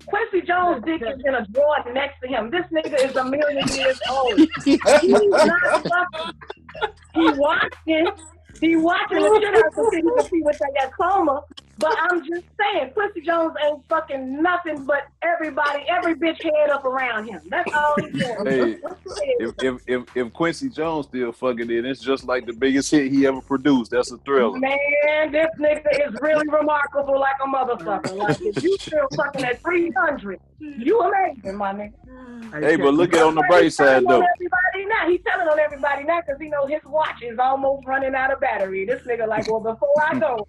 Quincy 0.06 0.40
Jones' 0.46 0.82
dick 0.84 1.02
is 1.02 1.20
in 1.24 1.34
a 1.34 1.46
drawer 1.48 1.76
next 1.92 2.16
to 2.22 2.28
him. 2.28 2.50
This 2.50 2.64
nigga 2.72 3.08
is 3.08 3.14
a 3.16 3.24
million 3.24 3.68
years 3.68 4.00
old. 4.10 4.38
He's 4.64 4.78
not 4.84 5.86
fucking. 5.86 6.32
He 7.14 7.30
watching. 7.38 8.06
He 8.60 8.76
watching 8.76 9.18
the 9.18 9.40
shit 9.40 9.54
out 9.54 9.66
of 9.66 9.92
him 9.92 10.10
to 10.18 10.28
see 10.28 10.40
what 10.42 10.56
they 10.58 10.80
got 10.80 10.92
coma. 11.00 11.42
But 11.80 11.96
I'm 11.98 12.24
just 12.24 12.44
saying, 12.60 12.90
Quincy 12.92 13.22
Jones 13.22 13.54
ain't 13.64 13.82
fucking 13.88 14.42
nothing 14.42 14.84
but 14.84 15.08
everybody, 15.22 15.84
every 15.88 16.14
bitch 16.14 16.42
head 16.42 16.70
up 16.70 16.84
around 16.84 17.26
him. 17.26 17.40
That's 17.48 17.72
all 17.72 17.94
he's 17.98 18.12
doing. 18.12 18.46
Hey, 18.46 18.78
if, 19.38 19.54
if 19.62 19.82
if 19.86 20.16
if 20.16 20.32
Quincy 20.32 20.68
Jones 20.68 21.06
still 21.06 21.32
fucking 21.32 21.70
it, 21.70 21.84
it's 21.86 22.00
just 22.00 22.24
like 22.24 22.46
the 22.46 22.52
biggest 22.52 22.90
hit 22.90 23.10
he 23.10 23.26
ever 23.26 23.40
produced. 23.40 23.90
That's 23.92 24.10
a 24.12 24.18
thriller. 24.18 24.58
Man, 24.58 25.32
this 25.32 25.48
nigga 25.58 26.08
is 26.08 26.14
really 26.20 26.46
remarkable 26.48 27.18
like 27.18 27.36
a 27.42 27.46
motherfucker. 27.46 28.16
Like 28.16 28.40
if 28.42 28.62
you 28.62 28.76
still 28.78 29.08
fucking 29.16 29.44
at 29.44 29.62
300, 29.62 30.38
you 30.58 31.00
amazing, 31.00 31.56
my 31.56 31.72
nigga. 31.72 32.62
Hey, 32.62 32.76
but 32.76 32.94
look 32.94 33.14
at 33.14 33.22
on 33.22 33.34
the 33.34 33.44
bright 33.48 33.64
He's 33.64 33.76
side 33.76 34.04
telling 34.04 34.06
on 34.06 34.20
though. 34.20 34.26
everybody 34.34 34.86
now. 34.86 35.08
He's 35.08 35.20
telling 35.26 35.48
on 35.48 35.58
everybody 35.58 36.04
now 36.04 36.20
because 36.20 36.40
he 36.40 36.48
know 36.48 36.66
his 36.66 36.82
watch 36.84 37.22
is 37.22 37.38
almost 37.38 37.86
running 37.86 38.14
out 38.14 38.32
of 38.32 38.40
battery. 38.40 38.84
This 38.84 39.02
nigga 39.02 39.26
like, 39.26 39.50
well, 39.50 39.60
before 39.60 39.94
I 40.04 40.18
go, 40.18 40.46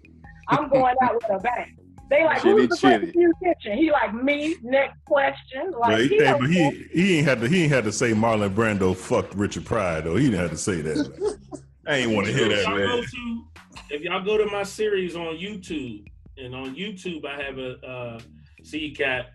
I'm 0.48 0.68
going 0.68 0.94
out 1.02 1.14
with 1.14 1.30
a 1.30 1.38
bang. 1.38 1.76
They 2.10 2.24
like, 2.24 2.42
Chitty, 2.42 2.50
who's 2.50 2.68
the 2.68 2.76
chitty. 2.76 3.06
first 3.06 3.16
musician? 3.16 3.78
He 3.78 3.90
like 3.90 4.12
me. 4.12 4.56
Next 4.62 5.02
question. 5.06 5.70
Like 5.70 5.88
Well, 5.88 5.98
he, 5.98 6.08
he 6.08 6.16
hey, 6.18 6.36
but 6.38 6.50
he 6.50 6.86
he 6.92 7.18
ain't 7.18 7.26
had 7.26 7.40
to 7.40 7.48
he 7.48 7.62
ain't 7.62 7.72
had 7.72 7.84
to 7.84 7.92
say 7.92 8.12
Marlon 8.12 8.54
Brando 8.54 8.94
fucked 8.94 9.34
Richard 9.34 9.64
Pryor 9.64 10.02
though. 10.02 10.16
He 10.16 10.26
didn't 10.26 10.40
have 10.40 10.50
to 10.50 10.58
say 10.58 10.82
that. 10.82 11.38
I 11.86 11.96
ain't 11.96 12.12
want 12.12 12.26
to 12.26 12.32
hear 12.32 12.48
that, 12.48 12.68
man. 12.68 13.02
to, 13.02 13.44
if 13.90 14.02
y'all 14.02 14.22
go 14.22 14.36
to 14.36 14.46
my 14.46 14.62
series 14.62 15.16
on 15.16 15.36
YouTube, 15.36 16.06
and 16.36 16.54
on 16.54 16.76
YouTube 16.76 17.24
I 17.24 17.42
have 17.42 17.58
a 17.58 17.86
uh, 17.86 18.20
see 18.62 18.90
cat. 18.90 19.34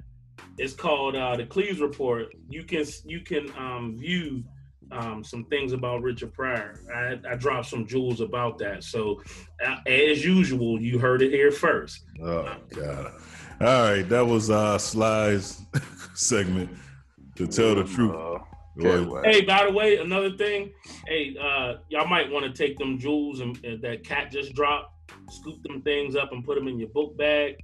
It's 0.59 0.73
called 0.73 1.15
uh, 1.15 1.35
the 1.35 1.45
Cleeze 1.45 1.79
Report. 1.79 2.27
You 2.47 2.63
can 2.63 2.85
you 3.05 3.21
can 3.21 3.51
um, 3.57 3.97
view 3.97 4.43
um, 4.91 5.23
some 5.23 5.43
things 5.45 5.73
about 5.73 6.01
Richard 6.01 6.33
Pryor. 6.33 6.81
I, 6.93 7.19
I 7.29 7.35
dropped 7.35 7.67
some 7.67 7.85
jewels 7.85 8.21
about 8.21 8.57
that. 8.59 8.83
So 8.83 9.21
uh, 9.65 9.77
as 9.85 10.23
usual, 10.23 10.81
you 10.81 10.99
heard 10.99 11.21
it 11.21 11.31
here 11.31 11.51
first. 11.51 12.03
Oh 12.21 12.55
god. 12.69 13.13
All 13.59 13.91
right, 13.91 14.03
that 14.03 14.25
was 14.25 14.49
uh 14.49 14.77
Sly's 14.77 15.61
segment 16.13 16.69
to 17.35 17.47
tell 17.47 17.75
the 17.75 17.83
truth. 17.83 18.13
Well, 18.13 18.47
Hey, 19.23 19.41
by 19.41 19.65
the 19.65 19.71
way, 19.71 19.97
another 19.97 20.37
thing. 20.37 20.71
Hey, 21.07 21.35
uh, 21.41 21.77
y'all 21.89 22.07
might 22.07 22.31
want 22.31 22.45
to 22.45 22.51
take 22.51 22.77
them 22.77 22.99
jewels 22.99 23.39
and, 23.39 23.57
and 23.65 23.81
that 23.81 24.03
cat 24.03 24.31
just 24.31 24.53
dropped, 24.53 24.93
scoop 25.31 25.61
them 25.63 25.81
things 25.81 26.15
up 26.15 26.31
and 26.31 26.45
put 26.45 26.55
them 26.55 26.67
in 26.67 26.77
your 26.77 26.89
book 26.89 27.17
bag. 27.17 27.55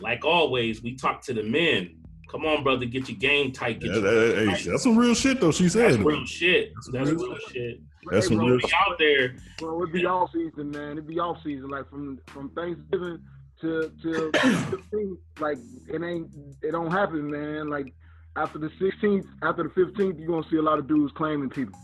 Like 0.00 0.24
always, 0.24 0.82
we 0.82 0.94
talk 0.94 1.22
to 1.22 1.32
the 1.32 1.42
men. 1.42 2.01
Come 2.32 2.46
on, 2.46 2.64
brother, 2.64 2.86
get 2.86 3.08
your 3.10 3.18
game 3.18 3.52
tight. 3.52 3.78
Get 3.78 3.92
that- 3.92 4.00
your 4.00 4.26
that- 4.46 4.56
hey, 4.56 4.70
that's 4.70 4.82
some 4.82 4.96
real 4.96 5.14
shit 5.14 5.38
though. 5.38 5.52
She 5.52 5.64
That's 5.64 5.74
said. 5.96 6.02
real 6.04 6.24
shit. 6.24 6.72
That's 6.90 7.10
real 7.10 7.18
real 7.28 7.36
shit. 7.50 7.80
That's 8.10 8.26
some 8.26 8.38
So 8.38 8.44
real 8.46 8.56
be 8.58 8.64
out 8.74 8.98
there. 8.98 9.36
Bro, 9.58 9.82
it 9.84 9.92
be 9.92 10.06
off 10.06 10.30
season, 10.32 10.70
man. 10.70 10.92
It'd 10.92 11.06
be 11.06 11.20
off 11.20 11.36
season, 11.44 11.68
like 11.68 11.88
from 11.90 12.18
from 12.28 12.48
Thanksgiving 12.50 13.18
to 13.60 13.92
to 14.02 14.30
15th. 14.32 15.18
Like 15.40 15.58
it 15.88 16.02
ain't, 16.02 16.30
it 16.62 16.72
don't 16.72 16.90
happen, 16.90 17.30
man. 17.30 17.68
Like 17.68 17.92
after 18.36 18.58
the 18.58 18.70
16th, 18.80 19.26
after 19.42 19.64
the 19.64 19.68
15th, 19.70 20.18
you're 20.18 20.28
gonna 20.28 20.48
see 20.50 20.56
a 20.56 20.62
lot 20.62 20.78
of 20.78 20.88
dudes 20.88 21.12
claiming 21.14 21.50
people. 21.50 21.78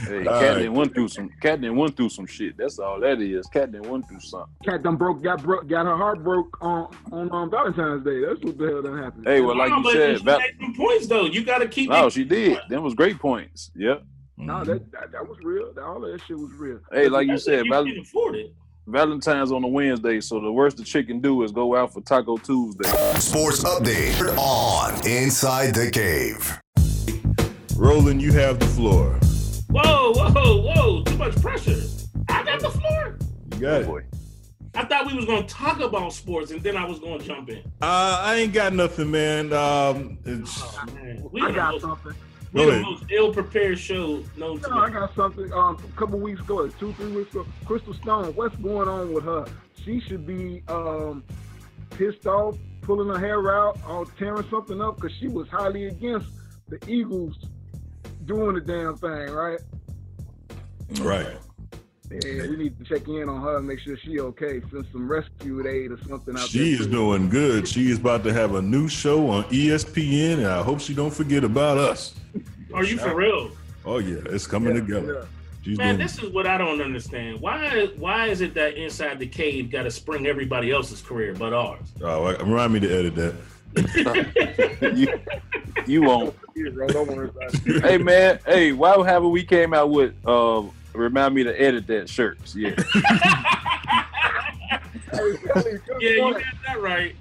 Hey, 0.06 0.26
All 0.26 0.40
Kat 0.40 0.56
right. 0.56 0.72
went 0.72 0.94
through 0.94 1.08
some. 1.08 1.28
Kat 1.40 1.60
done 1.60 1.76
went 1.76 1.96
through 1.96 2.08
some 2.08 2.26
shit. 2.26 2.56
That's 2.56 2.78
all 2.78 3.00
that 3.00 3.20
is. 3.20 3.46
Kat 3.46 3.70
done 3.72 3.82
went 3.88 4.08
through 4.08 4.20
something. 4.20 4.52
Kat 4.64 4.82
done 4.82 4.96
broke, 4.96 5.22
got 5.22 5.42
broke, 5.42 5.68
got 5.68 5.86
her 5.86 5.96
heart 5.96 6.22
broke 6.24 6.56
on 6.62 6.94
on 7.12 7.30
um, 7.32 7.50
Valentine's 7.50 8.04
Day. 8.04 8.20
That's 8.24 8.40
what 8.42 8.56
the 8.58 8.66
hell 8.66 8.82
done 8.82 9.02
happened. 9.02 9.26
Hey, 9.26 9.40
well, 9.40 9.56
like 9.56 9.70
No, 9.70 9.78
you 9.78 9.92
said, 9.92 10.18
she 10.18 10.24
Val- 10.24 10.38
made 10.38 10.54
some 10.60 10.74
points 10.74 11.06
though. 11.06 11.26
You 11.26 11.44
got 11.44 11.58
to 11.58 11.68
keep. 11.68 11.90
no, 11.90 12.06
it- 12.06 12.12
she 12.12 12.24
did. 12.24 12.58
Them 12.68 12.82
was 12.82 12.94
great 12.94 13.18
points. 13.18 13.70
Yep. 13.76 14.02
No, 14.36 14.64
that, 14.64 14.90
that 14.92 15.12
that 15.12 15.28
was 15.28 15.38
real. 15.42 15.72
All 15.82 16.04
of 16.04 16.10
that 16.12 16.20
shit 16.26 16.38
was 16.38 16.52
real. 16.54 16.80
Hey, 16.92 17.08
like 17.08 17.28
you 17.28 17.38
said, 17.38 17.66
you 17.66 17.70
Val- 17.72 17.84
can 17.84 17.98
afford 17.98 18.36
it. 18.36 18.52
Valentine's 18.86 19.52
on 19.52 19.62
a 19.64 19.68
Wednesday, 19.68 20.20
so 20.20 20.40
the 20.40 20.52
worst 20.52 20.76
the 20.76 20.84
chick 20.84 21.06
can 21.06 21.20
do 21.20 21.42
is 21.42 21.52
go 21.52 21.74
out 21.76 21.92
for 21.92 22.00
Taco 22.02 22.36
Tuesday. 22.38 22.88
Sports 23.18 23.64
update 23.64 24.36
on 24.36 25.06
Inside 25.06 25.74
the 25.74 25.90
Cave. 25.90 26.58
Roland, 27.76 28.22
you 28.22 28.32
have 28.32 28.58
the 28.60 28.66
floor. 28.66 29.18
Whoa, 29.70 30.12
whoa, 30.14 30.60
whoa! 30.62 31.02
Too 31.02 31.16
much 31.16 31.40
pressure. 31.42 31.80
I 32.28 32.44
got 32.44 32.60
the 32.60 32.70
floor. 32.70 33.18
You 33.54 33.58
got 33.60 33.82
it. 33.82 33.86
Boy. 33.86 34.04
I 34.76 34.84
thought 34.84 35.06
we 35.06 35.14
was 35.14 35.24
gonna 35.24 35.46
talk 35.46 35.80
about 35.80 36.12
sports, 36.12 36.50
and 36.50 36.62
then 36.62 36.76
I 36.76 36.84
was 36.84 36.98
gonna 37.00 37.18
jump 37.22 37.48
in. 37.50 37.58
Uh, 37.82 38.20
I 38.22 38.36
ain't 38.36 38.52
got 38.52 38.72
nothing, 38.72 39.10
man. 39.10 39.52
Um, 39.52 40.18
it's, 40.24 40.62
Oh, 40.62 40.84
man. 40.94 41.28
We 41.32 41.40
I 41.42 41.50
got 41.52 41.72
most, 41.74 41.82
something. 41.82 42.12
we 42.52 42.64
Go 42.64 42.70
the 42.70 42.80
most 42.80 43.04
ill-prepared 43.10 43.78
show 43.78 44.22
known 44.36 44.60
to 44.60 44.70
No, 44.70 44.78
I 44.78 44.90
got 44.90 45.14
something. 45.14 45.52
Um, 45.52 45.76
a 45.76 45.96
couple 45.98 46.18
weeks 46.20 46.40
ago, 46.40 46.66
two, 46.68 46.92
three 46.94 47.12
weeks 47.12 47.32
ago, 47.32 47.46
Crystal 47.64 47.94
Stone. 47.94 48.34
What's 48.34 48.56
going 48.56 48.88
on 48.88 49.12
with 49.12 49.24
her? 49.24 49.46
She 49.84 50.00
should 50.00 50.26
be 50.26 50.62
um 50.68 51.24
pissed 51.90 52.26
off, 52.26 52.56
pulling 52.82 53.08
her 53.08 53.18
hair 53.18 53.52
out, 53.56 53.78
or 53.88 54.06
tearing 54.18 54.48
something 54.50 54.80
up 54.80 54.96
because 54.96 55.16
she 55.18 55.28
was 55.28 55.48
highly 55.48 55.86
against 55.86 56.28
the 56.68 56.78
Eagles 56.88 57.36
doing 58.26 58.54
the 58.54 58.60
damn 58.60 58.96
thing, 58.96 59.30
right? 59.32 59.58
right. 61.00 61.26
Yeah, 62.10 62.42
we 62.48 62.56
need 62.56 62.78
to 62.78 62.84
check 62.84 63.08
in 63.08 63.28
on 63.28 63.40
her 63.42 63.56
and 63.56 63.66
make 63.66 63.80
sure 63.80 63.96
she 63.96 64.20
okay. 64.20 64.60
Send 64.70 64.86
some 64.92 65.10
rescue 65.10 65.66
aid 65.66 65.90
or 65.90 65.98
something 66.06 66.36
out 66.36 66.48
She 66.48 66.72
there. 66.72 66.82
is 66.82 66.86
doing 66.86 67.28
good. 67.28 67.66
She 67.66 67.90
is 67.90 67.98
about 67.98 68.22
to 68.24 68.32
have 68.32 68.54
a 68.54 68.62
new 68.62 68.88
show 68.88 69.28
on 69.30 69.44
ESPN, 69.44 70.34
and 70.38 70.46
I 70.46 70.62
hope 70.62 70.80
she 70.80 70.94
don't 70.94 71.12
forget 71.12 71.42
about 71.44 71.76
us. 71.78 72.14
Are 72.72 72.84
you 72.84 72.98
for 72.98 73.14
real? 73.16 73.50
Oh 73.84 73.98
yeah, 73.98 74.18
it's 74.26 74.46
coming 74.46 74.74
Yeah, 74.74 74.80
together. 74.80 75.14
yeah. 75.22 75.26
She's 75.64 75.78
Man, 75.78 75.96
doing. 75.96 76.06
this 76.06 76.22
is 76.22 76.30
what 76.30 76.46
I 76.46 76.58
don't 76.58 76.80
understand. 76.82 77.40
Why 77.40 77.86
why 77.96 78.26
is 78.26 78.42
it 78.42 78.52
that 78.54 78.76
inside 78.76 79.18
the 79.18 79.26
cave 79.26 79.70
got 79.72 79.84
to 79.84 79.90
spring 79.90 80.26
everybody 80.26 80.70
else's 80.70 81.00
career 81.00 81.34
but 81.34 81.52
ours? 81.54 81.88
Oh, 82.02 82.36
remind 82.44 82.74
me 82.74 82.80
to 82.80 82.94
edit 82.98 83.14
that. 83.16 83.34
you, 84.94 85.08
you 85.86 86.02
won't. 86.02 86.34
Yeah, 86.54 86.70
bro, 86.70 86.86
don't 86.88 87.08
worry 87.08 87.28
about 87.28 87.54
it. 87.54 87.82
Hey 87.82 87.98
man, 87.98 88.38
hey, 88.46 88.72
why 88.72 88.96
haven't 89.04 89.30
we 89.30 89.42
came 89.44 89.74
out 89.74 89.90
with 89.90 90.14
uh 90.26 90.62
remind 90.92 91.34
me 91.34 91.44
to 91.44 91.60
edit 91.60 91.86
that 91.88 92.08
shirts? 92.08 92.54
Yeah. 92.54 92.74
Hey, 95.14 95.36
Kelly, 95.36 95.80
good 95.86 96.02
Yeah, 96.02 96.10
you 96.10 96.32
got 96.32 96.42
that 96.66 96.80
right. 96.80 97.16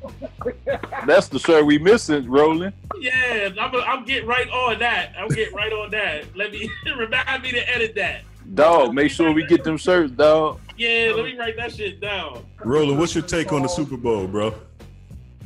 That's 1.06 1.28
the 1.28 1.40
shirt 1.40 1.66
we 1.66 1.78
missing, 1.78 2.30
Roland. 2.30 2.74
Yeah, 3.00 3.50
I'm 3.60 3.76
I'm 3.76 4.06
get 4.06 4.26
right 4.26 4.50
on 4.50 4.80
that. 4.80 5.14
I'm 5.18 5.28
get 5.30 5.54
right 5.54 5.72
on 5.72 5.92
that. 5.92 6.36
Let 6.36 6.52
me 6.52 6.70
remind 6.98 7.44
me 7.44 7.52
to 7.52 7.70
edit 7.76 7.96
that. 7.96 8.22
Dog, 8.54 8.94
make 8.94 9.12
sure 9.12 9.32
we 9.32 9.46
get 9.46 9.64
them 9.64 9.78
shirts, 9.78 10.12
dog. 10.12 10.60
Yeah, 10.78 11.14
let 11.16 11.26
me 11.26 11.38
write 11.38 11.56
that 11.58 11.74
shit 11.74 12.00
down. 12.02 12.44
Roland, 12.64 13.00
what's 13.00 13.16
your 13.16 13.24
take 13.24 13.54
on 13.54 13.62
the 13.62 13.68
Super 13.68 13.98
Bowl, 13.98 14.28
bro? 14.28 14.54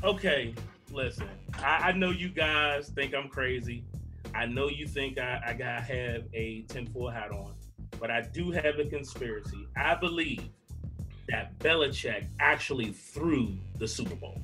Okay, 0.03 0.53
listen. 0.97 1.29
I, 1.59 1.89
I 1.89 1.91
know 1.91 2.09
you 2.09 2.27
guys 2.27 2.89
think 2.89 3.13
I'm 3.13 3.29
crazy. 3.29 3.85
I 4.33 4.47
know 4.47 4.67
you 4.67 4.87
think 4.87 5.19
I, 5.19 5.39
I 5.45 5.53
got 5.53 5.83
have 5.83 6.23
a 6.33 6.63
tinfoil 6.67 7.11
hat 7.11 7.29
on, 7.31 7.53
but 7.99 8.09
I 8.09 8.21
do 8.21 8.51
have 8.51 8.79
a 8.79 8.85
conspiracy. 8.85 9.67
I 9.77 9.93
believe 9.93 10.49
that 11.29 11.57
Belichick 11.59 12.25
actually 12.39 12.91
threw 12.91 13.55
the 13.77 13.87
Super 13.87 14.15
Bowl. 14.15 14.41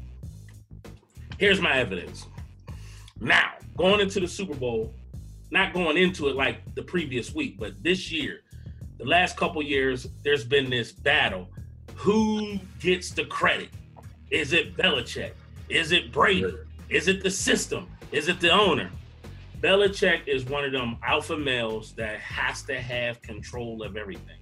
Here's 1.39 1.59
my 1.59 1.79
evidence. 1.79 2.27
Now, 3.19 3.53
going 3.75 3.99
into 3.99 4.19
the 4.19 4.27
Super 4.27 4.53
Bowl, 4.53 4.93
not 5.49 5.73
going 5.73 5.97
into 5.97 6.27
it 6.27 6.35
like 6.35 6.75
the 6.75 6.83
previous 6.83 7.33
week, 7.33 7.57
but 7.57 7.81
this 7.83 8.11
year, 8.11 8.41
the 8.99 9.05
last 9.05 9.37
couple 9.37 9.63
years, 9.63 10.07
there's 10.23 10.45
been 10.45 10.69
this 10.69 10.91
battle. 10.91 11.49
Who 11.95 12.59
gets 12.79 13.09
the 13.09 13.25
credit? 13.25 13.69
Is 14.29 14.53
it 14.53 14.77
Belichick? 14.77 15.31
Is 15.73 15.91
it 15.91 16.11
Brady? 16.11 16.55
Is 16.89 17.07
it 17.07 17.23
the 17.23 17.31
system? 17.31 17.87
Is 18.11 18.27
it 18.27 18.39
the 18.39 18.51
owner? 18.51 18.91
Belichick 19.59 20.27
is 20.27 20.45
one 20.45 20.63
of 20.63 20.71
them 20.71 20.97
alpha 21.03 21.35
males 21.35 21.93
that 21.93 22.19
has 22.19 22.61
to 22.63 22.79
have 22.79 23.19
control 23.23 23.81
of 23.81 23.97
everything. 23.97 24.37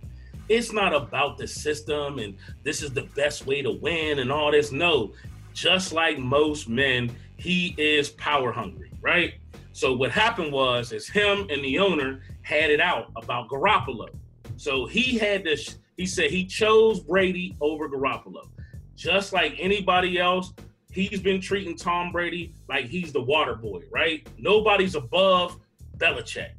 It's 0.50 0.74
not 0.74 0.94
about 0.94 1.38
the 1.38 1.48
system 1.48 2.20
and 2.20 2.36
this 2.64 2.84
is 2.84 2.92
the 2.92 3.04
best 3.16 3.46
way 3.46 3.62
to 3.62 3.72
win 3.72 4.20
and 4.20 4.30
all 4.30 4.52
this. 4.52 4.74
No, 4.74 5.14
just 5.54 5.94
like 5.94 6.20
most 6.20 6.68
men, 6.68 7.10
he 7.38 7.76
is 7.78 8.10
power 8.10 8.52
hungry, 8.52 8.92
right? 9.00 9.36
So 9.72 9.96
what 9.96 10.12
happened 10.12 10.52
was, 10.52 10.92
is 10.92 11.08
him 11.08 11.48
and 11.50 11.64
the 11.64 11.80
owner 11.80 12.24
had 12.42 12.70
it 12.70 12.82
out 12.82 13.10
about 13.16 13.48
Garoppolo. 13.48 14.10
So 14.58 14.86
he 14.86 15.18
had 15.18 15.46
this. 15.46 15.78
He 15.96 16.06
said 16.08 16.30
he 16.30 16.46
chose 16.46 17.00
Brady 17.00 17.56
over 17.62 17.88
Garoppolo, 17.88 18.50
just 18.98 19.32
like 19.32 19.56
anybody 19.60 20.20
else. 20.20 20.52
He's 20.92 21.22
been 21.22 21.40
treating 21.40 21.76
Tom 21.76 22.12
Brady 22.12 22.54
like 22.68 22.86
he's 22.86 23.14
the 23.14 23.22
water 23.22 23.56
boy, 23.56 23.82
right? 23.92 24.28
Nobody's 24.38 24.96
above 24.96 25.58
Belichick. 25.98 26.52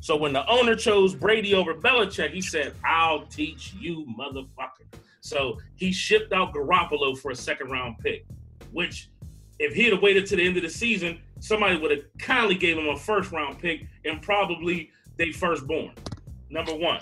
So 0.00 0.16
when 0.16 0.32
the 0.32 0.46
owner 0.48 0.74
chose 0.74 1.14
Brady 1.14 1.54
over 1.54 1.74
Belichick, 1.74 2.30
he 2.30 2.40
said, 2.40 2.74
"I'll 2.84 3.26
teach 3.26 3.74
you, 3.74 4.06
motherfucker." 4.18 4.86
So 5.20 5.58
he 5.76 5.92
shipped 5.92 6.32
out 6.32 6.54
Garoppolo 6.54 7.18
for 7.18 7.30
a 7.30 7.36
second 7.36 7.70
round 7.70 7.98
pick, 7.98 8.24
which 8.72 9.08
if 9.58 9.74
he'd 9.74 9.92
have 9.92 10.02
waited 10.02 10.26
to 10.26 10.36
the 10.36 10.46
end 10.46 10.56
of 10.56 10.62
the 10.62 10.70
season, 10.70 11.20
somebody 11.40 11.76
would 11.76 11.90
have 11.90 12.04
kindly 12.18 12.54
gave 12.54 12.76
him 12.76 12.88
a 12.88 12.96
first 12.96 13.32
round 13.32 13.58
pick 13.58 13.86
and 14.04 14.20
probably 14.22 14.90
they 15.16 15.32
firstborn. 15.32 15.92
Number 16.50 16.74
one. 16.74 17.00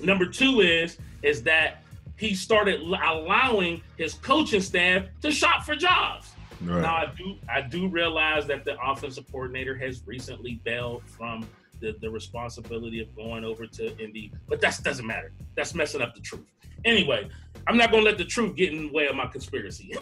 Number 0.00 0.26
two 0.26 0.60
is 0.60 0.98
is 1.22 1.42
that 1.44 1.81
he 2.22 2.36
started 2.36 2.80
allowing 2.80 3.82
his 3.98 4.14
coaching 4.14 4.60
staff 4.60 5.06
to 5.20 5.32
shop 5.32 5.64
for 5.64 5.74
jobs. 5.74 6.30
Right. 6.60 6.80
Now 6.80 6.94
I 6.94 7.12
do 7.16 7.36
I 7.48 7.60
do 7.62 7.88
realize 7.88 8.46
that 8.46 8.64
the 8.64 8.76
offensive 8.80 9.26
coordinator 9.32 9.74
has 9.78 10.06
recently 10.06 10.60
bailed 10.62 11.02
from 11.04 11.48
the, 11.80 11.96
the 12.00 12.08
responsibility 12.08 13.00
of 13.00 13.12
going 13.16 13.44
over 13.44 13.66
to 13.66 13.98
Indy, 13.98 14.30
but 14.48 14.60
that 14.60 14.78
doesn't 14.84 15.04
matter. 15.04 15.32
That's 15.56 15.74
messing 15.74 16.00
up 16.00 16.14
the 16.14 16.20
truth. 16.20 16.46
Anyway, 16.84 17.28
I'm 17.66 17.76
not 17.76 17.90
gonna 17.90 18.04
let 18.04 18.18
the 18.18 18.24
truth 18.24 18.54
get 18.54 18.72
in 18.72 18.86
the 18.86 18.92
way 18.92 19.08
of 19.08 19.16
my 19.16 19.26
conspiracy. 19.26 19.92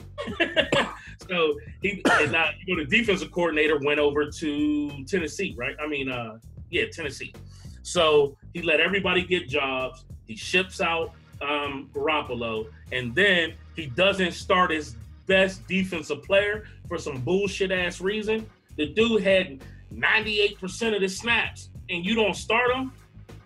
so 1.26 1.58
he 1.80 2.02
and 2.04 2.32
now 2.32 2.50
you 2.66 2.76
know 2.76 2.84
the 2.84 2.98
defensive 2.98 3.30
coordinator 3.32 3.78
went 3.78 3.98
over 3.98 4.30
to 4.30 5.04
Tennessee, 5.06 5.54
right? 5.56 5.74
I 5.82 5.86
mean, 5.86 6.10
uh, 6.10 6.36
yeah, 6.68 6.84
Tennessee. 6.92 7.32
So 7.80 8.36
he 8.52 8.60
let 8.60 8.78
everybody 8.78 9.24
get 9.24 9.48
jobs. 9.48 10.04
He 10.26 10.36
ships 10.36 10.82
out 10.82 11.14
um, 11.40 11.90
Garoppolo, 11.92 12.66
and 12.92 13.14
then 13.14 13.54
he 13.76 13.86
doesn't 13.86 14.32
start 14.32 14.70
his 14.70 14.96
best 15.26 15.66
defensive 15.66 16.22
player 16.22 16.66
for 16.88 16.98
some 16.98 17.20
bullshit 17.20 17.70
ass 17.70 18.00
reason. 18.00 18.48
The 18.76 18.86
dude 18.86 19.22
had 19.22 19.60
98% 19.94 20.94
of 20.94 21.00
the 21.00 21.08
snaps, 21.08 21.70
and 21.88 22.04
you 22.04 22.14
don't 22.14 22.34
start 22.34 22.72
him. 22.72 22.92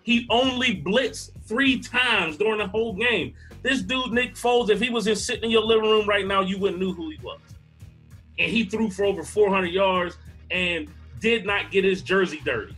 He 0.03 0.27
only 0.31 0.83
blitzed 0.83 1.31
three 1.47 1.81
times 1.81 2.37
during 2.37 2.59
the 2.59 2.67
whole 2.67 2.93
game. 2.93 3.35
This 3.63 3.81
dude, 3.81 4.13
Nick 4.13 4.35
Foles, 4.35 4.69
if 4.69 4.81
he 4.81 4.91
was 4.91 5.07
in 5.07 5.17
sitting 5.17 5.45
in 5.45 5.51
your 5.51 5.63
living 5.63 5.89
room 5.89 6.07
right 6.07 6.27
now, 6.27 6.43
you 6.43 6.59
wouldn't 6.59 6.81
know 6.81 6.93
who 6.93 7.11
he 7.11 7.19
was. 7.23 7.41
And 8.39 8.51
he 8.51 8.65
threw 8.65 8.91
for 8.91 9.05
over 9.05 9.23
400 9.23 9.69
yards 9.69 10.19
and 10.51 10.89
did 11.21 11.47
not 11.47 11.71
get 11.71 11.85
his 11.85 12.03
jersey 12.03 12.41
dirty. 12.45 12.77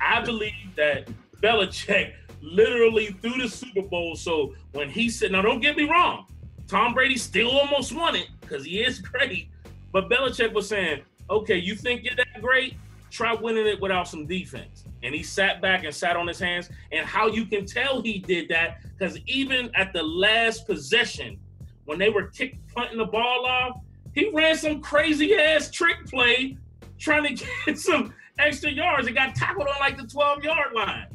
I 0.00 0.22
believe 0.22 0.74
that 0.76 1.08
Belichick 1.42 2.14
literally 2.40 3.16
threw 3.22 3.40
the 3.40 3.48
Super 3.48 3.82
Bowl. 3.82 4.16
So 4.16 4.54
when 4.72 4.88
he 4.90 5.08
said, 5.08 5.32
now 5.32 5.42
don't 5.42 5.60
get 5.60 5.76
me 5.76 5.88
wrong, 5.88 6.26
Tom 6.68 6.94
Brady 6.94 7.16
still 7.16 7.50
almost 7.50 7.94
won 7.94 8.16
it 8.16 8.28
because 8.40 8.64
he 8.64 8.80
is 8.82 8.98
great. 9.00 9.48
But 9.92 10.08
Belichick 10.10 10.52
was 10.52 10.68
saying, 10.68 11.02
okay, 11.30 11.56
you 11.56 11.74
think 11.74 12.04
you're 12.04 12.16
that 12.16 12.40
great? 12.40 12.74
Try 13.10 13.34
winning 13.34 13.66
it 13.66 13.80
without 13.80 14.08
some 14.08 14.26
defense. 14.26 14.84
And 15.02 15.14
he 15.14 15.22
sat 15.22 15.62
back 15.62 15.84
and 15.84 15.94
sat 15.94 16.16
on 16.16 16.26
his 16.26 16.38
hands. 16.38 16.68
And 16.92 17.06
how 17.06 17.28
you 17.28 17.46
can 17.46 17.64
tell 17.64 18.02
he 18.02 18.18
did 18.18 18.48
that, 18.48 18.78
because 18.98 19.18
even 19.26 19.70
at 19.74 19.92
the 19.92 20.02
last 20.02 20.66
possession, 20.66 21.38
when 21.84 21.98
they 21.98 22.10
were 22.10 22.28
kick 22.28 22.58
punting 22.74 22.98
the 22.98 23.06
ball 23.06 23.46
off, 23.46 23.80
he 24.14 24.30
ran 24.30 24.56
some 24.56 24.80
crazy 24.80 25.34
ass 25.34 25.70
trick 25.70 26.06
play 26.06 26.56
trying 26.98 27.36
to 27.36 27.46
get 27.66 27.78
some 27.78 28.12
extra 28.38 28.70
yards. 28.70 29.06
He 29.06 29.14
got 29.14 29.34
tackled 29.34 29.68
on 29.68 29.74
like 29.78 29.96
the 29.96 30.06
12 30.06 30.44
yard 30.44 30.72
line. 30.74 31.06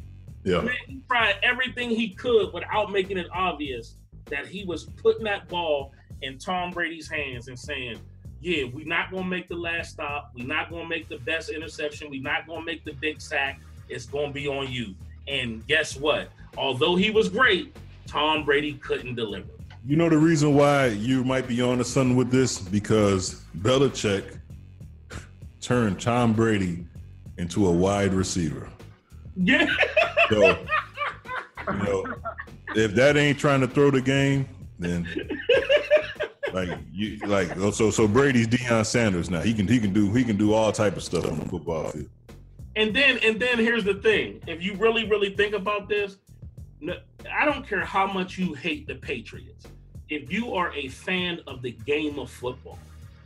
Yeah. 0.44 0.60
Man, 0.60 0.74
he 0.86 1.00
tried 1.08 1.36
everything 1.42 1.90
he 1.90 2.10
could 2.10 2.52
without 2.52 2.90
making 2.90 3.18
it 3.18 3.28
obvious 3.32 3.94
that 4.26 4.46
he 4.46 4.64
was 4.64 4.84
putting 4.84 5.24
that 5.24 5.48
ball 5.48 5.92
in 6.22 6.38
Tom 6.38 6.70
Brady's 6.70 7.08
hands 7.08 7.48
and 7.48 7.58
saying, 7.58 7.98
Yeah, 8.40 8.64
we're 8.72 8.86
not 8.86 9.10
gonna 9.10 9.24
make 9.24 9.48
the 9.48 9.56
last 9.56 9.92
stop, 9.92 10.32
we're 10.34 10.46
not 10.46 10.70
gonna 10.70 10.88
make 10.88 11.08
the 11.08 11.18
best 11.18 11.50
interception, 11.50 12.10
we're 12.10 12.22
not 12.22 12.46
gonna 12.46 12.64
make 12.64 12.84
the 12.84 12.92
big 12.94 13.20
sack, 13.20 13.60
it's 13.88 14.06
gonna 14.06 14.32
be 14.32 14.48
on 14.48 14.70
you. 14.70 14.94
And 15.28 15.66
guess 15.66 15.96
what? 15.96 16.30
Although 16.56 16.96
he 16.96 17.10
was 17.10 17.28
great, 17.28 17.76
Tom 18.06 18.44
Brady 18.44 18.74
couldn't 18.74 19.14
deliver. 19.14 19.48
You 19.84 19.96
know 19.96 20.08
the 20.08 20.18
reason 20.18 20.54
why 20.54 20.86
you 20.86 21.24
might 21.24 21.48
be 21.48 21.60
on 21.60 21.78
to 21.78 21.84
something 21.84 22.16
with 22.16 22.30
this 22.30 22.58
because 22.58 23.42
Belichick 23.58 24.38
turned 25.60 26.00
Tom 26.00 26.32
Brady 26.32 26.86
into 27.38 27.66
a 27.66 27.70
wide 27.70 28.14
receiver. 28.14 28.68
Yeah. 29.34 29.64
So, 30.28 30.58
you 31.72 31.78
know, 31.84 32.14
if 32.74 32.94
that 32.94 33.16
ain't 33.16 33.38
trying 33.38 33.60
to 33.60 33.68
throw 33.68 33.90
the 33.90 34.00
game, 34.00 34.48
then 34.78 35.06
like 36.52 36.78
you 36.92 37.18
like 37.26 37.56
oh, 37.56 37.70
so 37.70 37.90
so 37.90 38.06
Brady's 38.06 38.48
Deion 38.48 38.84
Sanders 38.84 39.30
now. 39.30 39.40
He 39.40 39.54
can 39.54 39.66
he 39.66 39.78
can 39.78 39.92
do 39.92 40.12
he 40.12 40.24
can 40.24 40.36
do 40.36 40.52
all 40.52 40.72
type 40.72 40.96
of 40.96 41.02
stuff 41.02 41.26
on 41.26 41.38
the 41.38 41.48
football 41.48 41.88
field. 41.90 42.08
And 42.76 42.94
then 42.94 43.18
and 43.24 43.40
then 43.40 43.58
here's 43.58 43.84
the 43.84 43.94
thing: 43.94 44.42
if 44.46 44.62
you 44.62 44.74
really 44.74 45.08
really 45.08 45.34
think 45.34 45.54
about 45.54 45.88
this, 45.88 46.18
no- 46.80 47.00
I 47.30 47.44
don't 47.44 47.66
care 47.66 47.84
how 47.84 48.06
much 48.06 48.38
you 48.38 48.54
hate 48.54 48.86
the 48.86 48.94
Patriots. 48.94 49.66
If 50.08 50.32
you 50.32 50.54
are 50.54 50.72
a 50.74 50.88
fan 50.88 51.40
of 51.46 51.62
the 51.62 51.72
game 51.72 52.18
of 52.18 52.30
football 52.30 52.78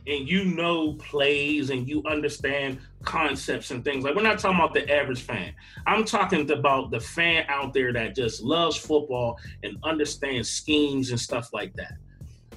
and 0.07 0.27
you 0.27 0.45
know 0.45 0.93
plays 0.93 1.69
and 1.69 1.87
you 1.87 2.01
understand 2.05 2.79
concepts 3.03 3.71
and 3.71 3.83
things 3.83 4.03
like 4.03 4.15
we're 4.15 4.21
not 4.21 4.39
talking 4.39 4.57
about 4.57 4.73
the 4.73 4.89
average 4.91 5.21
fan. 5.21 5.53
I'm 5.85 6.05
talking 6.05 6.49
about 6.49 6.91
the 6.91 6.99
fan 6.99 7.45
out 7.49 7.73
there 7.73 7.93
that 7.93 8.15
just 8.15 8.41
loves 8.41 8.77
football 8.77 9.39
and 9.63 9.77
understands 9.83 10.49
schemes 10.49 11.11
and 11.11 11.19
stuff 11.19 11.53
like 11.53 11.73
that. 11.75 11.93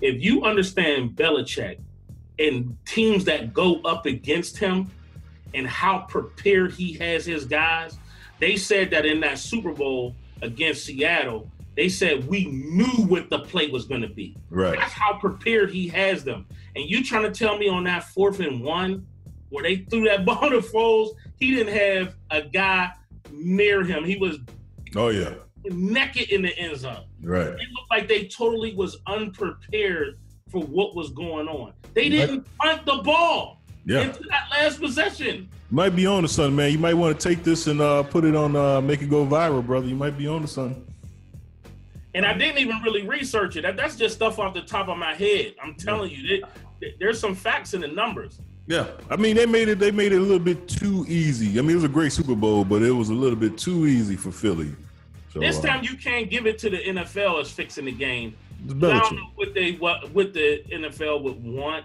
If 0.00 0.22
you 0.22 0.44
understand 0.44 1.10
Belichick 1.10 1.80
and 2.38 2.76
teams 2.86 3.24
that 3.26 3.52
go 3.52 3.80
up 3.82 4.06
against 4.06 4.56
him 4.56 4.90
and 5.54 5.66
how 5.66 6.00
prepared 6.08 6.72
he 6.72 6.94
has 6.94 7.24
his 7.24 7.44
guys. 7.44 7.98
They 8.38 8.56
said 8.56 8.90
that 8.90 9.04
in 9.04 9.20
that 9.20 9.38
Super 9.38 9.72
Bowl 9.72 10.14
against 10.42 10.86
Seattle, 10.86 11.50
they 11.76 11.88
said 11.88 12.26
we 12.28 12.46
knew 12.46 13.04
what 13.06 13.30
the 13.30 13.40
play 13.40 13.68
was 13.68 13.84
going 13.86 14.02
to 14.02 14.08
be. 14.08 14.36
Right. 14.50 14.78
That's 14.78 14.92
how 14.92 15.14
prepared 15.18 15.70
he 15.70 15.88
has 15.88 16.24
them. 16.24 16.46
And 16.76 16.84
you 16.88 17.02
trying 17.04 17.22
to 17.22 17.30
tell 17.30 17.56
me 17.58 17.68
on 17.68 17.84
that 17.84 18.04
fourth 18.04 18.40
and 18.40 18.60
one, 18.62 19.06
where 19.50 19.62
they 19.62 19.76
threw 19.76 20.04
that 20.04 20.24
ball 20.26 20.50
to 20.50 20.58
Foles, 20.60 21.10
he 21.38 21.54
didn't 21.54 21.74
have 21.74 22.14
a 22.30 22.42
guy 22.42 22.90
near 23.32 23.82
him. 23.84 24.04
He 24.04 24.16
was 24.16 24.38
Oh 24.96 25.08
yeah. 25.08 25.34
naked 25.64 26.30
in 26.30 26.42
the 26.42 26.56
end 26.58 26.76
zone. 26.76 27.04
Right. 27.22 27.46
It 27.48 27.54
looked 27.56 27.90
like 27.90 28.08
they 28.08 28.26
totally 28.26 28.74
was 28.74 28.98
unprepared 29.06 30.18
for 30.50 30.60
what 30.62 30.96
was 30.96 31.10
going 31.10 31.46
on. 31.48 31.72
They 31.94 32.08
didn't 32.08 32.46
punt 32.58 32.84
the 32.84 32.96
ball 33.04 33.62
Yeah. 33.86 34.02
into 34.02 34.22
that 34.24 34.48
last 34.50 34.80
possession. 34.80 35.48
Might 35.70 35.90
be 35.94 36.06
on 36.06 36.22
to 36.22 36.28
something, 36.28 36.56
man. 36.56 36.72
You 36.72 36.78
might 36.78 36.94
want 36.94 37.18
to 37.18 37.28
take 37.28 37.44
this 37.44 37.68
and 37.68 37.80
uh, 37.80 38.02
put 38.02 38.24
it 38.24 38.34
on, 38.34 38.56
uh, 38.56 38.80
make 38.80 39.02
it 39.02 39.08
go 39.10 39.24
viral, 39.24 39.64
brother. 39.64 39.86
You 39.86 39.94
might 39.94 40.18
be 40.18 40.26
on 40.26 40.42
to 40.42 40.48
something. 40.48 40.84
And 42.14 42.26
I 42.26 42.32
didn't 42.36 42.58
even 42.58 42.82
really 42.82 43.06
research 43.06 43.56
it. 43.56 43.62
That, 43.62 43.76
that's 43.76 43.96
just 43.96 44.16
stuff 44.16 44.38
off 44.38 44.54
the 44.54 44.62
top 44.62 44.88
of 44.88 44.98
my 44.98 45.14
head. 45.14 45.54
I'm 45.62 45.74
telling 45.74 46.10
you, 46.10 46.40
there- 46.40 46.48
there's 46.98 47.20
some 47.20 47.34
facts 47.34 47.74
in 47.74 47.80
the 47.82 47.88
numbers. 47.88 48.40
Yeah, 48.66 48.86
I 49.10 49.16
mean 49.16 49.34
they 49.36 49.46
made 49.46 49.68
it. 49.68 49.78
They 49.78 49.90
made 49.90 50.12
it 50.12 50.18
a 50.18 50.20
little 50.20 50.38
bit 50.38 50.68
too 50.68 51.04
easy. 51.08 51.58
I 51.58 51.62
mean 51.62 51.72
it 51.72 51.74
was 51.74 51.84
a 51.84 51.88
great 51.88 52.12
Super 52.12 52.36
Bowl, 52.36 52.64
but 52.64 52.82
it 52.82 52.92
was 52.92 53.08
a 53.10 53.14
little 53.14 53.36
bit 53.38 53.58
too 53.58 53.86
easy 53.86 54.16
for 54.16 54.30
Philly. 54.30 54.72
So, 55.32 55.40
this 55.40 55.58
uh, 55.58 55.62
time 55.62 55.84
you 55.84 55.96
can't 55.96 56.30
give 56.30 56.46
it 56.46 56.58
to 56.60 56.70
the 56.70 56.78
NFL 56.78 57.40
as 57.40 57.50
fixing 57.50 57.84
the 57.86 57.92
game. 57.92 58.36
I 58.68 58.72
don't 58.74 59.16
know 59.16 59.30
what 59.34 59.54
they 59.54 59.72
what 59.72 60.10
what 60.12 60.32
the 60.32 60.62
NFL 60.70 61.22
would 61.22 61.42
want, 61.42 61.84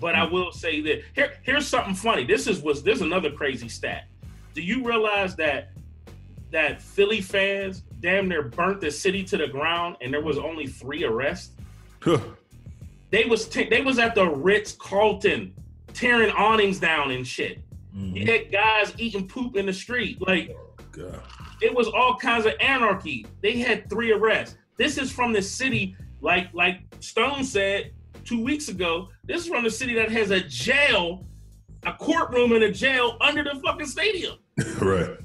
but 0.00 0.14
I 0.14 0.24
will 0.24 0.52
say 0.52 0.80
that 0.82 1.02
here 1.14 1.34
here's 1.42 1.66
something 1.66 1.94
funny. 1.94 2.24
This 2.24 2.46
is 2.46 2.60
was 2.62 2.82
this 2.82 2.96
is 2.96 3.02
another 3.02 3.30
crazy 3.30 3.68
stat. 3.68 4.06
Do 4.54 4.62
you 4.62 4.84
realize 4.84 5.34
that 5.36 5.72
that 6.52 6.80
Philly 6.80 7.20
fans 7.20 7.82
damn 8.04 8.28
near 8.28 8.42
burnt 8.42 8.82
the 8.82 8.90
city 8.90 9.24
to 9.24 9.38
the 9.38 9.48
ground 9.48 9.96
and 10.02 10.12
there 10.12 10.22
was 10.22 10.38
only 10.38 10.66
three 10.66 11.04
arrests? 11.04 11.52
They 13.10 13.24
was 13.24 13.48
t- 13.48 13.68
they 13.68 13.80
was 13.80 13.98
at 13.98 14.14
the 14.14 14.28
Ritz 14.28 14.72
Carlton 14.72 15.54
tearing 15.94 16.30
awnings 16.32 16.78
down 16.78 17.12
and 17.12 17.26
shit. 17.26 17.62
Mm-hmm. 17.96 18.16
You 18.16 18.26
had 18.26 18.52
guys 18.52 18.92
eating 18.98 19.26
poop 19.26 19.56
in 19.56 19.66
the 19.66 19.72
street. 19.72 20.20
Like 20.20 20.54
God. 20.92 21.22
it 21.62 21.74
was 21.74 21.88
all 21.88 22.16
kinds 22.16 22.44
of 22.44 22.52
anarchy. 22.60 23.26
They 23.40 23.58
had 23.58 23.88
three 23.88 24.12
arrests. 24.12 24.56
This 24.76 24.98
is 24.98 25.10
from 25.10 25.32
the 25.32 25.40
city, 25.40 25.96
like 26.20 26.52
like 26.52 26.80
Stone 27.00 27.44
said 27.44 27.92
two 28.24 28.44
weeks 28.44 28.68
ago. 28.68 29.08
This 29.24 29.42
is 29.42 29.48
from 29.48 29.64
the 29.64 29.70
city 29.70 29.94
that 29.94 30.10
has 30.10 30.30
a 30.30 30.40
jail, 30.40 31.24
a 31.86 31.94
courtroom 31.94 32.52
and 32.52 32.64
a 32.64 32.70
jail 32.72 33.16
under 33.22 33.42
the 33.42 33.54
fucking 33.64 33.86
stadium, 33.86 34.36
right. 34.80 35.16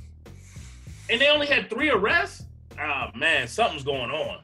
and 1.09 1.19
they 1.19 1.29
only 1.29 1.47
had 1.47 1.69
three 1.69 1.89
arrests. 1.89 2.45
Ah 2.81 3.11
man, 3.13 3.47
something's 3.47 3.83
going 3.83 4.09
on. 4.09 4.39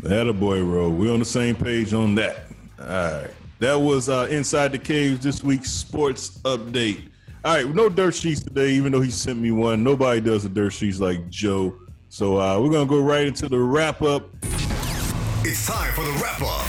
That 0.00 0.28
a 0.28 0.32
boy, 0.32 0.62
roll. 0.62 0.90
We're 0.90 1.12
on 1.12 1.18
the 1.18 1.24
same 1.24 1.56
page 1.56 1.92
on 1.92 2.14
that. 2.16 2.46
All 2.78 2.86
right. 2.86 3.30
That 3.58 3.74
was 3.74 4.08
uh, 4.08 4.28
Inside 4.30 4.72
the 4.72 4.78
Caves 4.78 5.20
this 5.20 5.42
week's 5.42 5.70
sports 5.70 6.38
update. 6.40 7.08
All 7.44 7.54
right, 7.54 7.74
no 7.74 7.88
dirt 7.88 8.14
sheets 8.14 8.42
today, 8.42 8.70
even 8.70 8.92
though 8.92 9.00
he 9.00 9.10
sent 9.10 9.38
me 9.38 9.50
one. 9.50 9.82
Nobody 9.82 10.20
does 10.20 10.42
the 10.42 10.48
dirt 10.48 10.72
sheets 10.72 11.00
like 11.00 11.28
Joe. 11.30 11.74
So 12.10 12.38
uh, 12.38 12.60
we're 12.60 12.70
gonna 12.70 12.86
go 12.86 13.00
right 13.00 13.26
into 13.26 13.48
the 13.48 13.58
wrap 13.58 14.02
up. 14.02 14.28
It's 15.42 15.66
time 15.66 15.92
for 15.94 16.02
the 16.02 16.12
wrap 16.22 16.40
up. 16.42 16.66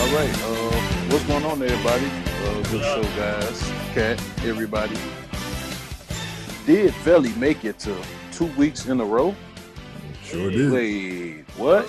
All 0.00 0.14
right, 0.14 0.34
uh, 0.42 1.10
what's 1.10 1.24
going 1.24 1.44
on, 1.44 1.62
everybody? 1.62 2.27
Good 2.70 2.82
show, 2.82 3.02
guys. 3.16 3.72
Kat, 3.94 4.22
everybody. 4.44 4.96
Did 6.66 6.92
Velle 6.96 7.34
make 7.38 7.64
it 7.64 7.78
to 7.80 7.96
two 8.32 8.46
weeks 8.56 8.86
in 8.86 9.00
a 9.00 9.04
row? 9.04 9.34
Sure 10.22 10.50
did. 10.50 10.72
Wait, 10.72 11.44
what? 11.56 11.88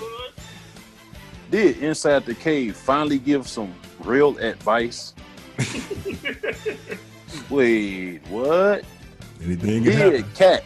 Did 1.50 1.78
Inside 1.78 2.24
the 2.24 2.34
Cave 2.34 2.76
finally 2.76 3.18
give 3.18 3.46
some 3.48 3.74
real 4.00 4.38
advice? 4.38 5.14
Wait, 7.50 8.20
what? 8.28 8.84
Anything 9.42 9.84
can 9.84 9.84
Did 9.84 9.94
happen. 9.94 10.24
Kat? 10.34 10.64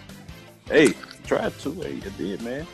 Hey, 0.67 0.95
try 1.25 1.49
to. 1.51 1.73
Hey, 1.73 1.97
it 1.97 2.19
did, 2.19 2.43
man. 2.43 2.67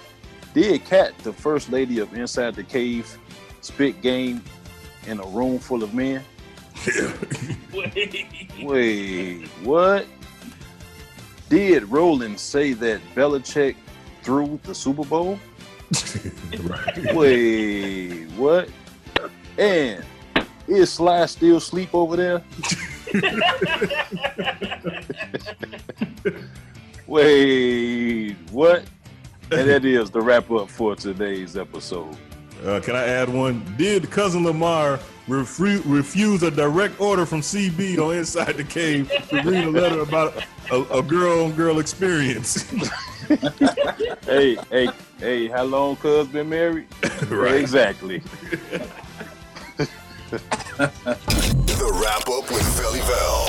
Did 0.53 0.85
Kat, 0.85 1.17
the 1.19 1.33
first 1.33 1.71
lady 1.71 2.01
of 2.01 2.13
Inside 2.15 2.55
the 2.55 2.65
Cave, 2.65 3.19
spit 3.61 4.03
game 4.03 4.43
in 5.07 5.21
a 5.21 5.27
room 5.27 5.59
full 5.59 5.83
of 5.83 5.95
men? 5.95 6.23
Wait, 6.86 8.27
Wait, 8.62 9.47
what? 9.62 10.07
Did 11.48 11.85
Roland 11.90 12.39
say 12.39 12.73
that 12.74 13.01
Belichick 13.15 13.74
threw 14.23 14.59
the 14.62 14.74
Super 14.74 15.05
Bowl? 15.05 15.39
Wait, 17.12 18.27
what? 18.31 18.69
And 19.59 20.05
is 20.69 20.93
Sly 20.93 21.27
still 21.27 21.57
asleep 21.57 21.90
over 21.93 22.16
there? 22.16 22.43
Wait, 27.07 28.35
what? 28.52 28.85
And 29.51 29.69
that 29.69 29.85
is 29.85 30.11
the 30.11 30.20
wrap 30.20 30.51
up 30.52 30.70
for 30.70 30.94
today's 30.94 31.57
episode. 31.57 32.16
Uh, 32.65 32.78
can 32.81 32.94
I 32.94 33.05
add 33.05 33.28
one? 33.28 33.65
Did 33.77 34.09
cousin 34.11 34.44
Lamar 34.44 35.01
refu- 35.31 35.82
refuse 35.86 36.43
a 36.43 36.51
direct 36.51 37.01
order 37.01 37.24
from 37.24 37.40
CB 37.40 37.98
on 37.98 38.16
Inside 38.16 38.57
the 38.57 38.65
Cave 38.65 39.11
to 39.28 39.43
read 39.43 39.65
a 39.65 39.70
letter 39.70 40.01
about 40.01 40.44
a, 40.70 40.82
a 40.98 41.02
girl 41.02 41.44
on 41.44 41.52
girl 41.52 41.78
experience? 41.78 42.62
hey, 44.27 44.57
hey, 44.70 44.89
hey, 45.19 45.48
how 45.48 45.62
long 45.62 45.97
cuz 45.97 46.28
been 46.28 46.48
married? 46.48 46.86
Right. 47.31 47.55
Exactly. 47.61 48.23
The 50.31 52.01
wrap 52.01 52.28
up 52.28 52.48
with 52.51 52.62
Velle 52.78 52.93
Vel. 53.05 53.48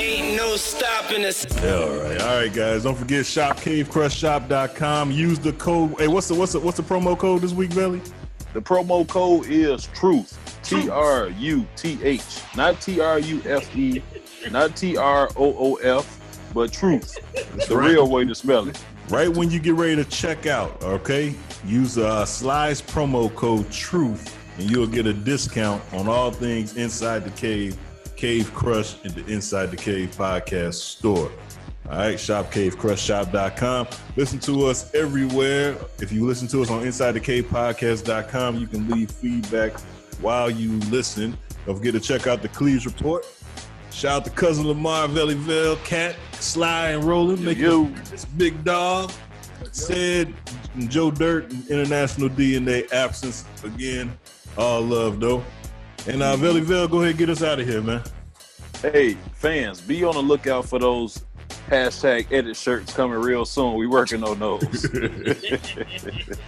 Ain't 0.00 0.36
no 0.36 0.56
stopping 0.56 1.24
us. 1.24 1.44
Yeah, 1.62 1.74
all 1.74 1.96
right, 1.96 2.20
all 2.20 2.36
right, 2.36 2.52
guys. 2.52 2.84
Don't 2.84 2.94
forget 2.96 3.24
shopcavecrushshop.com. 3.24 5.10
Use 5.10 5.38
the 5.40 5.52
code. 5.54 5.98
Hey, 5.98 6.06
what's 6.06 6.28
the 6.28 6.34
what's 6.36 6.52
the 6.52 6.60
what's 6.60 6.76
the 6.76 6.84
promo 6.84 7.18
code 7.18 7.42
this 7.42 7.52
week, 7.52 7.74
Belly? 7.74 8.00
The 8.52 8.60
promo 8.60 9.06
code 9.08 9.46
is 9.46 9.86
truth. 9.88 10.38
T 10.68 10.90
R 10.90 11.28
U 11.28 11.66
T 11.76 11.98
H. 12.02 12.40
Not 12.56 12.80
T 12.80 13.00
R 13.00 13.18
U 13.18 13.42
F 13.46 13.76
E, 13.76 14.02
not 14.50 14.76
T 14.76 14.96
R 14.96 15.28
O 15.36 15.54
O 15.58 15.74
F, 15.76 16.50
but 16.52 16.72
truth. 16.72 17.18
It's 17.34 17.68
the 17.68 17.76
right. 17.76 17.90
real 17.90 18.08
way 18.08 18.24
to 18.24 18.34
spell 18.34 18.68
it. 18.68 18.82
Right 19.08 19.28
when 19.28 19.50
you 19.50 19.58
get 19.58 19.74
ready 19.74 19.96
to 19.96 20.04
check 20.04 20.46
out, 20.46 20.82
okay? 20.82 21.34
Use 21.64 21.96
uh, 21.96 22.26
Sly's 22.26 22.82
promo 22.82 23.34
code 23.34 23.70
TRUTH 23.70 24.36
and 24.58 24.70
you'll 24.70 24.86
get 24.86 25.06
a 25.06 25.14
discount 25.14 25.82
on 25.92 26.08
all 26.08 26.30
things 26.30 26.76
Inside 26.76 27.24
the 27.24 27.30
Cave, 27.30 27.76
Cave 28.16 28.52
Crush, 28.52 28.96
and 29.04 29.14
the 29.14 29.32
Inside 29.32 29.70
the 29.70 29.76
Cave 29.76 30.14
podcast 30.16 30.74
store. 30.74 31.30
All 31.88 31.96
right, 31.96 32.16
shopcavecrushshop.com. 32.16 33.86
Listen 34.16 34.38
to 34.40 34.66
us 34.66 34.94
everywhere. 34.94 35.78
If 36.00 36.12
you 36.12 36.26
listen 36.26 36.46
to 36.48 36.60
us 36.60 36.70
on 36.70 36.84
inside 36.84 37.12
the 37.12 37.20
cave 37.20 37.46
InsideTheCavePodcast.com, 37.46 38.56
you 38.58 38.66
can 38.66 38.86
leave 38.90 39.10
feedback 39.10 39.72
while 40.20 40.50
you 40.50 40.78
listen. 40.90 41.36
Don't 41.66 41.76
forget 41.76 41.94
to 41.94 42.00
check 42.00 42.26
out 42.26 42.42
the 42.42 42.48
Cleeze 42.48 42.86
Report. 42.86 43.26
Shout 43.90 44.20
out 44.20 44.24
to 44.26 44.30
cousin 44.30 44.66
Lamar, 44.66 45.08
Valleyville, 45.08 45.82
Kat, 45.84 46.14
Sly, 46.34 46.90
and 46.90 47.04
Roland. 47.04 47.44
Make 47.44 47.58
you 47.58 47.92
this 48.10 48.24
big 48.24 48.62
dog. 48.64 49.10
Said 49.72 50.32
Joe 50.88 51.10
Dirt 51.10 51.52
and 51.52 51.68
International 51.68 52.28
DNA 52.28 52.90
absence 52.92 53.44
again. 53.64 54.16
All 54.56 54.80
love 54.80 55.20
though. 55.20 55.44
And 56.06 56.22
uh 56.22 56.36
Valleyville, 56.36 56.90
go 56.90 56.98
ahead 56.98 57.10
and 57.10 57.18
get 57.18 57.30
us 57.30 57.42
out 57.42 57.60
of 57.60 57.68
here, 57.68 57.82
man. 57.82 58.02
Hey, 58.80 59.14
fans, 59.34 59.80
be 59.80 60.04
on 60.04 60.14
the 60.14 60.22
lookout 60.22 60.66
for 60.66 60.78
those 60.78 61.24
hashtag 61.68 62.26
edit 62.32 62.56
shirts 62.56 62.92
coming 62.92 63.18
real 63.18 63.44
soon. 63.44 63.74
We 63.74 63.86
working 63.86 64.24
on 64.24 64.38
those. 64.38 64.84
And 64.84 65.04
the 65.04 66.38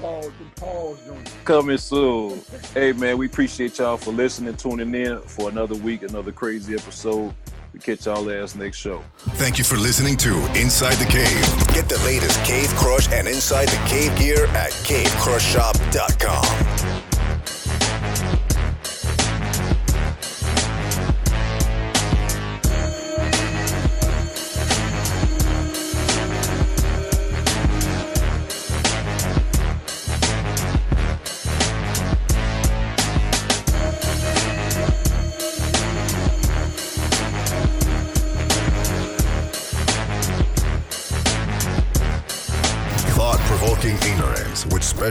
pause, 0.00 0.30
the 0.38 0.60
pause 0.60 0.98
joint. 1.06 1.34
coming 1.44 1.78
soon. 1.78 2.40
Hey 2.72 2.92
man, 2.92 3.18
we 3.18 3.26
appreciate 3.26 3.78
y'all 3.78 3.96
for 3.96 4.12
listening, 4.12 4.56
tuning 4.56 4.94
in 4.94 5.20
for 5.22 5.48
another 5.48 5.74
week, 5.74 6.02
another 6.02 6.32
crazy 6.32 6.74
episode. 6.74 7.34
We 7.72 7.80
catch 7.80 8.06
y'all 8.06 8.30
ass 8.30 8.54
next 8.54 8.76
show. 8.76 9.02
Thank 9.16 9.58
you 9.58 9.64
for 9.64 9.76
listening 9.76 10.16
to 10.18 10.30
Inside 10.54 10.94
the 10.94 11.06
Cave. 11.06 11.74
Get 11.74 11.88
the 11.88 11.98
latest 12.04 12.40
Cave 12.44 12.68
Crush 12.76 13.10
and 13.10 13.26
Inside 13.26 13.66
the 13.66 13.88
Cave 13.88 14.16
gear 14.16 14.46
at 14.46 14.70
cavecrushshop.com. 14.70 17.02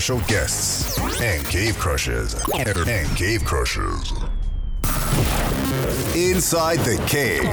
special 0.03 0.27
guests 0.27 0.99
and 1.21 1.45
cave 1.45 1.77
crushers. 1.77 2.35
And 2.53 3.15
cave 3.15 3.45
crushers. 3.45 4.11
Inside 6.13 6.79
the 6.79 7.01
Cave. 7.07 7.45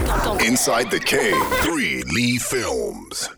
Inside 0.44 0.90
the 0.90 0.98
Cave. 0.98 1.40
3 1.62 2.02
Lee 2.12 2.39
Films. 2.39 3.28